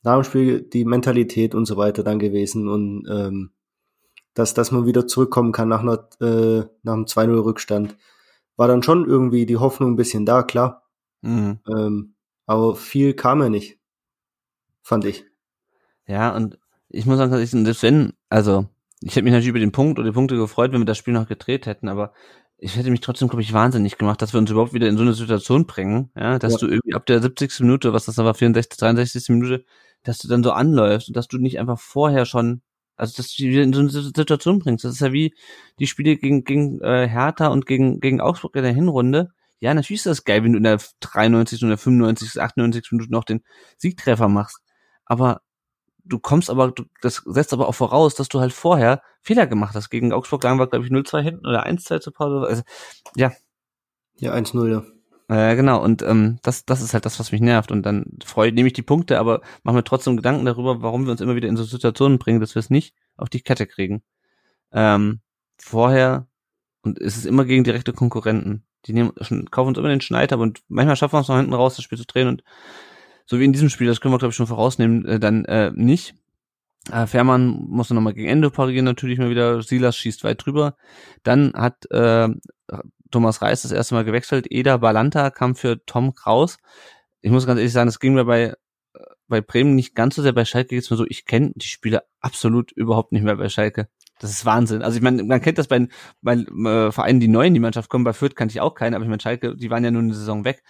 nach 0.03 0.15
dem 0.15 0.25
Spiel 0.25 0.63
die 0.63 0.85
Mentalität 0.85 1.55
und 1.55 1.67
so 1.67 1.77
weiter 1.77 2.03
dann 2.03 2.19
gewesen 2.19 2.69
und 2.69 3.07
ähm, 3.11 3.51
dass, 4.35 4.55
dass 4.55 4.71
man 4.71 4.87
wieder 4.87 5.07
zurückkommen 5.07 5.53
kann 5.53 5.69
nach, 5.69 5.81
einer, 5.81 6.09
äh, 6.21 6.65
nach 6.83 6.95
einem 6.95 7.05
2-0-Rückstand. 7.05 7.97
War 8.57 8.69
dann 8.69 8.83
schon 8.83 9.09
irgendwie 9.09 9.47
die 9.47 9.57
Hoffnung 9.57 9.93
ein 9.93 9.97
bisschen 9.97 10.27
da, 10.27 10.43
klar. 10.43 10.85
Mhm. 11.23 11.61
Ähm, 11.69 12.15
aber 12.47 12.77
viel 12.77 13.15
kam 13.15 13.41
ja 13.43 13.49
nicht, 13.49 13.79
fand 14.83 15.05
ich. 15.05 15.25
Ja, 16.07 16.35
und 16.35 16.59
ich 16.89 17.07
muss 17.07 17.19
sagen, 17.19 17.31
dass 17.31 17.41
ich, 17.41 17.51
selbst 17.51 17.83
wenn, 17.83 18.13
also 18.29 18.67
ich 19.01 19.17
hätte 19.17 19.23
mich 19.23 19.33
natürlich 19.33 19.51
über 19.51 19.61
den 19.61 19.73
Punkt 19.73 19.99
oder 19.99 20.09
die 20.09 20.15
Punkte 20.15 20.37
gefreut, 20.37 20.73
wenn 20.73 20.81
wir 20.81 20.87
das 20.87 20.99
Spiel 20.99 21.15
noch 21.15 21.29
gedreht 21.29 21.67
hätten, 21.67 21.89
aber 21.89 22.13
ich 22.59 22.77
hätte 22.77 22.91
mich 22.91 23.01
trotzdem, 23.01 23.29
glaube 23.29 23.43
ich, 23.43 23.53
wahnsinnig 23.53 23.97
gemacht, 23.97 24.21
dass 24.21 24.35
wir 24.35 24.39
uns 24.39 24.51
überhaupt 24.51 24.75
wieder 24.75 24.89
in 24.89 24.97
so 24.97 25.03
eine 25.03 25.15
Situation 25.15 25.67
bringen, 25.67 26.11
ja, 26.15 26.39
dass 26.39 26.55
ja. 26.55 26.59
du 26.59 26.67
irgendwie 26.67 26.95
ab 26.95 27.07
der 27.07 27.23
70. 27.23 27.61
Minute, 27.61 27.93
was 27.93 28.05
das 28.05 28.17
dann 28.17 28.27
war, 28.27 28.35
64, 28.35 28.79
63. 28.79 29.29
Minute, 29.31 29.65
dass 30.03 30.19
du 30.19 30.29
dann 30.29 30.43
so 30.43 30.53
anläufst 30.53 31.09
und 31.09 31.17
dass 31.17 31.29
du 31.29 31.39
nicht 31.39 31.59
einfach 31.59 31.79
vorher 31.79 32.27
schon, 32.27 32.61
also 33.01 33.15
dass 33.17 33.35
du 33.35 33.45
wieder 33.45 33.63
in 33.63 33.73
so 33.73 33.81
eine 33.81 33.91
Situation 33.91 34.59
bringst. 34.59 34.85
Das 34.85 34.93
ist 34.93 35.01
ja 35.01 35.13
wie 35.13 35.35
die 35.79 35.87
Spiele 35.87 36.17
gegen, 36.17 36.45
gegen 36.45 36.81
äh, 36.83 37.09
Hertha 37.09 37.49
und 37.49 37.67
gegen, 37.67 38.01
gegen 38.01 38.21
Augsburg 38.21 38.55
in 38.57 38.63
der 38.63 38.73
Hinrunde. 38.73 39.31
Ja, 39.59 39.75
natürlich 39.75 40.01
ist 40.01 40.07
das 40.07 40.25
geil, 40.25 40.45
wenn 40.45 40.53
du 40.53 40.59
in 40.59 40.65
der 40.65 40.81
93. 41.01 41.63
und 41.63 41.71
der 41.71 41.79
95. 41.79 42.41
98. 42.41 42.93
Minute 42.93 43.11
noch 43.11 43.25
den 43.25 43.43
Siegtreffer 43.79 44.29
machst. 44.29 44.61
Aber 45.07 45.41
du 46.05 46.19
kommst 46.19 46.51
aber, 46.51 46.73
du, 46.73 46.85
das 47.01 47.23
setzt 47.27 47.53
aber 47.53 47.69
auch 47.69 47.75
voraus, 47.75 48.15
dass 48.15 48.29
du 48.29 48.41
halt 48.41 48.53
vorher 48.53 49.03
Fehler 49.23 49.47
gemacht 49.47 49.75
hast. 49.75 49.91
Gegen 49.91 50.13
Augsburg 50.13 50.45
lagen 50.45 50.59
wir, 50.59 50.67
glaube 50.67 50.85
ich, 50.85 50.93
0-2 50.93 51.21
hinten 51.23 51.47
oder 51.47 51.67
1-2 51.67 52.01
zur 52.01 52.13
Pause. 52.13 52.47
Also, 52.47 52.63
ja. 53.17 53.33
Ja, 54.17 54.35
1-0, 54.35 54.71
ja. 54.71 54.83
Äh, 55.31 55.55
genau, 55.55 55.81
und 55.81 56.03
ähm, 56.03 56.41
das, 56.43 56.65
das 56.65 56.83
ist 56.83 56.93
halt 56.93 57.07
das, 57.07 57.21
was 57.21 57.31
mich 57.31 57.41
nervt. 57.41 57.71
Und 57.71 57.85
dann 57.85 58.19
freue 58.25 58.51
nehme 58.53 58.67
ich 58.67 58.73
die 58.73 58.83
Punkte, 58.83 59.21
aber 59.21 59.43
mache 59.63 59.77
mir 59.77 59.85
trotzdem 59.85 60.17
Gedanken 60.17 60.45
darüber, 60.45 60.83
warum 60.83 61.05
wir 61.05 61.13
uns 61.13 61.21
immer 61.21 61.37
wieder 61.37 61.49
in 61.49 61.57
so 61.57 61.63
Situationen 61.63 62.19
bringen, 62.19 62.41
dass 62.41 62.57
wir 62.57 62.61
es 62.61 62.69
nicht 62.69 62.97
auf 63.17 63.29
die 63.29 63.41
Kette 63.41 63.69
kriegen. 63.69 64.03
Ähm, 64.73 65.21
vorher, 65.59 66.27
und 66.83 66.99
es 67.01 67.17
ist 67.17 67.27
immer 67.27 67.45
gegen 67.45 67.63
direkte 67.63 67.93
Konkurrenten. 67.93 68.65
Die 68.87 68.93
nehmen, 68.93 69.13
kaufen 69.53 69.69
uns 69.69 69.79
immer 69.79 69.89
den 69.89 70.01
Schneid 70.01 70.33
ab 70.33 70.41
und 70.41 70.63
manchmal 70.69 70.97
schaffen 70.97 71.15
wir 71.15 71.21
es 71.21 71.29
noch 71.29 71.37
hinten 71.37 71.55
raus, 71.55 71.77
das 71.77 71.85
Spiel 71.85 71.99
zu 71.99 72.07
drehen 72.07 72.27
und 72.27 72.43
so 73.27 73.39
wie 73.39 73.45
in 73.45 73.53
diesem 73.53 73.71
Spiel, 73.71 73.87
das 73.87 74.01
können 74.01 74.15
wir 74.15 74.19
glaube 74.19 74.31
ich 74.31 74.37
schon 74.37 74.49
vorausnehmen, 74.49 75.05
äh, 75.07 75.21
dann 75.21 75.45
äh, 75.45 75.71
nicht. 75.73 76.15
Äh, 76.91 77.07
Fährmann 77.07 77.67
musste 77.69 77.95
nochmal 77.95 78.15
gegen 78.15 78.29
Ende 78.29 78.51
parieren, 78.51 78.85
natürlich 78.85 79.19
mal 79.19 79.31
wieder. 79.31 79.63
Silas 79.63 79.97
schießt 79.97 80.25
weit 80.25 80.45
drüber. 80.45 80.77
Dann 81.23 81.53
hat 81.55 81.91
äh, 81.91 82.29
Thomas 83.11 83.43
Reis 83.43 83.63
das 83.63 83.73
erste 83.73 83.95
Mal 83.95 84.05
gewechselt. 84.05 84.47
Eda 84.51 84.77
Balanta 84.79 85.31
kam 85.31 85.55
für 85.55 85.85
Tom 85.85 86.15
Kraus. 86.15 86.59
Ich 87.21 87.31
muss 87.31 87.47
ganz 87.47 87.59
ehrlich 87.59 87.73
sagen, 87.73 87.89
das 87.89 88.01
ging 88.01 88.15
mir 88.15 88.25
bei 88.25 88.55
bei 89.31 89.41
Bremen 89.41 89.75
nicht 89.75 89.95
ganz 89.95 90.17
so 90.17 90.23
sehr. 90.23 90.33
Bei 90.33 90.45
Schalke 90.45 90.75
geht's 90.75 90.91
mir 90.91 90.99
so, 90.99 91.07
ich 91.09 91.25
kenne 91.25 91.53
die 91.55 91.67
Spieler 91.67 92.03
absolut 92.21 92.73
überhaupt 92.73 93.13
nicht 93.13 93.23
mehr 93.23 93.37
bei 93.37 93.49
Schalke. 93.49 93.89
Das 94.19 94.31
ist 94.31 94.45
Wahnsinn. 94.45 94.83
Also 94.83 94.99
ich 94.99 95.03
meine, 95.03 95.23
man 95.23 95.41
kennt 95.41 95.57
das 95.57 95.69
bei, 95.69 95.89
bei 96.21 96.35
äh, 96.35 96.93
Vereinen, 96.93 97.21
die 97.21 97.29
neu 97.29 97.47
in 97.47 97.55
die 97.55 97.61
Mannschaft 97.61 97.89
kommen. 97.89 98.05
Bei 98.05 98.13
Fürth 98.13 98.37
kannte 98.37 98.53
ich 98.53 98.61
auch 98.61 98.75
keinen, 98.75 98.95
aber 98.95 99.05
ich 99.05 99.09
meine, 99.09 99.23
Schalke, 99.23 99.57
die 99.57 99.71
waren 99.71 99.83
ja 99.83 99.91
nur 99.91 100.03
eine 100.03 100.13
Saison 100.13 100.45
weg. 100.45 100.63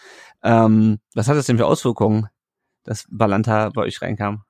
Ähm, 0.44 1.00
was 1.14 1.26
hat 1.26 1.36
das 1.36 1.46
denn 1.46 1.56
für 1.56 1.66
Auswirkungen, 1.66 2.28
dass 2.84 3.06
Balanta 3.10 3.70
bei 3.70 3.82
euch 3.82 4.00
reinkam? 4.02 4.44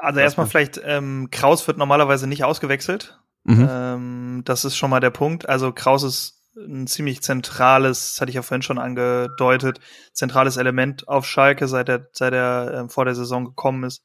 Also 0.00 0.20
erstmal 0.20 0.46
vielleicht, 0.46 0.80
ähm, 0.84 1.28
Kraus 1.30 1.66
wird 1.66 1.78
normalerweise 1.78 2.26
nicht 2.26 2.44
ausgewechselt. 2.44 3.18
Mhm. 3.44 3.68
Ähm, 3.70 4.42
das 4.44 4.64
ist 4.64 4.76
schon 4.76 4.90
mal 4.90 5.00
der 5.00 5.10
Punkt. 5.10 5.48
Also 5.48 5.72
Kraus 5.72 6.02
ist 6.02 6.40
ein 6.56 6.86
ziemlich 6.86 7.22
zentrales, 7.22 8.12
das 8.12 8.20
hatte 8.20 8.30
ich 8.30 8.36
ja 8.36 8.42
vorhin 8.42 8.62
schon 8.62 8.78
angedeutet, 8.78 9.80
zentrales 10.12 10.56
Element 10.56 11.08
auf 11.08 11.26
Schalke, 11.26 11.68
seit 11.68 11.88
er, 11.88 12.08
seit 12.12 12.32
er 12.32 12.72
äh, 12.86 12.88
vor 12.88 13.04
der 13.04 13.14
Saison 13.14 13.44
gekommen 13.44 13.84
ist. 13.84 14.04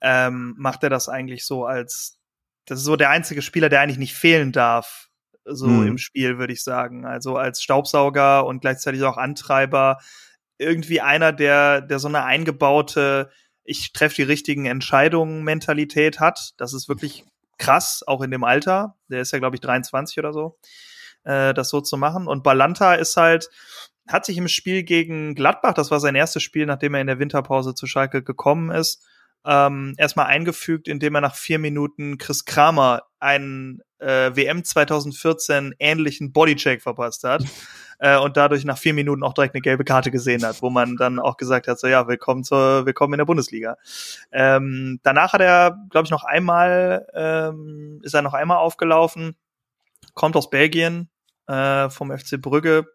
Ähm, 0.00 0.54
macht 0.58 0.82
er 0.82 0.90
das 0.90 1.08
eigentlich 1.08 1.46
so 1.46 1.64
als, 1.64 2.18
das 2.66 2.80
ist 2.80 2.84
so 2.84 2.96
der 2.96 3.10
einzige 3.10 3.42
Spieler, 3.42 3.68
der 3.68 3.80
eigentlich 3.80 3.98
nicht 3.98 4.14
fehlen 4.14 4.52
darf, 4.52 5.08
so 5.44 5.66
mhm. 5.66 5.86
im 5.86 5.98
Spiel, 5.98 6.38
würde 6.38 6.52
ich 6.52 6.62
sagen. 6.62 7.06
Also 7.06 7.36
als 7.36 7.62
Staubsauger 7.62 8.46
und 8.46 8.60
gleichzeitig 8.60 9.02
auch 9.02 9.16
Antreiber. 9.16 9.98
Irgendwie 10.58 11.00
einer, 11.00 11.32
der, 11.32 11.80
der 11.80 11.98
so 11.98 12.08
eine 12.08 12.24
eingebaute, 12.24 13.30
ich 13.64 13.92
treffe 13.92 14.16
die 14.16 14.22
richtigen 14.22 14.66
Entscheidungen 14.66 15.44
Mentalität 15.44 16.20
hat. 16.20 16.54
Das 16.56 16.72
ist 16.72 16.88
wirklich 16.88 17.24
krass, 17.58 18.02
auch 18.06 18.22
in 18.22 18.30
dem 18.30 18.44
Alter. 18.44 18.96
Der 19.08 19.20
ist 19.20 19.32
ja, 19.32 19.38
glaube 19.38 19.56
ich, 19.56 19.60
23 19.60 20.18
oder 20.18 20.32
so 20.32 20.58
äh, 21.24 21.54
das 21.54 21.68
so 21.68 21.80
zu 21.80 21.96
machen. 21.96 22.26
Und 22.26 22.42
Balanta 22.42 22.94
ist 22.94 23.16
halt, 23.16 23.48
hat 24.08 24.24
sich 24.26 24.36
im 24.36 24.48
Spiel 24.48 24.82
gegen 24.82 25.34
Gladbach, 25.34 25.74
das 25.74 25.90
war 25.90 26.00
sein 26.00 26.14
erstes 26.14 26.42
Spiel, 26.42 26.66
nachdem 26.66 26.94
er 26.94 27.00
in 27.00 27.06
der 27.06 27.18
Winterpause 27.18 27.74
zu 27.74 27.86
Schalke 27.86 28.22
gekommen 28.22 28.70
ist, 28.70 29.06
ähm, 29.44 29.94
erstmal 29.96 30.26
eingefügt, 30.26 30.86
indem 30.86 31.16
er 31.16 31.20
nach 31.20 31.34
vier 31.34 31.58
Minuten 31.58 32.18
Chris 32.18 32.44
Kramer 32.44 33.02
einen 33.18 33.80
äh, 33.98 34.30
WM 34.34 34.64
2014 34.64 35.74
ähnlichen 35.78 36.32
Bodycheck 36.32 36.82
verpasst 36.82 37.24
hat 37.24 37.44
äh, 38.02 38.18
und 38.18 38.36
dadurch 38.36 38.64
nach 38.64 38.78
vier 38.78 38.94
Minuten 38.94 39.22
auch 39.22 39.32
direkt 39.32 39.54
eine 39.54 39.62
gelbe 39.62 39.84
Karte 39.84 40.10
gesehen 40.10 40.44
hat, 40.44 40.60
wo 40.60 40.70
man 40.70 40.96
dann 40.96 41.20
auch 41.20 41.36
gesagt 41.36 41.68
hat, 41.68 41.78
so 41.78 41.86
ja, 41.86 42.08
willkommen 42.08 42.42
zur, 42.42 42.84
willkommen 42.84 43.14
in 43.14 43.18
der 43.18 43.26
Bundesliga. 43.26 43.76
Ähm, 44.32 44.98
danach 45.04 45.32
hat 45.32 45.40
er, 45.40 45.78
glaube 45.88 46.06
ich, 46.06 46.10
noch 46.10 46.24
einmal, 46.24 47.06
ähm, 47.14 48.00
ist 48.02 48.14
er 48.14 48.22
noch 48.22 48.34
einmal 48.34 48.56
aufgelaufen, 48.56 49.36
kommt 50.14 50.34
aus 50.34 50.50
Belgien, 50.50 51.10
äh, 51.46 51.88
vom 51.90 52.10
FC 52.10 52.42
Brügge. 52.42 52.88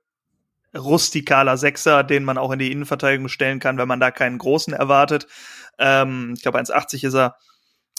Rustikaler 0.78 1.56
Sechser, 1.56 2.04
den 2.04 2.26
man 2.26 2.38
auch 2.38 2.52
in 2.52 2.60
die 2.60 2.72
Innenverteidigung 2.74 3.30
stellen 3.30 3.60
kann, 3.60 3.78
wenn 3.78 3.88
man 3.88 4.02
da 4.02 4.12
keinen 4.12 4.38
großen 4.38 4.74
erwartet. 4.74 5.26
Ähm, 5.80 6.34
ich 6.36 6.44
glaube, 6.44 6.60
1,80 6.60 7.08
ist 7.08 7.14
er. 7.14 7.38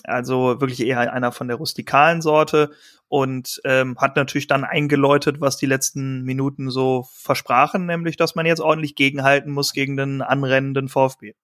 Also 0.04 0.60
wirklich 0.60 0.80
eher 0.80 1.12
einer 1.12 1.32
von 1.32 1.48
der 1.48 1.56
rustikalen 1.56 2.22
Sorte 2.22 2.70
und 3.08 3.60
ähm, 3.64 3.96
hat 3.98 4.16
natürlich 4.16 4.46
dann 4.46 4.64
eingeläutet, 4.64 5.40
was 5.40 5.56
die 5.56 5.66
letzten 5.66 6.22
Minuten 6.22 6.70
so 6.70 7.06
versprachen, 7.12 7.86
nämlich, 7.86 8.16
dass 8.16 8.34
man 8.34 8.46
jetzt 8.46 8.60
ordentlich 8.60 8.94
gegenhalten 8.94 9.52
muss 9.52 9.72
gegen 9.72 9.96
den 9.96 10.22
anrennenden 10.22 10.88
VfB. 10.88 11.34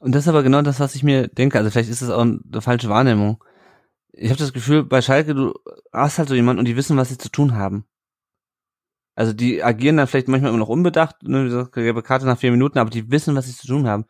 Und 0.00 0.14
das 0.14 0.24
ist 0.24 0.28
aber 0.28 0.42
genau 0.42 0.62
das, 0.62 0.78
was 0.78 0.94
ich 0.94 1.02
mir 1.02 1.28
denke. 1.28 1.58
Also 1.58 1.70
vielleicht 1.70 1.90
ist 1.90 2.02
das 2.02 2.10
auch 2.10 2.22
eine 2.22 2.60
falsche 2.60 2.88
Wahrnehmung 2.88 3.42
ich 4.18 4.30
habe 4.30 4.38
das 4.38 4.52
Gefühl, 4.52 4.84
bei 4.84 5.00
Schalke, 5.00 5.34
du 5.34 5.54
hast 5.92 6.18
halt 6.18 6.28
so 6.28 6.34
jemanden 6.34 6.58
und 6.58 6.64
die 6.64 6.76
wissen, 6.76 6.96
was 6.96 7.08
sie 7.08 7.18
zu 7.18 7.30
tun 7.30 7.54
haben. 7.54 7.84
Also 9.14 9.32
die 9.32 9.62
agieren 9.62 9.96
dann 9.96 10.06
vielleicht 10.06 10.28
manchmal 10.28 10.50
immer 10.50 10.58
noch 10.58 10.68
unbedacht, 10.68 11.22
ne, 11.22 11.68
gelbe 11.72 12.02
Karte 12.02 12.26
nach 12.26 12.38
vier 12.38 12.52
Minuten, 12.52 12.78
aber 12.78 12.90
die 12.90 13.10
wissen, 13.10 13.34
was 13.34 13.46
sie 13.46 13.56
zu 13.56 13.66
tun 13.66 13.88
haben. 13.88 14.04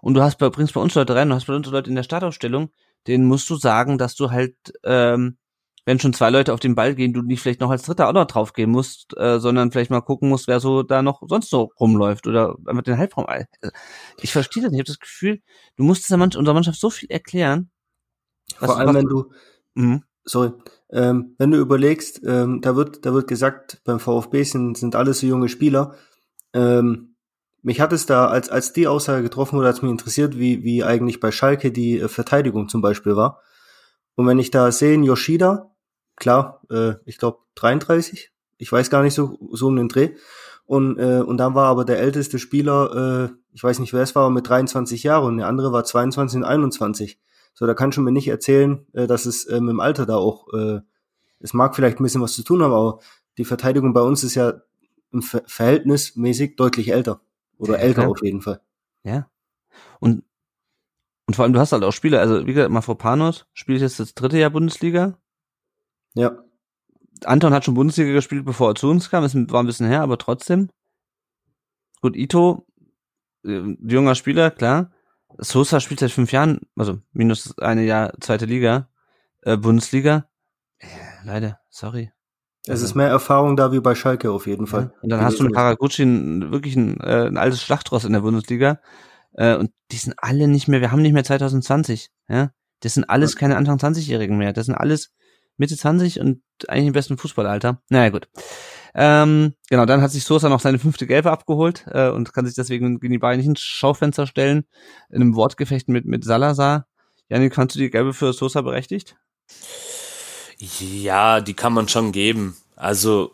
Und 0.00 0.14
du 0.14 0.22
hast 0.22 0.38
bei, 0.38 0.48
bringst 0.50 0.74
bei 0.74 0.80
uns 0.80 0.94
Leute 0.94 1.14
rein, 1.14 1.28
du 1.28 1.34
hast 1.34 1.46
bei 1.46 1.54
uns 1.54 1.66
Leute 1.68 1.90
in 1.90 1.96
der 1.96 2.02
Startaufstellung, 2.02 2.70
denen 3.06 3.26
musst 3.26 3.48
du 3.50 3.56
sagen, 3.56 3.98
dass 3.98 4.14
du 4.14 4.30
halt, 4.30 4.56
ähm, 4.84 5.38
wenn 5.84 5.98
schon 5.98 6.12
zwei 6.12 6.30
Leute 6.30 6.52
auf 6.52 6.60
den 6.60 6.74
Ball 6.74 6.94
gehen, 6.94 7.12
du 7.12 7.22
nicht 7.22 7.40
vielleicht 7.40 7.60
noch 7.60 7.70
als 7.70 7.82
Dritter 7.82 8.08
auch 8.08 8.12
noch 8.12 8.26
draufgehen 8.26 8.70
musst, 8.70 9.16
äh, 9.16 9.40
sondern 9.40 9.72
vielleicht 9.72 9.90
mal 9.90 10.02
gucken 10.02 10.28
musst, 10.28 10.46
wer 10.46 10.60
so 10.60 10.82
da 10.82 11.02
noch 11.02 11.22
sonst 11.26 11.50
so 11.50 11.70
rumläuft 11.80 12.26
oder 12.26 12.56
einfach 12.66 12.82
den 12.82 12.98
Halbraum. 12.98 13.26
Ich 14.20 14.32
verstehe 14.32 14.62
das 14.62 14.70
nicht. 14.70 14.80
Ich 14.80 14.82
habe 14.82 14.98
das 14.98 15.00
Gefühl, 15.00 15.40
du 15.76 15.84
musst 15.84 16.04
dieser 16.04 16.18
Mannschaft, 16.18 16.38
unserer 16.38 16.54
Mannschaft 16.54 16.78
so 16.78 16.90
viel 16.90 17.10
erklären, 17.10 17.70
Vor 18.56 18.76
allem, 18.76 18.94
wenn 18.94 19.06
du, 19.06 19.32
mhm. 19.74 20.02
sorry, 20.24 20.52
ähm, 20.90 21.34
wenn 21.38 21.50
du 21.50 21.58
überlegst, 21.58 22.22
ähm, 22.24 22.60
da 22.60 22.76
wird, 22.76 23.04
da 23.04 23.12
wird 23.12 23.28
gesagt, 23.28 23.80
beim 23.84 24.00
VfB 24.00 24.42
sind, 24.42 24.76
sind 24.76 24.96
alles 24.96 25.20
so 25.20 25.26
junge 25.26 25.48
Spieler. 25.48 25.94
Ähm, 26.52 27.16
mich 27.62 27.80
hat 27.80 27.92
es 27.92 28.06
da, 28.06 28.26
als, 28.28 28.48
als 28.48 28.72
die 28.72 28.86
Aussage 28.86 29.22
getroffen 29.22 29.56
wurde, 29.56 29.68
als 29.68 29.82
mich 29.82 29.90
interessiert, 29.90 30.38
wie, 30.38 30.62
wie 30.62 30.84
eigentlich 30.84 31.20
bei 31.20 31.30
Schalke 31.30 31.72
die 31.72 31.98
äh, 31.98 32.08
Verteidigung 32.08 32.68
zum 32.68 32.80
Beispiel 32.80 33.16
war. 33.16 33.40
Und 34.14 34.26
wenn 34.26 34.38
ich 34.38 34.50
da 34.50 34.70
sehe, 34.72 34.98
Yoshida, 34.98 35.70
klar, 36.16 36.62
äh, 36.70 36.94
ich 37.04 37.18
glaube 37.18 37.38
33, 37.56 38.32
ich 38.58 38.72
weiß 38.72 38.90
gar 38.90 39.02
nicht 39.02 39.14
so, 39.14 39.38
so 39.52 39.68
um 39.68 39.76
den 39.76 39.88
Dreh. 39.88 40.10
Und, 40.66 40.98
äh, 40.98 41.22
und 41.22 41.38
dann 41.38 41.54
war 41.54 41.66
aber 41.66 41.84
der 41.84 41.98
älteste 41.98 42.38
Spieler, 42.38 43.30
äh, 43.30 43.34
ich 43.52 43.64
weiß 43.64 43.78
nicht 43.78 43.92
wer 43.92 44.02
es 44.02 44.14
war, 44.14 44.28
mit 44.28 44.48
23 44.48 45.02
Jahren 45.02 45.24
und 45.24 45.36
der 45.38 45.46
andere 45.46 45.72
war 45.72 45.84
22 45.84 46.38
und 46.38 46.44
21. 46.44 47.18
So, 47.54 47.66
da 47.66 47.74
kannst 47.74 47.96
du 47.96 48.02
mir 48.02 48.12
nicht 48.12 48.28
erzählen, 48.28 48.86
äh, 48.92 49.06
dass 49.06 49.24
es 49.26 49.48
ähm, 49.50 49.68
im 49.68 49.80
Alter 49.80 50.04
da 50.04 50.16
auch, 50.16 50.52
äh, 50.52 50.80
es 51.40 51.54
mag 51.54 51.74
vielleicht 51.74 51.98
ein 51.98 52.02
bisschen 52.02 52.20
was 52.20 52.34
zu 52.34 52.42
tun 52.42 52.62
haben, 52.62 52.72
aber 52.72 53.00
die 53.38 53.44
Verteidigung 53.44 53.94
bei 53.94 54.02
uns 54.02 54.24
ist 54.24 54.34
ja 54.34 54.60
im 55.10 55.22
Ver 55.22 55.42
Verhältnismäßig 55.46 56.56
deutlich 56.56 56.92
älter. 56.92 57.20
Oder 57.58 57.74
ja, 57.74 57.80
älter 57.80 58.02
klar. 58.02 58.10
auf 58.10 58.22
jeden 58.22 58.40
Fall. 58.40 58.60
Ja. 59.02 59.30
Und, 60.00 60.24
und 61.26 61.34
vor 61.34 61.44
allem, 61.44 61.52
du 61.52 61.60
hast 61.60 61.72
halt 61.72 61.84
auch 61.84 61.92
Spieler, 61.92 62.20
also 62.20 62.46
wie 62.46 62.54
gesagt, 62.54 62.70
Mafropanos 62.70 63.46
spielt 63.52 63.80
jetzt 63.80 64.00
das 64.00 64.14
dritte 64.14 64.38
Jahr 64.38 64.50
Bundesliga. 64.50 65.18
Ja. 66.14 66.42
Anton 67.24 67.52
hat 67.52 67.64
schon 67.64 67.74
Bundesliga 67.74 68.12
gespielt, 68.12 68.44
bevor 68.44 68.70
er 68.70 68.74
zu 68.76 68.88
uns 68.88 69.10
kam, 69.10 69.24
es 69.24 69.34
war 69.34 69.62
ein 69.62 69.66
bisschen 69.66 69.88
her, 69.88 70.02
aber 70.02 70.18
trotzdem. 70.18 70.70
Gut, 72.00 72.16
Ito, 72.16 72.66
äh, 73.44 73.76
junger 73.80 74.14
Spieler, 74.14 74.50
klar. 74.50 74.92
Sosa 75.36 75.80
spielt 75.80 76.00
seit 76.00 76.10
fünf 76.10 76.32
Jahren, 76.32 76.60
also 76.76 77.00
minus 77.12 77.58
eine 77.58 77.84
Jahr 77.84 78.12
zweite 78.20 78.46
Liga, 78.46 78.88
äh, 79.42 79.56
Bundesliga. 79.56 80.28
Äh, 80.78 80.86
leider, 81.24 81.60
sorry. 81.68 82.12
Es 82.68 82.72
also, 82.72 82.84
ist 82.84 82.94
mehr 82.96 83.08
Erfahrung 83.08 83.56
da 83.56 83.72
wie 83.72 83.80
bei 83.80 83.94
Schalke 83.94 84.30
auf 84.30 84.46
jeden 84.46 84.66
Fall. 84.66 84.92
Ja. 84.94 85.00
Und 85.00 85.08
dann 85.08 85.22
hast 85.22 85.40
du 85.40 85.44
einen 85.44 85.56
Haraguchi, 85.56 86.04
wirklich 86.50 86.76
ein, 86.76 87.00
äh, 87.00 87.26
ein 87.26 87.38
altes 87.38 87.62
Schlachtross 87.62 88.04
in 88.04 88.12
der 88.12 88.20
Bundesliga. 88.20 88.80
Äh, 89.32 89.56
und 89.56 89.70
die 89.90 89.96
sind 89.96 90.14
alle 90.18 90.48
nicht 90.48 90.68
mehr, 90.68 90.82
wir 90.82 90.92
haben 90.92 91.00
nicht 91.00 91.14
mehr 91.14 91.24
2020. 91.24 92.10
Ja? 92.28 92.50
Das 92.80 92.92
sind 92.92 93.08
alles 93.08 93.36
keine 93.36 93.56
Anfang 93.56 93.78
20-Jährigen 93.78 94.36
mehr. 94.36 94.52
Das 94.52 94.66
sind 94.66 94.74
alles 94.74 95.14
Mitte 95.56 95.78
20 95.78 96.20
und 96.20 96.42
eigentlich 96.68 96.88
im 96.88 96.92
besten 96.92 97.16
Fußballalter. 97.16 97.80
Naja, 97.88 98.10
gut. 98.10 98.28
Ähm, 98.94 99.54
genau, 99.70 99.86
dann 99.86 100.02
hat 100.02 100.10
sich 100.10 100.24
Sosa 100.24 100.50
noch 100.50 100.60
seine 100.60 100.78
fünfte 100.78 101.06
Gelbe 101.06 101.30
abgeholt 101.30 101.86
äh, 101.90 102.10
und 102.10 102.34
kann 102.34 102.44
sich 102.44 102.54
deswegen 102.54 103.00
gegen 103.00 103.12
die 103.12 103.18
Bayern 103.18 103.38
nicht 103.38 103.46
ins 103.46 103.60
Schaufenster 103.60 104.26
stellen. 104.26 104.66
In 105.08 105.22
einem 105.22 105.36
Wortgefecht 105.36 105.88
mit, 105.88 106.04
mit 106.04 106.22
Salazar. 106.22 106.86
Janik, 107.30 107.54
kannst 107.54 107.76
du 107.76 107.78
die 107.78 107.90
Gelbe 107.90 108.12
für 108.12 108.34
Sosa 108.34 108.60
berechtigt? 108.60 109.16
Ja, 110.58 111.40
die 111.40 111.54
kann 111.54 111.72
man 111.72 111.88
schon 111.88 112.12
geben. 112.12 112.56
Also, 112.76 113.32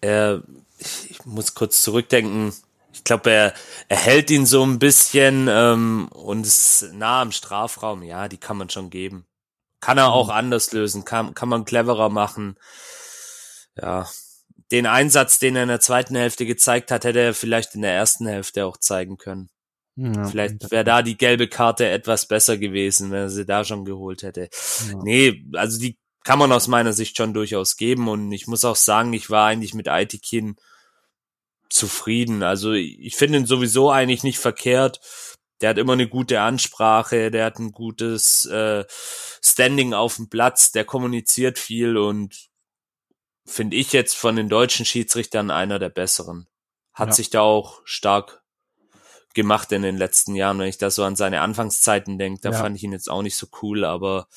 er, 0.00 0.42
ich 0.78 1.24
muss 1.24 1.54
kurz 1.54 1.82
zurückdenken. 1.82 2.52
Ich 2.92 3.04
glaube, 3.04 3.30
er, 3.30 3.54
er 3.88 3.96
hält 3.96 4.30
ihn 4.30 4.46
so 4.46 4.64
ein 4.64 4.78
bisschen 4.78 5.48
ähm, 5.48 6.08
und 6.12 6.46
ist 6.46 6.90
nah 6.92 7.22
am 7.22 7.32
Strafraum. 7.32 8.02
Ja, 8.02 8.28
die 8.28 8.38
kann 8.38 8.56
man 8.56 8.68
schon 8.68 8.90
geben. 8.90 9.26
Kann 9.80 9.96
er 9.96 10.12
auch 10.12 10.28
anders 10.28 10.72
lösen, 10.72 11.06
kann, 11.06 11.34
kann 11.34 11.48
man 11.48 11.64
cleverer 11.64 12.10
machen. 12.10 12.56
Ja, 13.80 14.06
den 14.70 14.86
Einsatz, 14.86 15.38
den 15.38 15.56
er 15.56 15.62
in 15.62 15.68
der 15.68 15.80
zweiten 15.80 16.14
Hälfte 16.14 16.46
gezeigt 16.46 16.90
hat, 16.90 17.04
hätte 17.04 17.20
er 17.20 17.34
vielleicht 17.34 17.74
in 17.74 17.82
der 17.82 17.94
ersten 17.94 18.26
Hälfte 18.26 18.66
auch 18.66 18.76
zeigen 18.76 19.16
können. 19.16 19.48
Ja, 19.96 20.24
vielleicht 20.24 20.70
wäre 20.70 20.84
da 20.84 21.02
die 21.02 21.16
gelbe 21.16 21.48
Karte 21.48 21.88
etwas 21.88 22.26
besser 22.26 22.56
gewesen, 22.56 23.10
wenn 23.10 23.22
er 23.22 23.30
sie 23.30 23.44
da 23.44 23.64
schon 23.64 23.84
geholt 23.84 24.22
hätte. 24.22 24.48
Ja. 24.88 24.98
Nee, 25.02 25.44
also 25.54 25.78
die 25.78 25.98
kann 26.24 26.38
man 26.38 26.52
aus 26.52 26.68
meiner 26.68 26.92
Sicht 26.92 27.16
schon 27.16 27.32
durchaus 27.34 27.76
geben 27.76 28.08
und 28.08 28.30
ich 28.32 28.46
muss 28.46 28.64
auch 28.64 28.76
sagen, 28.76 29.12
ich 29.12 29.30
war 29.30 29.46
eigentlich 29.46 29.74
mit 29.74 29.88
Aitikin 29.88 30.56
zufrieden. 31.68 32.42
Also 32.42 32.72
ich 32.72 33.16
finde 33.16 33.38
ihn 33.38 33.46
sowieso 33.46 33.90
eigentlich 33.90 34.22
nicht 34.22 34.38
verkehrt. 34.38 35.00
der 35.60 35.68
hat 35.70 35.78
immer 35.78 35.92
eine 35.92 36.08
gute 36.08 36.40
Ansprache, 36.40 37.30
der 37.30 37.44
hat 37.44 37.58
ein 37.58 37.72
gutes 37.72 38.46
äh, 38.46 38.84
Standing 39.42 39.92
auf 39.92 40.16
dem 40.16 40.30
Platz, 40.30 40.72
der 40.72 40.86
kommuniziert 40.86 41.58
viel 41.58 41.98
und 41.98 42.48
finde 43.44 43.76
ich 43.76 43.92
jetzt 43.92 44.16
von 44.16 44.36
den 44.36 44.48
deutschen 44.48 44.86
Schiedsrichtern 44.86 45.50
einer 45.50 45.78
der 45.78 45.90
besseren. 45.90 46.46
Hat 46.94 47.08
Ja. 47.08 47.14
sich 47.14 47.28
da 47.28 47.42
auch 47.42 47.82
stark 47.84 48.42
gemacht 49.34 49.70
in 49.72 49.82
den 49.82 49.98
letzten 49.98 50.34
Jahren. 50.34 50.58
Wenn 50.58 50.68
ich 50.68 50.78
da 50.78 50.90
so 50.90 51.04
an 51.04 51.14
seine 51.14 51.42
Anfangszeiten 51.42 52.16
denke, 52.18 52.40
da 52.40 52.52
Ja. 52.52 52.58
fand 52.58 52.76
ich 52.76 52.82
ihn 52.82 52.92
jetzt 52.92 53.10
auch 53.10 53.20
nicht 53.22 53.36
so 53.36 53.46
cool, 53.60 53.84
aber 53.84 54.28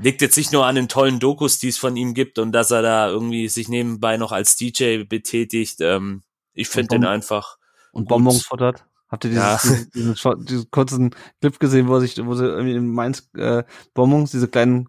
liegt 0.00 0.20
jetzt 0.22 0.36
nicht 0.36 0.52
nur 0.52 0.66
an 0.66 0.74
den 0.74 0.88
tollen 0.88 1.20
Dokus, 1.20 1.58
die 1.58 1.68
es 1.68 1.78
von 1.78 1.96
ihm 1.96 2.14
gibt 2.14 2.38
und 2.38 2.52
dass 2.52 2.70
er 2.70 2.82
da 2.82 3.08
irgendwie 3.08 3.48
sich 3.48 3.68
nebenbei 3.68 4.16
noch 4.16 4.32
als 4.32 4.56
DJ 4.56 5.04
betätigt. 5.04 5.76
Ähm, 5.80 6.22
ich 6.52 6.68
finde 6.68 6.88
den 6.96 7.04
einfach 7.04 7.56
Und. 7.92 8.08
Bonbons 8.08 8.44
futtert. 8.46 8.84
Habt 9.08 9.24
ihr 9.24 9.30
dieses, 9.30 9.44
Ja. 9.44 9.58
diesen, 9.62 9.90
diesen, 9.92 10.16
Shot- 10.16 10.48
diesen 10.48 10.70
kurzen 10.70 11.14
Clip 11.40 11.58
gesehen, 11.60 11.88
wo 11.88 11.94
er 11.94 12.00
sich, 12.00 12.16
wo 12.24 12.34
sie 12.34 12.46
irgendwie 12.46 12.74
in 12.74 12.90
Mainz 12.90 13.28
äh, 13.36 13.62
Bonbons, 13.94 14.30
diese 14.32 14.48
kleinen 14.48 14.88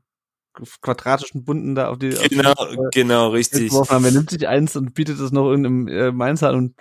quadratischen 0.82 1.44
Bunten 1.44 1.76
da 1.76 1.90
auf 1.90 1.98
die, 1.99 2.15
auf 2.18 2.23
die 2.27 2.36
genau, 2.38 2.53
äh, 2.53 2.77
genau 2.94 3.30
richtig. 3.30 3.72
haben. 3.72 4.06
Er 4.06 4.11
nimmt 4.11 4.30
sich 4.30 4.48
eins 4.48 4.76
und 4.76 4.94
bietet 4.94 5.19
es 5.19 5.32
noch 5.32 5.45
irgendeinem 5.49 5.88
äh, 5.88 6.11
Mainzer 6.11 6.49
an 6.49 6.56
und 6.56 6.76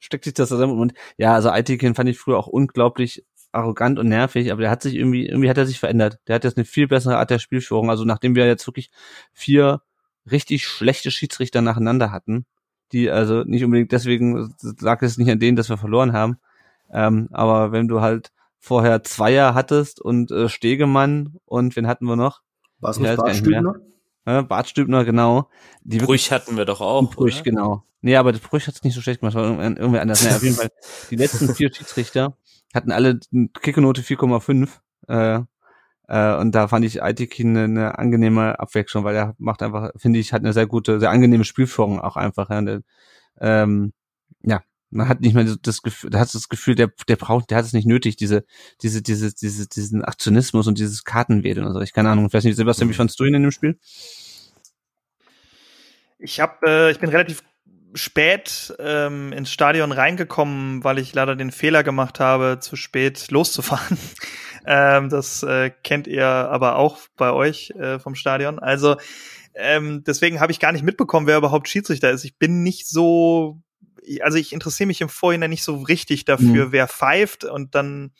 steckt 0.00 0.24
sich 0.24 0.34
das 0.34 0.48
zusammen. 0.48 0.78
Und 0.78 0.94
ja, 1.16 1.32
also 1.34 1.50
Aitikin 1.50 1.94
fand 1.94 2.08
ich 2.08 2.18
früher 2.18 2.38
auch 2.38 2.48
unglaublich 2.48 3.24
arrogant 3.54 3.98
und 3.98 4.08
nervig, 4.08 4.52
aber 4.52 4.62
der 4.62 4.70
hat 4.70 4.82
sich 4.82 4.94
irgendwie, 4.94 5.26
irgendwie 5.26 5.50
hat 5.50 5.58
er 5.58 5.66
sich 5.66 5.78
verändert. 5.78 6.18
Der 6.26 6.34
hat 6.36 6.44
jetzt 6.44 6.56
eine 6.56 6.64
viel 6.64 6.88
bessere 6.88 7.18
Art 7.18 7.30
der 7.30 7.38
Spielführung. 7.38 7.90
Also 7.90 8.04
nachdem 8.04 8.34
wir 8.34 8.46
jetzt 8.46 8.66
wirklich 8.66 8.90
vier 9.32 9.82
richtig 10.30 10.66
schlechte 10.66 11.10
Schiedsrichter 11.10 11.60
nacheinander 11.62 12.10
hatten, 12.10 12.46
die 12.92 13.10
also 13.10 13.42
nicht 13.44 13.64
unbedingt 13.64 13.92
deswegen 13.92 14.54
lag 14.80 15.02
es 15.02 15.18
nicht 15.18 15.30
an 15.30 15.40
denen, 15.40 15.56
dass 15.56 15.68
wir 15.68 15.76
verloren 15.76 16.12
haben. 16.12 16.38
Ähm, 16.90 17.28
aber 17.32 17.72
wenn 17.72 17.88
du 17.88 18.00
halt 18.00 18.30
vorher 18.58 19.02
Zweier 19.02 19.54
hattest 19.54 20.00
und 20.00 20.30
äh, 20.30 20.48
Stegemann 20.48 21.36
und 21.44 21.76
wen 21.76 21.86
hatten 21.86 22.06
wir 22.06 22.16
noch? 22.16 22.40
War 22.78 22.90
es 22.90 22.98
Ja, 22.98 23.02
nicht 23.02 23.46
mehr. 23.46 23.62
Bartstübner? 23.62 23.74
Äh, 24.26 24.42
Bart 24.42 24.68
Stübner, 24.68 25.04
genau. 25.04 25.50
Die 25.82 25.98
Brüch 25.98 26.32
hatten 26.32 26.56
wir 26.56 26.64
doch 26.64 26.80
auch. 26.80 27.10
Brüch, 27.10 27.34
oder? 27.36 27.42
genau. 27.42 27.84
Nee, 28.00 28.16
aber 28.16 28.32
der 28.32 28.38
Brüch 28.38 28.66
hat 28.66 28.74
es 28.74 28.82
nicht 28.82 28.94
so 28.94 29.00
schlecht 29.00 29.20
gemacht, 29.20 29.34
war 29.34 29.44
irgendwer 29.44 29.76
irgendwer 29.78 30.02
anders. 30.02 30.22
Naja, 30.22 30.36
auf 30.36 30.42
jeden 30.42 30.56
Fall, 30.56 30.70
die 31.10 31.16
letzten 31.16 31.54
vier 31.54 31.72
Schiedsrichter 31.72 32.36
hatten 32.74 32.92
alle 32.92 33.20
eine 33.32 33.48
Kickernote 33.48 34.02
4,5. 34.02 34.68
Äh, 35.08 35.40
äh, 36.08 36.36
und 36.38 36.54
da 36.54 36.68
fand 36.68 36.84
ich 36.84 37.02
Aitikin 37.02 37.56
eine, 37.56 37.64
eine 37.64 37.98
angenehme 37.98 38.58
Abwechslung, 38.58 39.04
weil 39.04 39.16
er 39.16 39.34
macht 39.38 39.62
einfach, 39.62 39.90
finde 39.96 40.18
ich, 40.18 40.32
hat 40.32 40.42
eine 40.42 40.52
sehr 40.52 40.66
gute, 40.66 41.00
sehr 41.00 41.10
angenehme 41.10 41.44
Spielführung 41.44 42.00
auch 42.00 42.16
einfach. 42.16 42.50
Ja, 42.50 42.58
Und 42.58 42.66
der, 42.66 42.80
ähm, 43.40 43.92
ja 44.42 44.62
man 44.94 45.08
hat 45.08 45.20
nicht 45.20 45.34
mehr 45.34 45.46
so 45.46 45.56
das 45.60 45.82
Gefühl, 45.82 46.10
da 46.10 46.20
hat 46.20 46.32
das 46.32 46.48
Gefühl, 46.48 46.76
der, 46.76 46.90
der 47.08 47.16
braucht, 47.16 47.50
der 47.50 47.58
hat 47.58 47.64
es 47.64 47.72
nicht 47.72 47.86
nötig, 47.86 48.16
diese, 48.16 48.44
diese, 48.80 49.02
diese, 49.02 49.34
diese, 49.34 49.68
diesen 49.68 50.04
Aktionismus 50.04 50.68
und 50.68 50.78
dieses 50.78 51.04
Kartenwedeln 51.04 51.66
und 51.66 51.74
so. 51.74 51.80
Ich 51.80 51.92
keine 51.92 52.10
Ahnung, 52.10 52.26
ich 52.26 52.32
weiß 52.32 52.44
nicht, 52.44 52.56
Sebastian, 52.56 52.88
wie 52.88 52.94
fandst 52.94 53.18
du 53.18 53.24
ihn 53.24 53.34
in 53.34 53.42
dem 53.42 53.50
Spiel? 53.50 53.78
Ich 56.18 56.40
hab, 56.40 56.62
äh, 56.62 56.92
ich 56.92 57.00
bin 57.00 57.10
relativ 57.10 57.42
spät 57.94 58.74
ähm, 58.78 59.32
ins 59.32 59.50
Stadion 59.52 59.92
reingekommen, 59.92 60.82
weil 60.84 60.98
ich 60.98 61.14
leider 61.14 61.36
den 61.36 61.52
Fehler 61.52 61.82
gemacht 61.84 62.20
habe, 62.20 62.58
zu 62.60 62.76
spät 62.76 63.30
loszufahren. 63.30 63.98
ähm, 64.66 65.08
das 65.08 65.42
äh, 65.42 65.70
kennt 65.82 66.06
ihr 66.06 66.26
aber 66.26 66.76
auch 66.76 66.98
bei 67.16 67.30
euch 67.32 67.70
äh, 67.70 67.98
vom 67.98 68.14
Stadion. 68.14 68.58
Also 68.58 68.96
ähm, 69.54 70.02
deswegen 70.04 70.40
habe 70.40 70.50
ich 70.50 70.58
gar 70.58 70.72
nicht 70.72 70.82
mitbekommen, 70.84 71.26
wer 71.28 71.38
überhaupt 71.38 71.68
Schiedsrichter 71.68 72.10
ist. 72.10 72.24
Ich 72.24 72.36
bin 72.36 72.62
nicht 72.64 72.88
so, 72.88 73.60
also 74.20 74.36
ich 74.36 74.52
interessiere 74.52 74.88
mich 74.88 75.00
im 75.00 75.08
Vorhinein 75.08 75.50
nicht 75.50 75.62
so 75.62 75.76
richtig 75.76 76.24
dafür, 76.24 76.66
Mhm. 76.66 76.72
wer 76.72 76.88
pfeift. 76.88 77.44
Und 77.44 77.74
dann 77.76 78.10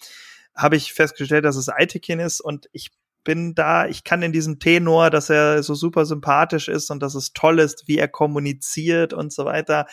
habe 0.54 0.76
ich 0.76 0.92
festgestellt, 0.92 1.44
dass 1.44 1.56
es 1.56 1.68
Aitekin 1.68 2.20
ist 2.20 2.40
und 2.40 2.68
ich 2.72 2.90
bin 3.24 3.54
da, 3.54 3.86
ich 3.86 4.04
kann 4.04 4.22
in 4.22 4.32
diesem 4.32 4.58
Tenor, 4.58 5.10
dass 5.10 5.30
er 5.30 5.62
so 5.62 5.74
super 5.74 6.04
sympathisch 6.06 6.68
ist 6.68 6.90
und 6.90 7.02
dass 7.02 7.14
es 7.14 7.32
toll 7.32 7.58
ist, 7.58 7.88
wie 7.88 7.98
er 7.98 8.08
kommuniziert 8.08 9.12
und 9.12 9.32
so 9.32 9.44
weiter, 9.44 9.86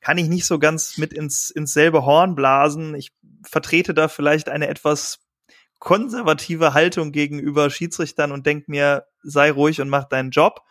kann 0.00 0.18
ich 0.18 0.28
nicht 0.28 0.46
so 0.46 0.58
ganz 0.58 0.96
mit 0.96 1.12
ins, 1.12 1.50
ins 1.50 1.72
selbe 1.72 2.04
Horn 2.04 2.34
blasen. 2.34 2.94
Ich 2.94 3.12
vertrete 3.44 3.94
da 3.94 4.08
vielleicht 4.08 4.48
eine 4.48 4.68
etwas 4.68 5.18
konservative 5.80 6.74
Haltung 6.74 7.12
gegenüber 7.12 7.70
Schiedsrichtern 7.70 8.32
und 8.32 8.46
denk 8.46 8.68
mir, 8.68 9.06
sei 9.22 9.50
ruhig 9.50 9.80
und 9.80 9.88
mach 9.88 10.04
deinen 10.04 10.30
Job 10.30 10.62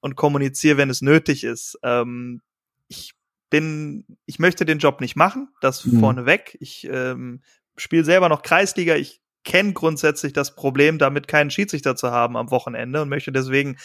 und 0.00 0.16
kommuniziere, 0.16 0.76
wenn 0.76 0.90
es 0.90 1.02
nötig 1.02 1.44
ist. 1.44 1.78
Ähm, 1.82 2.40
ich 2.88 3.14
bin, 3.50 4.04
ich 4.26 4.38
möchte 4.38 4.64
den 4.64 4.78
Job 4.78 5.00
nicht 5.00 5.16
machen, 5.16 5.48
das 5.60 5.84
Mhm. 5.84 6.00
vorneweg. 6.00 6.56
Ich 6.60 6.88
ähm, 6.90 7.42
spiele 7.76 8.04
selber 8.04 8.28
noch 8.28 8.42
Kreisliga. 8.42 8.96
Ich 8.96 9.20
kenne 9.44 9.72
grundsätzlich 9.72 10.32
das 10.32 10.54
Problem, 10.54 10.98
damit 10.98 11.28
keinen 11.28 11.50
Schiedsrichter 11.50 11.96
zu 11.96 12.10
haben 12.10 12.36
am 12.36 12.50
Wochenende 12.50 13.02
und 13.02 13.08
möchte 13.08 13.32
deswegen 13.32 13.76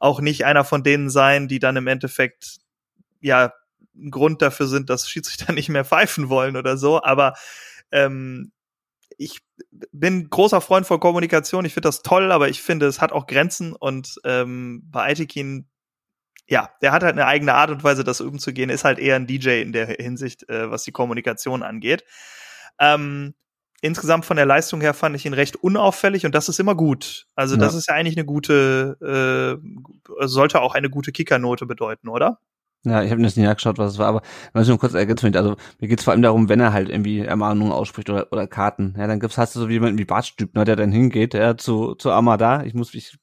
auch 0.00 0.20
nicht 0.20 0.44
einer 0.44 0.64
von 0.64 0.82
denen 0.82 1.10
sein, 1.10 1.48
die 1.48 1.58
dann 1.58 1.76
im 1.76 1.86
Endeffekt 1.86 2.58
ja 3.20 3.52
ein 3.94 4.10
Grund 4.10 4.42
dafür 4.42 4.66
sind, 4.66 4.90
dass 4.90 5.08
Schiedsrichter 5.08 5.52
nicht 5.54 5.68
mehr 5.68 5.84
pfeifen 5.84 6.28
wollen 6.28 6.56
oder 6.56 6.76
so. 6.76 7.02
Aber 7.02 7.34
ähm, 7.92 8.52
ich 9.16 9.40
bin 9.92 10.28
großer 10.28 10.60
Freund 10.60 10.86
von 10.86 10.98
Kommunikation. 10.98 11.64
Ich 11.64 11.74
finde 11.74 11.88
das 11.88 12.02
toll, 12.02 12.32
aber 12.32 12.48
ich 12.48 12.60
finde, 12.60 12.86
es 12.86 13.00
hat 13.00 13.12
auch 13.12 13.26
Grenzen 13.26 13.72
und 13.74 14.16
ähm, 14.24 14.82
bei 14.90 15.04
Aitikin 15.04 15.68
ja, 16.46 16.70
der 16.82 16.92
hat 16.92 17.02
halt 17.02 17.14
eine 17.14 17.26
eigene 17.26 17.54
Art 17.54 17.70
und 17.70 17.84
Weise, 17.84 18.04
das 18.04 18.20
umzugehen, 18.20 18.68
ist 18.70 18.84
halt 18.84 18.98
eher 18.98 19.16
ein 19.16 19.26
DJ 19.26 19.62
in 19.62 19.72
der 19.72 19.86
Hinsicht, 19.86 20.48
äh, 20.48 20.70
was 20.70 20.84
die 20.84 20.92
Kommunikation 20.92 21.62
angeht. 21.62 22.04
Ähm, 22.78 23.34
insgesamt 23.84 24.24
von 24.24 24.36
der 24.36 24.46
Leistung 24.46 24.80
her 24.80 24.94
fand 24.94 25.14
ich 25.14 25.26
ihn 25.26 25.34
recht 25.34 25.56
unauffällig 25.56 26.24
und 26.26 26.34
das 26.34 26.48
ist 26.48 26.58
immer 26.58 26.74
gut. 26.74 27.26
Also 27.34 27.56
das 27.56 27.72
Ja. 27.74 27.78
ist 27.78 27.88
ja 27.88 27.94
eigentlich 27.94 28.16
eine 28.16 28.24
gute, 28.24 29.60
äh, 30.20 30.26
sollte 30.26 30.60
auch 30.60 30.74
eine 30.74 30.90
gute 30.90 31.12
Kickernote 31.12 31.66
bedeuten, 31.66 32.08
oder? 32.08 32.38
Ja, 32.86 33.02
ich 33.02 33.10
habe 33.10 33.20
mir 33.20 33.26
das 33.26 33.36
nicht 33.36 33.48
angeschaut, 33.48 33.78
was 33.78 33.92
es 33.94 33.98
war, 33.98 34.08
aber 34.08 34.22
wenn 34.52 34.62
ich 34.62 34.68
nur 34.68 34.78
kurz 34.78 34.92
ergänzen 34.92 35.34
Also 35.36 35.56
mir 35.80 35.88
geht's 35.88 36.04
vor 36.04 36.12
allem 36.12 36.20
darum, 36.22 36.50
wenn 36.50 36.60
er 36.60 36.74
halt 36.74 36.90
irgendwie 36.90 37.20
Ermahnungen 37.20 37.72
ausspricht 37.72 38.10
oder, 38.10 38.30
oder 38.30 38.46
Karten. 38.46 38.94
Ja, 38.98 39.06
dann 39.06 39.20
gibt's 39.20 39.38
hast 39.38 39.56
du 39.56 39.60
so 39.60 39.68
jemanden 39.68 39.96
wie 39.98 40.04
Bart 40.04 40.26
Stübner, 40.26 40.64
der 40.66 40.76
dann 40.76 40.92
hingeht, 40.92 41.32
ja, 41.32 41.56
zu, 41.56 41.94
zu 41.94 42.10
Amada. 42.10 42.62
Ich 42.64 42.74
muss, 42.74 42.92
ich 42.94 43.16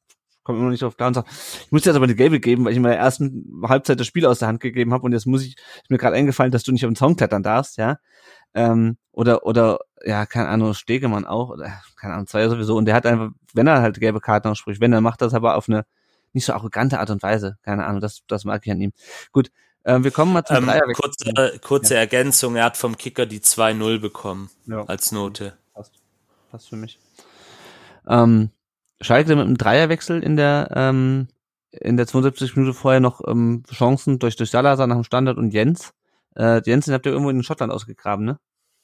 komme 0.43 0.57
immer 0.57 0.65
noch 0.65 0.71
nicht 0.71 0.81
drauf 0.81 0.97
klar 0.97 1.09
und 1.09 1.13
sag, 1.13 1.25
ich 1.27 1.71
muss 1.71 1.83
dir 1.83 1.89
jetzt 1.89 1.95
aber 1.95 2.05
eine 2.05 2.15
gelbe 2.15 2.39
geben, 2.39 2.65
weil 2.65 2.71
ich 2.71 2.77
in 2.77 2.81
meiner 2.83 2.95
ersten 2.95 3.61
Halbzeit 3.63 3.99
das 3.99 4.07
Spiel 4.07 4.25
aus 4.25 4.39
der 4.39 4.47
Hand 4.47 4.61
gegeben 4.61 4.93
habe 4.93 5.03
und 5.03 5.11
jetzt 5.11 5.27
muss 5.27 5.43
ich, 5.43 5.55
ist 5.57 5.89
mir 5.91 5.99
gerade 5.99 6.15
eingefallen, 6.15 6.51
dass 6.51 6.63
du 6.63 6.71
nicht 6.71 6.83
auf 6.85 6.89
den 6.91 6.95
Zaun 6.95 7.15
klettern 7.15 7.43
darfst, 7.43 7.77
ja. 7.77 7.97
Ähm, 8.55 8.97
oder, 9.11 9.45
oder, 9.45 9.79
ja, 10.05 10.25
keine 10.25 10.47
Ahnung, 10.49 10.73
Stegemann 10.73 11.25
auch, 11.25 11.49
oder, 11.49 11.81
keine 11.99 12.13
Ahnung, 12.13 12.27
zwei 12.27 12.47
sowieso. 12.49 12.75
Und 12.75 12.85
der 12.85 12.95
hat 12.95 13.05
einfach, 13.05 13.29
wenn 13.53 13.67
er 13.67 13.81
halt 13.81 13.99
gelbe 13.99 14.19
Karten 14.21 14.47
ausspricht, 14.47 14.81
wenn, 14.81 14.91
dann 14.91 15.03
macht 15.03 15.21
das 15.21 15.33
aber 15.33 15.55
auf 15.55 15.69
eine 15.69 15.85
nicht 16.33 16.45
so 16.45 16.53
arrogante 16.53 16.99
Art 16.99 17.09
und 17.09 17.21
Weise. 17.23 17.57
Keine 17.63 17.85
Ahnung, 17.85 18.01
das, 18.01 18.21
das 18.27 18.45
mag 18.45 18.61
ich 18.65 18.71
an 18.71 18.79
ihm. 18.81 18.93
Gut, 19.31 19.51
ähm, 19.83 20.03
wir 20.03 20.11
kommen 20.11 20.31
mal 20.33 20.45
zum 20.45 20.57
Ähm, 20.57 20.65
Dreierwechsel. 20.65 20.93
kurze 21.33 21.59
kurze 21.59 21.95
Ergänzung, 21.95 22.55
er 22.55 22.65
hat 22.65 22.77
vom 22.77 22.97
Kicker 22.97 23.25
die 23.25 23.41
2-0 23.41 23.99
bekommen 23.99 24.49
Ja. 24.65 24.83
als 24.85 25.11
Note. 25.11 25.57
Passt. 25.73 25.93
Passt 26.51 26.69
für 26.69 26.75
mich. 26.77 26.99
Ähm, 28.07 28.49
Schalke 29.01 29.35
mit 29.35 29.45
einem 29.45 29.57
Dreierwechsel 29.57 30.23
in 30.23 30.35
der, 30.37 30.69
ähm, 30.75 31.27
in 31.71 31.97
der 31.97 32.07
72 32.07 32.55
Minute 32.55 32.73
vorher 32.73 32.99
noch 32.99 33.21
ähm, 33.27 33.63
Chancen 33.71 34.19
durch, 34.19 34.35
durch 34.35 34.51
Salazar 34.51 34.87
nach 34.87 34.95
dem 34.95 35.03
Standard 35.03 35.37
und 35.37 35.51
Jens. 35.53 35.93
Äh, 36.35 36.61
Jens, 36.65 36.85
den 36.85 36.93
habt 36.93 37.05
ihr 37.05 37.11
irgendwo 37.11 37.29
in 37.29 37.43
Schottland 37.43 37.71
ausgegraben, 37.73 38.25
ne? 38.25 38.39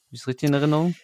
Hab 0.08 0.14
ich's 0.14 0.28
richtig 0.28 0.48
in 0.48 0.54
Erinnerung? 0.54 0.96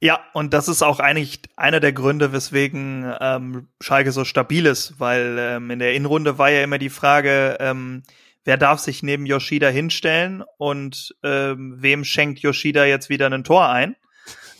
Ja, 0.00 0.20
und 0.34 0.52
das 0.52 0.68
ist 0.68 0.82
auch 0.82 1.00
eigentlich 1.00 1.40
einer 1.56 1.80
der 1.80 1.92
Gründe, 1.92 2.32
weswegen 2.32 3.14
ähm, 3.20 3.68
Schalke 3.80 4.12
so 4.12 4.24
stabil 4.24 4.66
ist, 4.66 5.00
weil 5.00 5.36
ähm, 5.38 5.70
in 5.70 5.78
der 5.78 5.94
Innenrunde 5.94 6.38
war 6.38 6.50
ja 6.50 6.62
immer 6.62 6.78
die 6.78 6.90
Frage, 6.90 7.56
ähm, 7.60 8.02
wer 8.44 8.58
darf 8.58 8.80
sich 8.80 9.02
neben 9.02 9.24
Yoshida 9.26 9.68
hinstellen 9.68 10.44
und 10.58 11.14
ähm, 11.22 11.76
wem 11.78 12.04
schenkt 12.04 12.40
Yoshida 12.40 12.84
jetzt 12.84 13.08
wieder 13.08 13.30
ein 13.30 13.44
Tor 13.44 13.68
ein? 13.68 13.96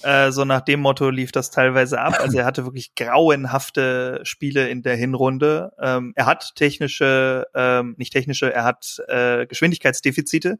Äh, 0.02 0.30
so 0.30 0.44
nach 0.44 0.60
dem 0.60 0.80
Motto 0.80 1.10
lief 1.10 1.32
das 1.32 1.50
teilweise 1.50 2.00
ab. 2.00 2.14
Also 2.20 2.38
er 2.38 2.44
hatte 2.44 2.64
wirklich 2.64 2.94
grauenhafte 2.94 4.20
Spiele 4.22 4.68
in 4.68 4.82
der 4.82 4.96
Hinrunde. 4.96 5.72
Ähm, 5.80 6.12
er 6.14 6.26
hat 6.26 6.54
technische, 6.54 7.46
ähm, 7.54 7.94
nicht 7.98 8.12
technische, 8.12 8.52
er 8.52 8.64
hat 8.64 9.02
äh, 9.08 9.46
Geschwindigkeitsdefizite, 9.46 10.58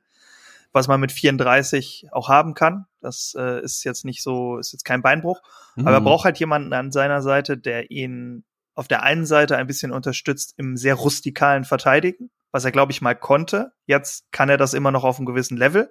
was 0.73 0.89
man 0.89 1.01
mit 1.01 1.13
34 1.13 2.09
auch 2.13 2.29
haben 2.29 2.55
kann. 2.55 2.87
Das 3.07 3.35
äh, 3.39 3.63
ist 3.63 3.85
jetzt 3.85 4.05
nicht 4.05 4.23
so, 4.23 4.59
ist 4.59 4.73
jetzt 4.73 4.85
kein 4.85 5.01
Beinbruch. 5.03 5.41
Aber 5.77 5.93
er 5.93 6.01
Mhm. 6.01 6.05
braucht 6.05 6.25
halt 6.25 6.39
jemanden 6.39 6.73
an 6.73 6.93
seiner 6.93 7.23
Seite, 7.23 7.57
der 7.57 7.91
ihn 7.91 8.45
auf 8.75 8.89
der 8.89 9.03
einen 9.03 9.25
Seite 9.25 9.57
ein 9.57 9.67
bisschen 9.67 9.91
unterstützt 9.93 10.53
im 10.59 10.77
sehr 10.77 10.95
rustikalen 10.95 11.65
Verteidigen, 11.65 12.31
was 12.53 12.65
er, 12.67 12.73
glaube 12.73 12.93
ich, 12.93 13.01
mal 13.01 13.15
konnte. 13.15 13.73
Jetzt 13.87 14.31
kann 14.33 14.49
er 14.51 14.59
das 14.59 14.75
immer 14.75 14.91
noch 14.91 15.05
auf 15.05 15.17
einem 15.19 15.25
gewissen 15.27 15.57
Level. 15.57 15.91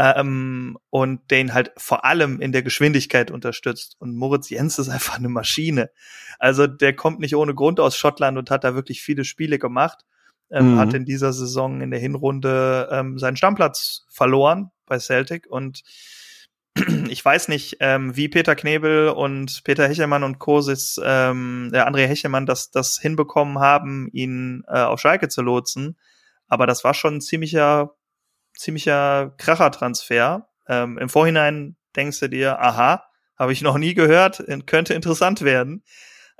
Ähm, 0.00 0.78
und 0.90 1.28
den 1.32 1.54
halt 1.54 1.72
vor 1.76 2.04
allem 2.04 2.40
in 2.40 2.52
der 2.52 2.62
Geschwindigkeit 2.62 3.32
unterstützt. 3.32 3.96
Und 3.98 4.14
Moritz 4.14 4.48
Jens 4.48 4.78
ist 4.78 4.88
einfach 4.88 5.16
eine 5.16 5.28
Maschine. 5.28 5.90
Also 6.38 6.68
der 6.68 6.94
kommt 6.94 7.18
nicht 7.18 7.34
ohne 7.34 7.52
Grund 7.54 7.80
aus 7.80 7.96
Schottland 7.96 8.38
und 8.38 8.48
hat 8.50 8.62
da 8.62 8.76
wirklich 8.76 9.02
viele 9.02 9.24
Spiele 9.24 9.58
gemacht. 9.58 10.04
Ähm, 10.50 10.74
Mhm. 10.74 10.78
Hat 10.78 10.94
in 10.94 11.04
dieser 11.04 11.32
Saison 11.32 11.80
in 11.80 11.90
der 11.90 11.98
Hinrunde 12.00 12.88
ähm, 12.92 13.18
seinen 13.18 13.36
Stammplatz 13.36 14.06
verloren 14.08 14.70
bei 14.88 14.98
Celtic 14.98 15.46
und 15.48 15.82
ich 17.08 17.24
weiß 17.24 17.48
nicht, 17.48 17.76
ähm, 17.80 18.16
wie 18.16 18.28
Peter 18.28 18.54
Knebel 18.54 19.08
und 19.08 19.62
Peter 19.64 19.88
Hechelmann 19.88 20.24
und 20.24 20.38
Kosis, 20.38 21.00
ähm, 21.02 21.70
der 21.72 21.88
André 21.88 22.06
Hechelmann, 22.06 22.46
das, 22.46 22.70
das 22.70 22.98
hinbekommen 22.98 23.58
haben, 23.58 24.08
ihn 24.12 24.64
äh, 24.68 24.80
auf 24.80 25.00
Schalke 25.00 25.28
zu 25.28 25.42
lotsen. 25.42 25.96
Aber 26.46 26.66
das 26.66 26.84
war 26.84 26.94
schon 26.94 27.16
ein 27.16 27.20
ziemlicher, 27.20 27.94
ziemlicher 28.56 29.34
Kracher-Transfer. 29.38 30.48
Ähm, 30.68 30.98
Im 30.98 31.08
Vorhinein 31.08 31.76
denkst 31.96 32.20
du 32.20 32.28
dir, 32.28 32.60
aha, 32.60 33.04
habe 33.36 33.52
ich 33.52 33.62
noch 33.62 33.78
nie 33.78 33.94
gehört, 33.94 34.42
könnte 34.66 34.94
interessant 34.94 35.42
werden. 35.42 35.84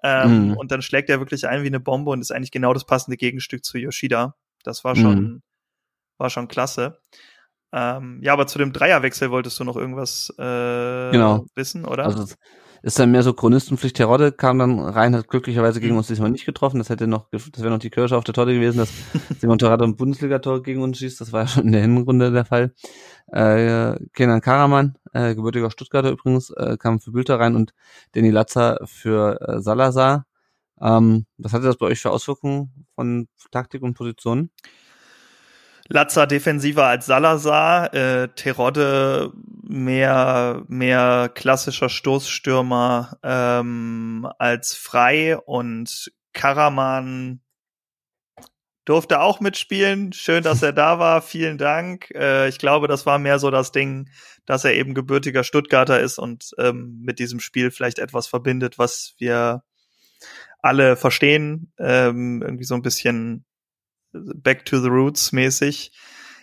Ähm, 0.02 0.48
mhm. 0.48 0.56
Und 0.56 0.70
dann 0.70 0.82
schlägt 0.82 1.10
er 1.10 1.18
wirklich 1.18 1.46
ein 1.46 1.62
wie 1.62 1.68
eine 1.68 1.80
Bombe 1.80 2.10
und 2.10 2.20
ist 2.20 2.30
eigentlich 2.30 2.52
genau 2.52 2.72
das 2.72 2.84
passende 2.84 3.16
Gegenstück 3.16 3.64
zu 3.64 3.78
Yoshida. 3.78 4.36
Das 4.62 4.84
war 4.84 4.94
schon, 4.96 5.20
mhm. 5.20 5.42
war 6.18 6.30
schon 6.30 6.48
klasse. 6.48 7.00
Ähm, 7.72 8.20
ja, 8.22 8.32
aber 8.32 8.46
zu 8.46 8.58
dem 8.58 8.72
Dreierwechsel 8.72 9.30
wolltest 9.30 9.58
du 9.60 9.64
noch 9.64 9.76
irgendwas 9.76 10.32
äh, 10.38 11.10
genau. 11.12 11.46
wissen, 11.54 11.84
oder? 11.84 12.04
Also 12.04 12.24
ist 12.82 12.98
dann 12.98 13.10
mehr 13.10 13.22
so 13.22 13.32
Chronistenpflicht. 13.32 13.96
Terodde 13.96 14.32
kam 14.32 14.58
dann 14.58 14.78
rein, 14.78 15.14
hat 15.14 15.28
glücklicherweise 15.28 15.80
gegen 15.80 15.94
mhm. 15.94 15.98
uns 15.98 16.06
diesmal 16.06 16.30
nicht 16.30 16.46
getroffen. 16.46 16.78
Das 16.78 16.90
hätte 16.90 17.06
noch, 17.06 17.28
das 17.30 17.58
wäre 17.58 17.70
noch 17.70 17.80
die 17.80 17.90
Kirsche 17.90 18.16
auf 18.16 18.24
der 18.24 18.34
Torte 18.34 18.54
gewesen, 18.54 18.78
dass 18.78 18.90
Simon 19.40 19.58
Terodde 19.58 19.84
ein 19.84 19.96
Bundesligator 19.96 20.62
gegen 20.62 20.82
uns 20.82 20.98
schießt. 20.98 21.20
Das 21.20 21.32
war 21.32 21.42
ja 21.42 21.46
schon 21.48 21.64
in 21.66 21.72
der 21.72 21.80
Hinrunde 21.80 22.30
der 22.30 22.44
Fall. 22.44 22.72
Äh, 23.32 23.96
Kenan 24.12 24.40
Karaman, 24.40 24.96
äh, 25.12 25.34
gebürtiger 25.34 25.70
Stuttgarter 25.70 26.10
übrigens, 26.10 26.50
äh, 26.50 26.76
kam 26.78 27.00
für 27.00 27.10
Bülter 27.10 27.40
rein 27.40 27.56
und 27.56 27.74
Danny 28.12 28.30
Latzer 28.30 28.78
für 28.84 29.40
äh, 29.40 29.60
Salazar. 29.60 30.26
Ähm, 30.80 31.26
was 31.36 31.52
hatte 31.52 31.64
das 31.64 31.76
bei 31.76 31.86
euch 31.86 32.00
für 32.00 32.10
Auswirkungen 32.10 32.86
von 32.94 33.28
Taktik 33.50 33.82
und 33.82 33.94
Positionen? 33.94 34.50
Latza 35.88 36.26
defensiver 36.26 36.86
als 36.86 37.06
Salazar, 37.06 37.94
äh, 37.94 38.28
Terodde 38.28 39.32
mehr 39.62 40.62
mehr 40.68 41.30
klassischer 41.34 41.88
Stoßstürmer 41.88 43.18
ähm, 43.22 44.28
als 44.38 44.74
Frei 44.74 45.38
und 45.38 46.12
Karaman 46.32 47.40
durfte 48.84 49.20
auch 49.20 49.40
mitspielen. 49.40 50.12
Schön, 50.14 50.42
dass 50.42 50.62
er 50.62 50.72
da 50.72 50.98
war. 50.98 51.20
Vielen 51.22 51.58
Dank. 51.58 52.10
Äh, 52.14 52.48
ich 52.48 52.58
glaube, 52.58 52.88
das 52.88 53.04
war 53.04 53.18
mehr 53.18 53.38
so 53.38 53.50
das 53.50 53.72
Ding, 53.72 54.08
dass 54.46 54.64
er 54.64 54.74
eben 54.74 54.94
gebürtiger 54.94 55.44
Stuttgarter 55.44 56.00
ist 56.00 56.18
und 56.18 56.52
ähm, 56.58 57.00
mit 57.02 57.18
diesem 57.18 57.40
Spiel 57.40 57.70
vielleicht 57.70 57.98
etwas 57.98 58.26
verbindet, 58.26 58.78
was 58.78 59.14
wir 59.18 59.62
alle 60.60 60.96
verstehen. 60.96 61.72
Ähm, 61.78 62.42
irgendwie 62.42 62.64
so 62.64 62.74
ein 62.74 62.82
bisschen 62.82 63.44
Back 64.12 64.64
to 64.66 64.80
the 64.80 64.88
Roots 64.88 65.32
mäßig. 65.32 65.92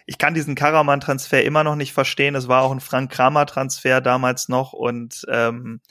Ich 0.06 0.18
kann 0.18 0.36
diesen 0.36 0.56
Karaman-Transfer 0.56 1.44
immer 1.44 1.64
noch 1.64 1.76
nicht 1.76 1.94
verstehen. 1.94 2.36
Es 2.36 2.48
war 2.48 2.62
auch 2.62 2.72
ein 2.72 2.80
Frank 2.80 3.12
Kramer-Transfer 3.12 4.02
damals 4.02 4.50
noch 4.50 4.74
und 4.74 5.26
ähm, 5.30 5.82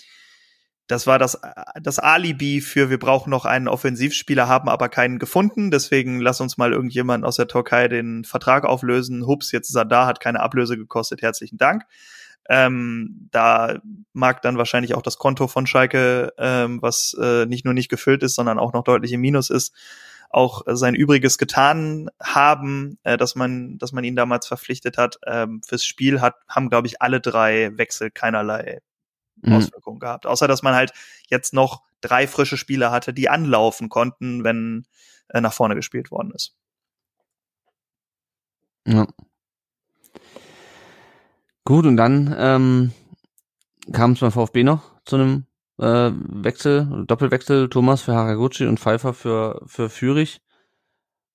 das 0.87 1.07
war 1.07 1.19
das, 1.19 1.41
das 1.81 1.99
Alibi 1.99 2.61
für 2.61 2.91
wir 2.91 2.99
brauchen 2.99 3.31
noch 3.31 3.47
einen 3.47 3.69
Offensivspieler, 3.69 4.49
haben 4.49 4.69
aber 4.69 4.91
keinen 4.91 5.19
gefunden. 5.19 5.71
Deswegen 5.71 6.21
lass 6.21 6.43
uns 6.43 6.59
mal 6.59 6.73
irgendjemand 6.73 7.25
aus 7.25 7.37
der 7.37 7.49
Türkei 7.49 7.89
den 7.89 8.25
Vertrag 8.25 8.65
auflösen. 8.65 9.27
Hups, 9.27 9.51
jetzt 9.51 9.71
ist 9.71 9.77
er 9.77 9.87
da, 9.87 10.07
hat 10.07 10.21
keine 10.21 10.41
Ablöse 10.41 10.77
gekostet. 10.77 11.23
Herzlichen 11.23 11.57
Dank. 11.57 11.85
Ähm, 12.51 13.29
da 13.31 13.79
mag 14.13 14.43
dann 14.43 14.59
wahrscheinlich 14.59 14.95
auch 14.95 15.01
das 15.01 15.17
Konto 15.17 15.49
von 15.49 15.67
Schalke, 15.67 16.35
ähm, 16.37 16.83
was 16.83 17.17
äh, 17.19 17.47
nicht 17.47 17.65
nur 17.65 17.73
nicht 17.73 17.89
gefüllt 17.89 18.23
ist, 18.23 18.35
sondern 18.35 18.59
auch 18.59 18.75
noch 18.75 18.85
deutlich 18.85 19.13
im 19.13 19.23
Minus 19.23 19.49
ist, 19.49 19.75
auch 20.31 20.63
sein 20.67 20.95
Übriges 20.95 21.39
getan 21.39 22.11
haben, 22.23 22.99
äh, 23.03 23.17
dass 23.17 23.35
man, 23.35 23.79
dass 23.79 23.93
man 23.93 24.05
ihn 24.05 24.17
damals 24.17 24.47
verpflichtet 24.47 24.99
hat. 24.99 25.19
Ähm, 25.27 25.63
fürs 25.67 25.85
Spiel 25.85 26.21
hat, 26.21 26.37
haben, 26.49 26.71
glaube 26.71 26.87
ich, 26.87 27.01
alle 27.01 27.21
drei 27.21 27.77
Wechsel 27.77 28.11
keinerlei 28.11 28.81
mhm. 29.43 29.55
Auswirkungen 29.55 30.01
gehabt. 30.01 30.27
Außer 30.27 30.49
dass 30.49 30.63
man 30.63 30.75
halt 30.75 30.93
jetzt 31.29 31.53
noch 31.53 31.83
drei 32.01 32.27
frische 32.27 32.57
Spieler 32.57 32.91
hatte, 32.91 33.15
die 33.15 33.29
anlaufen 33.29 33.89
konnten, 33.89 34.45
wenn 34.45 34.87
äh, 35.29 35.41
nach 35.41 35.53
vorne 35.53 35.75
gespielt 35.75 36.11
worden 36.11 36.33
ist. 36.35 36.55
Ja. 38.87 39.07
Gut, 41.65 41.87
und 41.87 41.97
dann 41.97 42.35
ähm, 42.37 42.93
kam 43.93 44.13
es 44.13 44.21
beim 44.21 44.33
VfB 44.33 44.65
noch 44.65 44.83
zu 45.07 45.17
einem 45.17 45.47
äh, 45.79 46.11
Wechsel, 46.13 47.05
Doppelwechsel, 47.07 47.69
Thomas 47.69 48.03
für 48.03 48.15
Haraguchi 48.15 48.67
und 48.67 48.81
Pfeiffer 48.81 49.15
für, 49.15 49.63
für 49.67 49.89
Fürich. 49.91 50.41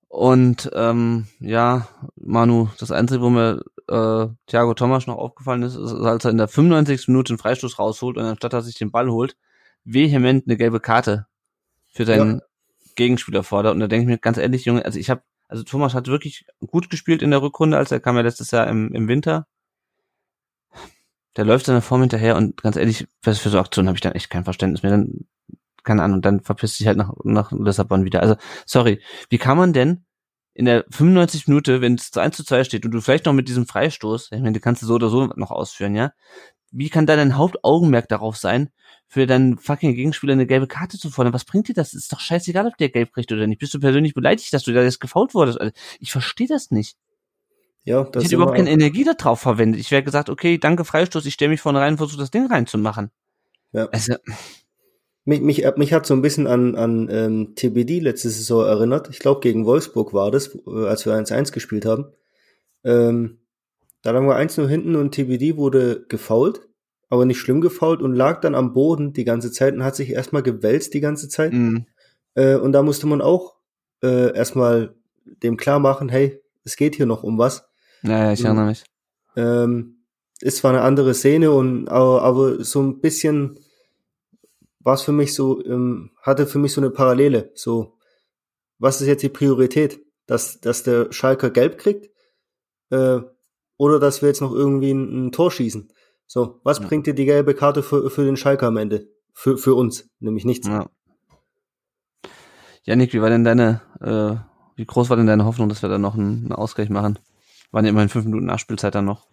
Und 0.07 0.69
ähm, 0.73 1.27
ja, 1.39 1.87
Manu, 2.15 2.69
das 2.79 2.91
Einzige, 2.91 3.21
wo 3.21 3.29
mir 3.29 3.61
äh, 3.87 4.27
Thiago 4.47 4.73
Thomas 4.73 5.05
noch 5.05 5.17
aufgefallen 5.17 5.61
ist, 5.63 5.75
ist, 5.75 5.93
als 5.93 6.25
er 6.25 6.31
in 6.31 6.37
der 6.37 6.47
95. 6.47 7.07
Minute 7.09 7.33
einen 7.33 7.37
Freistoß 7.37 7.77
rausholt 7.77 8.17
und 8.17 8.23
anstatt 8.25 8.53
dass 8.53 8.63
er 8.63 8.67
sich 8.67 8.77
den 8.77 8.91
Ball 8.91 9.09
holt, 9.09 9.37
vehement 9.83 10.45
eine 10.47 10.57
gelbe 10.57 10.79
Karte 10.79 11.27
für 11.91 12.05
seinen 12.05 12.39
ja. 12.39 12.45
Gegenspieler 12.95 13.43
fordert. 13.43 13.73
Und 13.73 13.81
da 13.81 13.87
denke 13.87 14.03
ich 14.03 14.07
mir 14.07 14.17
ganz 14.17 14.37
ehrlich, 14.37 14.65
Junge, 14.65 14.83
also 14.83 14.97
ich 14.97 15.09
habe, 15.11 15.21
also 15.47 15.63
Thomas 15.63 15.93
hat 15.93 16.07
wirklich 16.07 16.45
gut 16.65 16.89
gespielt 16.89 17.21
in 17.21 17.31
der 17.31 17.41
Rückrunde, 17.41 17.77
als 17.77 17.91
er 17.91 17.99
kam 17.99 18.15
ja 18.15 18.23
letztes 18.23 18.51
Jahr 18.51 18.67
im, 18.67 18.93
im 18.93 19.07
Winter 19.07 19.47
der 21.39 21.45
läuft 21.45 21.67
seiner 21.67 21.81
Form 21.81 22.01
hinterher 22.01 22.35
und 22.35 22.61
ganz 22.61 22.75
ehrlich, 22.75 23.07
für, 23.21 23.33
für 23.33 23.49
so 23.49 23.59
Aktionen 23.59 23.87
habe 23.87 23.95
ich 23.95 24.01
dann 24.01 24.11
echt 24.11 24.29
kein 24.29 24.43
Verständnis 24.43 24.83
mehr. 24.83 24.91
Dann, 24.91 25.25
keine 25.85 26.03
Ahnung, 26.03 26.21
dann 26.21 26.41
verpisst 26.41 26.75
sich 26.75 26.85
halt 26.85 26.97
nach, 26.97 27.13
nach 27.23 27.53
Lissabon 27.53 28.03
wieder. 28.03 28.21
Also, 28.21 28.35
sorry, 28.65 29.01
wie 29.29 29.37
kann 29.37 29.57
man 29.57 29.71
denn 29.71 30.03
in 30.53 30.65
der 30.65 30.83
95 30.89 31.47
Minute, 31.47 31.79
wenn 31.79 31.95
es 31.95 32.11
zu 32.11 32.19
1 32.19 32.35
zu 32.35 32.43
2 32.43 32.65
steht 32.65 32.83
und 32.83 32.91
du 32.91 32.99
vielleicht 32.99 33.25
noch 33.25 33.31
mit 33.31 33.47
diesem 33.47 33.67
Freistoß, 33.67 34.33
ich 34.33 34.41
meine, 34.41 34.51
die 34.51 34.59
kannst 34.59 34.81
du 34.81 34.85
so 34.85 34.95
oder 34.95 35.07
so 35.07 35.27
noch 35.37 35.51
ausführen, 35.51 35.95
ja? 35.95 36.11
Wie 36.71 36.89
kann 36.89 37.05
da 37.05 37.15
dein 37.15 37.37
Hauptaugenmerk 37.37 38.09
darauf 38.09 38.35
sein, 38.35 38.69
für 39.07 39.25
deinen 39.25 39.57
fucking 39.57 39.95
Gegenspieler 39.95 40.33
eine 40.33 40.45
gelbe 40.45 40.67
Karte 40.67 40.97
zu 40.99 41.09
fordern? 41.09 41.33
Was 41.33 41.45
bringt 41.45 41.69
dir 41.69 41.73
das? 41.73 41.93
Ist 41.93 42.11
doch 42.11 42.19
scheißegal, 42.19 42.67
ob 42.67 42.75
der 42.75 42.89
gelb 42.89 43.13
kriegt 43.13 43.31
oder 43.31 43.47
nicht. 43.47 43.59
Bist 43.59 43.73
du 43.73 43.79
persönlich 43.79 44.13
beleidigt, 44.13 44.51
dass 44.51 44.63
du 44.63 44.73
da 44.73 44.83
jetzt 44.83 44.99
gefault 44.99 45.33
wurdest? 45.33 45.61
Also, 45.61 45.71
ich 46.01 46.11
verstehe 46.11 46.47
das 46.47 46.69
nicht. 46.69 46.97
Ja, 47.89 48.03
das 48.03 48.21
ich 48.21 48.27
hätte 48.27 48.35
überhaupt 48.35 48.55
keine 48.55 48.69
Energie 48.69 49.03
darauf 49.03 49.39
verwendet. 49.39 49.81
Ich 49.81 49.89
wäre 49.89 50.03
gesagt, 50.03 50.29
okay, 50.29 50.59
danke 50.59 50.85
Freistoß, 50.85 51.25
ich 51.25 51.33
stelle 51.33 51.49
mich 51.49 51.61
vorne 51.61 51.79
rein 51.79 51.93
und 51.93 51.97
versuche 51.97 52.19
das 52.19 52.29
Ding 52.29 52.45
reinzumachen. 52.45 53.09
Ja. 53.71 53.87
Also, 53.87 54.13
mich, 55.25 55.41
mich, 55.41 55.65
mich 55.75 55.91
hat 55.91 56.05
so 56.05 56.13
ein 56.13 56.21
bisschen 56.21 56.45
an, 56.45 56.75
an 56.75 57.09
ähm, 57.09 57.55
TBD 57.55 57.99
letzte 57.99 58.29
Saison 58.29 58.63
erinnert. 58.63 59.09
Ich 59.09 59.17
glaube, 59.17 59.41
gegen 59.41 59.65
Wolfsburg 59.65 60.13
war 60.13 60.29
das, 60.29 60.55
äh, 60.67 60.85
als 60.85 61.07
wir 61.07 61.13
1-1 61.13 61.51
gespielt 61.51 61.87
haben. 61.87 62.05
Ähm, 62.83 63.39
da 64.03 64.11
lagen 64.11 64.27
wir 64.27 64.37
1-0 64.37 64.67
hinten 64.67 64.95
und 64.95 65.15
TBD 65.15 65.57
wurde 65.57 66.05
gefault, 66.09 66.61
aber 67.09 67.25
nicht 67.25 67.39
schlimm 67.39 67.59
gefault 67.59 68.03
und 68.03 68.13
lag 68.13 68.39
dann 68.41 68.53
am 68.53 68.71
Boden 68.71 69.13
die 69.13 69.25
ganze 69.25 69.51
Zeit 69.51 69.73
und 69.73 69.83
hat 69.83 69.95
sich 69.95 70.11
erstmal 70.11 70.43
gewälzt 70.43 70.93
die 70.93 71.01
ganze 71.01 71.27
Zeit. 71.27 71.53
Mhm. 71.53 71.87
Äh, 72.35 72.53
und 72.57 72.71
da 72.71 72.83
musste 72.83 73.07
man 73.07 73.23
auch 73.23 73.55
äh, 74.03 74.31
erstmal 74.35 74.93
dem 75.25 75.57
klar 75.57 75.79
machen, 75.79 76.07
hey, 76.07 76.39
es 76.63 76.75
geht 76.75 76.93
hier 76.93 77.07
noch 77.07 77.23
um 77.23 77.39
was. 77.39 77.68
Ja, 78.03 78.31
ich 78.31 78.43
erinnere 78.43 78.65
mich. 78.65 78.83
Ähm, 79.35 80.05
ist 80.41 80.57
zwar 80.57 80.71
eine 80.71 80.81
andere 80.81 81.13
Szene 81.13 81.51
und 81.51 81.89
aber, 81.89 82.21
aber 82.21 82.63
so 82.63 82.81
ein 82.81 82.99
bisschen 83.01 83.59
war 84.79 84.93
es 84.93 85.01
für 85.01 85.11
mich 85.11 85.33
so, 85.33 85.63
ähm, 85.65 86.11
hatte 86.21 86.47
für 86.47 86.59
mich 86.59 86.73
so 86.73 86.81
eine 86.81 86.89
Parallele. 86.89 87.51
So, 87.55 87.97
was 88.77 89.01
ist 89.01 89.07
jetzt 89.07 89.23
die 89.23 89.29
Priorität? 89.29 89.99
Dass, 90.25 90.61
dass 90.61 90.83
der 90.83 91.11
Schalker 91.11 91.49
gelb 91.49 91.77
kriegt? 91.77 92.09
Äh, 92.91 93.19
oder 93.77 93.99
dass 93.99 94.21
wir 94.21 94.29
jetzt 94.29 94.41
noch 94.41 94.53
irgendwie 94.53 94.91
ein, 94.91 95.27
ein 95.27 95.31
Tor 95.31 95.51
schießen? 95.51 95.91
So, 96.27 96.59
was 96.63 96.79
ja. 96.79 96.87
bringt 96.87 97.07
dir 97.07 97.15
die 97.15 97.25
gelbe 97.25 97.55
Karte 97.55 97.81
für, 97.81 98.09
für 98.09 98.23
den 98.23 98.37
Schalker 98.37 98.67
am 98.67 98.77
Ende? 98.77 99.07
Für, 99.33 99.57
für 99.57 99.73
uns, 99.73 100.09
nämlich 100.19 100.45
nichts. 100.45 100.67
Ja. 100.67 100.89
Janik, 102.83 103.13
wie 103.13 103.21
war 103.21 103.29
denn 103.29 103.43
deine, 103.43 103.81
äh, 104.01 104.35
wie 104.75 104.85
groß 104.85 105.09
war 105.09 105.17
denn 105.17 105.27
deine 105.27 105.45
Hoffnung, 105.45 105.69
dass 105.69 105.81
wir 105.81 105.89
da 105.89 105.97
noch 105.97 106.15
einen, 106.15 106.45
einen 106.45 106.51
Ausgleich 106.51 106.89
machen? 106.89 107.19
Waren 107.71 107.85
ja 107.85 107.89
immerhin 107.89 108.09
fünf 108.09 108.25
Minuten 108.25 108.45
Nachspielzeit 108.45 108.95
dann 108.95 109.05
noch. 109.05 109.25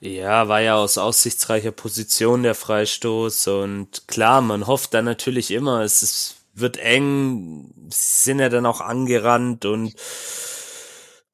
Ja, 0.00 0.48
war 0.48 0.60
ja 0.60 0.74
aus 0.74 0.98
aussichtsreicher 0.98 1.70
Position 1.70 2.42
der 2.42 2.54
Freistoß 2.54 3.46
und 3.48 4.06
klar, 4.08 4.40
man 4.40 4.66
hofft 4.66 4.92
dann 4.94 5.04
natürlich 5.04 5.50
immer, 5.50 5.82
es 5.82 6.02
ist, 6.02 6.36
wird 6.54 6.76
eng, 6.76 7.72
sind 7.90 8.40
ja 8.40 8.48
dann 8.48 8.66
auch 8.66 8.80
angerannt 8.80 9.64
und 9.64 9.94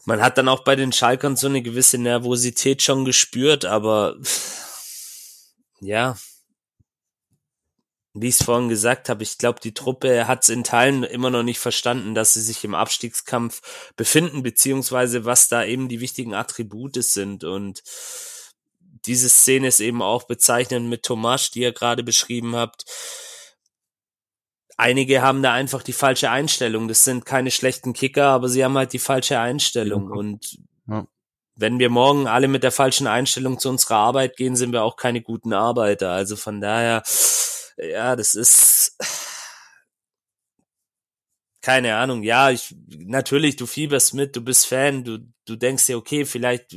man 0.05 0.23
hat 0.23 0.39
dann 0.39 0.49
auch 0.49 0.63
bei 0.65 0.77
den 0.77 0.93
Schalkern 0.93 1.37
so 1.37 1.47
eine 1.47 1.63
gewisse 1.63 1.99
Nervosität 1.99 2.83
schon 2.83 3.05
gespürt, 3.05 3.65
aber 3.65 4.17
ja, 5.81 6.17
wie 8.13 8.29
ich 8.29 8.41
es 8.41 8.45
vorhin 8.45 8.69
gesagt 8.69 9.09
habe, 9.09 9.23
ich 9.23 9.39
glaube, 9.39 9.61
die 9.61 9.75
Truppe 9.75 10.27
hat 10.27 10.43
es 10.43 10.49
in 10.49 10.65
Teilen 10.65 11.05
immer 11.05 11.31
noch 11.31 11.43
nicht 11.43 11.61
verstanden, 11.61 12.15
dass 12.15 12.35
sie 12.35 12.41
sich 12.41 12.65
im 12.65 12.75
Abstiegskampf 12.75 13.93
befinden, 13.97 14.43
beziehungsweise 14.43 15.25
was 15.25 15.49
da 15.49 15.65
eben 15.65 15.89
die 15.89 16.01
wichtigen 16.01 16.35
Attribute 16.35 17.03
sind. 17.03 17.45
Und 17.45 17.83
diese 19.07 19.29
Szene 19.29 19.69
ist 19.69 19.81
eben 19.81 20.03
auch 20.03 20.25
bezeichnend 20.25 20.89
mit 20.89 21.05
Tomasch, 21.05 21.53
die 21.53 21.61
ihr 21.61 21.73
gerade 21.73 22.03
beschrieben 22.03 22.57
habt. 22.57 22.85
Einige 24.77 25.23
haben 25.23 25.43
da 25.43 25.53
einfach 25.53 25.83
die 25.83 25.93
falsche 25.93 26.31
Einstellung. 26.31 26.89
Das 26.89 27.05
sind 27.05 27.27
keine 27.27 27.51
schlechten 27.51 27.93
Kicker, 27.93 28.27
aber 28.29 28.49
sie 28.49 28.65
haben 28.65 28.77
halt 28.77 28.93
die 28.93 28.99
falsche 28.99 29.39
Einstellung. 29.39 30.09
Ja. 30.09 30.17
Und 30.17 30.59
ja 30.89 31.07
wenn 31.61 31.79
wir 31.79 31.91
morgen 31.91 32.27
alle 32.27 32.49
mit 32.49 32.63
der 32.63 32.73
falschen 32.73 33.07
Einstellung 33.07 33.59
zu 33.59 33.69
unserer 33.69 33.97
Arbeit 33.97 34.37
gehen, 34.37 34.57
sind 34.57 34.73
wir 34.73 34.83
auch 34.83 34.97
keine 34.97 35.21
guten 35.21 35.53
Arbeiter. 35.53 36.11
Also 36.11 36.37
von 36.37 36.61
daher, 36.61 37.03
ja, 37.83 38.17
das 38.17 38.35
ist 38.35 38.97
keine 41.63 41.97
Ahnung. 41.97 42.23
Ja, 42.23 42.51
ich 42.51 42.75
natürlich, 42.89 43.57
du 43.57 43.67
fieberst 43.67 44.15
mit, 44.15 44.35
du 44.35 44.41
bist 44.43 44.67
Fan, 44.67 45.05
du 45.05 45.19
du 45.47 45.57
denkst 45.57 45.87
dir, 45.87 45.99
okay, 45.99 46.25
vielleicht 46.25 46.75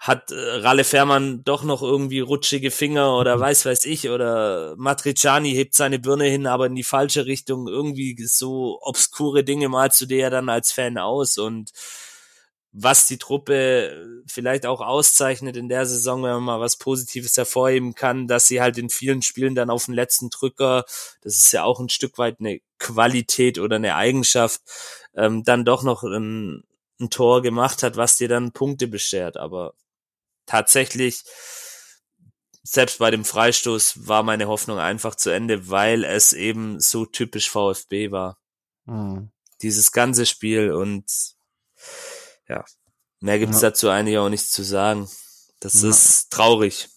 hat 0.00 0.30
äh, 0.30 0.34
Ralle 0.34 0.84
Fährmann 0.84 1.42
doch 1.44 1.64
noch 1.64 1.82
irgendwie 1.82 2.20
rutschige 2.20 2.70
Finger 2.70 3.16
oder 3.16 3.36
mhm. 3.36 3.40
weiß 3.40 3.66
weiß 3.66 3.84
ich 3.84 4.08
oder 4.10 4.74
Matriciani 4.76 5.52
hebt 5.52 5.74
seine 5.74 5.98
Birne 5.98 6.26
hin, 6.26 6.46
aber 6.46 6.66
in 6.66 6.74
die 6.74 6.84
falsche 6.84 7.26
Richtung. 7.26 7.68
Irgendwie 7.68 8.16
so 8.26 8.78
obskure 8.82 9.44
Dinge 9.44 9.68
malst 9.68 10.00
du 10.00 10.06
dir 10.06 10.18
ja 10.18 10.30
dann 10.30 10.48
als 10.48 10.72
Fan 10.72 10.98
aus 10.98 11.38
und 11.38 11.70
was 12.72 13.06
die 13.06 13.18
Truppe 13.18 14.22
vielleicht 14.26 14.66
auch 14.66 14.80
auszeichnet 14.80 15.56
in 15.56 15.68
der 15.68 15.86
Saison, 15.86 16.22
wenn 16.22 16.32
man 16.32 16.42
mal 16.42 16.60
was 16.60 16.76
Positives 16.76 17.36
hervorheben 17.36 17.94
kann, 17.94 18.28
dass 18.28 18.46
sie 18.46 18.60
halt 18.60 18.76
in 18.78 18.90
vielen 18.90 19.22
Spielen 19.22 19.54
dann 19.54 19.70
auf 19.70 19.86
den 19.86 19.94
letzten 19.94 20.30
Drücker, 20.30 20.84
das 21.22 21.40
ist 21.40 21.52
ja 21.52 21.64
auch 21.64 21.80
ein 21.80 21.88
Stück 21.88 22.18
weit 22.18 22.40
eine 22.40 22.60
Qualität 22.78 23.58
oder 23.58 23.76
eine 23.76 23.94
Eigenschaft, 23.94 24.60
ähm, 25.14 25.44
dann 25.44 25.64
doch 25.64 25.82
noch 25.82 26.02
ein, 26.04 26.64
ein 27.00 27.10
Tor 27.10 27.42
gemacht 27.42 27.82
hat, 27.82 27.96
was 27.96 28.18
dir 28.18 28.28
dann 28.28 28.52
Punkte 28.52 28.86
beschert. 28.86 29.36
Aber 29.38 29.74
tatsächlich, 30.46 31.24
selbst 32.62 32.98
bei 32.98 33.10
dem 33.10 33.24
Freistoß 33.24 34.06
war 34.06 34.22
meine 34.22 34.46
Hoffnung 34.46 34.78
einfach 34.78 35.14
zu 35.14 35.30
Ende, 35.30 35.70
weil 35.70 36.04
es 36.04 36.34
eben 36.34 36.80
so 36.80 37.06
typisch 37.06 37.48
VfB 37.48 38.10
war. 38.10 38.38
Mhm. 38.84 39.30
Dieses 39.62 39.90
ganze 39.90 40.26
Spiel 40.26 40.72
und 40.72 41.37
ja, 42.48 42.64
mehr 43.20 43.38
gibt's 43.38 43.60
ja. 43.62 43.70
dazu 43.70 43.88
eigentlich 43.88 44.18
auch 44.18 44.28
nichts 44.28 44.50
zu 44.50 44.62
sagen. 44.62 45.08
Das 45.60 45.82
ja. 45.82 45.88
ist 45.88 46.30
traurig. 46.30 46.88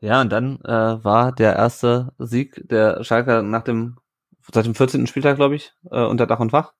Ja, 0.00 0.20
und 0.20 0.30
dann 0.30 0.60
äh, 0.64 1.04
war 1.04 1.32
der 1.32 1.56
erste 1.56 2.12
Sieg 2.18 2.60
der 2.68 3.02
Schalker 3.04 3.42
nach 3.42 3.62
dem 3.62 3.98
seit 4.52 4.66
dem 4.66 4.74
14. 4.74 5.06
Spieltag, 5.06 5.36
glaube 5.36 5.56
ich, 5.56 5.72
äh, 5.90 6.04
unter 6.04 6.26
Dach 6.26 6.40
und 6.40 6.50
Fach. 6.50 6.74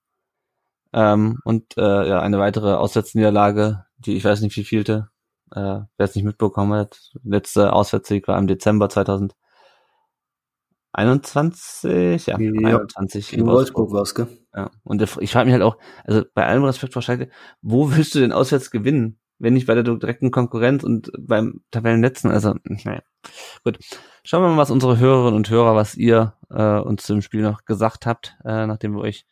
Ähm, 0.93 1.41
und 1.45 1.77
äh, 1.77 2.09
ja, 2.09 2.21
eine 2.21 2.39
weitere 2.39 2.75
Auswärtsniederlage, 2.75 3.85
die 3.99 4.17
ich 4.17 4.25
weiß 4.25 4.43
nicht 4.43 4.57
wie 4.57 4.65
vielte, 4.65 5.09
äh, 5.51 5.61
wer 5.61 5.89
es 5.99 6.15
nicht 6.15 6.25
mitbekommen 6.25 6.75
hat. 6.75 7.13
Letzte 7.25 7.73
Auswärtssieg 7.73 8.29
war 8.29 8.39
im 8.39 8.47
Dezember 8.47 8.89
2021, 10.95 12.27
ja, 12.27 12.39
ja 12.39 12.79
21 12.79 13.33
in, 13.33 13.41
in 13.41 13.47
Wolfsburg 13.47 13.93
war's, 13.93 14.15
gell? 14.15 14.29
Ja, 14.55 14.71
und 14.85 15.03
ich 15.03 15.33
frage 15.33 15.47
mich 15.47 15.53
halt 15.53 15.63
auch, 15.63 15.77
also 16.05 16.23
bei 16.35 16.47
allem 16.47 16.65
Respekt 16.65 16.93
vor 16.93 17.03
Schalke, 17.03 17.29
wo 17.63 17.91
willst 17.91 18.15
du 18.15 18.21
denn 18.21 18.33
auswärts 18.33 18.71
gewinnen, 18.71 19.19
wenn 19.39 19.55
nicht 19.55 19.67
bei 19.67 19.75
der 19.75 19.83
direkten 19.83 20.31
Konkurrenz 20.31 20.85
und 20.85 21.11
beim 21.19 21.63
Tabellenletzten? 21.71 22.31
Also, 22.31 22.55
naja, 22.65 23.03
gut. 23.65 23.79
Schauen 24.25 24.43
wir 24.43 24.49
mal, 24.49 24.57
was 24.57 24.71
unsere 24.71 24.99
Hörerinnen 24.99 25.37
und 25.37 25.51
Hörer, 25.51 25.75
was 25.75 25.97
ihr 25.97 26.35
äh, 26.51 26.79
uns 26.79 27.05
zum 27.05 27.21
Spiel 27.21 27.43
noch 27.43 27.65
gesagt 27.65 28.07
habt, 28.07 28.37
äh, 28.45 28.67
nachdem 28.67 28.95
wir 28.95 29.03
euch 29.03 29.27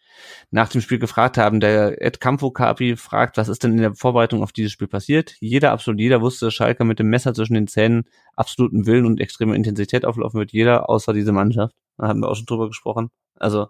nach 0.50 0.68
dem 0.68 0.80
Spiel 0.80 0.98
gefragt 0.98 1.38
haben. 1.38 1.60
Der 1.60 2.02
Ed 2.02 2.20
Campo 2.20 2.50
Capi 2.50 2.96
fragt, 2.96 3.36
was 3.36 3.48
ist 3.48 3.62
denn 3.62 3.72
in 3.72 3.78
der 3.78 3.94
Vorbereitung 3.94 4.42
auf 4.42 4.52
dieses 4.52 4.72
Spiel 4.72 4.88
passiert? 4.88 5.34
Jeder, 5.40 5.72
absolut 5.72 6.00
jeder 6.00 6.20
wusste, 6.20 6.46
dass 6.46 6.54
Schalke 6.54 6.84
mit 6.84 6.98
dem 6.98 7.08
Messer 7.08 7.34
zwischen 7.34 7.54
den 7.54 7.66
Zähnen 7.66 8.04
absoluten 8.36 8.86
Willen 8.86 9.06
und 9.06 9.20
extreme 9.20 9.56
Intensität 9.56 10.04
auflaufen 10.04 10.38
wird. 10.38 10.52
Jeder, 10.52 10.88
außer 10.88 11.12
diese 11.12 11.32
Mannschaft. 11.32 11.74
Da 11.96 12.08
haben 12.08 12.20
wir 12.20 12.28
auch 12.28 12.36
schon 12.36 12.46
drüber 12.46 12.68
gesprochen. 12.68 13.10
Also, 13.36 13.68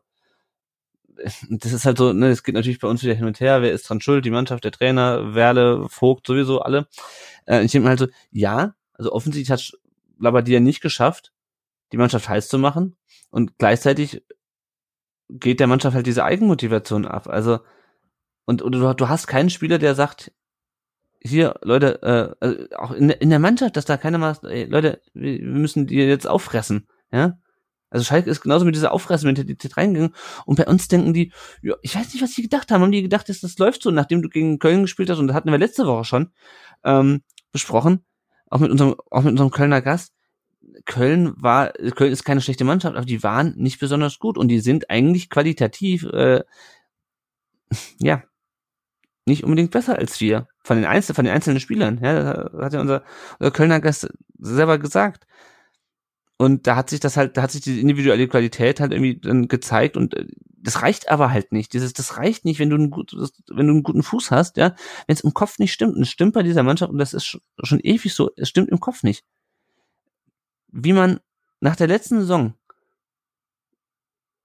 das 1.50 1.72
ist 1.72 1.84
halt 1.84 1.98
so, 1.98 2.12
ne, 2.12 2.28
es 2.28 2.42
geht 2.42 2.54
natürlich 2.54 2.80
bei 2.80 2.88
uns 2.88 3.02
wieder 3.02 3.14
hin 3.14 3.26
und 3.26 3.40
her. 3.40 3.62
Wer 3.62 3.72
ist 3.72 3.88
dran 3.88 4.00
schuld? 4.00 4.24
Die 4.24 4.30
Mannschaft, 4.30 4.64
der 4.64 4.72
Trainer, 4.72 5.34
Werle, 5.34 5.88
Vogt, 5.88 6.26
sowieso 6.26 6.60
alle. 6.60 6.88
Äh, 7.46 7.64
ich 7.64 7.72
denke 7.72 7.84
mir 7.84 7.90
halt 7.90 8.00
so, 8.00 8.06
ja, 8.30 8.74
also 8.94 9.12
offensichtlich 9.12 9.50
hat 9.50 9.72
Labadia 10.22 10.60
nicht 10.60 10.80
geschafft, 10.80 11.32
die 11.92 11.96
Mannschaft 11.96 12.28
heiß 12.28 12.48
zu 12.48 12.58
machen. 12.58 12.96
Und 13.30 13.58
gleichzeitig 13.58 14.22
geht 15.28 15.60
der 15.60 15.66
Mannschaft 15.66 15.94
halt 15.94 16.06
diese 16.06 16.24
Eigenmotivation 16.24 17.06
ab. 17.06 17.28
Also, 17.28 17.60
und, 18.44 18.62
und 18.62 18.72
du, 18.72 18.94
du 18.94 19.08
hast 19.08 19.26
keinen 19.26 19.50
Spieler, 19.50 19.78
der 19.78 19.94
sagt, 19.94 20.32
hier, 21.24 21.54
Leute, 21.62 22.02
äh, 22.02 22.44
also 22.44 22.64
auch 22.76 22.90
in, 22.92 23.10
in 23.10 23.30
der 23.30 23.38
Mannschaft, 23.38 23.76
dass 23.76 23.84
da 23.84 23.96
keiner 23.96 24.18
mal, 24.18 24.36
ey, 24.42 24.64
Leute, 24.64 25.00
wir, 25.14 25.38
wir 25.38 25.46
müssen 25.46 25.86
die 25.86 25.96
jetzt 25.96 26.26
auffressen, 26.26 26.88
ja. 27.12 27.38
Also 27.90 28.06
Schalke 28.06 28.30
ist 28.30 28.40
genauso 28.40 28.64
mit 28.64 28.74
dieser 28.74 28.92
Auffressmentalität 28.92 29.76
reingegangen 29.76 30.14
und 30.46 30.56
bei 30.56 30.66
uns 30.66 30.88
denken 30.88 31.12
die, 31.12 31.30
ja, 31.60 31.74
ich 31.82 31.94
weiß 31.94 32.14
nicht, 32.14 32.22
was 32.22 32.32
die 32.32 32.40
gedacht 32.40 32.70
haben. 32.70 32.80
Haben 32.80 32.90
die 32.90 33.02
gedacht, 33.02 33.28
dass 33.28 33.40
das 33.40 33.58
läuft 33.58 33.82
so, 33.82 33.90
nachdem 33.90 34.22
du 34.22 34.30
gegen 34.30 34.58
Köln 34.58 34.82
gespielt 34.82 35.10
hast 35.10 35.18
und 35.18 35.26
das 35.26 35.36
hatten 35.36 35.50
wir 35.50 35.58
letzte 35.58 35.86
Woche 35.86 36.04
schon 36.04 36.30
ähm, 36.84 37.22
besprochen, 37.52 38.02
auch 38.52 38.60
mit 38.60 38.70
unserem, 38.70 38.96
auch 39.10 39.22
mit 39.22 39.32
unserem 39.32 39.50
Kölner 39.50 39.80
Gast. 39.80 40.12
Köln 40.84 41.32
war, 41.36 41.72
Köln 41.72 42.12
ist 42.12 42.24
keine 42.24 42.42
schlechte 42.42 42.64
Mannschaft, 42.64 42.96
aber 42.96 43.06
die 43.06 43.22
waren 43.22 43.54
nicht 43.56 43.80
besonders 43.80 44.18
gut 44.18 44.36
und 44.36 44.48
die 44.48 44.60
sind 44.60 44.90
eigentlich 44.90 45.30
qualitativ, 45.30 46.04
äh, 46.04 46.42
ja, 47.98 48.22
nicht 49.24 49.44
unbedingt 49.44 49.70
besser 49.70 49.96
als 49.98 50.20
wir. 50.20 50.48
Von 50.64 50.76
den 50.76 50.86
einzelnen, 50.86 51.16
von 51.16 51.24
den 51.24 51.34
einzelnen 51.34 51.60
Spielern, 51.60 51.98
ja, 52.02 52.34
das 52.34 52.62
hat 52.62 52.72
ja 52.74 52.80
unser, 52.80 53.04
unser 53.38 53.50
Kölner 53.52 53.80
Gast 53.80 54.08
selber 54.38 54.78
gesagt. 54.78 55.26
Und 56.36 56.66
da 56.66 56.76
hat 56.76 56.90
sich 56.90 57.00
das 57.00 57.16
halt, 57.16 57.36
da 57.36 57.42
hat 57.42 57.52
sich 57.52 57.62
die 57.62 57.80
individuelle 57.80 58.28
Qualität 58.28 58.80
halt 58.80 58.92
irgendwie 58.92 59.18
dann 59.18 59.48
gezeigt 59.48 59.96
und 59.96 60.14
äh, 60.14 60.26
das 60.62 60.82
reicht 60.82 61.10
aber 61.10 61.30
halt 61.30 61.52
nicht. 61.52 61.72
Dieses, 61.72 61.92
das 61.92 62.18
reicht 62.18 62.44
nicht, 62.44 62.58
wenn 62.58 62.70
du 62.70 62.76
einen, 62.76 62.90
gut, 62.90 63.12
wenn 63.12 63.66
du 63.66 63.72
einen 63.72 63.82
guten 63.82 64.02
Fuß 64.02 64.30
hast, 64.30 64.56
ja, 64.56 64.74
wenn 65.06 65.14
es 65.14 65.20
im 65.22 65.34
Kopf 65.34 65.58
nicht 65.58 65.72
stimmt. 65.72 65.96
Und 65.96 66.02
es 66.02 66.10
stimmt 66.10 66.34
bei 66.34 66.42
dieser 66.42 66.62
Mannschaft 66.62 66.92
und 66.92 66.98
das 66.98 67.14
ist 67.14 67.38
schon 67.62 67.80
ewig 67.80 68.14
so, 68.14 68.30
es 68.36 68.48
stimmt 68.48 68.70
im 68.70 68.80
Kopf 68.80 69.02
nicht 69.02 69.24
wie 70.72 70.92
man 70.92 71.20
nach 71.60 71.76
der 71.76 71.86
letzten 71.86 72.18
Saison 72.20 72.54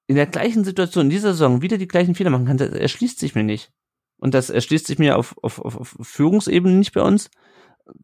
in 0.06 0.16
der 0.16 0.28
gleichen 0.28 0.64
Situation, 0.64 1.06
in 1.06 1.10
dieser 1.10 1.32
Saison, 1.32 1.62
wieder 1.62 1.78
die 1.78 1.88
gleichen 1.88 2.16
Fehler 2.16 2.30
machen 2.30 2.46
kann, 2.46 2.58
das 2.58 2.70
erschließt 2.72 3.20
sich 3.20 3.36
mir 3.36 3.44
nicht. 3.44 3.72
Und 4.18 4.34
das 4.34 4.50
erschließt 4.50 4.88
sich 4.88 5.00
mir 5.00 5.18
auf, 5.18 5.36
auf, 5.42 5.60
auf, 5.60 5.96
Führungsebene 6.02 6.76
nicht 6.76 6.94
bei 6.94 7.02
uns, 7.02 7.30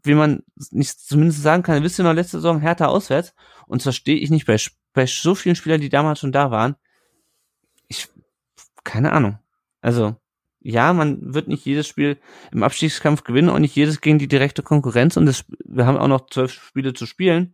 wie 0.03 0.13
man 0.13 0.43
nicht 0.71 0.99
zumindest 0.99 1.41
sagen 1.41 1.63
kann, 1.63 1.81
wisst 1.81 1.99
ihr 1.99 2.03
noch, 2.03 2.13
letzte 2.13 2.37
Saison 2.37 2.59
härter 2.59 2.89
auswärts. 2.89 3.33
Und 3.67 3.81
zwar 3.81 3.93
stehe 3.93 4.17
ich 4.17 4.29
nicht 4.29 4.45
bei, 4.45 4.57
bei 4.93 5.05
so 5.05 5.33
vielen 5.33 5.55
Spielern, 5.55 5.81
die 5.81 5.89
damals 5.89 6.19
schon 6.19 6.33
da 6.33 6.51
waren. 6.51 6.75
Keine 8.83 9.11
Ahnung. 9.11 9.39
Also, 9.81 10.15
ja, 10.59 10.93
man 10.93 11.33
wird 11.33 11.47
nicht 11.47 11.65
jedes 11.65 11.87
Spiel 11.87 12.17
im 12.51 12.63
Abstiegskampf 12.63 13.23
gewinnen 13.23 13.49
und 13.49 13.61
nicht 13.61 13.75
jedes 13.75 14.01
gegen 14.01 14.19
die 14.19 14.27
direkte 14.27 14.63
Konkurrenz. 14.63 15.17
Und 15.17 15.25
das, 15.25 15.45
wir 15.65 15.85
haben 15.85 15.97
auch 15.97 16.07
noch 16.07 16.27
zwölf 16.29 16.51
Spiele 16.51 16.93
zu 16.93 17.05
spielen 17.05 17.53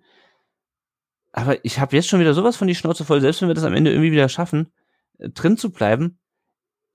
aber 1.32 1.64
ich 1.64 1.80
habe 1.80 1.96
jetzt 1.96 2.08
schon 2.08 2.20
wieder 2.20 2.34
sowas 2.34 2.58
von 2.58 2.68
die 2.68 2.76
Schnauze 2.76 3.06
voll, 3.06 3.22
selbst 3.22 3.42
wenn 3.42 3.50
wir 3.50 3.56
das 3.56 3.64
am 3.64 3.74
Ende 3.74 3.92
irgendwie 3.92 4.12
wieder 4.12 4.30
schaffen, 4.30 4.72
äh, 5.20 5.30
drin 5.30 5.58
zu 5.58 5.72
bleiben. 5.72 6.20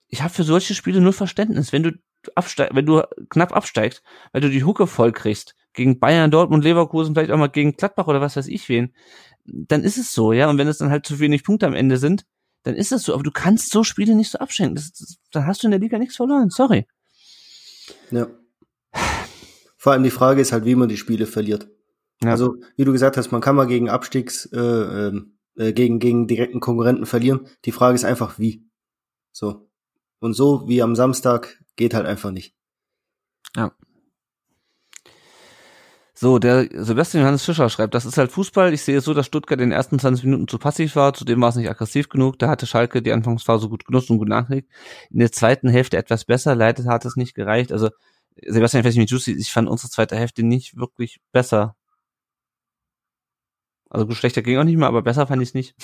Ich 0.09 0.23
habe 0.23 0.33
für 0.33 0.45
solche 0.45 0.75
Spiele 0.75 1.01
nur 1.01 1.13
Verständnis, 1.13 1.73
wenn 1.73 1.83
du 1.83 1.93
absteig, 2.35 2.71
wenn 2.73 2.87
du 2.87 3.03
knapp 3.31 3.55
absteigst, 3.55 4.03
weil 4.33 4.41
du 4.41 4.51
die 4.51 4.65
Hucke 4.65 4.87
voll 4.87 5.13
kriegst 5.13 5.57
gegen 5.73 5.99
Bayern, 5.99 6.31
Dortmund, 6.31 6.65
Leverkusen, 6.65 7.15
vielleicht 7.15 7.31
auch 7.31 7.39
mal 7.39 7.49
gegen 7.49 7.77
Gladbach 7.77 8.07
oder 8.07 8.21
was 8.21 8.37
weiß 8.37 8.49
ich 8.49 8.69
wen, 8.69 8.95
dann 9.45 9.83
ist 9.83 9.99
es 9.99 10.13
so, 10.13 10.33
ja. 10.33 10.49
Und 10.49 10.59
wenn 10.59 10.69
es 10.69 10.79
dann 10.79 10.91
halt 10.91 11.07
zu 11.07 11.21
wenig 11.21 11.45
Punkte 11.45 11.67
am 11.67 11.75
Ende 11.75 11.97
sind, 11.97 12.27
dann 12.65 12.75
ist 12.75 12.93
es 12.93 13.05
so. 13.05 13.15
Aber 13.15 13.23
du 13.23 13.31
kannst 13.31 13.71
so 13.71 13.85
Spiele 13.85 14.15
nicht 14.15 14.31
so 14.31 14.39
abschenken. 14.39 14.75
Das, 14.75 14.93
das, 14.93 15.19
dann 15.31 15.47
hast 15.47 15.63
du 15.63 15.69
in 15.69 15.71
der 15.71 15.81
Liga 15.81 15.99
nichts 15.99 16.17
verloren. 16.17 16.51
Sorry. 16.51 16.87
Ja. 18.11 18.27
Vor 19.77 19.93
allem 19.93 20.03
die 20.03 20.11
Frage 20.11 20.41
ist 20.41 20.53
halt, 20.53 20.65
wie 20.65 20.75
man 20.75 20.89
die 20.89 20.97
Spiele 20.97 21.27
verliert. 21.27 21.69
Ja. 22.23 22.31
Also, 22.31 22.57
wie 22.77 22.85
du 22.85 22.93
gesagt 22.93 23.17
hast, 23.17 23.33
man 23.33 23.43
kann 23.43 23.55
mal 23.55 23.67
gegen 23.67 23.91
Abstiegs, 23.91 24.47
äh, 24.47 24.59
ähm, 24.59 25.39
äh, 25.57 25.73
gegen, 25.73 25.99
gegen 25.99 26.27
direkten 26.27 26.61
Konkurrenten 26.61 27.07
verlieren. 27.07 27.47
Die 27.67 27.73
Frage 27.73 27.95
ist 27.95 28.05
einfach, 28.05 28.39
wie. 28.39 28.67
So. 29.31 29.69
Und 30.21 30.33
so 30.33 30.67
wie 30.69 30.81
am 30.81 30.97
Samstag 30.97 31.63
geht 31.77 31.93
halt 31.93 32.07
einfach 32.07 32.31
nicht. 32.31 32.57
Ja. 33.55 33.77
So, 36.17 36.39
der 36.39 36.69
Sebastian 36.73 37.23
Johannes 37.23 37.45
Fischer 37.45 37.69
schreibt, 37.69 37.93
das 37.93 38.07
ist 38.07 38.19
halt 38.19 38.31
Fußball. 38.31 38.73
Ich 38.73 38.83
sehe 38.83 38.99
es 38.99 39.05
so, 39.05 39.15
dass 39.15 39.27
Stuttgart 39.27 39.61
in 39.61 39.71
den 39.71 39.73
ersten 39.77 39.99
20 39.99 40.25
Minuten 40.25 40.47
zu 40.47 40.59
passiv 40.59 40.95
war. 40.95 41.13
Zudem 41.13 41.41
war 41.41 41.49
es 41.49 41.57
nicht 41.57 41.69
aggressiv 41.69 42.09
genug. 42.09 42.39
Da 42.39 42.49
hatte 42.49 42.67
Schalke 42.67 43.03
die 43.03 43.13
Anfangsphase 43.13 43.69
gut 43.69 43.85
genutzt 43.85 44.11
und 44.11 44.19
gut 44.19 44.29
nachgelegt. 44.29 44.71
In 45.11 45.19
der 45.19 45.33
zweiten 45.33 45.69
Hälfte 45.69 45.97
etwas 45.97 46.25
besser. 46.25 46.55
Leider 46.55 46.85
hat 46.85 47.05
es 47.05 47.17
nicht 47.17 47.35
gereicht. 47.35 47.73
Also, 47.73 47.91
Sebastian, 48.47 48.83
ich 48.83 48.87
weiß 48.87 48.97
nicht, 48.97 49.11
Juicy, 49.11 49.33
ich 49.33 49.51
fand 49.51 49.69
unsere 49.69 49.91
zweite 49.91 50.17
Hälfte 50.17 50.45
nicht 50.45 50.77
wirklich 50.77 51.21
besser. 51.33 51.75
Also 53.91 54.11
schlechter 54.15 54.43
ging 54.43 54.59
auch 54.59 54.65
nicht 54.65 54.77
mehr, 54.77 54.89
aber 54.89 55.03
besser 55.03 55.27
fand 55.27 55.43
ich 55.43 55.51
es 55.51 55.55
nicht. 55.55 55.75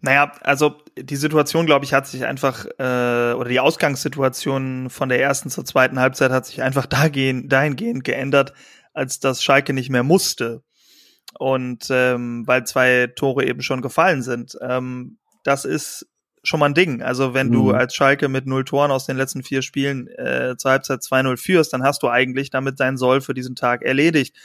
Naja, 0.00 0.30
also 0.42 0.76
die 0.96 1.16
Situation, 1.16 1.66
glaube 1.66 1.84
ich, 1.84 1.92
hat 1.92 2.06
sich 2.06 2.24
einfach, 2.24 2.66
äh, 2.78 3.32
oder 3.34 3.48
die 3.48 3.58
Ausgangssituation 3.58 4.90
von 4.90 5.08
der 5.08 5.20
ersten 5.20 5.50
zur 5.50 5.64
zweiten 5.64 5.98
Halbzeit 5.98 6.30
hat 6.30 6.46
sich 6.46 6.62
einfach 6.62 6.86
dahingehend 6.86 8.04
geändert, 8.04 8.52
als 8.98 9.20
dass 9.20 9.42
Schalke 9.42 9.72
nicht 9.72 9.90
mehr 9.90 10.02
musste. 10.02 10.62
Und 11.38 11.86
ähm, 11.90 12.46
weil 12.46 12.66
zwei 12.66 13.06
Tore 13.14 13.46
eben 13.46 13.62
schon 13.62 13.82
gefallen 13.82 14.22
sind. 14.22 14.56
Ähm, 14.60 15.18
das 15.44 15.64
ist 15.64 16.06
schon 16.42 16.60
mal 16.60 16.66
ein 16.66 16.74
Ding. 16.74 17.02
Also 17.02 17.34
wenn 17.34 17.50
du 17.52 17.64
Mhm. 17.64 17.74
als 17.74 17.94
Schalke 17.94 18.28
mit 18.28 18.46
null 18.46 18.64
Toren 18.64 18.90
aus 18.90 19.06
den 19.06 19.16
letzten 19.16 19.42
vier 19.42 19.62
Spielen 19.62 20.08
äh, 20.08 20.54
zur 20.56 20.70
Halbzeit 20.70 21.00
2-0 21.02 21.36
führst, 21.36 21.72
dann 21.72 21.82
hast 21.82 22.02
du 22.02 22.08
eigentlich 22.08 22.50
damit 22.50 22.80
dein 22.80 22.96
Soll 22.96 23.20
für 23.20 23.34
diesen 23.34 23.54
Tag 23.56 23.82
erledigt. 23.82 24.36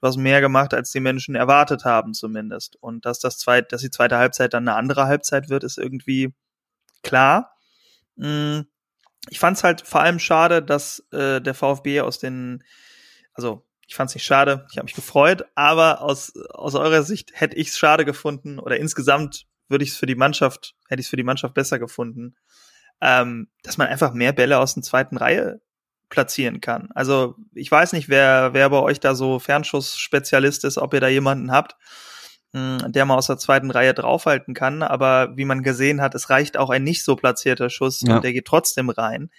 Du 0.00 0.06
hast 0.08 0.16
mehr 0.16 0.40
gemacht, 0.40 0.72
als 0.72 0.90
die 0.92 1.00
Menschen 1.00 1.34
erwartet 1.34 1.84
haben, 1.84 2.14
zumindest. 2.14 2.76
Und 2.80 3.04
dass 3.04 3.18
das 3.20 3.36
zweit, 3.38 3.70
dass 3.72 3.82
die 3.82 3.90
zweite 3.90 4.16
Halbzeit 4.16 4.54
dann 4.54 4.66
eine 4.66 4.76
andere 4.76 5.04
Halbzeit 5.06 5.50
wird, 5.50 5.62
ist 5.64 5.76
irgendwie 5.78 6.32
klar. 7.02 7.52
Mm, 8.16 8.60
Ich 9.28 9.38
fand 9.38 9.58
es 9.58 9.64
halt 9.64 9.82
vor 9.82 10.00
allem 10.00 10.18
schade, 10.18 10.62
dass 10.62 11.04
äh, 11.12 11.40
der 11.42 11.52
VfB 11.54 12.00
aus 12.00 12.18
den, 12.18 12.64
also 13.34 13.66
ich 13.90 13.96
fand 13.96 14.08
es 14.08 14.14
nicht 14.14 14.24
schade, 14.24 14.66
ich 14.70 14.78
habe 14.78 14.84
mich 14.84 14.94
gefreut, 14.94 15.46
aber 15.56 16.00
aus, 16.00 16.32
aus 16.50 16.76
eurer 16.76 17.02
Sicht 17.02 17.32
hätte 17.34 17.56
ich 17.56 17.68
es 17.70 17.76
schade 17.78 18.04
gefunden 18.04 18.60
oder 18.60 18.76
insgesamt 18.76 19.46
würde 19.68 19.82
ich 19.82 19.90
es 19.90 19.96
für 19.96 20.06
die 20.06 20.14
Mannschaft, 20.14 20.74
hätte 20.88 21.00
ich 21.00 21.06
es 21.06 21.10
für 21.10 21.16
die 21.16 21.24
Mannschaft 21.24 21.54
besser 21.54 21.80
gefunden, 21.80 22.36
ähm, 23.00 23.48
dass 23.64 23.78
man 23.78 23.88
einfach 23.88 24.12
mehr 24.14 24.32
Bälle 24.32 24.58
aus 24.58 24.74
der 24.74 24.84
zweiten 24.84 25.16
Reihe 25.16 25.60
platzieren 26.08 26.60
kann. 26.60 26.90
Also 26.94 27.34
ich 27.52 27.68
weiß 27.70 27.92
nicht, 27.92 28.08
wer, 28.08 28.50
wer 28.52 28.70
bei 28.70 28.78
euch 28.78 29.00
da 29.00 29.16
so 29.16 29.40
Fernschussspezialist 29.40 30.64
ist, 30.64 30.78
ob 30.78 30.94
ihr 30.94 31.00
da 31.00 31.08
jemanden 31.08 31.50
habt, 31.50 31.76
mh, 32.52 32.90
der 32.90 33.04
mal 33.06 33.16
aus 33.16 33.26
der 33.26 33.38
zweiten 33.38 33.72
Reihe 33.72 33.92
draufhalten 33.94 34.54
kann, 34.54 34.84
aber 34.84 35.36
wie 35.36 35.44
man 35.44 35.64
gesehen 35.64 36.00
hat, 36.00 36.14
es 36.14 36.30
reicht 36.30 36.56
auch 36.56 36.70
ein 36.70 36.84
nicht 36.84 37.04
so 37.04 37.16
platzierter 37.16 37.70
Schuss 37.70 38.02
Ja. 38.02 38.14
und 38.16 38.24
der 38.24 38.32
geht 38.32 38.46
trotzdem 38.46 38.88
rein, 38.90 39.30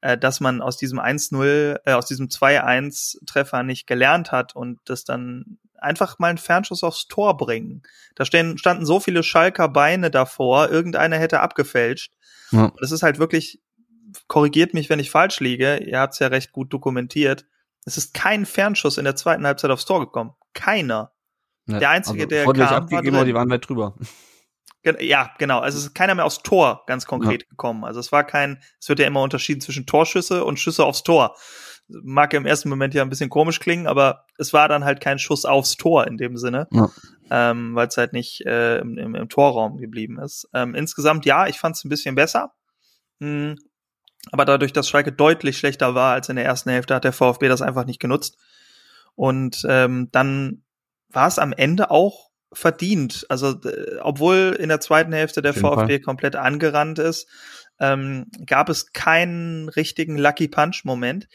äh, 0.00 0.16
dass 0.16 0.40
man 0.40 0.62
aus 0.62 0.76
diesem 0.76 0.98
1-0, 0.98 1.80
äh, 1.84 1.92
aus 1.92 2.06
diesem 2.06 2.28
2-1-Treffer 2.28 3.62
nicht 3.62 3.86
gelernt 3.86 4.32
hat 4.32 4.54
und 4.56 4.80
das 4.84 5.04
dann 5.04 5.58
einfach 5.78 6.18
mal 6.18 6.28
einen 6.28 6.38
Fernschuss 6.38 6.82
aufs 6.82 7.06
Tor 7.08 7.36
bringen. 7.36 7.82
Da 8.14 8.24
stehen, 8.24 8.58
standen 8.58 8.84
so 8.84 9.00
viele 9.00 9.22
Schalker 9.22 9.68
Beine 9.68 10.10
davor, 10.10 10.70
irgendeiner 10.70 11.16
hätte 11.16 11.40
abgefälscht. 11.40 12.12
Ja. 12.50 12.72
Es 12.82 12.92
ist 12.92 13.02
halt 13.02 13.18
wirklich, 13.18 13.60
korrigiert 14.26 14.74
mich, 14.74 14.90
wenn 14.90 14.98
ich 14.98 15.10
falsch 15.10 15.40
liege, 15.40 15.78
ihr 15.78 16.00
habt 16.00 16.14
es 16.14 16.18
ja 16.18 16.28
recht 16.28 16.52
gut 16.52 16.72
dokumentiert. 16.72 17.46
Es 17.84 17.96
ist 17.96 18.12
kein 18.12 18.44
Fernschuss 18.44 18.98
in 18.98 19.04
der 19.04 19.16
zweiten 19.16 19.46
Halbzeit 19.46 19.70
aufs 19.70 19.86
Tor 19.86 20.00
gekommen. 20.00 20.34
Keiner. 20.52 21.12
Ja, 21.66 21.78
Der 21.78 21.90
Einzige, 21.90 22.26
der 22.26 22.44
Freundlich 22.44 22.68
kam, 22.68 22.90
war 22.90 22.98
aber 22.98 23.02
die 23.02 23.10
drin. 23.10 23.34
waren 23.34 23.50
weit 23.50 23.68
drüber. 23.68 23.94
Ja, 25.00 25.30
genau. 25.38 25.58
Also 25.60 25.78
es 25.78 25.84
ist 25.84 25.94
keiner 25.94 26.14
mehr 26.14 26.24
aufs 26.24 26.42
Tor 26.42 26.84
ganz 26.86 27.04
konkret 27.06 27.48
gekommen. 27.50 27.84
Also 27.84 28.00
es 28.00 28.12
war 28.12 28.24
kein, 28.24 28.62
es 28.80 28.88
wird 28.88 28.98
ja 28.98 29.06
immer 29.06 29.22
unterschieden 29.22 29.60
zwischen 29.60 29.84
Torschüsse 29.86 30.44
und 30.44 30.58
Schüsse 30.58 30.84
aufs 30.84 31.02
Tor. 31.02 31.36
Mag 31.88 32.32
ja 32.32 32.38
im 32.38 32.46
ersten 32.46 32.68
Moment 32.68 32.94
ja 32.94 33.02
ein 33.02 33.10
bisschen 33.10 33.30
komisch 33.30 33.60
klingen, 33.60 33.86
aber 33.86 34.24
es 34.38 34.52
war 34.52 34.68
dann 34.68 34.84
halt 34.84 35.00
kein 35.00 35.18
Schuss 35.18 35.44
aufs 35.44 35.76
Tor 35.76 36.06
in 36.06 36.16
dem 36.16 36.36
Sinne, 36.36 36.66
Ja. 36.70 36.88
ähm, 37.30 37.74
weil 37.74 37.88
es 37.88 37.96
halt 37.96 38.12
nicht 38.12 38.46
äh, 38.46 38.78
im, 38.78 38.96
im, 38.96 39.14
im 39.14 39.28
Torraum 39.28 39.76
geblieben 39.76 40.18
ist. 40.18 40.48
Ähm, 40.54 40.74
insgesamt 40.74 41.26
ja, 41.26 41.46
ich 41.46 41.58
fand 41.58 41.76
es 41.76 41.84
ein 41.84 41.88
bisschen 41.88 42.14
besser. 42.14 42.52
Hm, 43.20 43.56
aber 44.32 44.44
dadurch, 44.44 44.72
dass 44.72 44.88
Schalke 44.88 45.12
deutlich 45.12 45.58
schlechter 45.58 45.94
war 45.94 46.12
als 46.14 46.28
in 46.28 46.36
der 46.36 46.44
ersten 46.44 46.70
Hälfte, 46.70 46.94
hat 46.94 47.04
der 47.04 47.12
VfB 47.12 47.48
das 47.48 47.60
einfach 47.60 47.84
nicht 47.86 48.00
genutzt. 48.00 48.38
Und 49.14 49.66
ähm, 49.68 50.08
dann 50.12 50.62
war 51.10 51.26
es 51.26 51.38
am 51.38 51.52
Ende 51.52 51.90
auch 51.90 52.29
verdient. 52.52 53.26
Also 53.28 53.54
obwohl 54.00 54.56
in 54.58 54.68
der 54.68 54.80
zweiten 54.80 55.12
Hälfte 55.12 55.42
der 55.42 55.54
VfB 55.54 55.94
Fall. 55.94 56.00
komplett 56.00 56.36
angerannt 56.36 56.98
ist, 56.98 57.28
ähm, 57.78 58.26
gab 58.46 58.68
es 58.68 58.92
keinen 58.92 59.68
richtigen 59.68 60.18
Lucky 60.18 60.48
Punch 60.48 60.84
Moment. 60.84 61.28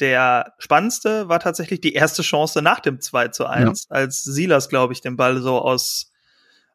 Der 0.00 0.54
spannendste 0.58 1.28
war 1.28 1.38
tatsächlich 1.38 1.80
die 1.80 1.92
erste 1.92 2.22
Chance 2.22 2.62
nach 2.62 2.80
dem 2.80 3.00
2 3.00 3.28
zu 3.28 3.46
1, 3.46 3.90
als 3.90 4.22
Silas, 4.22 4.68
glaube 4.68 4.94
ich, 4.94 5.00
den 5.00 5.16
Ball 5.16 5.40
so 5.40 5.60
aus 5.60 6.12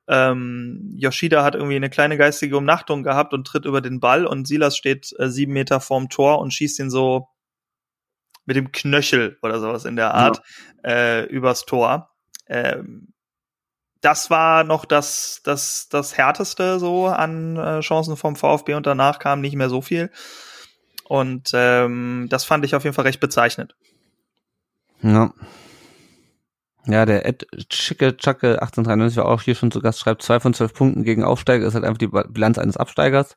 ähm, 0.07 0.93
Yoshida 0.95 1.43
hat 1.43 1.55
irgendwie 1.55 1.75
eine 1.75 1.89
kleine 1.89 2.17
geistige 2.17 2.57
Umnachtung 2.57 3.03
gehabt 3.03 3.33
und 3.33 3.45
tritt 3.45 3.65
über 3.65 3.81
den 3.81 3.99
Ball 3.99 4.25
und 4.25 4.47
Silas 4.47 4.77
steht 4.77 5.13
äh, 5.19 5.29
sieben 5.29 5.51
Meter 5.53 5.81
vorm 5.81 6.07
Tor 6.07 6.39
und 6.39 6.53
schießt 6.53 6.79
ihn 6.79 6.89
so 6.89 7.27
mit 8.45 8.55
dem 8.55 8.71
Knöchel 8.71 9.37
oder 9.41 9.59
sowas 9.59 9.83
in 9.83 9.97
der 9.97 10.13
Art 10.13 10.41
äh, 10.85 11.25
übers 11.25 11.65
Tor. 11.65 12.15
Ähm, 12.47 13.13
das 14.07 14.29
war 14.29 14.63
noch 14.63 14.85
das, 14.85 15.41
das, 15.43 15.89
das 15.89 16.17
härteste 16.17 16.79
so 16.79 17.07
an 17.07 17.57
äh, 17.57 17.81
Chancen 17.81 18.15
vom 18.15 18.37
VfB 18.37 18.75
und 18.75 18.85
danach 18.85 19.19
kam 19.19 19.41
nicht 19.41 19.57
mehr 19.57 19.67
so 19.67 19.81
viel. 19.81 20.11
Und 21.03 21.51
ähm, 21.53 22.27
das 22.29 22.45
fand 22.45 22.63
ich 22.63 22.73
auf 22.73 22.85
jeden 22.85 22.93
Fall 22.93 23.03
recht 23.03 23.19
bezeichnend. 23.19 23.75
Ja. 25.01 25.33
Ja, 26.85 27.05
der 27.05 27.25
Ed 27.25 27.47
Schicke 27.69 28.15
Chacke 28.15 28.61
1893 28.61 29.17
war 29.17 29.25
auch 29.25 29.41
hier 29.41 29.55
schon 29.55 29.71
zu 29.71 29.81
Gast, 29.81 29.99
schreibt 29.99 30.21
zwei 30.21 30.39
von 30.39 30.53
zwölf 30.53 30.73
Punkten 30.73 31.03
gegen 31.03 31.25
Aufsteiger 31.25 31.67
ist 31.67 31.73
halt 31.73 31.83
einfach 31.83 31.97
die 31.97 32.07
Bilanz 32.07 32.57
eines 32.57 32.77
Absteigers. 32.77 33.35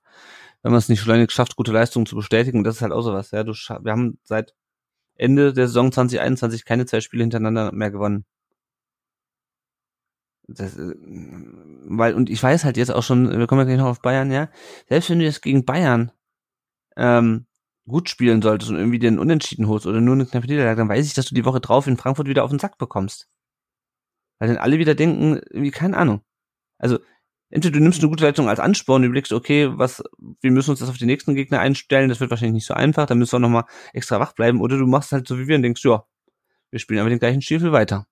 Wenn 0.63 0.71
man 0.71 0.79
es 0.79 0.89
nicht 0.89 1.01
schleunig 1.01 1.33
schafft, 1.33 1.57
gute 1.57 1.73
Leistungen 1.73 2.07
zu 2.07 2.15
bestätigen, 2.15 2.63
das 2.63 2.77
ist 2.77 2.83
halt 2.83 2.93
auch 2.93 3.03
sowas. 3.03 3.33
Ja, 3.33 3.43
du 3.43 3.55
wir 3.55 3.91
haben 3.91 4.21
seit 4.23 4.55
Ende 5.17 5.53
der 5.53 5.67
Saison 5.67 5.91
2021 5.91 6.65
keine 6.65 6.87
zwei 6.87 7.01
Spiele 7.01 7.25
hintereinander 7.25 7.73
mehr 7.73 7.91
gewonnen. 7.91 8.25
Das, 10.55 10.77
äh, 10.77 10.95
weil, 11.85 12.15
und 12.15 12.31
ich 12.31 12.43
weiß 12.43 12.65
halt 12.65 12.77
jetzt 12.77 12.91
auch 12.91 13.03
schon, 13.03 13.31
wir 13.31 13.47
kommen 13.47 13.61
ja 13.61 13.67
gleich 13.67 13.79
noch 13.79 13.87
auf 13.87 14.03
Bayern, 14.03 14.31
ja, 14.31 14.49
selbst 14.89 15.11
wenn 15.11 15.19
du 15.19 15.25
jetzt 15.25 15.43
gegen 15.43 15.65
Bayern 15.65 16.13
ähm, 16.97 17.47
gut 17.87 18.09
spielen 18.09 18.43
solltest 18.43 18.71
und 18.71 18.77
irgendwie 18.77 18.99
den 18.99 19.19
Unentschieden 19.19 19.69
holst 19.69 19.87
oder 19.87 20.01
nur 20.01 20.15
eine 20.15 20.27
knappe 20.27 20.47
Niederlage, 20.47 20.77
dann 20.77 20.89
weiß 20.89 21.07
ich, 21.07 21.15
dass 21.15 21.27
du 21.27 21.35
die 21.35 21.45
Woche 21.45 21.61
drauf 21.61 21.87
in 21.87 21.97
Frankfurt 21.97 22.29
wieder 22.29 22.45
auf 22.45 22.51
den 22.51 22.59
Sack 22.59 22.79
bekommst. 22.79 23.29
Weil 24.39 24.49
dann 24.49 24.59
alle 24.59 24.79
wieder 24.79 24.95
denken, 24.95 25.41
irgendwie, 25.51 25.71
keine 25.71 25.97
Ahnung. 25.97 26.23
Also, 26.79 26.99
entweder 27.51 27.79
du 27.79 27.83
nimmst 27.83 28.01
eine 28.01 28.09
gute 28.09 28.25
Leistung 28.25 28.49
als 28.49 28.61
Ansporn, 28.61 29.03
du 29.03 29.09
überlegst, 29.09 29.33
okay, 29.33 29.69
was, 29.73 30.03
wir 30.41 30.51
müssen 30.51 30.71
uns 30.71 30.81
das 30.81 30.89
auf 30.89 30.99
die 30.99 31.07
nächsten 31.07 31.35
Gegner 31.35 31.61
einstellen, 31.61 32.09
das 32.09 32.21
wird 32.21 32.31
wahrscheinlich 32.31 32.55
nicht 32.55 32.67
so 32.67 32.75
einfach, 32.75 33.07
dann 33.07 33.19
müssen 33.19 33.33
wir 33.33 33.41
nochmal 33.41 33.65
extra 33.93 34.19
wach 34.21 34.33
bleiben, 34.33 34.61
oder 34.61 34.79
du 34.79 34.87
machst 34.87 35.13
halt 35.13 35.29
so 35.29 35.39
wie 35.39 35.47
wir 35.47 35.57
und 35.57 35.63
denkst, 35.63 35.85
ja, 35.85 36.05
wir 36.71 36.79
spielen 36.79 37.01
aber 37.01 37.11
den 37.11 37.19
gleichen 37.19 37.43
Stiefel 37.43 37.73
weiter. 37.73 38.07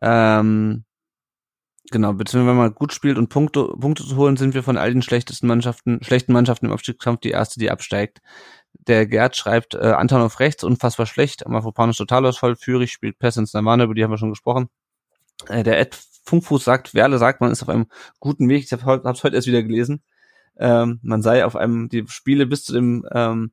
Ähm, 0.00 0.84
genau, 1.90 2.12
beziehungsweise 2.12 2.50
wenn 2.50 2.56
man 2.56 2.74
gut 2.74 2.92
spielt 2.92 3.18
und 3.18 3.28
Punkte, 3.28 3.64
Punkte 3.78 4.04
zu 4.04 4.16
holen, 4.16 4.36
sind 4.36 4.54
wir 4.54 4.62
von 4.62 4.76
all 4.76 4.92
den 4.92 5.02
schlechtesten 5.02 5.46
Mannschaften, 5.46 6.02
schlechten 6.02 6.32
Mannschaften 6.32 6.66
im 6.66 6.72
Abstiegskampf 6.72 7.20
die 7.20 7.30
erste, 7.30 7.58
die 7.58 7.70
absteigt. 7.70 8.20
Der 8.72 9.06
Gerd 9.06 9.36
schreibt, 9.36 9.74
äh, 9.74 9.78
Anton 9.78 10.20
auf 10.20 10.40
rechts, 10.40 10.64
unfassbar 10.64 11.06
schlecht, 11.06 11.46
Mafropanus 11.48 11.96
Totalausfall, 11.96 12.56
Führig 12.56 12.92
spielt 12.92 13.18
Pest 13.18 13.38
ins 13.38 13.54
Nirvana, 13.54 13.84
über 13.84 13.94
die 13.94 14.04
haben 14.04 14.10
wir 14.10 14.18
schon 14.18 14.30
gesprochen. 14.30 14.68
Äh, 15.48 15.62
der 15.62 15.78
Ed 15.78 15.98
Funkfuß 16.24 16.64
sagt, 16.64 16.94
Werle 16.94 17.18
sagt, 17.18 17.40
man 17.40 17.50
ist 17.50 17.62
auf 17.62 17.68
einem 17.68 17.86
guten 18.20 18.48
Weg, 18.48 18.64
ich 18.64 18.72
habe 18.72 18.84
heute, 18.84 19.04
hab's 19.04 19.24
heute 19.24 19.36
erst 19.36 19.48
wieder 19.48 19.62
gelesen, 19.62 20.02
ähm, 20.58 21.00
man 21.02 21.22
sei 21.22 21.44
auf 21.44 21.56
einem, 21.56 21.88
die 21.88 22.04
Spiele 22.08 22.46
bis 22.46 22.64
zu 22.64 22.72
dem, 22.72 23.06
ähm, 23.12 23.52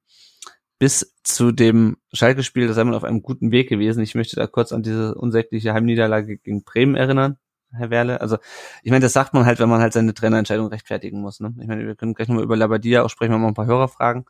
bis 0.79 1.15
zu 1.23 1.51
dem 1.51 1.97
Schalke-Spiel, 2.13 2.67
da 2.67 2.73
sei 2.73 2.83
man 2.83 2.95
auf 2.95 3.03
einem 3.03 3.21
guten 3.21 3.51
Weg 3.51 3.69
gewesen. 3.69 4.03
Ich 4.03 4.15
möchte 4.15 4.35
da 4.35 4.45
kurz 4.47 4.73
an 4.73 4.83
diese 4.83 5.15
unsägliche 5.15 5.73
Heimniederlage 5.73 6.37
gegen 6.37 6.63
Bremen 6.63 6.95
erinnern, 6.95 7.37
Herr 7.71 7.89
Werle. 7.89 8.21
Also, 8.21 8.37
ich 8.83 8.91
meine, 8.91 9.03
das 9.03 9.13
sagt 9.13 9.33
man 9.33 9.45
halt, 9.45 9.59
wenn 9.59 9.69
man 9.69 9.81
halt 9.81 9.93
seine 9.93 10.13
Trainerentscheidung 10.13 10.67
rechtfertigen 10.67 11.21
muss. 11.21 11.39
Ne? 11.39 11.53
Ich 11.59 11.67
meine, 11.67 11.85
wir 11.85 11.95
können 11.95 12.13
gleich 12.13 12.27
nochmal 12.27 12.43
über 12.43 12.55
Labadia 12.55 13.03
auch 13.03 13.09
sprechen, 13.09 13.31
wir 13.31 13.37
mal 13.37 13.49
ein 13.49 13.53
paar 13.53 13.65
Hörerfragen. 13.65 14.25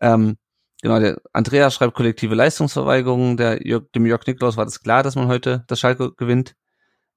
Ähm, 0.00 0.36
genau, 0.82 1.00
der 1.00 1.20
Andreas 1.32 1.74
schreibt 1.74 1.94
kollektive 1.94 2.34
Leistungsverweigerung. 2.34 3.36
Der 3.36 3.66
Jörg, 3.66 3.84
dem 3.94 4.06
Jörg 4.06 4.26
Niklaus 4.26 4.56
war 4.56 4.64
das 4.64 4.80
klar, 4.80 5.02
dass 5.02 5.16
man 5.16 5.28
heute 5.28 5.64
das 5.68 5.80
Schalke 5.80 6.12
gewinnt. 6.12 6.54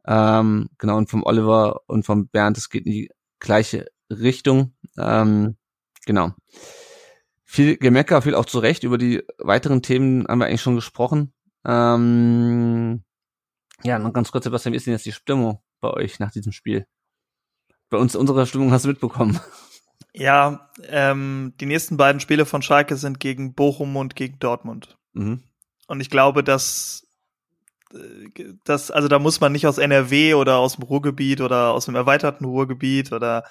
Ähm, 0.06 0.70
genau, 0.78 0.98
und 0.98 1.10
vom 1.10 1.24
Oliver 1.24 1.82
und 1.88 2.06
vom 2.06 2.28
Bernd, 2.30 2.58
es 2.58 2.70
geht 2.70 2.86
in 2.86 2.92
die 2.94 3.10
gleiche 3.40 3.88
Richtung. 4.10 4.74
Ähm, 4.98 5.58
genau. 6.06 6.32
Viel 7.44 7.78
Gemecker, 7.78 8.22
viel 8.22 8.36
auch 8.36 8.46
zu 8.46 8.60
Recht. 8.60 8.84
Über 8.84 8.98
die 8.98 9.24
weiteren 9.38 9.82
Themen 9.82 10.26
haben 10.28 10.40
wir 10.40 10.46
eigentlich 10.48 10.62
schon 10.62 10.76
gesprochen. 10.76 11.34
Ähm, 11.66 13.04
ja, 13.84 13.99
noch 13.99 14.14
ganz 14.14 14.32
kurz, 14.32 14.44
Sebastian, 14.44 14.74
wie 14.74 14.78
ist 14.78 14.86
denn 14.86 14.94
jetzt 14.94 15.06
die 15.06 15.12
Stimmung 15.12 15.62
bei 15.80 15.90
euch 15.91 16.20
nach 16.20 16.32
diesem 16.32 16.52
Spiel? 16.52 16.88
Bei 17.90 17.98
uns, 17.98 18.16
unsere 18.16 18.45
Stimmung 18.45 18.72
hast 18.72 18.86
du 18.86 18.90
mitbekommen. 18.90 19.40
Ja, 20.14 20.70
ähm, 20.84 21.54
die 21.60 21.68
nächsten 21.68 21.95
beiden 21.95 22.20
Spiele 22.20 22.45
von 22.45 22.62
Schalke 22.62 22.95
sind 22.98 23.20
gegen 23.20 23.54
Bochum 23.54 23.95
und 23.95 24.16
gegen 24.16 24.40
Dortmund. 24.40 24.98
Mhm. 25.14 25.44
Und 25.88 26.02
ich 26.02 26.10
glaube, 26.10 26.44
dass 26.44 27.08
äh, 27.94 28.54
das, 28.64 28.90
also 28.90 29.08
da 29.08 29.20
muss 29.20 29.40
man 29.40 29.52
nicht 29.52 29.68
aus 29.68 29.78
NRW 29.78 30.34
oder 30.34 30.58
aus 30.58 30.76
dem 30.76 30.84
Ruhrgebiet 30.84 31.41
oder 31.41 31.72
aus 31.72 31.86
dem 31.86 31.95
erweiterten 31.95 32.45
Ruhrgebiet 32.45 33.12
oder 33.12 33.44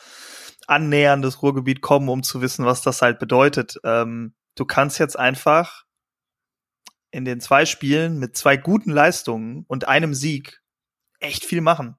annäherndes 0.66 1.42
Ruhrgebiet 1.42 1.80
kommen, 1.80 2.08
um 2.08 2.22
zu 2.22 2.40
wissen, 2.40 2.64
was 2.64 2.82
das 2.82 3.00
halt 3.00 3.18
bedeutet. 3.18 3.78
Ähm, 3.84 4.34
du 4.56 4.64
kannst 4.64 4.98
jetzt 4.98 5.18
einfach 5.18 5.84
in 7.16 7.24
den 7.24 7.40
zwei 7.40 7.64
Spielen 7.66 8.18
mit 8.18 8.36
zwei 8.36 8.56
guten 8.56 8.90
Leistungen 8.90 9.64
und 9.66 9.88
einem 9.88 10.14
Sieg 10.14 10.62
echt 11.18 11.44
viel 11.44 11.60
machen. 11.62 11.96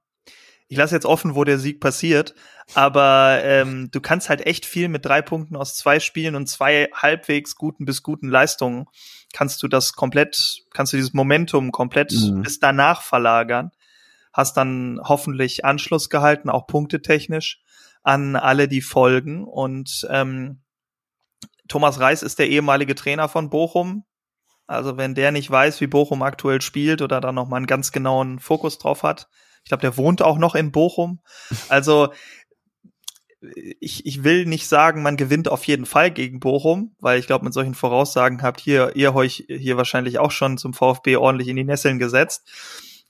Ich 0.68 0.76
lasse 0.76 0.94
jetzt 0.94 1.06
offen, 1.06 1.34
wo 1.34 1.44
der 1.44 1.58
Sieg 1.58 1.80
passiert, 1.80 2.34
aber 2.74 3.40
ähm, 3.42 3.90
du 3.90 4.00
kannst 4.00 4.28
halt 4.28 4.46
echt 4.46 4.66
viel 4.66 4.88
mit 4.88 5.04
drei 5.04 5.22
Punkten 5.22 5.56
aus 5.56 5.74
zwei 5.76 5.98
Spielen 5.98 6.34
und 6.34 6.46
zwei 6.46 6.88
halbwegs 6.94 7.56
guten 7.56 7.84
bis 7.86 8.02
guten 8.02 8.28
Leistungen 8.28 8.84
kannst 9.32 9.62
du 9.62 9.68
das 9.68 9.94
komplett, 9.94 10.62
kannst 10.72 10.92
du 10.92 10.98
dieses 10.98 11.14
Momentum 11.14 11.72
komplett 11.72 12.12
Mhm. 12.12 12.42
bis 12.42 12.60
danach 12.60 13.02
verlagern, 13.02 13.70
hast 14.32 14.56
dann 14.56 15.00
hoffentlich 15.02 15.64
Anschluss 15.64 16.10
gehalten, 16.10 16.48
auch 16.50 16.66
punktetechnisch. 16.66 17.60
an 18.04 18.36
alle, 18.36 18.68
die 18.68 18.80
folgen. 18.80 19.44
Und 19.44 20.06
ähm, 20.08 20.60
Thomas 21.66 21.98
Reis 22.00 22.22
ist 22.22 22.38
der 22.38 22.48
ehemalige 22.48 22.94
Trainer 22.94 23.28
von 23.28 23.50
Bochum. 23.50 24.04
Also 24.68 24.98
wenn 24.98 25.14
der 25.14 25.32
nicht 25.32 25.50
weiß, 25.50 25.80
wie 25.80 25.86
Bochum 25.86 26.22
aktuell 26.22 26.60
spielt 26.60 27.02
oder 27.02 27.20
da 27.20 27.32
noch 27.32 27.48
mal 27.48 27.56
einen 27.56 27.66
ganz 27.66 27.90
genauen 27.90 28.38
Fokus 28.38 28.78
drauf 28.78 29.02
hat. 29.02 29.28
Ich 29.64 29.70
glaube, 29.70 29.80
der 29.80 29.96
wohnt 29.96 30.22
auch 30.22 30.38
noch 30.38 30.54
in 30.54 30.70
Bochum. 30.70 31.20
Also 31.68 32.12
ich, 33.80 34.04
ich 34.04 34.24
will 34.24 34.46
nicht 34.46 34.66
sagen, 34.66 35.02
man 35.02 35.16
gewinnt 35.16 35.48
auf 35.48 35.64
jeden 35.64 35.86
Fall 35.86 36.10
gegen 36.10 36.40
Bochum, 36.40 36.94
weil 36.98 37.20
ich 37.20 37.26
glaube, 37.26 37.44
mit 37.44 37.54
solchen 37.54 37.74
Voraussagen 37.74 38.42
habt 38.42 38.66
ihr, 38.66 38.96
ihr 38.96 39.14
euch 39.14 39.46
hier 39.48 39.76
wahrscheinlich 39.76 40.18
auch 40.18 40.32
schon 40.32 40.58
zum 40.58 40.74
VfB 40.74 41.16
ordentlich 41.16 41.48
in 41.48 41.56
die 41.56 41.64
Nesseln 41.64 41.98
gesetzt. 41.98 42.48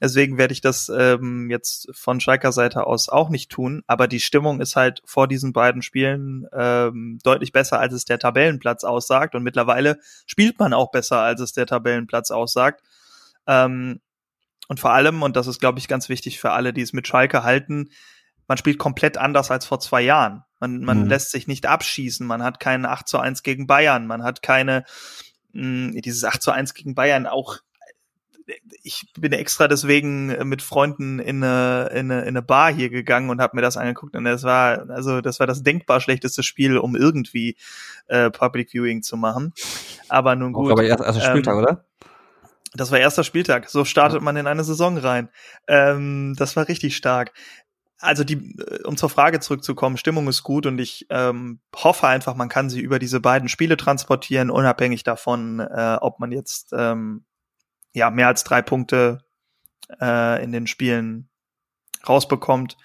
Deswegen 0.01 0.39
werde 0.39 0.53
ich 0.53 0.61
das 0.61 0.89
ähm, 0.89 1.51
jetzt 1.51 1.89
von 1.93 2.20
Schalker 2.20 2.53
Seite 2.53 2.87
aus 2.87 3.09
auch 3.09 3.31
nicht 3.31 3.51
tun. 3.51 3.83
Aber 3.87 4.07
die 4.07 4.20
Stimmung 4.20 4.61
ist 4.61 4.77
halt 4.77 5.03
vor 5.05 5.27
diesen 5.27 5.53
beiden 5.53 5.83
Spielen 5.83 6.47
ähm, 6.53 7.19
deutlich 7.25 7.51
besser, 7.51 7.81
als 7.81 7.93
es 7.93 8.05
der 8.05 8.20
Tabellenplatz 8.20 8.85
aussagt. 8.85 9.35
Und 9.35 9.43
mittlerweile 9.43 9.99
spielt 10.27 10.59
man 10.61 10.73
auch 10.73 10.93
besser, 10.93 11.19
als 11.19 11.41
es 11.41 11.53
der 11.53 11.66
Tabellenplatz 11.66 12.31
aussagt. 12.31 12.83
Ähm, 13.47 14.01
und 14.69 14.79
vor 14.79 14.93
allem, 14.93 15.23
und 15.23 15.35
das 15.35 15.47
ist, 15.47 15.59
glaube 15.59 15.79
ich, 15.79 15.89
ganz 15.89 16.09
wichtig 16.09 16.39
für 16.39 16.53
alle, 16.53 16.73
die 16.73 16.83
es 16.83 16.93
mit 16.93 17.09
Schalke 17.09 17.43
halten, 17.43 17.91
man 18.47 18.59
spielt 18.59 18.79
komplett 18.79 19.19
anders 19.19 19.51
als 19.51 19.66
vor 19.66 19.81
zwei 19.81 20.03
Jahren. 20.03 20.45
Man, 20.61 20.83
man 20.83 21.03
mhm. 21.03 21.09
lässt 21.09 21.31
sich 21.31 21.47
nicht 21.47 21.66
abschießen, 21.66 22.27
man 22.27 22.43
hat 22.43 22.61
keinen 22.61 22.87
8 22.87 23.09
zu 23.09 23.19
1 23.19 23.43
gegen 23.43 23.66
Bayern, 23.66 24.07
man 24.07 24.23
hat 24.23 24.43
keine, 24.43 24.85
mh, 25.53 25.93
hm, 25.93 26.03
dieses 26.03 26.25
8 26.25 26.43
zu 26.43 26.51
1 26.51 26.75
gegen 26.75 26.95
Bayern 26.95 27.27
auch 27.27 27.59
ich 28.83 29.07
bin 29.19 29.33
extra 29.33 29.69
deswegen 29.69 30.49
mit 30.49 30.62
Freunden 30.62 31.19
in 31.19 31.43
eine, 31.43 31.89
in 31.93 32.11
eine, 32.11 32.23
in 32.23 32.29
eine 32.29 32.43
Bar 32.43 32.73
hier 32.73 32.91
gegangen 32.91 33.31
und 33.31 33.41
habe 33.41 33.57
mir 33.57 33.62
das 33.62 33.77
angeguckt 33.77 34.16
und 34.16 34.25
das 34.25 34.43
war 34.43 34.89
also 34.91 35.20
das 35.20 35.41
war 35.41 35.47
das 35.47 35.62
denkbar 35.62 36.01
schlechteste 36.01 36.43
Spiel, 36.43 36.79
um 36.79 36.97
irgendwie 36.97 37.57
äh, 38.07 38.31
Public 38.31 38.70
Viewing 38.70 39.03
zu 39.03 39.16
machen. 39.16 39.53
Aber 40.09 40.35
nun 40.37 40.53
gut. 40.53 40.73
Aber 40.73 40.85
erst, 40.85 41.05
erster 41.05 41.23
Spieltag, 41.23 41.55
ähm, 41.55 41.61
oder? 41.61 41.85
Das 42.75 42.91
war 42.91 42.99
erster 42.99 43.25
Spieltag. 43.25 43.69
So 43.69 43.85
startet 43.85 44.23
man 44.23 44.37
in 44.37 44.47
eine 44.47 44.65
Saison 44.65 44.99
rein. 44.99 45.29
Ähm, 45.66 46.35
das 46.37 46.57
war 46.57 46.69
richtig 46.69 46.97
stark 46.97 47.33
also 48.01 48.25
die, 48.25 48.55
äh, 48.59 48.83
um 48.85 48.97
zur 48.97 49.11
Frage 49.11 49.41
zurückzukommen, 49.41 49.97
Stimmung 49.97 50.29
ist 50.29 50.43
gut 50.43 50.66
und 50.66 50.79
ich 50.79 51.07
ähm, 51.11 51.61
hoffe 51.75 52.07
einfach, 52.07 52.35
man 52.35 52.49
kann 52.49 52.70
sie 52.70 52.81
über 52.81 52.99
diese 52.99 53.20
beiden 53.20 53.49
Spiele 53.49 53.77
transportieren, 53.77 54.51
unabhängig 54.51 55.03
davon, 55.03 55.61
äh, 55.61 55.99
ob 56.01 56.20
man 56.20 56.33
jetzt 56.33 56.73
ähm, 56.77 57.25
ja 57.93 58.10
mehr 58.10 58.28
als 58.28 58.44
drei 58.44 58.62
Punkte 58.62 59.24
äh, 60.01 60.43
in 60.43 60.52
den 60.52 60.66
Spielen 60.66 61.28
rausbekommt. 62.06 62.77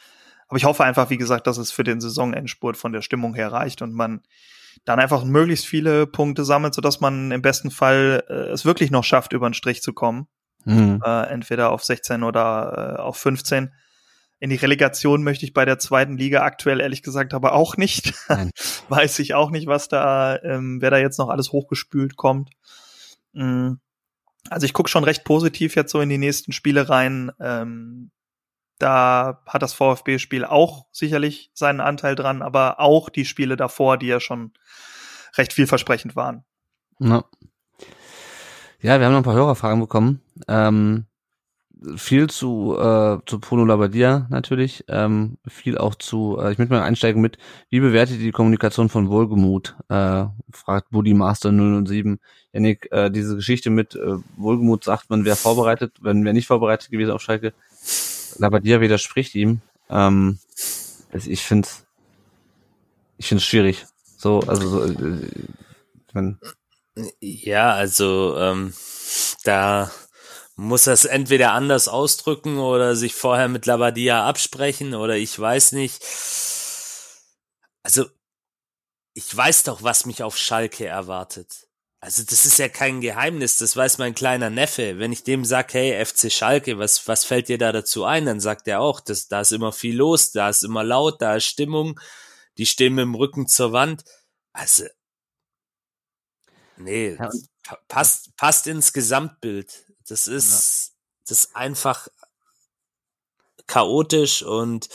Aber 0.47 0.57
ich 0.57 0.65
hoffe 0.65 0.83
einfach, 0.83 1.09
wie 1.09 1.17
gesagt, 1.17 1.47
dass 1.47 1.57
es 1.57 1.71
für 1.71 1.83
den 1.83 2.01
Saisonendspurt 2.01 2.77
von 2.77 2.93
der 2.93 3.01
Stimmung 3.01 3.33
her 3.33 3.51
reicht 3.51 3.81
und 3.81 3.93
man 3.93 4.21
dann 4.85 4.99
einfach 4.99 5.23
möglichst 5.23 5.65
viele 5.65 6.07
Punkte 6.07 6.45
sammelt, 6.45 6.73
sodass 6.73 6.99
man 6.99 7.31
im 7.31 7.41
besten 7.41 7.71
Fall 7.71 8.23
äh, 8.27 8.51
es 8.51 8.65
wirklich 8.65 8.91
noch 8.91 9.03
schafft, 9.03 9.33
über 9.33 9.49
den 9.49 9.53
Strich 9.53 9.81
zu 9.81 9.93
kommen. 9.93 10.27
Mhm. 10.65 11.01
Äh, 11.05 11.27
entweder 11.27 11.71
auf 11.71 11.83
16 11.83 12.23
oder 12.23 12.95
äh, 12.97 13.01
auf 13.01 13.17
15 13.17 13.73
in 14.39 14.49
die 14.49 14.57
Relegation 14.57 15.23
möchte 15.23 15.45
ich 15.45 15.53
bei 15.53 15.63
der 15.63 15.79
zweiten 15.79 16.17
Liga 16.17 16.43
aktuell 16.43 16.81
ehrlich 16.81 17.01
gesagt 17.01 17.33
aber 17.33 17.53
auch 17.53 17.77
nicht. 17.77 18.13
Weiß 18.89 19.19
ich 19.19 19.35
auch 19.35 19.51
nicht, 19.51 19.67
was 19.67 19.87
da, 19.87 20.37
ähm, 20.43 20.81
wer 20.81 20.91
da 20.91 20.97
jetzt 20.97 21.17
noch 21.17 21.29
alles 21.29 21.53
hochgespült 21.53 22.17
kommt. 22.17 22.49
Mm. 23.31 23.75
Also 24.49 24.65
ich 24.65 24.73
gucke 24.73 24.89
schon 24.89 25.03
recht 25.03 25.23
positiv 25.23 25.75
jetzt 25.75 25.91
so 25.91 26.01
in 26.01 26.09
die 26.09 26.17
nächsten 26.17 26.51
Spiele 26.51 26.89
rein. 26.89 27.31
Ähm, 27.39 28.11
da 28.79 29.41
hat 29.47 29.61
das 29.61 29.73
VfB-Spiel 29.73 30.45
auch 30.45 30.87
sicherlich 30.91 31.51
seinen 31.53 31.79
Anteil 31.79 32.15
dran, 32.15 32.41
aber 32.41 32.79
auch 32.79 33.09
die 33.09 33.25
Spiele 33.25 33.55
davor, 33.55 33.97
die 33.97 34.07
ja 34.07 34.19
schon 34.19 34.51
recht 35.37 35.53
vielversprechend 35.53 36.15
waren. 36.15 36.43
Ja, 36.99 37.23
ja 38.81 38.99
wir 38.99 39.05
haben 39.05 39.13
noch 39.13 39.19
ein 39.19 39.23
paar 39.23 39.35
Hörerfragen 39.35 39.79
bekommen. 39.79 40.21
Ähm, 40.47 41.05
viel 41.95 42.29
zu, 42.29 42.77
äh, 42.77 43.17
zu 43.25 43.39
Bruno 43.39 43.65
Labbadia 43.65 44.27
natürlich, 44.29 44.85
ähm, 44.87 45.37
viel 45.47 45.77
auch 45.77 45.95
zu, 45.95 46.37
äh, 46.39 46.51
ich 46.51 46.57
möchte 46.57 46.73
mal 46.73 46.83
einsteigen 46.83 47.21
mit, 47.21 47.37
wie 47.69 47.79
bewertet 47.79 48.17
ihr 48.17 48.23
die 48.23 48.31
Kommunikation 48.31 48.89
von 48.89 49.09
Wohlgemut? 49.09 49.75
Äh, 49.89 50.25
fragt 50.51 50.91
Buddy 50.91 51.13
Master 51.13 51.51
007. 51.51 52.19
Janik, 52.53 52.87
äh, 52.91 53.09
diese 53.09 53.35
Geschichte 53.35 53.69
mit 53.69 53.95
äh, 53.95 54.17
Wohlgemut 54.37 54.83
sagt, 54.83 55.09
man 55.09 55.25
wäre 55.25 55.35
vorbereitet, 55.35 55.93
wenn 56.01 56.23
wir 56.23 56.33
nicht 56.33 56.47
vorbereitet 56.47 56.91
gewesen 56.91 57.11
auf 57.11 57.21
Schalke. 57.21 57.53
Labbadia 58.37 58.81
widerspricht 58.81 59.35
ihm. 59.35 59.61
Ähm, 59.89 60.39
also 61.11 61.29
ich 61.29 61.41
finde 61.43 61.67
ich 63.17 63.27
finde 63.27 63.39
es 63.39 63.45
schwierig. 63.45 63.85
So, 64.17 64.39
also 64.41 64.67
so, 64.67 64.83
äh, 64.83 65.29
wenn 66.13 66.39
ja, 67.19 67.73
also 67.73 68.37
ähm, 68.37 68.73
da 69.43 69.89
muss 70.55 70.87
es 70.87 71.05
entweder 71.05 71.53
anders 71.53 71.87
ausdrücken 71.87 72.59
oder 72.59 72.95
sich 72.95 73.15
vorher 73.15 73.47
mit 73.47 73.65
Labadia 73.65 74.27
absprechen 74.27 74.93
oder 74.93 75.17
ich 75.17 75.37
weiß 75.37 75.71
nicht. 75.71 76.03
Also, 77.83 78.05
ich 79.13 79.35
weiß 79.35 79.63
doch, 79.63 79.83
was 79.83 80.05
mich 80.05 80.23
auf 80.23 80.37
Schalke 80.37 80.85
erwartet. 80.85 81.67
Also, 81.99 82.23
das 82.23 82.45
ist 82.45 82.59
ja 82.59 82.69
kein 82.69 83.01
Geheimnis, 83.01 83.57
das 83.57 83.75
weiß 83.75 83.97
mein 83.97 84.13
kleiner 84.13 84.49
Neffe. 84.49 84.99
Wenn 84.99 85.11
ich 85.13 85.23
dem 85.23 85.45
sag, 85.45 85.73
hey, 85.73 86.03
FC 86.05 86.31
Schalke, 86.31 86.77
was, 86.77 87.07
was 87.07 87.25
fällt 87.25 87.49
dir 87.49 87.57
da 87.57 87.71
dazu 87.71 88.03
ein? 88.05 88.25
Dann 88.25 88.39
sagt 88.39 88.67
er 88.67 88.81
auch, 88.81 88.99
das, 88.99 89.27
da 89.27 89.41
ist 89.41 89.53
immer 89.53 89.71
viel 89.71 89.95
los, 89.95 90.31
da 90.31 90.49
ist 90.49 90.63
immer 90.63 90.83
laut, 90.83 91.21
da 91.21 91.35
ist 91.37 91.45
Stimmung, 91.45 91.99
die 92.57 92.65
stehen 92.65 92.95
mit 92.95 93.03
dem 93.03 93.15
Rücken 93.15 93.47
zur 93.47 93.71
Wand. 93.71 94.03
Also, 94.53 94.85
nee, 96.77 97.17
passt, 97.87 98.35
passt 98.37 98.67
ins 98.67 98.93
Gesamtbild. 98.93 99.85
Das 100.07 100.27
ist, 100.27 100.89
ja. 100.89 100.93
das 101.27 101.45
ist 101.45 101.55
einfach 101.55 102.07
chaotisch 103.67 104.43
und 104.43 104.89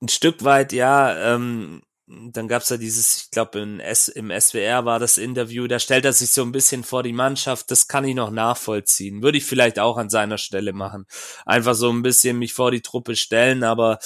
ein 0.00 0.08
Stück 0.08 0.44
weit, 0.44 0.72
ja, 0.72 1.34
ähm, 1.34 1.82
dann 2.06 2.48
gab's 2.48 2.70
ja 2.70 2.78
dieses, 2.78 3.16
ich 3.16 3.30
glaube, 3.30 3.58
im 3.58 3.80
SWR 3.80 4.84
war 4.86 4.98
das 4.98 5.18
Interview, 5.18 5.66
da 5.66 5.78
stellt 5.78 6.06
er 6.06 6.12
sich 6.14 6.30
so 6.30 6.42
ein 6.42 6.52
bisschen 6.52 6.82
vor 6.82 7.02
die 7.02 7.12
Mannschaft, 7.12 7.70
das 7.70 7.86
kann 7.86 8.04
ich 8.04 8.14
noch 8.14 8.30
nachvollziehen. 8.30 9.22
Würde 9.22 9.38
ich 9.38 9.44
vielleicht 9.44 9.78
auch 9.78 9.98
an 9.98 10.08
seiner 10.08 10.38
Stelle 10.38 10.72
machen. 10.72 11.06
Einfach 11.44 11.74
so 11.74 11.90
ein 11.90 12.02
bisschen 12.02 12.38
mich 12.38 12.54
vor 12.54 12.70
die 12.70 12.80
Truppe 12.80 13.14
stellen, 13.14 13.62
aber 13.62 13.98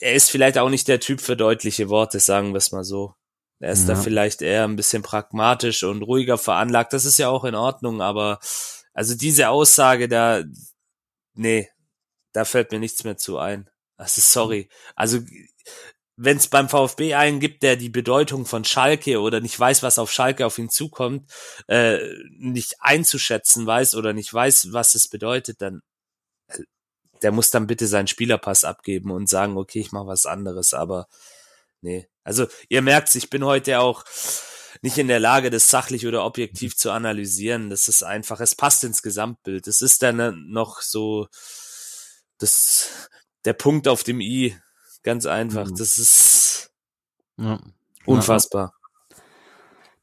er 0.00 0.14
ist 0.14 0.30
vielleicht 0.30 0.56
auch 0.56 0.70
nicht 0.70 0.88
der 0.88 1.00
Typ 1.00 1.20
für 1.20 1.36
deutliche 1.36 1.90
Worte, 1.90 2.20
sagen 2.20 2.52
wir 2.52 2.58
es 2.58 2.72
mal 2.72 2.84
so. 2.84 3.14
Er 3.64 3.72
ist 3.72 3.88
ja. 3.88 3.94
da 3.94 4.00
vielleicht 4.00 4.42
eher 4.42 4.64
ein 4.64 4.76
bisschen 4.76 5.02
pragmatisch 5.02 5.84
und 5.84 6.02
ruhiger 6.02 6.36
veranlagt. 6.36 6.92
Das 6.92 7.06
ist 7.06 7.18
ja 7.18 7.30
auch 7.30 7.44
in 7.44 7.54
Ordnung, 7.54 8.02
aber 8.02 8.38
also 8.92 9.14
diese 9.14 9.48
Aussage 9.48 10.06
da, 10.06 10.44
nee, 11.32 11.70
da 12.34 12.44
fällt 12.44 12.72
mir 12.72 12.78
nichts 12.78 13.04
mehr 13.04 13.16
zu 13.16 13.38
ein. 13.38 13.70
Also 13.96 14.20
sorry. 14.20 14.68
Also 14.94 15.20
wenn 16.16 16.36
es 16.36 16.48
beim 16.48 16.68
VfB 16.68 17.14
einen 17.14 17.40
gibt, 17.40 17.62
der 17.62 17.76
die 17.76 17.88
Bedeutung 17.88 18.44
von 18.44 18.64
Schalke 18.64 19.18
oder 19.18 19.40
nicht 19.40 19.58
weiß, 19.58 19.82
was 19.82 19.98
auf 19.98 20.12
Schalke 20.12 20.44
auf 20.44 20.58
ihn 20.58 20.68
zukommt, 20.68 21.32
äh, 21.66 21.98
nicht 22.36 22.76
einzuschätzen 22.80 23.66
weiß 23.66 23.94
oder 23.94 24.12
nicht 24.12 24.32
weiß, 24.32 24.74
was 24.74 24.94
es 24.94 25.08
bedeutet, 25.08 25.62
dann 25.62 25.80
äh, 26.48 26.58
der 27.22 27.32
muss 27.32 27.50
dann 27.50 27.66
bitte 27.66 27.86
seinen 27.86 28.08
Spielerpass 28.08 28.64
abgeben 28.64 29.10
und 29.10 29.26
sagen, 29.30 29.56
okay, 29.56 29.80
ich 29.80 29.90
mache 29.90 30.08
was 30.08 30.26
anderes. 30.26 30.74
Aber 30.74 31.06
nee, 31.84 32.08
also 32.24 32.46
ihr 32.68 32.82
merkt, 32.82 33.14
ich 33.14 33.30
bin 33.30 33.44
heute 33.44 33.78
auch 33.78 34.04
nicht 34.82 34.98
in 34.98 35.08
der 35.08 35.20
Lage, 35.20 35.50
das 35.50 35.70
sachlich 35.70 36.06
oder 36.06 36.24
objektiv 36.24 36.76
zu 36.76 36.90
analysieren. 36.90 37.70
Das 37.70 37.88
ist 37.88 38.02
einfach, 38.02 38.40
es 38.40 38.54
passt 38.54 38.84
ins 38.84 39.02
Gesamtbild. 39.02 39.66
Es 39.66 39.82
ist 39.82 40.02
dann 40.02 40.50
noch 40.50 40.80
so 40.80 41.28
das, 42.38 43.08
der 43.44 43.52
Punkt 43.52 43.86
auf 43.86 44.02
dem 44.02 44.20
I. 44.20 44.56
Ganz 45.02 45.26
einfach. 45.26 45.68
Mhm. 45.68 45.76
Das 45.76 45.98
ist 45.98 46.70
ja. 47.36 47.60
unfassbar. 48.06 48.74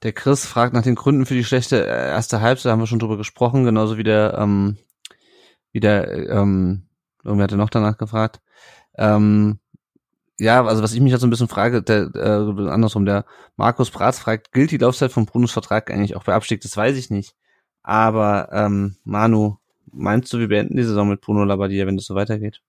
Der 0.04 0.14
Chris 0.14 0.46
fragt 0.46 0.74
nach 0.74 0.84
den 0.84 0.96
Gründen 0.96 1.26
für 1.26 1.36
die 1.36 1.44
schlechte 1.44 1.86
äh, 1.86 2.10
erste 2.10 2.42
Halbzeit, 2.42 2.66
da 2.66 2.72
haben 2.72 2.80
wir 2.80 2.88
schon 2.88 3.00
drüber 3.00 3.18
gesprochen, 3.18 3.66
genauso 3.66 3.98
wie 3.98 4.04
der, 4.04 4.36
ähm, 4.38 4.78
wie 5.72 5.80
der, 5.80 6.30
ähm, 6.30 6.88
irgendwer 7.24 7.44
hatte 7.44 7.58
noch 7.58 7.70
danach 7.70 7.98
gefragt. 7.98 8.42
Ähm, 8.98 9.60
ja, 10.42 10.66
also 10.66 10.82
was 10.82 10.94
ich 10.94 11.02
mich 11.02 11.12
halt 11.12 11.22
so 11.22 11.28
ein 11.28 11.30
bisschen 11.30 11.48
frage, 11.48 11.84
der, 11.84 12.10
äh, 12.16 12.70
andersrum, 12.70 13.06
der 13.06 13.26
Markus 13.58 13.92
Bratz 13.92 14.18
fragt, 14.18 14.52
gilt 14.52 14.72
die 14.72 14.78
Laufzeit 14.78 15.12
von 15.12 15.28
Brunos 15.28 15.52
Vertrag 15.52 15.92
eigentlich 15.92 16.16
auch 16.16 16.24
bei 16.24 16.34
Abstieg? 16.34 16.62
Das 16.62 16.76
weiß 16.76 16.98
ich 16.98 17.12
nicht. 17.12 17.36
Aber 17.84 18.50
ähm, 18.52 18.98
Manu, 19.04 19.58
meinst 19.92 20.34
du, 20.34 20.40
wir 20.40 20.48
beenden 20.48 20.78
die 20.78 20.84
Saison 20.84 21.08
mit 21.08 21.22
Bruno 21.22 21.44
Labbadia, 21.44 21.86
wenn 21.86 21.96
das 21.96 22.06
so 22.06 22.16
weitergeht? 22.16 22.60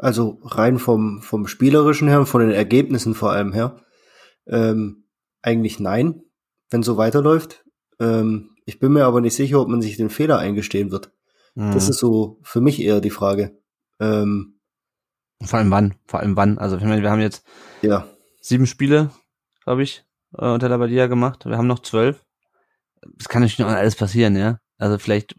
Also 0.00 0.40
rein 0.42 0.78
vom, 0.78 1.22
vom 1.22 1.46
Spielerischen 1.46 2.08
her, 2.08 2.26
von 2.26 2.40
den 2.40 2.50
Ergebnissen 2.50 3.14
vor 3.14 3.30
allem 3.30 3.52
her, 3.52 3.80
ähm, 4.48 5.04
eigentlich 5.42 5.78
nein, 5.78 6.22
wenn 6.70 6.82
so 6.82 6.96
weiterläuft. 6.96 7.64
Ähm, 8.00 8.56
ich 8.64 8.80
bin 8.80 8.92
mir 8.92 9.04
aber 9.04 9.20
nicht 9.20 9.36
sicher, 9.36 9.60
ob 9.60 9.68
man 9.68 9.80
sich 9.80 9.96
den 9.96 10.10
Fehler 10.10 10.40
eingestehen 10.40 10.90
wird. 10.90 11.12
Mhm. 11.54 11.70
Das 11.70 11.88
ist 11.88 12.00
so 12.00 12.40
für 12.42 12.60
mich 12.60 12.82
eher 12.82 13.00
die 13.00 13.10
Frage. 13.10 13.56
Ähm, 14.00 14.59
Vor 15.42 15.58
allem 15.58 15.70
wann? 15.70 15.94
Vor 16.06 16.20
allem 16.20 16.36
wann? 16.36 16.58
Also 16.58 16.76
ich 16.76 16.84
meine, 16.84 17.02
wir 17.02 17.10
haben 17.10 17.20
jetzt 17.20 17.44
Ja. 17.82 18.06
sieben 18.40 18.66
Spiele, 18.66 19.10
glaube 19.64 19.82
ich, 19.82 20.04
äh, 20.36 20.46
unter 20.46 20.68
Labadia 20.68 21.06
gemacht. 21.06 21.46
Wir 21.46 21.56
haben 21.56 21.66
noch 21.66 21.80
zwölf. 21.80 22.24
Es 23.18 23.28
kann 23.28 23.42
natürlich 23.42 23.58
noch 23.58 23.68
alles 23.68 23.96
passieren, 23.96 24.36
ja. 24.36 24.58
Also 24.78 24.98
vielleicht 24.98 25.34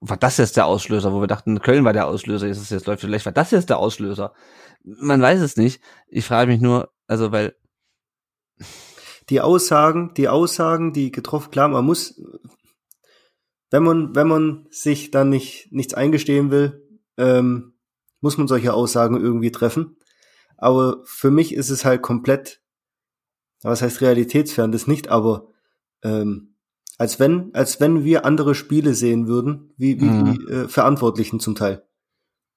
war 0.00 0.16
das 0.16 0.36
jetzt 0.36 0.56
der 0.56 0.66
Auslöser, 0.66 1.12
wo 1.12 1.20
wir 1.20 1.26
dachten, 1.28 1.60
Köln 1.60 1.84
war 1.84 1.92
der 1.92 2.06
Auslöser, 2.06 2.46
jetzt 2.46 2.58
ist 2.58 2.64
es 2.64 2.70
jetzt 2.70 2.86
läuft. 2.86 3.00
Vielleicht 3.00 3.24
war 3.24 3.32
das 3.32 3.52
jetzt 3.52 3.70
der 3.70 3.78
Auslöser. 3.78 4.34
Man 4.82 5.22
weiß 5.22 5.40
es 5.40 5.56
nicht. 5.56 5.80
Ich 6.08 6.24
frage 6.26 6.50
mich 6.50 6.60
nur, 6.60 6.92
also 7.06 7.32
weil 7.32 7.54
die 9.30 9.40
Aussagen, 9.40 10.12
die 10.14 10.28
Aussagen, 10.28 10.92
die 10.92 11.10
getroffen, 11.10 11.50
klar, 11.50 11.68
man 11.68 11.84
muss, 11.84 12.20
wenn 13.70 13.82
man, 13.82 14.14
wenn 14.14 14.28
man 14.28 14.66
sich 14.70 15.10
dann 15.10 15.30
nicht, 15.30 15.68
nichts 15.72 15.94
eingestehen 15.94 16.50
will, 16.50 16.86
ähm, 17.16 17.73
muss 18.24 18.38
man 18.38 18.48
solche 18.48 18.72
Aussagen 18.74 19.20
irgendwie 19.20 19.52
treffen. 19.52 19.96
Aber 20.56 21.02
für 21.04 21.30
mich 21.30 21.54
ist 21.54 21.70
es 21.70 21.84
halt 21.84 22.02
komplett, 22.02 22.60
was 23.62 23.82
heißt 23.82 24.00
realitätsfern, 24.00 24.72
das 24.72 24.86
nicht, 24.86 25.08
aber 25.08 25.48
ähm, 26.02 26.54
als 26.98 27.20
wenn, 27.20 27.54
als 27.54 27.80
wenn 27.80 28.02
wir 28.04 28.24
andere 28.24 28.54
Spiele 28.54 28.94
sehen 28.94 29.26
würden, 29.28 29.74
wie, 29.76 30.00
wie 30.00 30.04
Mhm. 30.06 30.24
die 30.24 30.52
äh, 30.52 30.68
Verantwortlichen 30.68 31.38
zum 31.38 31.54
Teil. 31.54 31.84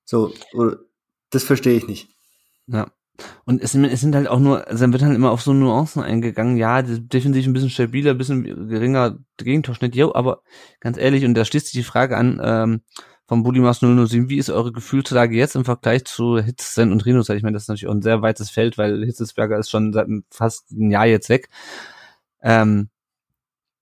So, 0.05 0.33
oder, 0.53 0.77
das 1.31 1.43
verstehe 1.43 1.75
ich 1.77 1.87
nicht. 1.87 2.09
Ja. 2.67 2.87
Und 3.45 3.61
es, 3.63 3.71
sind- 3.71 3.83
es 3.85 3.99
sind 3.99 4.15
halt 4.15 4.27
auch 4.27 4.39
nur, 4.39 4.67
also 4.67 4.81
dann 4.83 4.93
wird 4.93 5.01
halt 5.03 5.15
immer 5.15 5.31
auf 5.31 5.41
so 5.41 5.51
Nuancen 5.51 6.03
eingegangen, 6.03 6.55
ja, 6.55 6.81
defensiv 6.83 7.45
ein 7.47 7.53
bisschen 7.53 7.71
stabiler, 7.71 8.11
ein 8.11 8.17
bisschen 8.17 8.69
geringer 8.69 9.17
Gegentorschnitt, 9.37 9.95
jo, 9.95 10.13
aber 10.13 10.43
ganz 10.79 10.97
ehrlich, 10.97 11.25
und 11.25 11.33
da 11.33 11.43
schließt 11.43 11.65
sich 11.67 11.73
die 11.81 11.83
Frage 11.83 12.15
an, 12.15 12.39
ähm, 12.43 12.81
vom 13.27 13.43
Bulimas 13.43 13.79
007, 13.79 14.29
wie 14.29 14.37
ist 14.37 14.49
eure 14.49 14.71
Gefühlslage 14.71 15.35
jetzt 15.35 15.55
im 15.55 15.65
Vergleich 15.65 16.05
zu 16.05 16.39
Hitzsen 16.39 16.91
und 16.91 17.05
Rhinos? 17.05 17.29
Ich 17.29 17.43
meine, 17.43 17.55
das 17.55 17.63
ist 17.63 17.67
natürlich 17.69 17.87
auch 17.87 17.95
ein 17.95 18.01
sehr 18.01 18.21
weites 18.21 18.49
Feld, 18.49 18.77
weil 18.77 19.03
Hitzesberger 19.03 19.57
ist 19.57 19.69
schon 19.69 19.91
seit 19.91 20.07
fast 20.31 20.71
ein 20.71 20.91
Jahr 20.91 21.05
jetzt 21.05 21.29
weg. 21.29 21.49
Ähm, 22.41 22.89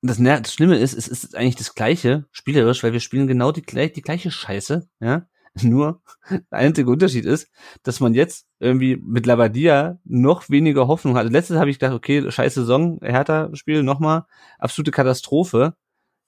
das, 0.01 0.17
das 0.17 0.53
Schlimme 0.53 0.77
ist, 0.77 0.93
es 0.93 1.07
ist 1.07 1.35
eigentlich 1.35 1.55
das 1.55 1.76
Gleiche, 1.76 2.26
spielerisch, 2.31 2.84
weil 2.84 2.93
wir 2.93 2.99
spielen 2.99 3.27
genau 3.27 3.51
die, 3.51 3.61
die 3.63 4.01
gleiche 4.01 4.31
Scheiße, 4.31 4.88
ja. 4.99 5.27
Nur, 5.61 6.01
der 6.30 6.43
einzige 6.51 6.89
Unterschied 6.89 7.23
ist, 7.23 7.49
dass 7.84 8.01
man 8.01 8.13
jetzt 8.13 8.45
irgendwie 8.59 8.97
mit 8.97 9.26
Labadia 9.26 9.99
noch 10.03 10.49
weniger 10.49 10.88
Hoffnung 10.88 11.15
hat. 11.15 11.31
Letztes 11.31 11.57
habe 11.57 11.69
ich 11.69 11.80
gedacht, 11.80 11.95
okay, 11.95 12.30
scheiß 12.30 12.55
Saison, 12.55 12.99
Hertha-Spiel 13.01 13.81
nochmal, 13.81 14.26
absolute 14.59 14.91
Katastrophe. 14.91 15.76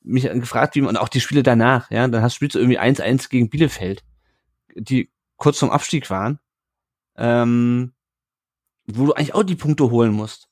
Mich 0.07 0.23
gefragt, 0.23 0.75
wie 0.75 0.81
man, 0.81 0.97
auch 0.97 1.09
die 1.09 1.19
Spiele 1.19 1.43
danach, 1.43 1.91
ja, 1.91 2.07
dann 2.07 2.21
hast 2.21 2.35
spielst 2.35 2.55
du 2.55 2.59
irgendwie 2.59 2.79
1-1 2.79 3.29
gegen 3.29 3.49
Bielefeld, 3.49 4.03
die 4.75 5.11
kurz 5.35 5.59
vom 5.59 5.69
Abstieg 5.69 6.09
waren, 6.09 6.39
ähm, 7.17 7.93
wo 8.85 9.07
du 9.07 9.13
eigentlich 9.13 9.35
auch 9.35 9.43
die 9.43 9.55
Punkte 9.55 9.91
holen 9.91 10.13
musst. 10.13 10.49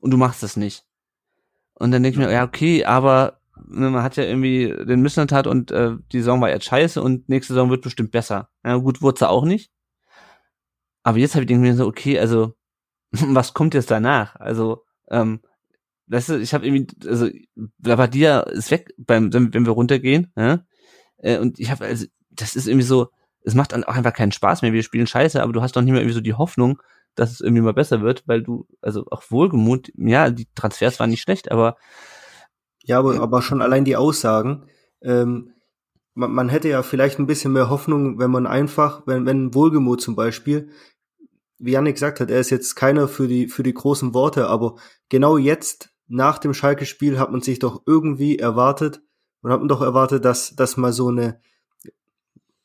Und 0.00 0.12
du 0.12 0.16
machst 0.16 0.42
das 0.42 0.56
nicht. 0.56 0.84
Und 1.74 1.90
dann 1.90 2.02
denke 2.02 2.18
ich 2.20 2.26
mir, 2.26 2.32
ja, 2.32 2.44
okay, 2.44 2.84
aber 2.84 3.40
ne, 3.66 3.90
man 3.90 4.02
hat 4.02 4.16
ja 4.16 4.24
irgendwie 4.24 4.74
den 4.86 5.02
Missnatat 5.02 5.46
und 5.46 5.70
äh, 5.70 5.96
die 6.12 6.18
Saison 6.18 6.40
war 6.40 6.50
jetzt 6.50 6.66
scheiße 6.66 7.02
und 7.02 7.28
nächste 7.28 7.54
Saison 7.54 7.70
wird 7.70 7.82
bestimmt 7.82 8.10
besser. 8.10 8.48
Ja, 8.64 8.76
gut, 8.76 9.02
wurde 9.02 9.28
auch 9.28 9.44
nicht. 9.44 9.70
Aber 11.02 11.18
jetzt 11.18 11.34
habe 11.34 11.44
ich 11.44 11.50
mir 11.50 11.74
so, 11.74 11.86
okay, 11.86 12.18
also 12.18 12.54
was 13.10 13.54
kommt 13.54 13.74
jetzt 13.74 13.90
danach? 13.90 14.36
Also, 14.36 14.84
ähm, 15.10 15.40
weißt 16.08 16.30
du, 16.30 16.40
ich 16.40 16.54
habe 16.54 16.66
irgendwie, 16.66 16.86
also 17.06 17.28
Labadia 17.82 18.40
ist 18.40 18.70
weg, 18.70 18.94
beim, 18.98 19.32
wenn 19.32 19.66
wir 19.66 19.72
runtergehen, 19.72 20.32
ja? 20.36 20.64
Äh, 21.18 21.38
und 21.38 21.58
ich 21.58 21.70
habe, 21.70 21.84
also, 21.84 22.06
das 22.30 22.56
ist 22.56 22.68
irgendwie 22.68 22.86
so, 22.86 23.08
es 23.42 23.54
macht 23.54 23.72
dann 23.72 23.84
auch 23.84 23.94
einfach 23.94 24.12
keinen 24.12 24.32
Spaß 24.32 24.62
mehr. 24.62 24.72
Wir 24.72 24.82
spielen 24.82 25.06
scheiße, 25.06 25.42
aber 25.42 25.52
du 25.52 25.62
hast 25.62 25.74
doch 25.74 25.82
nicht 25.82 25.92
mehr 25.92 26.00
irgendwie 26.00 26.14
so 26.14 26.20
die 26.20 26.34
Hoffnung, 26.34 26.80
dass 27.14 27.32
es 27.32 27.40
irgendwie 27.40 27.62
mal 27.62 27.72
besser 27.72 28.00
wird, 28.02 28.22
weil 28.26 28.42
du, 28.42 28.66
also 28.80 29.06
auch 29.10 29.22
wohlgemut, 29.30 29.90
ja, 29.96 30.30
die 30.30 30.46
Transfers 30.54 31.00
waren 31.00 31.10
nicht 31.10 31.22
schlecht, 31.22 31.50
aber 31.50 31.76
Ja, 32.84 32.98
aber, 32.98 33.20
aber 33.20 33.42
schon 33.42 33.62
allein 33.62 33.84
die 33.84 33.96
Aussagen. 33.96 34.66
Ähm, 35.02 35.52
man, 36.14 36.48
hätte 36.48 36.68
ja 36.68 36.82
vielleicht 36.82 37.18
ein 37.18 37.26
bisschen 37.26 37.52
mehr 37.52 37.70
Hoffnung, 37.70 38.18
wenn 38.18 38.30
man 38.30 38.46
einfach, 38.46 39.02
wenn, 39.06 39.24
wenn 39.24 39.54
Wohlgemut 39.54 40.00
zum 40.00 40.16
Beispiel, 40.16 40.70
wie 41.58 41.72
Janik 41.72 41.94
gesagt 41.94 42.20
hat, 42.20 42.30
er 42.30 42.40
ist 42.40 42.50
jetzt 42.50 42.74
keiner 42.74 43.08
für 43.08 43.28
die, 43.28 43.48
für 43.48 43.62
die 43.62 43.74
großen 43.74 44.14
Worte, 44.14 44.48
aber 44.48 44.76
genau 45.08 45.38
jetzt, 45.38 45.90
nach 46.08 46.38
dem 46.38 46.54
Schalke-Spiel, 46.54 47.18
hat 47.18 47.30
man 47.30 47.40
sich 47.42 47.58
doch 47.58 47.82
irgendwie 47.86 48.38
erwartet, 48.38 49.02
und 49.42 49.52
hat 49.52 49.60
man 49.60 49.68
doch 49.68 49.82
erwartet, 49.82 50.24
dass, 50.24 50.56
dass 50.56 50.76
mal 50.76 50.92
so 50.92 51.08
eine, 51.08 51.40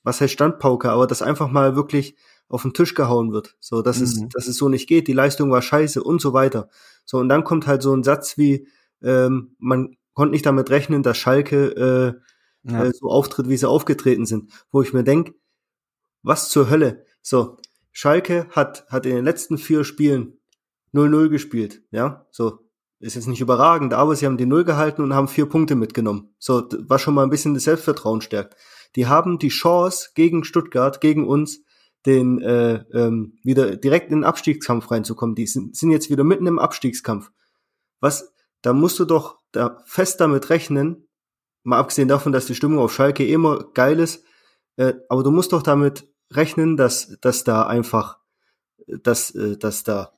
was 0.04 0.22
heißt 0.22 0.34
Standpauke, 0.34 0.90
aber 0.90 1.08
dass 1.08 1.22
einfach 1.22 1.50
mal 1.50 1.76
wirklich 1.76 2.16
auf 2.50 2.64
den 2.64 2.74
Tisch 2.74 2.94
gehauen 2.96 3.32
wird. 3.32 3.56
So, 3.60 3.82
dass 3.82 4.02
es, 4.02 4.20
Mhm. 4.20 4.30
dass 4.30 4.48
es 4.48 4.58
so 4.58 4.70
nicht 4.70 4.88
geht, 4.88 5.08
die 5.08 5.14
Leistung 5.14 5.52
war 5.52 5.62
scheiße 5.62 6.04
und 6.04 6.22
so 6.22 6.34
weiter. 6.34 6.70
So, 7.06 7.18
und 7.18 7.30
dann 7.30 7.44
kommt 7.44 7.68
halt 7.68 7.82
so 7.82 7.96
ein 7.96 8.04
Satz 8.04 8.38
wie, 8.38 8.68
ähm, 9.02 9.56
man 9.60 9.98
konnte 10.14 10.32
nicht 10.32 10.46
damit 10.46 10.70
rechnen, 10.70 11.04
dass 11.04 11.18
Schalke 11.18 12.20
äh, 12.66 12.72
ja. 12.72 12.86
äh, 12.86 12.92
so 12.94 13.08
auftritt, 13.08 13.50
wie 13.50 13.58
sie 13.58 13.70
aufgetreten 13.70 14.26
sind. 14.26 14.52
Wo 14.72 14.82
ich 14.82 14.94
mir 14.94 15.04
denk, 15.04 15.34
was 16.22 16.50
zur 16.50 16.70
Hölle? 16.70 17.06
So, 17.22 17.58
Schalke 17.92 18.48
hat, 18.52 18.86
hat 18.90 19.06
in 19.06 19.16
den 19.16 19.26
letzten 19.26 19.58
vier 19.58 19.84
Spielen 19.84 20.40
0-0 20.94 21.30
gespielt, 21.30 21.84
ja, 21.92 22.26
so. 22.32 22.63
Ist 23.04 23.16
jetzt 23.16 23.28
nicht 23.28 23.42
überragend, 23.42 23.94
aber 23.94 24.16
sie 24.16 24.26
haben 24.26 24.38
die 24.38 24.46
Null 24.46 24.64
gehalten 24.64 25.04
und 25.04 25.14
haben 25.14 25.28
vier 25.28 25.46
Punkte 25.46 25.76
mitgenommen. 25.76 26.34
So, 26.40 26.64
was 26.88 27.02
schon 27.02 27.14
mal 27.14 27.24
ein 27.24 27.30
bisschen 27.30 27.54
das 27.54 27.64
Selbstvertrauen 27.64 28.22
stärkt. 28.22 28.56
Die 28.96 29.08
haben 29.08 29.40
die 29.40 29.50
Chance 29.50 30.12
gegen 30.16 30.46
Stuttgart, 30.46 31.02
gegen 31.02 31.28
uns, 31.28 31.66
den 32.06 32.42
äh, 32.42 32.86
ähm, 32.94 33.40
wieder 33.44 33.76
direkt 33.76 34.10
in 34.10 34.20
den 34.20 34.24
Abstiegskampf 34.24 34.90
reinzukommen. 34.90 35.36
Die 35.36 35.48
sind, 35.48 35.76
sind 35.76 35.92
jetzt 35.92 36.10
wieder 36.10 36.24
mitten 36.24 36.48
im 36.48 36.60
Abstiegskampf. 36.60 37.30
Was, 38.00 38.34
da 38.62 38.72
musst 38.72 39.00
du 39.00 39.06
doch 39.06 39.38
da 39.52 39.82
fest 39.86 40.22
damit 40.22 40.50
rechnen, 40.50 41.10
mal 41.64 41.80
abgesehen 41.80 42.08
davon, 42.08 42.32
dass 42.32 42.46
die 42.46 42.56
Stimmung 42.56 42.80
auf 42.80 42.94
Schalke 42.94 43.28
immer 43.28 43.66
geil 43.74 44.00
ist, 44.00 44.24
äh, 44.78 44.94
aber 45.10 45.24
du 45.24 45.32
musst 45.32 45.52
doch 45.52 45.62
damit 45.62 46.08
rechnen, 46.32 46.78
dass, 46.78 47.18
dass 47.20 47.44
da 47.44 47.68
einfach, 47.68 48.20
äh, 48.88 48.98
dass, 49.00 49.36
äh, 49.36 49.58
dass 49.58 49.84
da, 49.84 50.14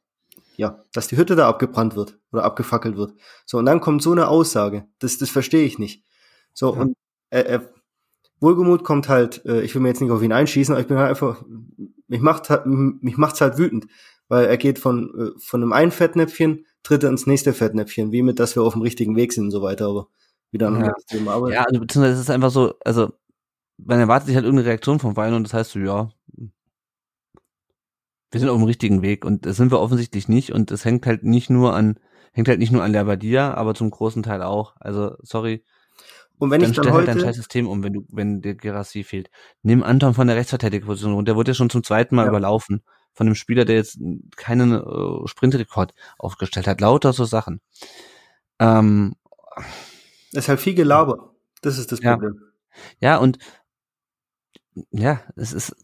ja, 0.57 0.84
dass 0.94 1.07
die 1.07 1.18
Hütte 1.18 1.36
da 1.36 1.48
abgebrannt 1.48 1.95
wird 1.95 2.19
oder 2.32 2.44
abgefackelt 2.44 2.98
wird. 2.98 3.14
So, 3.45 3.57
und 3.57 3.65
dann 3.65 3.82
kommt 3.82 4.02
so 4.02 4.11
eine 4.11 4.27
Aussage. 4.27 4.88
Das, 4.99 5.18
das 5.18 5.30
verstehe 5.30 5.65
ich 5.65 5.80
nicht. 5.80 6.03
So, 6.53 6.73
Ja. 6.73 6.82
und 6.82 6.94
äh, 7.30 7.41
äh, 7.41 7.60
Wohlgemut 8.40 8.84
kommt 8.84 9.10
halt, 9.10 9.44
äh, 9.45 9.61
ich 9.61 9.73
will 9.76 9.82
mir 9.82 9.90
jetzt 9.90 10.02
nicht 10.02 10.11
auf 10.11 10.22
ihn 10.22 10.34
einschießen, 10.34 10.73
aber 10.73 10.82
ich 10.82 10.88
bin 10.88 10.98
halt 10.98 11.10
einfach, 11.10 11.44
mich 12.07 12.22
macht 12.22 12.49
halt, 12.49 12.65
mich 12.65 13.18
macht's 13.18 13.41
halt 13.41 13.57
wütend, 13.57 13.88
weil 14.27 14.45
er 14.45 14.57
geht 14.57 14.80
von, 14.80 15.34
äh, 15.36 15.40
von 15.40 15.61
einem 15.61 15.73
einen 15.73 15.91
Fettnäpfchen, 15.91 16.65
tritt 16.84 17.03
er 17.03 17.10
ins 17.10 17.27
nächste 17.27 17.53
Fettnäpfchen, 17.53 18.11
wie 18.11 18.22
mit, 18.22 18.40
dass 18.40 18.56
wir 18.56 18.64
auf 18.64 18.73
dem 18.73 18.82
richtigen 18.82 19.15
Weg 19.15 19.34
sind 19.34 19.45
und 19.45 19.52
so 19.52 19.61
weiter, 19.61 19.88
aber 19.88 20.07
wieder 20.52 20.68
ein 20.68 20.73
Ja. 20.76 20.80
anderes 20.82 21.06
Thema. 21.06 21.34
Aber 21.34 21.52
Ja, 21.52 21.64
also 21.64 21.80
beziehungsweise 21.80 22.15
es 22.15 22.22
ist 22.22 22.30
einfach 22.30 22.52
so, 22.52 22.73
also 22.84 23.14
man 23.77 23.99
erwartet 23.99 24.27
sich 24.27 24.36
halt 24.36 24.45
irgendeine 24.45 24.69
Reaktion 24.69 24.99
vom 24.99 25.15
Verein 25.15 25.34
und 25.34 25.44
das 25.44 25.53
heißt 25.53 25.72
so, 25.72 25.80
ja, 25.80 26.10
wir 28.36 28.40
sind 28.41 28.49
auf 28.49 28.57
dem 28.57 28.66
richtigen 28.66 29.02
Weg 29.02 29.24
und 29.24 29.45
das 29.45 29.56
sind 29.56 29.72
wir 29.72 29.80
offensichtlich 29.80 30.28
nicht 30.28 30.52
und 30.52 30.70
es 30.70 30.84
hängt 30.84 31.06
halt 31.06 31.24
nicht 31.24 31.49
nur 31.49 31.74
an, 31.74 31.98
hängt 32.34 32.49
halt 32.49 32.60
nicht 32.60 32.74
nur 32.74 32.84
an 32.84 32.91
Labadia, 32.91 33.53
aber 33.53 33.74
zum 33.76 33.90
großen 33.90 34.24
Teil 34.24 34.44
auch. 34.44 34.76
Also, 34.78 35.16
sorry, 35.22 35.64
und 36.38 36.52
wenn 36.52 36.60
dann 36.60 36.72
ich 36.72 36.76
dann 36.76 36.84
stell 36.84 36.94
halt 36.94 37.07
dein 37.07 37.16
heute, 37.16 37.28
scheiß 37.28 37.36
System 37.38 37.66
um, 37.66 37.82
wenn 37.82 37.94
du, 37.94 38.06
wenn 38.10 38.41
dir 38.41 38.56
Gerassi 38.56 39.06
fehlt. 39.06 39.30
Nimm 39.64 39.84
Anton 39.84 40.14
von 40.14 40.28
der 40.28 40.36
Rechtsverteidigerposition 40.36 41.14
und 41.14 41.30
der 41.30 41.38
wurde 41.38 41.52
ja 41.52 41.56
schon 41.56 41.70
zum 41.70 41.82
zweiten 41.82 42.14
Mal 42.14 42.24
Ja. 42.24 42.30
überlaufen 42.30 42.84
von 43.14 43.26
einem 43.28 43.36
Spieler, 43.36 43.64
der 43.64 43.78
jetzt 43.78 43.98
keinen 44.36 44.74
äh, 44.74 45.28
Sprintrekord 45.30 45.94
aufgestellt 46.18 46.68
hat. 46.68 46.82
Lauter 46.82 47.14
so 47.14 47.24
Sachen. 47.24 47.62
Ähm, 48.60 49.16
ist 50.34 50.49
halt 50.49 50.60
viel 50.60 50.76
Gelaber. 50.76 51.32
Das 51.62 51.78
ist 51.78 51.94
das 51.94 52.02
Ja. 52.02 52.16
Problem. 52.16 52.41
Ja, 52.99 53.16
und 53.16 53.38
ja, 54.92 55.22
es 55.36 55.54
ist, 55.54 55.76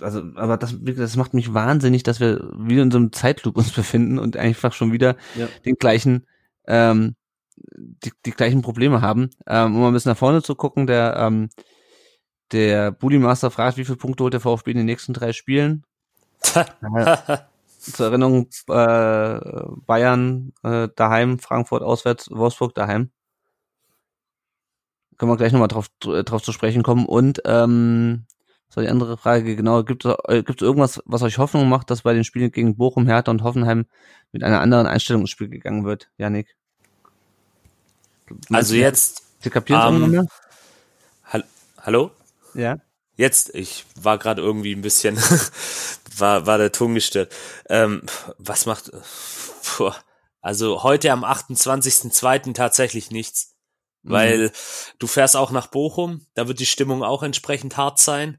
also, 0.00 0.22
aber 0.36 0.56
das, 0.56 0.74
das 0.80 1.16
macht 1.16 1.34
mich 1.34 1.54
wahnsinnig, 1.54 2.02
dass 2.04 2.20
wir 2.20 2.38
wieder 2.56 2.82
in 2.82 2.90
so 2.90 2.98
einem 2.98 3.12
Zeitloop 3.12 3.56
uns 3.56 3.72
befinden 3.72 4.18
und 4.18 4.36
einfach 4.36 4.72
schon 4.72 4.92
wieder 4.92 5.16
Ja. 5.34 5.48
den 5.64 5.74
gleichen, 5.76 6.26
ähm, 6.66 7.16
die, 7.56 8.12
die 8.26 8.30
gleichen 8.30 8.62
Probleme 8.62 9.00
haben. 9.02 9.30
Ähm, 9.46 9.74
um 9.74 9.80
mal 9.80 9.88
ein 9.88 9.92
bisschen 9.92 10.12
nach 10.12 10.18
vorne 10.18 10.42
zu 10.42 10.54
gucken, 10.54 10.86
der, 10.86 11.16
ähm, 11.18 11.50
der 12.52 12.92
Bully 12.92 13.18
Master 13.18 13.50
fragt, 13.50 13.76
wie 13.76 13.84
viele 13.84 13.98
Punkte 13.98 14.24
holt 14.24 14.32
der 14.34 14.40
VfB 14.40 14.70
in 14.72 14.76
den 14.78 14.86
nächsten 14.86 15.12
drei 15.12 15.32
Spielen? 15.32 15.84
Zur 17.78 18.06
Erinnerung, 18.06 18.48
äh, 18.68 19.40
Bayern 19.86 20.52
äh, 20.62 20.88
daheim, 20.94 21.38
Frankfurt 21.38 21.82
auswärts, 21.82 22.28
Wolfsburg 22.30 22.74
daheim. 22.74 23.10
Können 25.18 25.30
wir 25.32 25.36
gleich 25.36 25.52
nochmal 25.52 25.68
drauf, 25.68 25.88
äh, 26.06 26.22
drauf 26.24 26.42
zu 26.42 26.52
sprechen 26.52 26.82
kommen. 26.82 27.04
Und 27.06 27.42
ähm, 27.44 28.24
was 28.68 28.76
war 28.76 28.82
die 28.84 28.88
andere 28.90 29.16
Frage? 29.16 29.56
Genau, 29.56 29.82
gibt 29.82 30.04
es 30.04 30.14
äh, 30.28 30.42
irgendwas, 30.60 31.02
was 31.06 31.22
euch 31.22 31.38
Hoffnung 31.38 31.68
macht, 31.68 31.90
dass 31.90 32.02
bei 32.02 32.14
den 32.14 32.24
Spielen 32.24 32.50
gegen 32.52 32.76
Bochum, 32.76 33.06
Hertha 33.06 33.30
und 33.30 33.42
Hoffenheim 33.42 33.86
mit 34.32 34.44
einer 34.44 34.60
anderen 34.60 34.86
Einstellung 34.86 35.22
ins 35.22 35.30
Spiel 35.30 35.48
gegangen 35.48 35.84
wird, 35.84 36.08
Janik? 36.18 36.54
Also 38.52 38.74
jetzt, 38.74 39.22
Sie 39.40 39.50
kapieren 39.50 39.80
es 39.80 40.02
ähm, 40.04 40.10
mehr? 40.10 40.26
hall- 41.24 41.44
hallo? 41.80 42.10
Ja. 42.54 42.78
Jetzt, 43.16 43.54
ich 43.54 43.84
war 44.00 44.18
gerade 44.18 44.42
irgendwie 44.42 44.74
ein 44.74 44.82
bisschen, 44.82 45.16
war, 46.16 46.46
war 46.46 46.58
der 46.58 46.70
Ton 46.72 46.94
gestört. 46.94 47.34
Ähm, 47.68 48.02
was 48.38 48.66
macht, 48.66 48.90
puh, 49.64 49.90
also 50.40 50.82
heute 50.82 51.10
am 51.10 51.24
28.02. 51.24 52.54
tatsächlich 52.54 53.10
nichts. 53.10 53.54
Mhm. 54.02 54.10
Weil 54.10 54.52
du 54.98 55.06
fährst 55.06 55.36
auch 55.36 55.50
nach 55.50 55.68
Bochum, 55.68 56.26
da 56.34 56.48
wird 56.48 56.60
die 56.60 56.66
Stimmung 56.66 57.02
auch 57.02 57.22
entsprechend 57.22 57.76
hart 57.76 57.98
sein. 57.98 58.38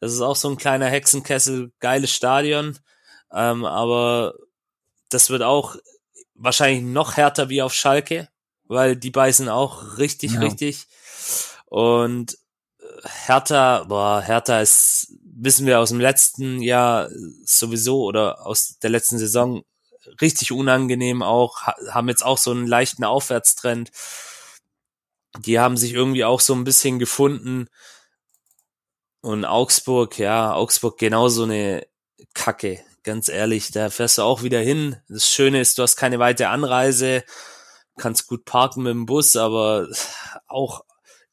Das 0.00 0.12
ist 0.12 0.20
auch 0.20 0.36
so 0.36 0.48
ein 0.48 0.56
kleiner 0.56 0.86
Hexenkessel, 0.86 1.72
geiles 1.80 2.10
Stadion. 2.12 2.78
Ähm, 3.32 3.64
aber 3.64 4.34
das 5.08 5.30
wird 5.30 5.42
auch 5.42 5.76
wahrscheinlich 6.34 6.84
noch 6.84 7.16
härter 7.16 7.48
wie 7.48 7.62
auf 7.62 7.74
Schalke, 7.74 8.28
weil 8.64 8.96
die 8.96 9.10
beißen 9.10 9.48
auch 9.48 9.98
richtig, 9.98 10.32
ja. 10.32 10.40
richtig. 10.40 10.86
Und 11.66 12.38
äh, 12.78 13.08
Hertha, 13.26 13.84
boah, 13.84 14.22
Hertha 14.22 14.60
ist, 14.60 15.12
wissen 15.22 15.66
wir 15.66 15.80
aus 15.80 15.90
dem 15.90 16.00
letzten 16.00 16.62
Jahr 16.62 17.08
sowieso 17.44 18.02
oder 18.02 18.46
aus 18.46 18.78
der 18.78 18.90
letzten 18.90 19.18
Saison 19.18 19.64
richtig 20.20 20.52
unangenehm 20.52 21.22
auch, 21.22 21.62
haben 21.90 22.08
jetzt 22.08 22.24
auch 22.24 22.38
so 22.38 22.50
einen 22.50 22.66
leichten 22.66 23.04
Aufwärtstrend. 23.04 23.90
Die 25.38 25.58
haben 25.58 25.76
sich 25.76 25.92
irgendwie 25.92 26.24
auch 26.24 26.40
so 26.40 26.54
ein 26.54 26.64
bisschen 26.64 26.98
gefunden. 26.98 27.68
Und 29.20 29.44
Augsburg, 29.44 30.18
ja, 30.18 30.52
Augsburg 30.54 30.98
genauso 30.98 31.44
eine 31.44 31.86
Kacke, 32.34 32.80
ganz 33.02 33.28
ehrlich. 33.28 33.70
Da 33.70 33.90
fährst 33.90 34.18
du 34.18 34.22
auch 34.22 34.42
wieder 34.42 34.60
hin. 34.60 34.96
Das 35.08 35.28
Schöne 35.28 35.60
ist, 35.60 35.78
du 35.78 35.82
hast 35.82 35.96
keine 35.96 36.18
weite 36.18 36.48
Anreise, 36.48 37.24
kannst 37.96 38.28
gut 38.28 38.44
parken 38.44 38.84
mit 38.84 38.92
dem 38.92 39.06
Bus, 39.06 39.36
aber 39.36 39.88
auch 40.46 40.84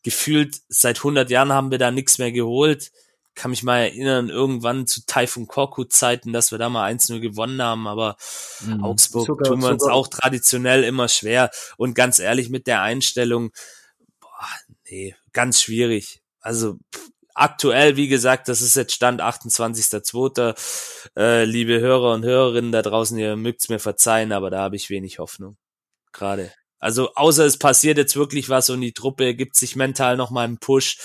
gefühlt 0.03 0.61
seit 0.69 0.97
100 0.97 1.29
Jahren 1.29 1.51
haben 1.51 1.71
wir 1.71 1.77
da 1.77 1.91
nichts 1.91 2.17
mehr 2.17 2.31
geholt. 2.31 2.91
Kann 3.33 3.51
mich 3.51 3.63
mal 3.63 3.79
erinnern, 3.79 4.29
irgendwann 4.29 4.87
zu 4.87 5.05
Taifun 5.05 5.47
Korku 5.47 5.83
Zeiten, 5.83 6.31
dass 6.31 6.51
wir 6.51 6.57
da 6.57 6.69
mal 6.69 6.89
1-0 6.89 7.19
gewonnen 7.19 7.61
haben, 7.61 7.85
aber 7.85 8.15
mhm. 8.61 8.83
Augsburg 8.83 9.27
sogar, 9.27 9.47
tun 9.47 9.61
wir 9.61 9.69
uns 9.69 9.83
auch 9.83 10.07
traditionell 10.07 10.83
immer 10.83 11.09
schwer. 11.09 11.51
Und 11.75 11.95
ganz 11.95 12.19
ehrlich, 12.19 12.49
mit 12.49 12.65
der 12.65 12.81
Einstellung, 12.81 13.51
nee, 14.89 15.15
ganz 15.33 15.61
schwierig. 15.61 16.21
Also 16.39 16.77
aktuell, 17.33 17.97
wie 17.97 18.07
gesagt, 18.07 18.47
das 18.47 18.61
ist 18.61 18.75
jetzt 18.75 18.93
Stand 18.93 19.21
28.02. 19.21 20.55
Äh, 21.17 21.45
liebe 21.45 21.79
Hörer 21.79 22.13
und 22.13 22.23
Hörerinnen 22.23 22.71
da 22.71 22.81
draußen, 22.81 23.17
ihr 23.17 23.35
mögt's 23.35 23.69
mir 23.69 23.79
verzeihen, 23.79 24.31
aber 24.31 24.49
da 24.49 24.59
habe 24.59 24.75
ich 24.75 24.89
wenig 24.89 25.19
Hoffnung. 25.19 25.57
Gerade. 26.11 26.51
Also 26.79 27.13
außer 27.15 27.45
es 27.45 27.57
passiert 27.57 27.97
jetzt 27.97 28.15
wirklich 28.15 28.49
was 28.49 28.69
und 28.69 28.81
die 28.81 28.93
Truppe 28.93 29.35
gibt 29.35 29.55
sich 29.55 29.75
mental 29.75 30.17
nochmal 30.17 30.45
einen 30.45 30.59
Push, 30.59 30.97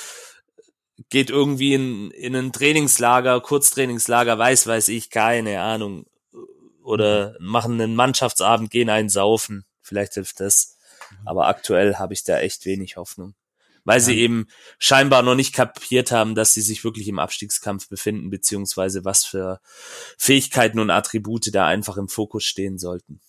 geht 1.09 1.31
irgendwie 1.31 1.75
in, 1.75 2.11
in 2.13 2.37
ein 2.37 2.53
Trainingslager, 2.53 3.41
Kurztrainingslager, 3.41 4.39
weiß, 4.39 4.67
weiß 4.67 4.89
ich, 4.89 5.11
keine 5.11 5.61
Ahnung. 5.63 6.07
Oder 6.83 7.37
machen 7.41 7.81
einen 7.81 7.95
Mannschaftsabend, 7.95 8.71
gehen 8.71 8.91
einen 8.91 9.09
saufen. 9.09 9.65
Vielleicht 9.83 10.15
hilft 10.15 10.41
das. 10.41 10.77
Aber 11.25 11.49
aktuell 11.49 11.97
habe 11.97 12.15
ich 12.15 12.25
da 12.25 12.39
echt 12.39 12.67
wenig 12.67 12.97
Hoffnung 12.97 13.35
weil 13.85 14.01
sie 14.01 14.19
eben 14.19 14.47
scheinbar 14.79 15.23
noch 15.23 15.35
nicht 15.35 15.55
kapiert 15.55 16.11
haben, 16.11 16.35
dass 16.35 16.55
sie 16.55 16.63
sich 16.63 16.85
wirklich 16.85 17.09
im 17.09 17.19
Abstiegskampf 17.19 17.89
befinden, 17.89 18.31
beziehungsweise 18.31 19.05
was 19.05 19.25
für 19.25 19.61
Fähigkeiten 20.19 20.79
und 20.79 20.91
Attribute 20.91 21.55
da 21.55 21.67
einfach 21.67 21.97
im 21.97 22.09
Fokus 22.09 22.45
stehen 22.45 22.79
sollten. 22.79 23.21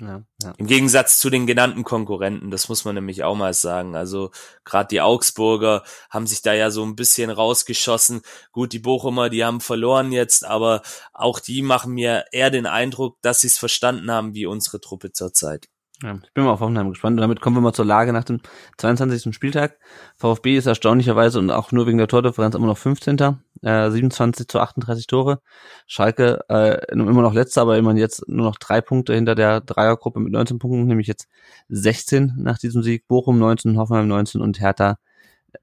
Ja, 0.00 0.22
ja. 0.42 0.54
Im 0.58 0.66
Gegensatz 0.66 1.18
zu 1.18 1.28
den 1.28 1.46
genannten 1.46 1.82
Konkurrenten, 1.82 2.50
das 2.50 2.68
muss 2.68 2.84
man 2.84 2.94
nämlich 2.94 3.24
auch 3.24 3.34
mal 3.34 3.52
sagen. 3.52 3.96
Also 3.96 4.30
gerade 4.64 4.88
die 4.88 5.00
Augsburger 5.00 5.82
haben 6.08 6.26
sich 6.26 6.40
da 6.40 6.52
ja 6.52 6.70
so 6.70 6.84
ein 6.84 6.94
bisschen 6.94 7.30
rausgeschossen. 7.30 8.22
Gut, 8.52 8.72
die 8.72 8.78
Bochumer, 8.78 9.28
die 9.28 9.44
haben 9.44 9.60
verloren 9.60 10.12
jetzt, 10.12 10.44
aber 10.44 10.82
auch 11.12 11.40
die 11.40 11.62
machen 11.62 11.94
mir 11.94 12.26
eher 12.30 12.50
den 12.50 12.66
Eindruck, 12.66 13.18
dass 13.22 13.40
sie 13.40 13.48
es 13.48 13.58
verstanden 13.58 14.10
haben, 14.10 14.34
wie 14.34 14.46
unsere 14.46 14.80
Truppe 14.80 15.12
zurzeit. 15.12 15.68
Ja, 16.00 16.14
ich 16.22 16.32
bin 16.32 16.44
mal 16.44 16.52
auf 16.52 16.60
Hoffenheim 16.60 16.90
gespannt. 16.90 17.14
Und 17.14 17.22
damit 17.22 17.40
kommen 17.40 17.56
wir 17.56 17.60
mal 17.60 17.72
zur 17.72 17.84
Lage 17.84 18.12
nach 18.12 18.22
dem 18.22 18.40
22. 18.76 19.34
Spieltag. 19.34 19.78
VfB 20.16 20.56
ist 20.56 20.66
erstaunlicherweise 20.66 21.40
und 21.40 21.50
auch 21.50 21.72
nur 21.72 21.88
wegen 21.88 21.98
der 21.98 22.06
Tordifferenz 22.06 22.54
immer 22.54 22.68
noch 22.68 22.78
15. 22.78 23.18
Äh, 23.62 23.90
27 23.90 24.46
zu 24.46 24.60
38 24.60 25.08
Tore. 25.08 25.40
Schalke 25.88 26.38
äh, 26.48 26.78
immer 26.92 27.22
noch 27.22 27.34
letzter, 27.34 27.62
aber 27.62 27.76
immerhin 27.78 27.98
jetzt 27.98 28.28
nur 28.28 28.46
noch 28.46 28.58
drei 28.58 28.80
Punkte 28.80 29.12
hinter 29.12 29.34
der 29.34 29.60
Dreiergruppe 29.60 30.20
mit 30.20 30.32
19 30.32 30.60
Punkten, 30.60 30.86
nämlich 30.86 31.08
jetzt 31.08 31.26
16 31.68 32.34
nach 32.36 32.58
diesem 32.58 32.84
Sieg. 32.84 33.08
Bochum 33.08 33.40
19, 33.40 33.76
Hoffenheim 33.76 34.06
19 34.06 34.40
und 34.40 34.60
Hertha 34.60 34.98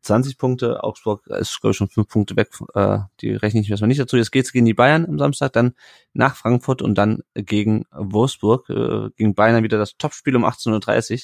20 0.02 0.38
Punkte. 0.38 0.84
Augsburg 0.84 1.28
ist, 1.28 1.60
glaube 1.62 1.72
ich, 1.72 1.78
schon 1.78 1.90
fünf 1.90 2.08
Punkte 2.08 2.36
weg. 2.36 2.50
Äh, 2.74 3.00
die 3.22 3.32
rechne 3.32 3.62
ich 3.62 3.70
erstmal 3.70 3.88
nicht 3.88 4.00
dazu. 4.00 4.18
Jetzt 4.18 4.32
geht's 4.32 4.52
gegen 4.52 4.66
die 4.66 4.74
Bayern 4.74 5.06
am 5.06 5.20
Samstag, 5.20 5.54
dann 5.54 5.74
nach 6.14 6.36
Frankfurt 6.36 6.82
und 6.82 6.96
dann 6.96 7.22
gegen 7.34 7.86
Wolfsburg. 7.92 8.70
Äh, 8.70 9.10
gegen 9.16 9.36
Bayern 9.36 9.64
wieder 9.64 9.78
das 9.78 9.98
Topspiel 9.98 10.36
um 10.36 10.46
18.30 10.46 11.14
Uhr. 11.14 11.20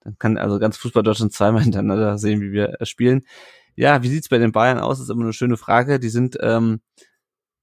Dann 0.00 0.18
kann 0.18 0.36
also 0.36 0.58
ganz 0.58 0.76
Fußball 0.78 1.02
Deutschland 1.02 1.32
zweimal 1.32 1.62
hintereinander 1.62 2.18
sehen, 2.18 2.40
wie 2.40 2.52
wir 2.52 2.80
äh, 2.80 2.86
spielen. 2.86 3.26
Ja, 3.74 4.02
wie 4.02 4.08
sieht's 4.08 4.28
bei 4.28 4.38
den 4.38 4.52
Bayern 4.52 4.78
aus? 4.78 4.98
Das 4.98 5.04
ist 5.04 5.10
immer 5.10 5.24
eine 5.24 5.32
schöne 5.32 5.56
Frage. 5.56 5.98
Die 5.98 6.10
sind 6.10 6.36
ähm, 6.40 6.80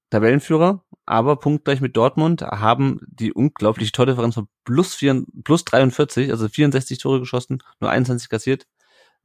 Tabellenführer, 0.09 0.83
aber 1.05 1.35
punktgleich 1.37 1.81
mit 1.81 1.95
Dortmund, 1.95 2.41
haben 2.41 2.99
die 3.05 3.31
unglaubliche 3.31 3.91
Tordifferenz 3.91 4.33
von 4.33 4.47
plus, 4.63 4.95
4, 4.95 5.23
plus 5.43 5.65
43, 5.65 6.31
also 6.31 6.49
64 6.49 6.97
Tore 6.97 7.19
geschossen, 7.19 7.61
nur 7.79 7.91
21 7.91 8.27
kassiert 8.27 8.65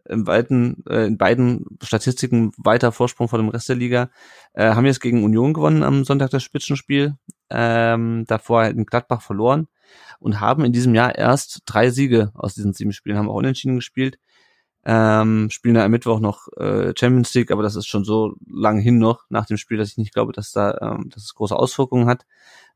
im 0.08 0.26
weiten, 0.26 0.84
äh, 0.88 1.06
in 1.06 1.18
beiden 1.18 1.64
Statistiken 1.82 2.52
weiter 2.56 2.92
Vorsprung 2.92 3.28
vor 3.28 3.38
dem 3.38 3.48
Rest 3.48 3.68
der 3.68 3.76
Liga. 3.76 4.10
Äh, 4.52 4.70
haben 4.74 4.86
jetzt 4.86 5.00
gegen 5.00 5.24
Union 5.24 5.52
gewonnen 5.54 5.82
am 5.82 6.04
Sonntag 6.04 6.30
das 6.30 6.42
Spitzenspiel, 6.42 7.16
ähm, 7.50 8.24
davor 8.26 8.64
in 8.64 8.86
Gladbach 8.86 9.22
verloren 9.22 9.68
und 10.20 10.40
haben 10.40 10.64
in 10.64 10.72
diesem 10.72 10.94
Jahr 10.94 11.16
erst 11.16 11.62
drei 11.66 11.90
Siege 11.90 12.32
aus 12.34 12.54
diesen 12.54 12.72
sieben 12.72 12.92
Spielen, 12.92 13.18
haben 13.18 13.28
auch 13.28 13.34
unentschieden 13.34 13.76
gespielt. 13.76 14.18
Ähm, 14.86 15.48
spielen 15.50 15.76
da 15.76 15.84
am 15.84 15.90
Mittwoch 15.90 16.20
noch 16.20 16.48
äh, 16.58 16.92
Champions 16.94 17.32
League, 17.32 17.50
aber 17.50 17.62
das 17.62 17.74
ist 17.74 17.86
schon 17.86 18.04
so 18.04 18.34
lang 18.46 18.78
hin 18.78 18.98
noch 18.98 19.24
nach 19.30 19.46
dem 19.46 19.56
Spiel, 19.56 19.78
dass 19.78 19.88
ich 19.88 19.96
nicht 19.96 20.12
glaube, 20.12 20.32
dass 20.32 20.52
da 20.52 20.76
ähm, 20.82 21.08
dass 21.08 21.24
es 21.24 21.34
große 21.34 21.56
Auswirkungen 21.56 22.06
hat 22.06 22.26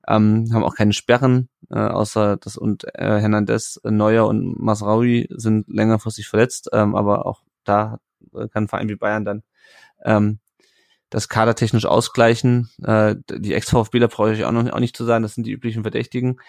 ähm, 0.09 0.49
haben 0.53 0.65
auch 0.65 0.75
keine 0.75 0.93
Sperren, 0.93 1.49
äh, 1.71 1.79
außer 1.79 2.37
das 2.39 2.57
und 2.57 2.85
äh, 2.95 3.21
Hernandez, 3.21 3.81
äh, 3.85 3.91
Neuer 3.91 4.27
und 4.27 4.59
Masraui 4.59 5.29
sind 5.31 5.69
längerfristig 5.69 6.29
verletzt, 6.29 6.71
ähm, 6.73 6.95
aber 6.95 7.27
auch 7.27 7.43
da 7.65 8.01
äh, 8.35 8.49
kann 8.49 8.65
ein 8.65 8.69
Verein 8.69 8.89
wie 8.89 8.97
Bayern 8.97 9.25
dann 9.25 9.43
ähm, 10.05 10.39
das 11.11 11.29
Kader 11.29 11.55
technisch 11.55 11.87
ausgleichen. 11.87 12.71
Äh, 12.83 13.17
die 13.31 13.55
Ex-VfBler 13.55 14.09
brauche 14.09 14.33
ich 14.33 14.45
auch 14.45 14.53
noch 14.53 14.71
auch 14.71 14.81
nicht 14.81 14.97
zu 14.97 15.05
sagen, 15.05 15.23
das 15.23 15.35
sind 15.35 15.47
die 15.47 15.53
üblichen 15.53 15.83
Verdächtigen. 15.83 16.41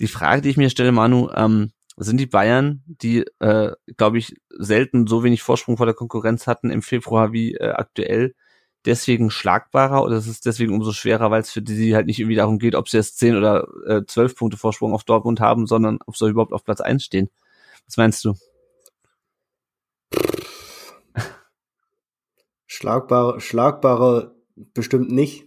Die 0.00 0.08
Frage, 0.08 0.42
die 0.42 0.50
ich 0.50 0.56
mir 0.56 0.70
stelle, 0.70 0.92
Manu, 0.92 1.30
ähm, 1.34 1.72
sind 1.96 2.18
die 2.18 2.26
Bayern, 2.26 2.82
die, 2.86 3.24
äh, 3.40 3.72
glaube 3.96 4.18
ich, 4.18 4.34
selten 4.48 5.06
so 5.06 5.22
wenig 5.22 5.42
Vorsprung 5.42 5.76
vor 5.76 5.86
der 5.86 5.94
Konkurrenz 5.94 6.46
hatten 6.46 6.70
im 6.70 6.82
Februar 6.82 7.32
wie 7.32 7.54
äh, 7.54 7.70
aktuell, 7.70 8.34
deswegen 8.84 9.30
schlagbarer 9.30 10.02
oder 10.02 10.16
ist 10.16 10.26
es 10.26 10.40
deswegen 10.40 10.74
umso 10.74 10.92
schwerer, 10.92 11.30
weil 11.30 11.42
es 11.42 11.50
für 11.50 11.62
die 11.62 11.94
halt 11.94 12.06
nicht 12.06 12.18
irgendwie 12.18 12.36
darum 12.36 12.58
geht, 12.58 12.74
ob 12.74 12.88
sie 12.88 12.96
jetzt 12.96 13.18
zehn 13.18 13.36
oder 13.36 13.68
äh, 13.86 14.02
zwölf 14.06 14.36
Punkte 14.36 14.56
Vorsprung 14.56 14.92
auf 14.92 15.04
Dortmund 15.04 15.40
haben, 15.40 15.66
sondern 15.66 15.98
ob 16.06 16.16
sie 16.16 16.28
überhaupt 16.28 16.52
auf 16.52 16.64
Platz 16.64 16.80
eins 16.80 17.04
stehen. 17.04 17.30
Was 17.86 17.96
meinst 17.96 18.24
du? 18.24 18.34
Schlagbarer, 22.66 23.40
schlagbarer 23.40 24.34
bestimmt 24.56 25.10
nicht. 25.10 25.46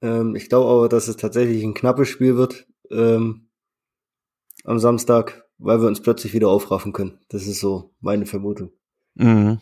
Ähm, 0.00 0.36
ich 0.36 0.48
glaube 0.48 0.70
aber, 0.70 0.88
dass 0.88 1.08
es 1.08 1.16
tatsächlich 1.16 1.62
ein 1.64 1.74
knappes 1.74 2.08
Spiel 2.08 2.36
wird 2.36 2.66
ähm, 2.90 3.48
am 4.64 4.78
Samstag, 4.78 5.44
weil 5.58 5.80
wir 5.80 5.88
uns 5.88 6.00
plötzlich 6.00 6.34
wieder 6.34 6.48
aufraffen 6.48 6.92
können. 6.92 7.18
Das 7.28 7.46
ist 7.46 7.60
so 7.60 7.94
meine 8.00 8.26
Vermutung. 8.26 8.70
Mhm. 9.14 9.60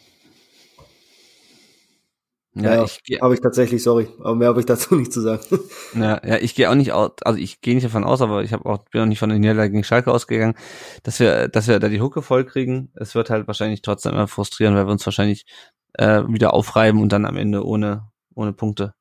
Ja, 2.55 2.75
ja 2.75 2.85
ich 2.85 3.21
habe 3.21 3.35
ich 3.35 3.41
tatsächlich, 3.41 3.83
sorry, 3.83 4.09
aber 4.19 4.35
mehr 4.35 4.49
habe 4.49 4.59
ich 4.61 4.67
dazu 4.67 4.97
nicht 4.97 5.13
zu 5.13 5.21
sagen. 5.21 5.43
Ja, 5.95 6.21
ja, 6.25 6.37
ich 6.37 6.55
gehe 6.55 6.71
auch 6.71 6.75
nicht 6.75 6.93
aus, 6.93 7.13
also 7.23 7.39
ich 7.39 7.61
gehe 7.61 7.75
nicht 7.75 7.85
davon 7.85 8.05
aus, 8.05 8.21
aber 8.21 8.43
ich 8.43 8.53
habe 8.53 8.67
auch 8.67 8.85
bin 8.91 9.03
auch 9.03 9.07
nicht 9.07 9.19
von 9.19 9.29
der 9.29 9.39
Niederlage 9.39 9.71
gegen 9.71 9.85
Schalke 9.85 10.13
ausgegangen, 10.13 10.55
dass 11.03 11.21
wir, 11.21 11.49
dass 11.49 11.69
wir 11.69 11.79
da 11.79 11.89
die 11.89 12.01
Hucke 12.01 12.23
voll 12.23 12.45
kriegen. 12.45 12.91
Es 12.95 13.15
wird 13.15 13.31
halt 13.31 13.47
wahrscheinlich 13.47 13.83
trotzdem 13.83 14.13
immer 14.13 14.29
frustrieren, 14.29 14.75
weil 14.75 14.87
wir 14.87 14.93
uns 14.93 15.07
wahrscheinlich 15.07 15.47
äh, 15.95 16.23
wieder 16.29 16.55
aufreiben 16.55 17.01
und 17.03 17.13
dann 17.13 17.25
am 17.25 17.37
Ende 17.37 17.65
ohne 17.65 18.11
ohne 18.35 18.53
Punkte 18.53 18.95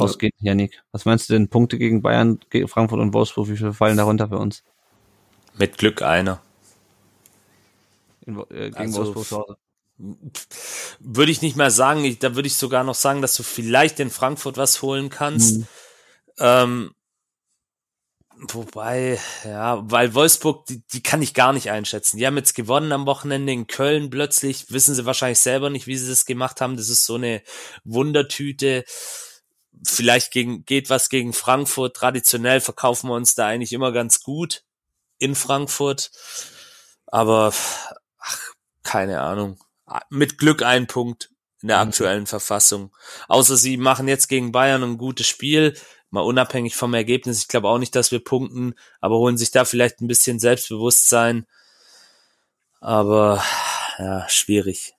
rausgehen. 0.00 0.32
Ja. 0.38 0.50
Janik, 0.50 0.82
was 0.92 1.04
meinst 1.04 1.28
du 1.28 1.34
denn? 1.34 1.48
Punkte 1.48 1.78
gegen 1.78 2.02
Bayern, 2.02 2.40
gegen 2.50 2.68
Frankfurt 2.68 3.00
und 3.00 3.14
Wolfsburg, 3.14 3.48
wie 3.48 3.56
viele 3.56 3.72
fallen 3.72 3.96
darunter 3.96 4.28
für 4.28 4.38
uns? 4.38 4.64
Mit 5.58 5.78
Glück 5.78 6.02
einer. 6.02 6.40
In, 8.26 8.38
äh, 8.50 8.70
gegen 8.70 8.76
also, 8.76 8.98
Wolfsburg 8.98 9.26
zu 9.26 9.38
Hause 9.38 9.56
würde 11.00 11.32
ich 11.32 11.42
nicht 11.42 11.56
mal 11.56 11.70
sagen, 11.70 12.04
ich, 12.04 12.18
da 12.18 12.34
würde 12.34 12.46
ich 12.46 12.56
sogar 12.56 12.84
noch 12.84 12.94
sagen, 12.94 13.22
dass 13.22 13.36
du 13.36 13.42
vielleicht 13.42 14.00
in 14.00 14.10
Frankfurt 14.10 14.56
was 14.56 14.82
holen 14.82 15.10
kannst. 15.10 15.58
Mhm. 15.58 15.66
Ähm, 16.38 16.94
Wobei, 18.48 19.20
ja, 19.44 19.82
weil 19.90 20.14
Wolfsburg, 20.14 20.64
die, 20.64 20.82
die 20.86 21.02
kann 21.02 21.20
ich 21.20 21.34
gar 21.34 21.52
nicht 21.52 21.70
einschätzen. 21.70 22.16
Die 22.16 22.26
haben 22.26 22.38
jetzt 22.38 22.54
gewonnen 22.54 22.90
am 22.92 23.04
Wochenende 23.04 23.52
in 23.52 23.66
Köln 23.66 24.08
plötzlich, 24.08 24.70
wissen 24.70 24.94
sie 24.94 25.04
wahrscheinlich 25.04 25.40
selber 25.40 25.68
nicht, 25.68 25.86
wie 25.86 25.96
sie 25.98 26.08
das 26.08 26.24
gemacht 26.24 26.62
haben. 26.62 26.78
Das 26.78 26.88
ist 26.88 27.04
so 27.04 27.16
eine 27.16 27.42
Wundertüte. 27.84 28.84
Vielleicht 29.86 30.32
gegen, 30.32 30.64
geht 30.64 30.88
was 30.88 31.10
gegen 31.10 31.34
Frankfurt. 31.34 31.94
Traditionell 31.96 32.62
verkaufen 32.62 33.10
wir 33.10 33.14
uns 33.14 33.34
da 33.34 33.46
eigentlich 33.46 33.74
immer 33.74 33.92
ganz 33.92 34.22
gut 34.22 34.64
in 35.18 35.34
Frankfurt. 35.34 36.10
Aber, 37.06 37.52
ach, 38.18 38.38
keine 38.82 39.20
Ahnung. 39.20 39.58
Mit 40.08 40.38
Glück 40.38 40.62
ein 40.62 40.86
Punkt 40.86 41.30
in 41.62 41.68
der 41.68 41.82
mhm. 41.82 41.88
aktuellen 41.88 42.26
Verfassung. 42.26 42.94
Außer 43.28 43.56
sie 43.56 43.76
machen 43.76 44.08
jetzt 44.08 44.28
gegen 44.28 44.52
Bayern 44.52 44.82
ein 44.82 44.98
gutes 44.98 45.26
Spiel 45.26 45.74
mal 46.10 46.20
unabhängig 46.20 46.76
vom 46.76 46.94
Ergebnis. 46.94 47.38
Ich 47.38 47.48
glaube 47.48 47.68
auch 47.68 47.78
nicht, 47.78 47.94
dass 47.94 48.12
wir 48.12 48.22
punkten, 48.22 48.74
aber 49.00 49.18
holen 49.18 49.36
sich 49.36 49.50
da 49.50 49.64
vielleicht 49.64 50.00
ein 50.00 50.08
bisschen 50.08 50.38
Selbstbewusstsein. 50.38 51.46
Aber 52.80 53.42
ja, 53.98 54.28
schwierig. 54.28 54.94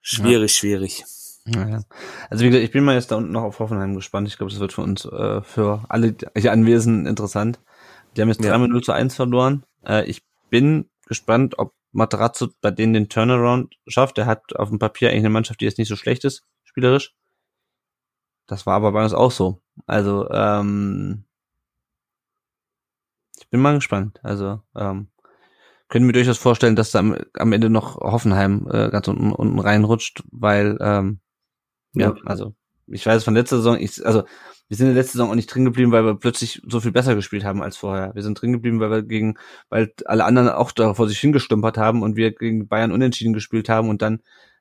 Schwierig, 0.00 0.52
ja. 0.52 0.58
schwierig. 0.58 1.04
Ja. 1.46 1.82
Also 2.30 2.44
wie 2.44 2.48
gesagt, 2.48 2.64
ich 2.64 2.70
bin 2.70 2.84
mal 2.84 2.94
jetzt 2.94 3.10
da 3.10 3.16
unten 3.16 3.32
noch 3.32 3.42
auf 3.42 3.58
Hoffenheim 3.58 3.94
gespannt. 3.94 4.28
Ich 4.28 4.38
glaube, 4.38 4.50
das 4.50 4.60
wird 4.60 4.72
für 4.72 4.82
uns, 4.82 5.04
äh, 5.04 5.42
für 5.42 5.84
alle 5.88 6.14
hier 6.36 6.52
Anwesenden 6.52 7.06
interessant. 7.06 7.60
Die 8.16 8.22
haben 8.22 8.28
jetzt 8.28 8.42
ja. 8.42 8.56
3 8.56 8.66
0 8.66 8.82
zu 8.82 8.92
1 8.92 9.14
verloren. 9.14 9.64
Äh, 9.84 10.04
ich 10.04 10.22
bin 10.48 10.88
gespannt, 11.06 11.58
ob 11.58 11.74
Materazzo 11.94 12.48
bei 12.60 12.70
denen 12.70 12.92
den 12.92 13.08
Turnaround 13.08 13.74
schafft. 13.86 14.18
Der 14.18 14.26
hat 14.26 14.56
auf 14.56 14.68
dem 14.68 14.78
Papier 14.78 15.08
eigentlich 15.08 15.20
eine 15.20 15.30
Mannschaft, 15.30 15.60
die 15.60 15.64
jetzt 15.64 15.78
nicht 15.78 15.88
so 15.88 15.96
schlecht 15.96 16.24
ist, 16.24 16.44
spielerisch. 16.64 17.14
Das 18.46 18.66
war 18.66 18.74
aber 18.74 18.92
bei 18.92 19.02
uns 19.02 19.14
auch 19.14 19.30
so. 19.30 19.62
Also, 19.86 20.28
ähm, 20.30 21.24
ich 23.38 23.48
bin 23.48 23.60
mal 23.60 23.74
gespannt. 23.74 24.20
Also, 24.22 24.60
ähm, 24.76 25.08
können 25.88 26.06
wir 26.06 26.12
durchaus 26.12 26.38
vorstellen, 26.38 26.76
dass 26.76 26.90
da 26.90 26.98
am, 26.98 27.16
am 27.34 27.52
Ende 27.52 27.70
noch 27.70 27.96
Hoffenheim 27.96 28.68
äh, 28.70 28.90
ganz 28.90 29.08
unten, 29.08 29.32
unten 29.32 29.58
reinrutscht, 29.58 30.24
weil, 30.30 30.76
ähm, 30.80 31.20
ja, 31.92 32.08
ja, 32.08 32.16
also, 32.24 32.54
ich 32.86 33.06
weiß 33.06 33.24
von 33.24 33.34
letzter 33.34 33.56
Saison, 33.56 33.78
ich, 33.78 34.04
also, 34.04 34.24
wir 34.68 34.76
sind 34.76 34.88
in 34.88 34.94
der 34.94 35.02
letzten 35.02 35.18
Saison 35.18 35.30
auch 35.30 35.34
nicht 35.34 35.54
drin 35.54 35.64
geblieben, 35.64 35.92
weil 35.92 36.04
wir 36.04 36.14
plötzlich 36.14 36.62
so 36.66 36.80
viel 36.80 36.92
besser 36.92 37.14
gespielt 37.14 37.44
haben 37.44 37.62
als 37.62 37.76
vorher. 37.76 38.14
Wir 38.14 38.22
sind 38.22 38.40
drin 38.40 38.52
geblieben, 38.52 38.80
weil 38.80 38.90
wir 38.90 39.02
gegen, 39.02 39.36
weil 39.68 39.92
alle 40.06 40.24
anderen 40.24 40.48
auch 40.48 40.72
da 40.72 40.94
vor 40.94 41.08
sich 41.08 41.18
hingestümpert 41.18 41.76
haben 41.76 42.02
und 42.02 42.16
wir 42.16 42.32
gegen 42.32 42.66
Bayern 42.66 42.92
unentschieden 42.92 43.34
gespielt 43.34 43.68
haben 43.68 43.88
und 43.88 44.00
dann 44.02 44.20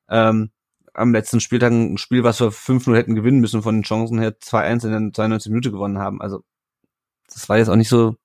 ähm, 0.10 0.52
am 0.94 1.14
letzten 1.14 1.40
Spieltag 1.40 1.72
ein 1.72 1.98
Spiel, 1.98 2.24
was 2.24 2.40
wir 2.40 2.52
5-0 2.52 2.96
hätten 2.96 3.16
gewinnen 3.16 3.40
müssen 3.40 3.64
von 3.64 3.76
den 3.76 3.84
Chancen 3.84 4.20
her, 4.20 4.38
2-1 4.40 4.86
in 4.86 4.92
der 4.92 5.14
92 5.14 5.50
Minute 5.50 5.72
gewonnen 5.72 5.98
haben. 5.98 6.22
Also 6.22 6.44
das 7.32 7.50
war 7.50 7.58
jetzt 7.58 7.70
auch 7.70 7.76
nicht 7.76 7.90
so 7.90 8.16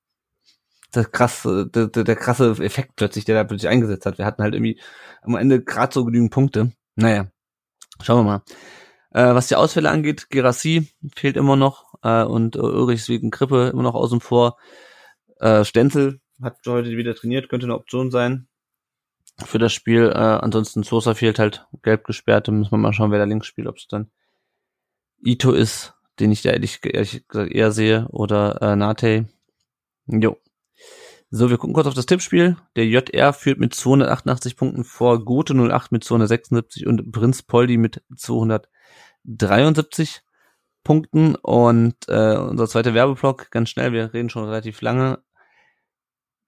der 0.94 1.04
krasse, 1.04 1.66
der, 1.66 1.86
der, 1.88 2.04
der 2.04 2.16
krasse 2.16 2.50
Effekt 2.60 2.96
plötzlich, 2.96 3.24
der 3.24 3.36
da 3.36 3.44
plötzlich 3.44 3.68
eingesetzt 3.68 4.06
hat. 4.06 4.18
Wir 4.18 4.24
hatten 4.24 4.42
halt 4.42 4.54
irgendwie 4.54 4.80
am 5.22 5.36
Ende 5.36 5.62
gerade 5.62 5.92
so 5.92 6.04
genügend 6.04 6.30
Punkte. 6.32 6.72
Naja, 6.96 7.28
schauen 8.02 8.24
wir 8.24 8.24
mal. 8.24 8.42
Äh, 9.10 9.34
was 9.34 9.48
die 9.48 9.56
Ausfälle 9.56 9.90
angeht, 9.90 10.30
Gerassi 10.30 10.88
fehlt 11.14 11.36
immer 11.36 11.56
noch 11.56 11.94
äh, 12.02 12.24
und 12.24 12.56
äh, 12.56 12.60
Ulrichs 12.60 13.08
wegen 13.08 13.30
Grippe 13.30 13.70
immer 13.72 13.82
noch 13.82 13.94
außen 13.94 14.20
vor. 14.20 14.58
Äh, 15.40 15.64
Stenzel 15.64 16.20
hat 16.42 16.58
heute 16.66 16.90
wieder 16.90 17.14
trainiert, 17.14 17.48
könnte 17.48 17.66
eine 17.66 17.74
Option 17.74 18.10
sein 18.10 18.48
für 19.44 19.58
das 19.58 19.72
Spiel. 19.72 20.10
Äh, 20.10 20.18
ansonsten 20.18 20.82
Sosa 20.82 21.14
fehlt 21.14 21.38
halt 21.38 21.66
gelb 21.82 22.04
gesperrt. 22.04 22.48
Da 22.48 22.52
müssen 22.52 22.72
wir 22.72 22.78
mal 22.78 22.92
schauen, 22.92 23.10
wer 23.10 23.18
da 23.18 23.24
links 23.24 23.46
spielt, 23.46 23.68
ob 23.68 23.76
es 23.76 23.86
dann 23.86 24.10
Ito 25.24 25.52
ist, 25.52 25.94
den 26.20 26.32
ich 26.32 26.42
da 26.42 26.50
ehrlich, 26.50 26.80
ehrlich 26.84 27.26
gesagt 27.26 27.52
eher 27.52 27.72
sehe, 27.72 28.06
oder 28.10 28.60
äh, 28.62 28.76
Nate. 28.76 29.28
Jo. 30.06 30.38
So, 31.30 31.50
wir 31.50 31.58
gucken 31.58 31.74
kurz 31.74 31.86
auf 31.86 31.92
das 31.92 32.06
Tippspiel. 32.06 32.56
Der 32.74 32.86
JR 32.86 33.34
führt 33.34 33.58
mit 33.58 33.74
288 33.74 34.56
Punkten 34.56 34.84
vor 34.84 35.22
Gote 35.26 35.52
08 35.52 35.92
mit 35.92 36.02
276 36.02 36.86
und 36.86 37.12
Prinz 37.12 37.42
Poldi 37.42 37.76
mit 37.76 38.02
273 38.16 40.22
Punkten. 40.84 41.34
Und 41.34 41.96
äh, 42.08 42.38
unser 42.38 42.66
zweiter 42.66 42.94
Werbeblock, 42.94 43.50
ganz 43.50 43.68
schnell, 43.68 43.92
wir 43.92 44.14
reden 44.14 44.30
schon 44.30 44.44
relativ 44.44 44.80
lange. 44.80 45.18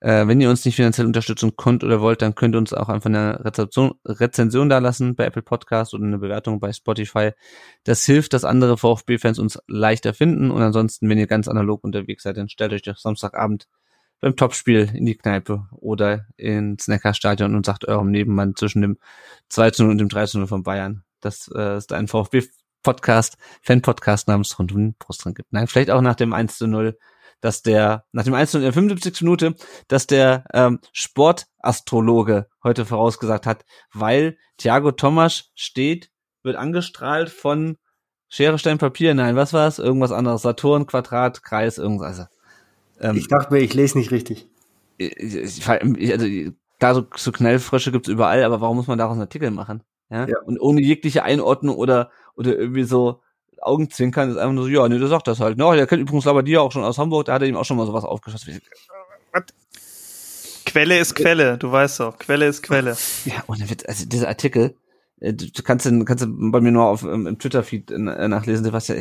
Äh, 0.01 0.27
wenn 0.27 0.41
ihr 0.41 0.49
uns 0.49 0.65
nicht 0.65 0.77
finanziell 0.77 1.07
unterstützen 1.07 1.57
könnt 1.59 1.85
oder 1.85 2.01
wollt, 2.01 2.23
dann 2.23 2.35
könnt 2.35 2.55
ihr 2.55 2.59
uns 2.59 2.73
auch 2.73 2.89
einfach 2.89 3.11
eine 3.11 3.45
Rezension 3.45 4.71
da 4.71 4.79
lassen 4.79 5.15
bei 5.15 5.27
Apple 5.27 5.43
Podcast 5.43 5.93
oder 5.93 6.05
eine 6.05 6.19
Bewertung 6.19 6.59
bei 6.59 6.73
Spotify. 6.73 7.33
Das 7.85 8.07
hilft, 8.07 8.33
dass 8.33 8.47
andere 8.47 8.79
VfB-Fans 8.79 9.39
uns 9.39 9.59
leichter 9.67 10.15
finden. 10.15 10.51
Und 10.51 10.63
ansonsten, 10.63 11.07
wenn 11.11 11.19
ihr 11.19 11.27
ganz 11.27 11.49
analog 11.49 11.85
unterwegs 11.85 12.23
seid, 12.23 12.39
dann 12.39 12.49
stellt 12.49 12.73
euch 12.73 12.81
doch 12.81 12.97
Samstagabend 12.97 13.67
beim 14.21 14.37
Topspiel 14.37 14.91
in 14.95 15.07
die 15.07 15.17
Kneipe 15.17 15.67
oder 15.73 16.27
ins 16.37 16.89
Neckarstadion 16.89 17.55
und 17.55 17.67
sagt 17.67 17.87
eurem 17.87 18.11
Nebenmann 18.11 18.55
zwischen 18.57 18.83
dem 18.83 18.99
2 19.49 19.73
0 19.79 19.91
und 19.91 19.99
dem 19.99 20.09
3 20.09 20.27
0 20.35 20.47
von 20.47 20.63
Bayern. 20.63 21.05
Das 21.21 21.51
äh, 21.55 21.77
ist 21.77 21.93
ein 21.93 22.09
VfB-Podcast, 22.09 23.37
Fan-Podcast 23.63 24.29
namens 24.29 24.59
Rund 24.59 24.73
um 24.73 24.79
den 24.79 24.95
Brustring 24.99 25.35
gibt. 25.35 25.53
Nein, 25.53 25.67
vielleicht 25.67 25.91
auch 25.91 26.01
nach 26.01 26.17
dem 26.17 26.33
1 26.33 26.59
zu 26.59 26.67
0 26.67 26.97
dass 27.41 27.63
der, 27.63 28.05
nach 28.13 28.25
dem 28.25 28.35
1 28.35 28.55
in 28.55 28.63
der 28.63 28.73
75. 28.73 29.23
Minute, 29.23 29.55
dass 29.89 30.07
der 30.07 30.45
ähm, 30.53 30.81
Sportastrologe 30.93 32.49
heute 32.63 32.85
vorausgesagt 32.85 33.47
hat, 33.47 33.65
weil 33.93 34.37
Thiago 34.59 34.93
Thomas 34.93 35.51
steht, 35.55 36.11
wird 36.43 36.57
angestrahlt 36.57 37.31
von 37.31 37.79
Schere, 38.29 38.59
Stein, 38.59 38.79
Papier, 38.79 39.15
nein, 39.15 39.35
was 39.35 39.53
war 39.53 39.67
es? 39.67 39.79
Irgendwas 39.79 40.13
anderes, 40.13 40.43
Saturn, 40.43 40.87
Quadrat, 40.87 41.43
Kreis, 41.43 41.79
irgendwas. 41.79 42.19
Also, 42.19 42.25
ähm, 43.01 43.17
ich 43.17 43.29
dachte 43.29 43.53
mir, 43.53 43.61
ich 43.61 43.75
lese 43.75 43.99
nicht 43.99 44.11
richtig. 44.11 44.49
Ich, 44.99 45.17
ich, 45.17 45.69
also, 45.69 46.27
klar, 46.79 46.95
so, 46.95 47.07
so 47.17 47.33
Knellfrösche 47.33 47.93
gibt's 47.93 48.09
überall, 48.09 48.45
aber 48.45 48.61
warum 48.61 48.77
muss 48.77 48.87
man 48.87 48.99
daraus 48.99 49.15
einen 49.15 49.23
Artikel 49.23 49.51
machen? 49.51 49.83
Ja? 50.11 50.27
ja. 50.27 50.39
Und 50.45 50.61
ohne 50.61 50.83
jegliche 50.83 51.23
Einordnung 51.23 51.77
oder, 51.77 52.11
oder 52.35 52.57
irgendwie 52.57 52.85
so, 52.85 53.21
Augenzwinkern 53.61 54.31
ist 54.31 54.37
einfach 54.37 54.55
nur 54.55 54.65
so, 54.65 54.71
ja, 54.71 54.89
nee, 54.89 54.99
der 54.99 55.09
sagt 55.09 55.29
das 55.29 55.41
halt. 55.41 55.59
Ne? 55.59 55.77
Der 55.77 55.87
kennt 55.87 56.03
übrigens 56.03 56.27
aber 56.27 56.43
dir 56.43 56.63
auch 56.63 56.73
schon 56.73 56.85
aus 56.85 56.99
Hamburg, 56.99 57.27
da 57.27 57.35
hat 57.35 57.43
er 57.43 57.49
ihm 57.49 57.57
auch 57.57 57.65
schon 57.65 57.77
mal 57.77 57.87
sowas 57.87 58.05
aufgeschossen. 58.05 58.61
Quelle 60.67 60.99
ist 60.99 61.15
Quelle, 61.15 61.59
du 61.59 61.73
weißt 61.73 62.01
doch. 62.01 62.19
Quelle 62.19 62.47
ist 62.47 62.63
Quelle. 62.63 62.97
Ja, 63.25 63.43
und 63.47 63.61
also 63.89 64.07
dieser 64.07 64.29
Artikel, 64.29 64.77
äh, 65.21 65.35
du 65.35 65.63
kannst 65.63 65.87
den, 65.87 66.05
kannst 66.05 66.25
du 66.25 66.51
bei 66.51 66.61
mir 66.61 66.71
nur 66.71 66.85
auf 66.85 67.03
im, 67.03 67.27
im 67.27 67.39
Twitter-Feed 67.39 67.91
äh, 67.91 68.29
nachlesen, 68.29 68.73
was 68.73 68.89
ja, 68.89 68.95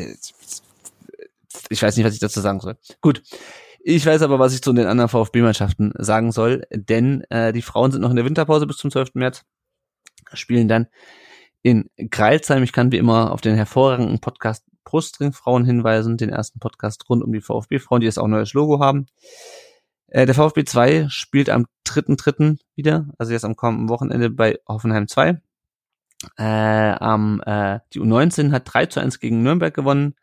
ich 1.69 1.81
weiß 1.81 1.95
nicht, 1.95 2.05
was 2.05 2.13
ich 2.13 2.19
dazu 2.19 2.41
sagen 2.41 2.59
soll. 2.59 2.77
Gut. 3.01 3.21
Ich 3.81 4.05
weiß 4.05 4.21
aber, 4.21 4.39
was 4.39 4.53
ich 4.53 4.61
zu 4.61 4.73
den 4.73 4.87
anderen 4.87 5.09
VfB-Mannschaften 5.09 5.93
sagen 5.97 6.31
soll, 6.31 6.63
denn 6.71 7.23
äh, 7.29 7.53
die 7.53 7.61
Frauen 7.61 7.91
sind 7.91 8.01
noch 8.01 8.09
in 8.09 8.17
der 8.17 8.25
Winterpause 8.25 8.67
bis 8.67 8.77
zum 8.77 8.91
12. 8.91 9.15
März, 9.15 9.45
spielen 10.33 10.67
dann 10.67 10.87
in 11.61 11.89
Kreilsheim. 12.09 12.63
Ich 12.63 12.73
kann 12.73 12.91
wie 12.91 12.97
immer 12.97 13.31
auf 13.31 13.41
den 13.41 13.55
hervorragenden 13.55 14.19
Podcast 14.19 14.65
Brustring 14.83 15.33
Frauen 15.33 15.65
hinweisen, 15.65 16.17
den 16.17 16.29
ersten 16.29 16.59
Podcast 16.59 17.07
rund 17.09 17.23
um 17.23 17.31
die 17.31 17.41
VfB-Frauen, 17.41 18.01
die 18.01 18.05
jetzt 18.05 18.17
auch 18.17 18.25
ein 18.25 18.31
neues 18.31 18.53
Logo 18.53 18.79
haben. 18.79 19.05
Äh, 20.07 20.25
der 20.25 20.35
VfB 20.35 20.65
2 20.65 21.07
spielt 21.09 21.49
am 21.49 21.67
3.3. 21.87 22.57
wieder, 22.75 23.07
also 23.17 23.31
jetzt 23.31 23.45
am 23.45 23.55
kommenden 23.55 23.89
Wochenende 23.89 24.29
bei 24.29 24.59
Hoffenheim 24.67 25.07
2. 25.07 25.39
Äh, 26.37 26.43
am, 26.43 27.41
äh, 27.45 27.79
die 27.93 28.01
U19 28.01 28.51
hat 28.51 28.63
3 28.65 28.87
zu 28.87 28.99
1 28.99 29.19
gegen 29.19 29.41
Nürnberg 29.41 29.73
gewonnen. 29.73 30.15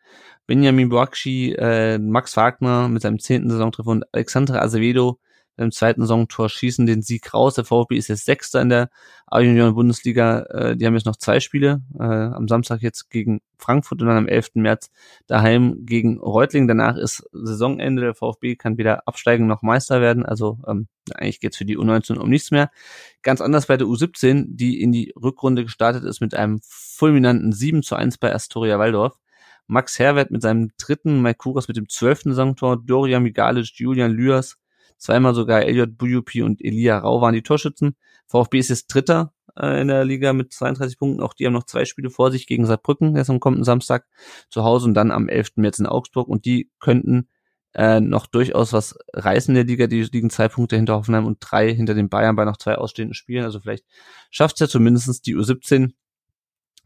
Benjamin 0.45 0.89
Boakshi, 0.89 1.53
äh, 1.53 1.97
Max 1.97 2.37
Wagner 2.37 2.87
mit 2.87 3.01
seinem 3.01 3.19
zehnten 3.19 3.49
Saisontreffer 3.49 3.89
und 3.89 4.05
Alexandra 4.13 4.59
Acevedo 4.59 5.19
im 5.57 5.71
zweiten 5.71 6.01
Saisontor 6.01 6.49
schießen 6.49 6.85
den 6.85 7.01
Sieg 7.01 7.33
raus. 7.33 7.55
Der 7.55 7.65
VfB 7.65 7.97
ist 7.97 8.07
jetzt 8.07 8.25
Sechster 8.25 8.61
in 8.61 8.69
der 8.69 8.89
A-Junioren-Bundesliga. 9.25 10.41
Äh, 10.43 10.77
die 10.77 10.85
haben 10.85 10.93
jetzt 10.93 11.05
noch 11.05 11.15
zwei 11.15 11.39
Spiele. 11.39 11.81
Äh, 11.99 12.03
am 12.03 12.47
Samstag 12.47 12.81
jetzt 12.81 13.09
gegen 13.09 13.41
Frankfurt 13.57 14.01
und 14.01 14.07
dann 14.07 14.17
am 14.17 14.27
11. 14.27 14.51
März 14.55 14.91
daheim 15.25 15.85
gegen 15.85 16.19
Reutling. 16.19 16.67
Danach 16.67 16.95
ist 16.95 17.27
Saisonende. 17.31 18.03
Der 18.03 18.13
VfB 18.13 18.55
kann 18.55 18.77
weder 18.77 19.07
absteigen 19.07 19.47
noch 19.47 19.63
Meister 19.63 19.99
werden. 19.99 20.25
Also 20.25 20.59
ähm, 20.67 20.87
eigentlich 21.15 21.39
geht's 21.39 21.57
für 21.57 21.65
die 21.65 21.77
U19 21.77 22.17
um 22.17 22.29
nichts 22.29 22.51
mehr. 22.51 22.69
Ganz 23.23 23.41
anders 23.41 23.65
bei 23.65 23.77
der 23.77 23.87
U17, 23.87 24.45
die 24.49 24.79
in 24.79 24.91
die 24.91 25.11
Rückrunde 25.21 25.63
gestartet 25.63 26.03
ist 26.03 26.21
mit 26.21 26.35
einem 26.35 26.59
fulminanten 26.63 27.51
7 27.51 27.81
zu 27.81 27.95
1 27.95 28.19
bei 28.19 28.33
Astoria 28.33 28.77
Waldorf. 28.77 29.17
Max 29.67 29.99
Herwert 29.99 30.31
mit 30.31 30.41
seinem 30.41 30.71
dritten, 30.77 31.21
Mike 31.21 31.39
Kuras 31.39 31.67
mit 31.67 31.77
dem 31.77 31.89
zwölften 31.89 32.29
Saisontor, 32.29 32.77
Dorian 32.77 33.23
Migalic, 33.23 33.71
Julian 33.75 34.11
Lüers, 34.11 34.57
Zweimal 34.97 35.35
sogar 35.35 35.63
Elliot 35.63 35.97
Bujupi 35.97 36.41
und 36.41 36.63
Elia 36.63 36.97
Rau 36.97 37.21
waren 37.21 37.33
die 37.33 37.43
Torschützen. 37.43 37.95
VfB 38.27 38.59
ist 38.59 38.69
jetzt 38.69 38.87
Dritter 38.87 39.33
äh, 39.55 39.81
in 39.81 39.87
der 39.87 40.05
Liga 40.05 40.33
mit 40.33 40.53
32 40.53 40.97
Punkten. 40.97 41.21
Auch 41.21 41.33
die 41.33 41.45
haben 41.45 41.53
noch 41.53 41.65
zwei 41.65 41.85
Spiele 41.85 42.09
vor 42.09 42.31
sich 42.31 42.47
gegen 42.47 42.65
Saarbrücken, 42.65 43.15
jetzt 43.15 43.29
am 43.29 43.39
kommenden 43.39 43.63
Samstag 43.63 44.05
zu 44.49 44.63
Hause 44.63 44.87
und 44.87 44.93
dann 44.93 45.11
am 45.11 45.29
11. 45.29 45.57
März 45.57 45.79
in 45.79 45.85
Augsburg. 45.85 46.27
Und 46.27 46.45
die 46.45 46.71
könnten 46.79 47.29
äh, 47.73 47.99
noch 47.99 48.27
durchaus 48.27 48.73
was 48.73 48.97
reißen 49.13 49.51
in 49.51 49.55
der 49.55 49.65
Liga. 49.65 49.87
Die 49.87 50.03
liegen 50.03 50.29
zwei 50.29 50.47
Punkte 50.47 50.75
hinter 50.75 50.95
Hoffenheim 50.95 51.25
und 51.25 51.37
drei 51.39 51.73
hinter 51.73 51.93
den 51.93 52.09
Bayern 52.09 52.35
bei 52.35 52.45
noch 52.45 52.57
zwei 52.57 52.75
ausstehenden 52.75 53.13
Spielen. 53.13 53.43
Also 53.43 53.59
vielleicht 53.59 53.85
schafft 54.31 54.55
es 54.55 54.61
ja 54.61 54.67
zumindestens 54.67 55.21
die 55.21 55.35
U17, 55.35 55.93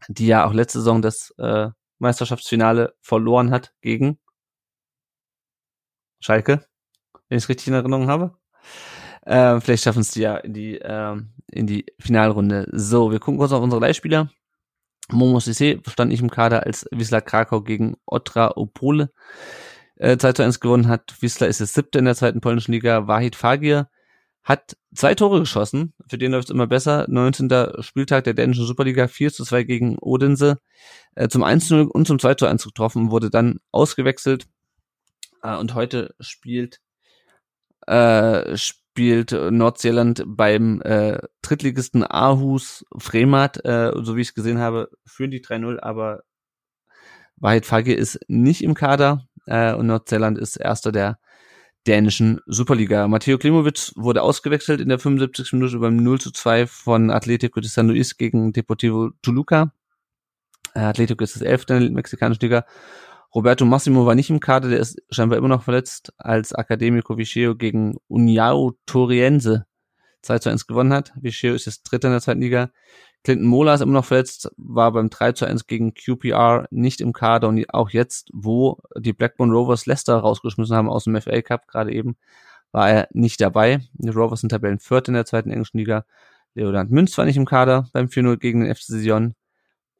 die 0.08 0.26
ja 0.26 0.46
auch 0.46 0.52
letzte 0.52 0.80
Saison 0.80 1.02
das 1.02 1.32
äh, 1.38 1.70
Meisterschaftsfinale 1.98 2.94
verloren 3.00 3.50
hat 3.50 3.72
gegen 3.80 4.18
Schalke 6.20 6.66
wenn 7.32 7.38
ich 7.38 7.44
es 7.44 7.48
richtig 7.48 7.68
in 7.68 7.72
Erinnerung 7.72 8.08
habe. 8.08 8.34
Äh, 9.22 9.58
vielleicht 9.60 9.84
schaffen 9.84 10.02
es 10.02 10.10
die 10.10 10.20
ja 10.20 10.36
in 10.36 10.52
die, 10.52 10.78
äh, 10.78 11.16
in 11.50 11.66
die 11.66 11.86
Finalrunde. 11.98 12.68
So, 12.72 13.10
wir 13.10 13.20
gucken 13.20 13.38
kurz 13.38 13.52
auf 13.52 13.62
unsere 13.62 13.80
Leihspieler. 13.80 14.30
Momo 15.10 15.38
Sissé 15.38 15.80
stand 15.88 16.10
nicht 16.10 16.20
im 16.20 16.30
Kader, 16.30 16.66
als 16.66 16.86
Wisla 16.90 17.22
Krakau 17.22 17.62
gegen 17.62 17.96
Otra 18.04 18.52
Opole 18.54 19.12
äh, 19.96 20.18
2 20.18 20.32
zu 20.34 20.42
1 20.42 20.60
gewonnen 20.60 20.88
hat. 20.88 21.14
Wisla 21.22 21.46
ist 21.46 21.62
das 21.62 21.72
siebte 21.72 21.98
in 21.98 22.04
der 22.04 22.16
zweiten 22.16 22.42
polnischen 22.42 22.72
Liga. 22.72 23.06
Wahid 23.06 23.34
Fagir 23.34 23.88
hat 24.42 24.76
zwei 24.94 25.14
Tore 25.14 25.40
geschossen. 25.40 25.94
Für 26.06 26.18
den 26.18 26.32
läuft 26.32 26.48
es 26.48 26.54
immer 26.54 26.66
besser. 26.66 27.06
19. 27.08 27.48
Spieltag 27.80 28.24
der 28.24 28.34
dänischen 28.34 28.66
Superliga 28.66 29.08
4 29.08 29.32
zu 29.32 29.44
2 29.44 29.62
gegen 29.62 29.96
Odense. 30.00 30.58
Äh, 31.14 31.28
zum 31.28 31.44
1 31.44 31.66
zu 31.66 31.76
0 31.76 31.86
und 31.86 32.06
zum 32.06 32.18
2 32.18 32.34
zu 32.34 32.44
1 32.44 32.62
getroffen, 32.62 33.10
wurde 33.10 33.30
dann 33.30 33.58
ausgewechselt. 33.70 34.44
Äh, 35.42 35.56
und 35.56 35.72
heute 35.74 36.14
spielt, 36.20 36.80
äh, 37.86 38.56
spielt 38.56 39.32
Nordseeland 39.32 40.24
beim 40.26 40.82
äh, 40.82 41.18
Drittligisten 41.40 42.04
Aarhus 42.04 42.84
Fremat. 42.98 43.64
Äh, 43.64 43.92
so 44.02 44.16
wie 44.16 44.20
ich 44.20 44.28
es 44.28 44.34
gesehen 44.34 44.58
habe, 44.58 44.88
führen 45.06 45.30
die 45.30 45.42
3-0, 45.42 45.80
aber 45.80 46.22
Wahrheit 47.36 47.66
Fagir 47.66 47.98
ist 47.98 48.20
nicht 48.28 48.62
im 48.62 48.74
Kader 48.74 49.26
äh, 49.46 49.74
und 49.74 49.86
Nordseeland 49.86 50.38
ist 50.38 50.56
erster 50.56 50.92
der 50.92 51.18
dänischen 51.86 52.40
Superliga. 52.46 53.08
Matteo 53.08 53.38
Klimovic 53.38 53.92
wurde 53.96 54.22
ausgewechselt 54.22 54.80
in 54.80 54.88
der 54.88 54.98
75. 54.98 55.52
Minute 55.54 55.78
beim 55.78 55.96
0 55.96 56.20
zu 56.20 56.30
2 56.30 56.66
von 56.66 57.10
Atletico 57.10 57.60
de 57.60 57.68
San 57.68 57.88
Luis 57.88 58.16
gegen 58.16 58.52
Deportivo 58.52 59.10
Toluca. 59.22 59.72
Äh, 60.74 60.80
Atletico 60.80 61.24
ist 61.24 61.34
das 61.34 61.42
elfte 61.42 61.74
in 61.74 61.80
der 61.82 61.90
mexikanischen 61.90 62.42
Liga. 62.42 62.64
Roberto 63.34 63.64
Massimo 63.64 64.04
war 64.04 64.14
nicht 64.14 64.28
im 64.28 64.40
Kader, 64.40 64.68
der 64.68 64.80
ist 64.80 65.00
scheinbar 65.10 65.38
immer 65.38 65.48
noch 65.48 65.62
verletzt, 65.62 66.12
als 66.18 66.52
Academico 66.52 67.16
Vicheo 67.16 67.54
gegen 67.56 67.96
Uniao 68.08 68.74
Toriense 68.84 69.64
2 70.20 70.38
zu 70.38 70.50
1 70.50 70.66
gewonnen 70.66 70.92
hat. 70.92 71.12
Vicheo 71.16 71.54
ist 71.54 71.64
jetzt 71.64 71.84
Dritter 71.84 72.08
in 72.08 72.12
der 72.12 72.20
zweiten 72.20 72.42
Liga. 72.42 72.70
Clinton 73.24 73.46
Mola 73.46 73.74
ist 73.74 73.80
immer 73.80 73.94
noch 73.94 74.04
verletzt, 74.04 74.50
war 74.56 74.92
beim 74.92 75.08
3 75.08 75.32
zu 75.32 75.46
1 75.46 75.66
gegen 75.66 75.94
QPR 75.94 76.66
nicht 76.70 77.00
im 77.00 77.12
Kader 77.12 77.48
und 77.48 77.64
auch 77.72 77.90
jetzt, 77.90 78.28
wo 78.34 78.78
die 78.98 79.12
Blackburn 79.12 79.50
Rovers 79.50 79.86
Leicester 79.86 80.16
rausgeschmissen 80.16 80.76
haben 80.76 80.90
aus 80.90 81.04
dem 81.04 81.18
FA 81.20 81.40
Cup 81.40 81.66
gerade 81.68 81.92
eben, 81.92 82.16
war 82.70 82.90
er 82.90 83.08
nicht 83.12 83.40
dabei. 83.40 83.80
Die 83.94 84.10
Rovers 84.10 84.40
sind 84.40 84.50
Tabellen 84.50 84.78
Viert 84.78 85.08
in 85.08 85.14
der 85.14 85.24
zweiten 85.24 85.50
englischen 85.50 85.78
Liga. 85.78 86.04
Leonard 86.54 86.90
Münz 86.90 87.16
war 87.16 87.24
nicht 87.24 87.36
im 87.36 87.46
Kader 87.46 87.88
beim 87.92 88.06
4-0 88.06 88.36
gegen 88.36 88.60
den 88.60 88.74
FC 88.74 88.82
Sion 88.82 89.34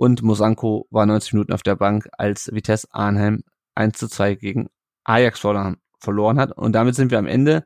und 0.03 0.21
Mosanko 0.21 0.89
war 0.91 1.07
90 1.07 1.35
Minuten 1.35 1.53
auf 1.53 1.63
der 1.63 1.77
Bank, 1.77 2.09
als 2.19 2.51
Vitesse 2.53 2.89
Arnhem 2.91 3.45
1 3.77 3.97
zu 3.97 4.09
2 4.09 4.35
gegen 4.35 4.69
Ajax 5.05 5.39
verloren 5.39 6.41
hat. 6.41 6.51
Und 6.51 6.73
damit 6.73 6.97
sind 6.97 7.13
wir 7.13 7.21
am 7.21 7.27
Ende 7.27 7.65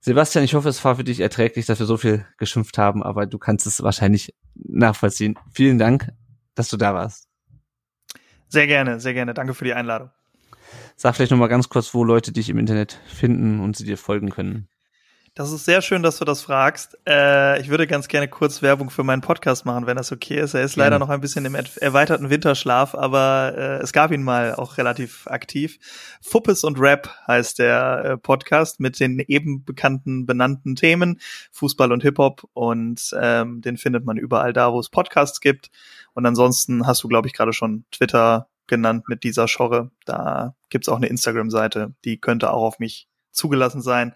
Sebastian, 0.00 0.44
ich 0.44 0.52
hoffe, 0.52 0.68
es 0.68 0.84
war 0.84 0.96
für 0.96 1.04
dich 1.04 1.20
erträglich, 1.20 1.64
dass 1.64 1.78
wir 1.78 1.86
so 1.86 1.96
viel 1.96 2.26
geschimpft 2.36 2.76
haben, 2.76 3.02
aber 3.02 3.24
du 3.24 3.38
kannst 3.38 3.66
es 3.66 3.82
wahrscheinlich 3.82 4.34
nachvollziehen. 4.54 5.38
Vielen 5.50 5.78
Dank, 5.78 6.10
dass 6.54 6.68
du 6.68 6.76
da 6.76 6.92
warst. 6.92 7.26
Sehr 8.48 8.66
gerne, 8.66 9.00
sehr 9.00 9.14
gerne. 9.14 9.32
Danke 9.32 9.54
für 9.54 9.64
die 9.64 9.72
Einladung. 9.72 10.10
Sag 10.96 11.16
vielleicht 11.16 11.30
nochmal 11.30 11.48
ganz 11.48 11.70
kurz, 11.70 11.94
wo 11.94 12.04
Leute 12.04 12.32
dich 12.32 12.50
im 12.50 12.58
Internet 12.58 13.00
finden 13.06 13.60
und 13.60 13.76
sie 13.76 13.84
dir 13.84 13.96
folgen 13.96 14.28
können. 14.28 14.68
Das 15.40 15.52
ist 15.52 15.64
sehr 15.64 15.80
schön, 15.80 16.02
dass 16.02 16.18
du 16.18 16.26
das 16.26 16.42
fragst. 16.42 16.98
Äh, 17.08 17.62
ich 17.62 17.70
würde 17.70 17.86
ganz 17.86 18.08
gerne 18.08 18.28
kurz 18.28 18.60
Werbung 18.60 18.90
für 18.90 19.04
meinen 19.04 19.22
Podcast 19.22 19.64
machen, 19.64 19.86
wenn 19.86 19.96
das 19.96 20.12
okay 20.12 20.38
ist. 20.38 20.52
Er 20.52 20.60
ist 20.60 20.76
leider 20.76 20.98
noch 20.98 21.08
ein 21.08 21.22
bisschen 21.22 21.46
im 21.46 21.54
erweiterten 21.54 22.28
Winterschlaf, 22.28 22.94
aber 22.94 23.54
äh, 23.56 23.76
es 23.78 23.94
gab 23.94 24.12
ihn 24.12 24.22
mal 24.22 24.54
auch 24.54 24.76
relativ 24.76 25.26
aktiv. 25.28 25.78
Fuppes 26.20 26.62
und 26.62 26.78
Rap 26.78 27.08
heißt 27.26 27.58
der 27.58 28.04
äh, 28.04 28.16
Podcast 28.18 28.80
mit 28.80 29.00
den 29.00 29.18
eben 29.18 29.64
bekannten 29.64 30.26
benannten 30.26 30.76
Themen, 30.76 31.18
Fußball 31.52 31.90
und 31.90 32.02
Hip-Hop. 32.02 32.46
Und 32.52 33.16
ähm, 33.18 33.62
den 33.62 33.78
findet 33.78 34.04
man 34.04 34.18
überall 34.18 34.52
da, 34.52 34.74
wo 34.74 34.78
es 34.78 34.90
Podcasts 34.90 35.40
gibt. 35.40 35.70
Und 36.12 36.26
ansonsten 36.26 36.86
hast 36.86 37.02
du, 37.02 37.08
glaube 37.08 37.28
ich, 37.28 37.32
gerade 37.32 37.54
schon 37.54 37.86
Twitter 37.92 38.50
genannt 38.66 39.04
mit 39.08 39.24
dieser 39.24 39.48
Schorre. 39.48 39.90
Da 40.04 40.54
gibt's 40.68 40.90
auch 40.90 40.98
eine 40.98 41.06
Instagram-Seite, 41.06 41.94
die 42.04 42.18
könnte 42.18 42.52
auch 42.52 42.62
auf 42.62 42.78
mich 42.78 43.09
zugelassen 43.32 43.82
sein. 43.82 44.14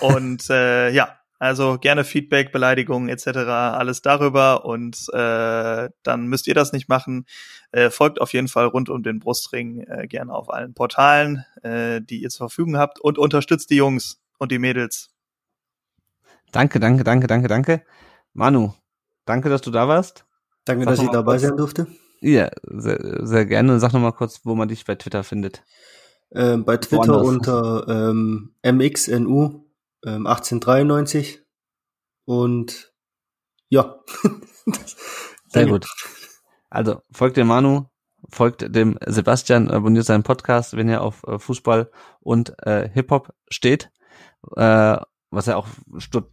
Und 0.00 0.48
äh, 0.50 0.90
ja, 0.90 1.18
also 1.38 1.78
gerne 1.78 2.04
Feedback, 2.04 2.52
Beleidigungen 2.52 3.08
etc. 3.08 3.26
alles 3.48 4.02
darüber 4.02 4.64
und 4.64 5.08
äh, 5.12 5.90
dann 6.02 6.26
müsst 6.26 6.46
ihr 6.46 6.54
das 6.54 6.72
nicht 6.72 6.88
machen. 6.88 7.26
Äh, 7.72 7.90
folgt 7.90 8.20
auf 8.20 8.32
jeden 8.32 8.48
Fall 8.48 8.66
rund 8.66 8.88
um 8.88 9.02
den 9.02 9.18
Brustring 9.18 9.80
äh, 9.80 10.06
gerne 10.06 10.32
auf 10.32 10.48
allen 10.52 10.74
Portalen, 10.74 11.44
äh, 11.62 12.00
die 12.00 12.22
ihr 12.22 12.30
zur 12.30 12.48
Verfügung 12.48 12.78
habt 12.78 13.00
und 13.00 13.18
unterstützt 13.18 13.70
die 13.70 13.76
Jungs 13.76 14.22
und 14.38 14.52
die 14.52 14.58
Mädels. 14.58 15.10
Danke, 16.52 16.78
danke, 16.78 17.02
danke, 17.02 17.26
danke, 17.26 17.48
danke. 17.48 17.82
Manu, 18.32 18.72
danke, 19.24 19.48
dass 19.48 19.60
du 19.60 19.70
da 19.70 19.88
warst. 19.88 20.24
Danke, 20.64 20.84
Sag 20.84 20.94
dass 20.94 21.04
ich 21.04 21.10
dabei 21.10 21.32
kurz. 21.32 21.42
sein 21.42 21.56
durfte. 21.56 21.86
Ja, 22.20 22.48
sehr, 22.62 23.26
sehr 23.26 23.44
gerne. 23.44 23.80
Sag 23.80 23.92
nochmal 23.92 24.12
kurz, 24.12 24.40
wo 24.44 24.54
man 24.54 24.68
dich 24.68 24.84
bei 24.84 24.94
Twitter 24.94 25.24
findet. 25.24 25.62
Ähm, 26.34 26.64
bei 26.64 26.76
Twitter 26.76 27.22
Woanders. 27.22 27.28
unter 27.28 27.88
ähm, 27.88 28.54
MXNU 28.64 29.64
ähm, 30.04 30.26
1893 30.26 31.42
und 32.24 32.92
ja. 33.68 34.00
Sehr 35.48 35.66
gut. 35.66 35.86
Also 36.70 37.02
folgt 37.12 37.36
dem 37.36 37.46
Manu, 37.46 37.86
folgt 38.28 38.74
dem 38.74 38.98
Sebastian, 39.06 39.70
abonniert 39.70 40.06
seinen 40.06 40.22
Podcast, 40.24 40.76
wenn 40.76 40.88
ihr 40.88 41.02
auf 41.02 41.22
äh, 41.26 41.38
Fußball 41.38 41.90
und 42.20 42.54
äh, 42.66 42.88
Hip-Hop 42.88 43.32
steht. 43.48 43.90
Äh, 44.56 44.98
was 45.34 45.46
ja 45.46 45.56
auch 45.56 45.66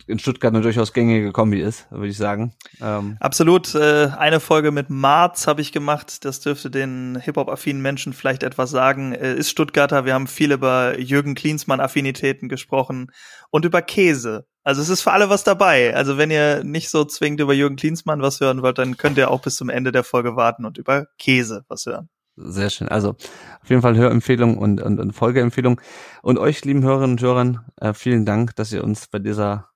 in 0.07 0.19
Stuttgart 0.19 0.53
eine 0.53 0.61
durchaus 0.61 0.94
gängige 0.94 1.32
Kombi 1.32 1.61
ist, 1.61 1.90
würde 1.91 2.07
ich 2.07 2.18
sagen. 2.18 2.53
Ähm 2.82 3.18
Absolut. 3.19 3.76
Äh, 3.76 4.10
eine 4.18 4.40
Folge 4.40 4.72
mit 4.72 4.90
Marz 4.90 5.48
habe 5.48 5.61
ich 5.61 5.72
gemacht. 5.72 6.26
Das 6.26 6.40
dürfte 6.40 6.69
den 6.69 7.19
Hip-Hop-affinen 7.22 7.82
Menschen 7.82 8.14
vielleicht 8.14 8.44
etwas 8.44 8.72
sagen. 8.72 9.14
Äh, 9.14 9.36
ist 9.36 9.49
Stuttgarter. 9.49 10.06
Wir 10.06 10.14
haben 10.14 10.28
viel 10.28 10.52
über 10.52 10.99
Jürgen 10.99 11.36
Klinsmann-Affinitäten 11.36 12.49
gesprochen 12.49 13.11
und 13.49 13.65
über 13.65 13.82
Käse. 13.82 14.45
Also 14.64 14.82
es 14.82 14.90
ist 14.90 15.02
für 15.02 15.11
alle 15.11 15.30
was 15.30 15.44
dabei. 15.44 15.95
Also 15.95 16.18
wenn 16.18 16.30
ihr 16.30 16.64
nicht 16.64 16.90
so 16.90 17.03
zwingend 17.03 17.40
über 17.40 17.53
Jürgen 17.53 17.78
Klinsmann 17.78 18.22
was 18.22 18.40
hören 18.40 18.61
wollt, 18.61 18.78
dann 18.78 18.98
könnt 18.98 19.18
ihr 19.18 19.32
auch 19.32 19.41
bis 19.41 19.56
zum 19.56 19.69
Ende 19.69 19.91
der 19.91 20.03
Folge 20.03 20.36
warten 20.36 20.65
und 20.65 20.78
über 20.78 21.07
Käse 21.18 21.65
was 21.68 21.86
hören. 21.86 22.10
Sehr 22.36 22.70
schön. 22.70 22.88
Also 22.88 23.10
auf 23.10 23.70
jeden 23.70 23.82
Fall 23.82 23.95
Hörempfehlung 23.95 24.58
und, 24.58 24.82
und, 24.82 24.99
und 24.99 25.12
Folgeempfehlung. 25.14 25.82
Und 26.22 26.38
euch, 26.38 26.64
lieben 26.66 26.84
Hörerinnen 26.84 27.12
und 27.12 27.22
Hörern, 27.22 27.66
äh, 27.80 27.94
vielen 27.94 28.26
Dank, 28.26 28.56
dass 28.56 28.72
ihr 28.72 28.84
uns 28.84 29.08
bei 29.08 29.20
dieser 29.20 29.72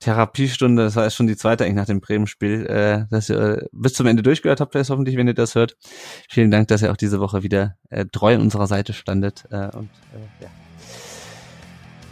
Therapiestunde, 0.00 0.84
das 0.84 0.96
war 0.96 1.04
jetzt 1.04 1.16
schon 1.16 1.26
die 1.26 1.36
zweite 1.36 1.64
eigentlich 1.64 1.76
nach 1.76 1.86
dem 1.86 2.00
Bremen-Spiel, 2.00 2.66
äh, 2.66 3.06
dass 3.10 3.28
ihr 3.30 3.40
äh, 3.40 3.66
bis 3.72 3.94
zum 3.94 4.06
Ende 4.06 4.22
durchgehört 4.22 4.60
habt, 4.60 4.72
vielleicht 4.72 4.90
hoffentlich, 4.90 5.16
wenn 5.16 5.26
ihr 5.26 5.34
das 5.34 5.54
hört. 5.54 5.76
Vielen 6.28 6.50
Dank, 6.50 6.68
dass 6.68 6.82
ihr 6.82 6.92
auch 6.92 6.96
diese 6.96 7.20
Woche 7.20 7.42
wieder 7.42 7.76
äh, 7.90 8.04
treu 8.10 8.34
an 8.34 8.40
unserer 8.40 8.66
Seite 8.66 8.92
standet. 8.92 9.44
Äh, 9.50 9.76
und 9.76 9.90
äh, 10.14 10.44
ja. 10.44 10.48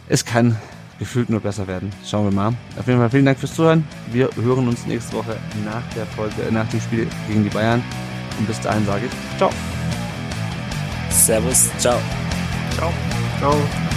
Es 0.09 0.25
kann 0.25 0.57
gefühlt 0.99 1.29
nur 1.29 1.39
besser 1.39 1.67
werden. 1.67 1.91
Schauen 2.05 2.25
wir 2.25 2.31
mal. 2.31 2.53
Auf 2.77 2.87
jeden 2.87 2.99
Fall 2.99 3.09
vielen 3.09 3.25
Dank 3.25 3.39
fürs 3.39 3.55
Zuhören. 3.55 3.87
Wir 4.11 4.29
hören 4.35 4.67
uns 4.67 4.85
nächste 4.85 5.15
Woche 5.15 5.37
nach 5.63 5.83
der 5.93 6.05
Folge, 6.07 6.41
äh, 6.41 6.51
nach 6.51 6.67
dem 6.69 6.81
Spiel 6.81 7.07
gegen 7.27 7.43
die 7.43 7.49
Bayern. 7.49 7.81
Und 8.37 8.47
bis 8.47 8.59
dahin 8.61 8.85
sage 8.85 9.05
ich 9.05 9.37
ciao. 9.37 9.49
Servus, 11.09 11.69
ciao. 11.79 11.99
Ciao. 12.75 12.93
Ciao. 13.39 13.96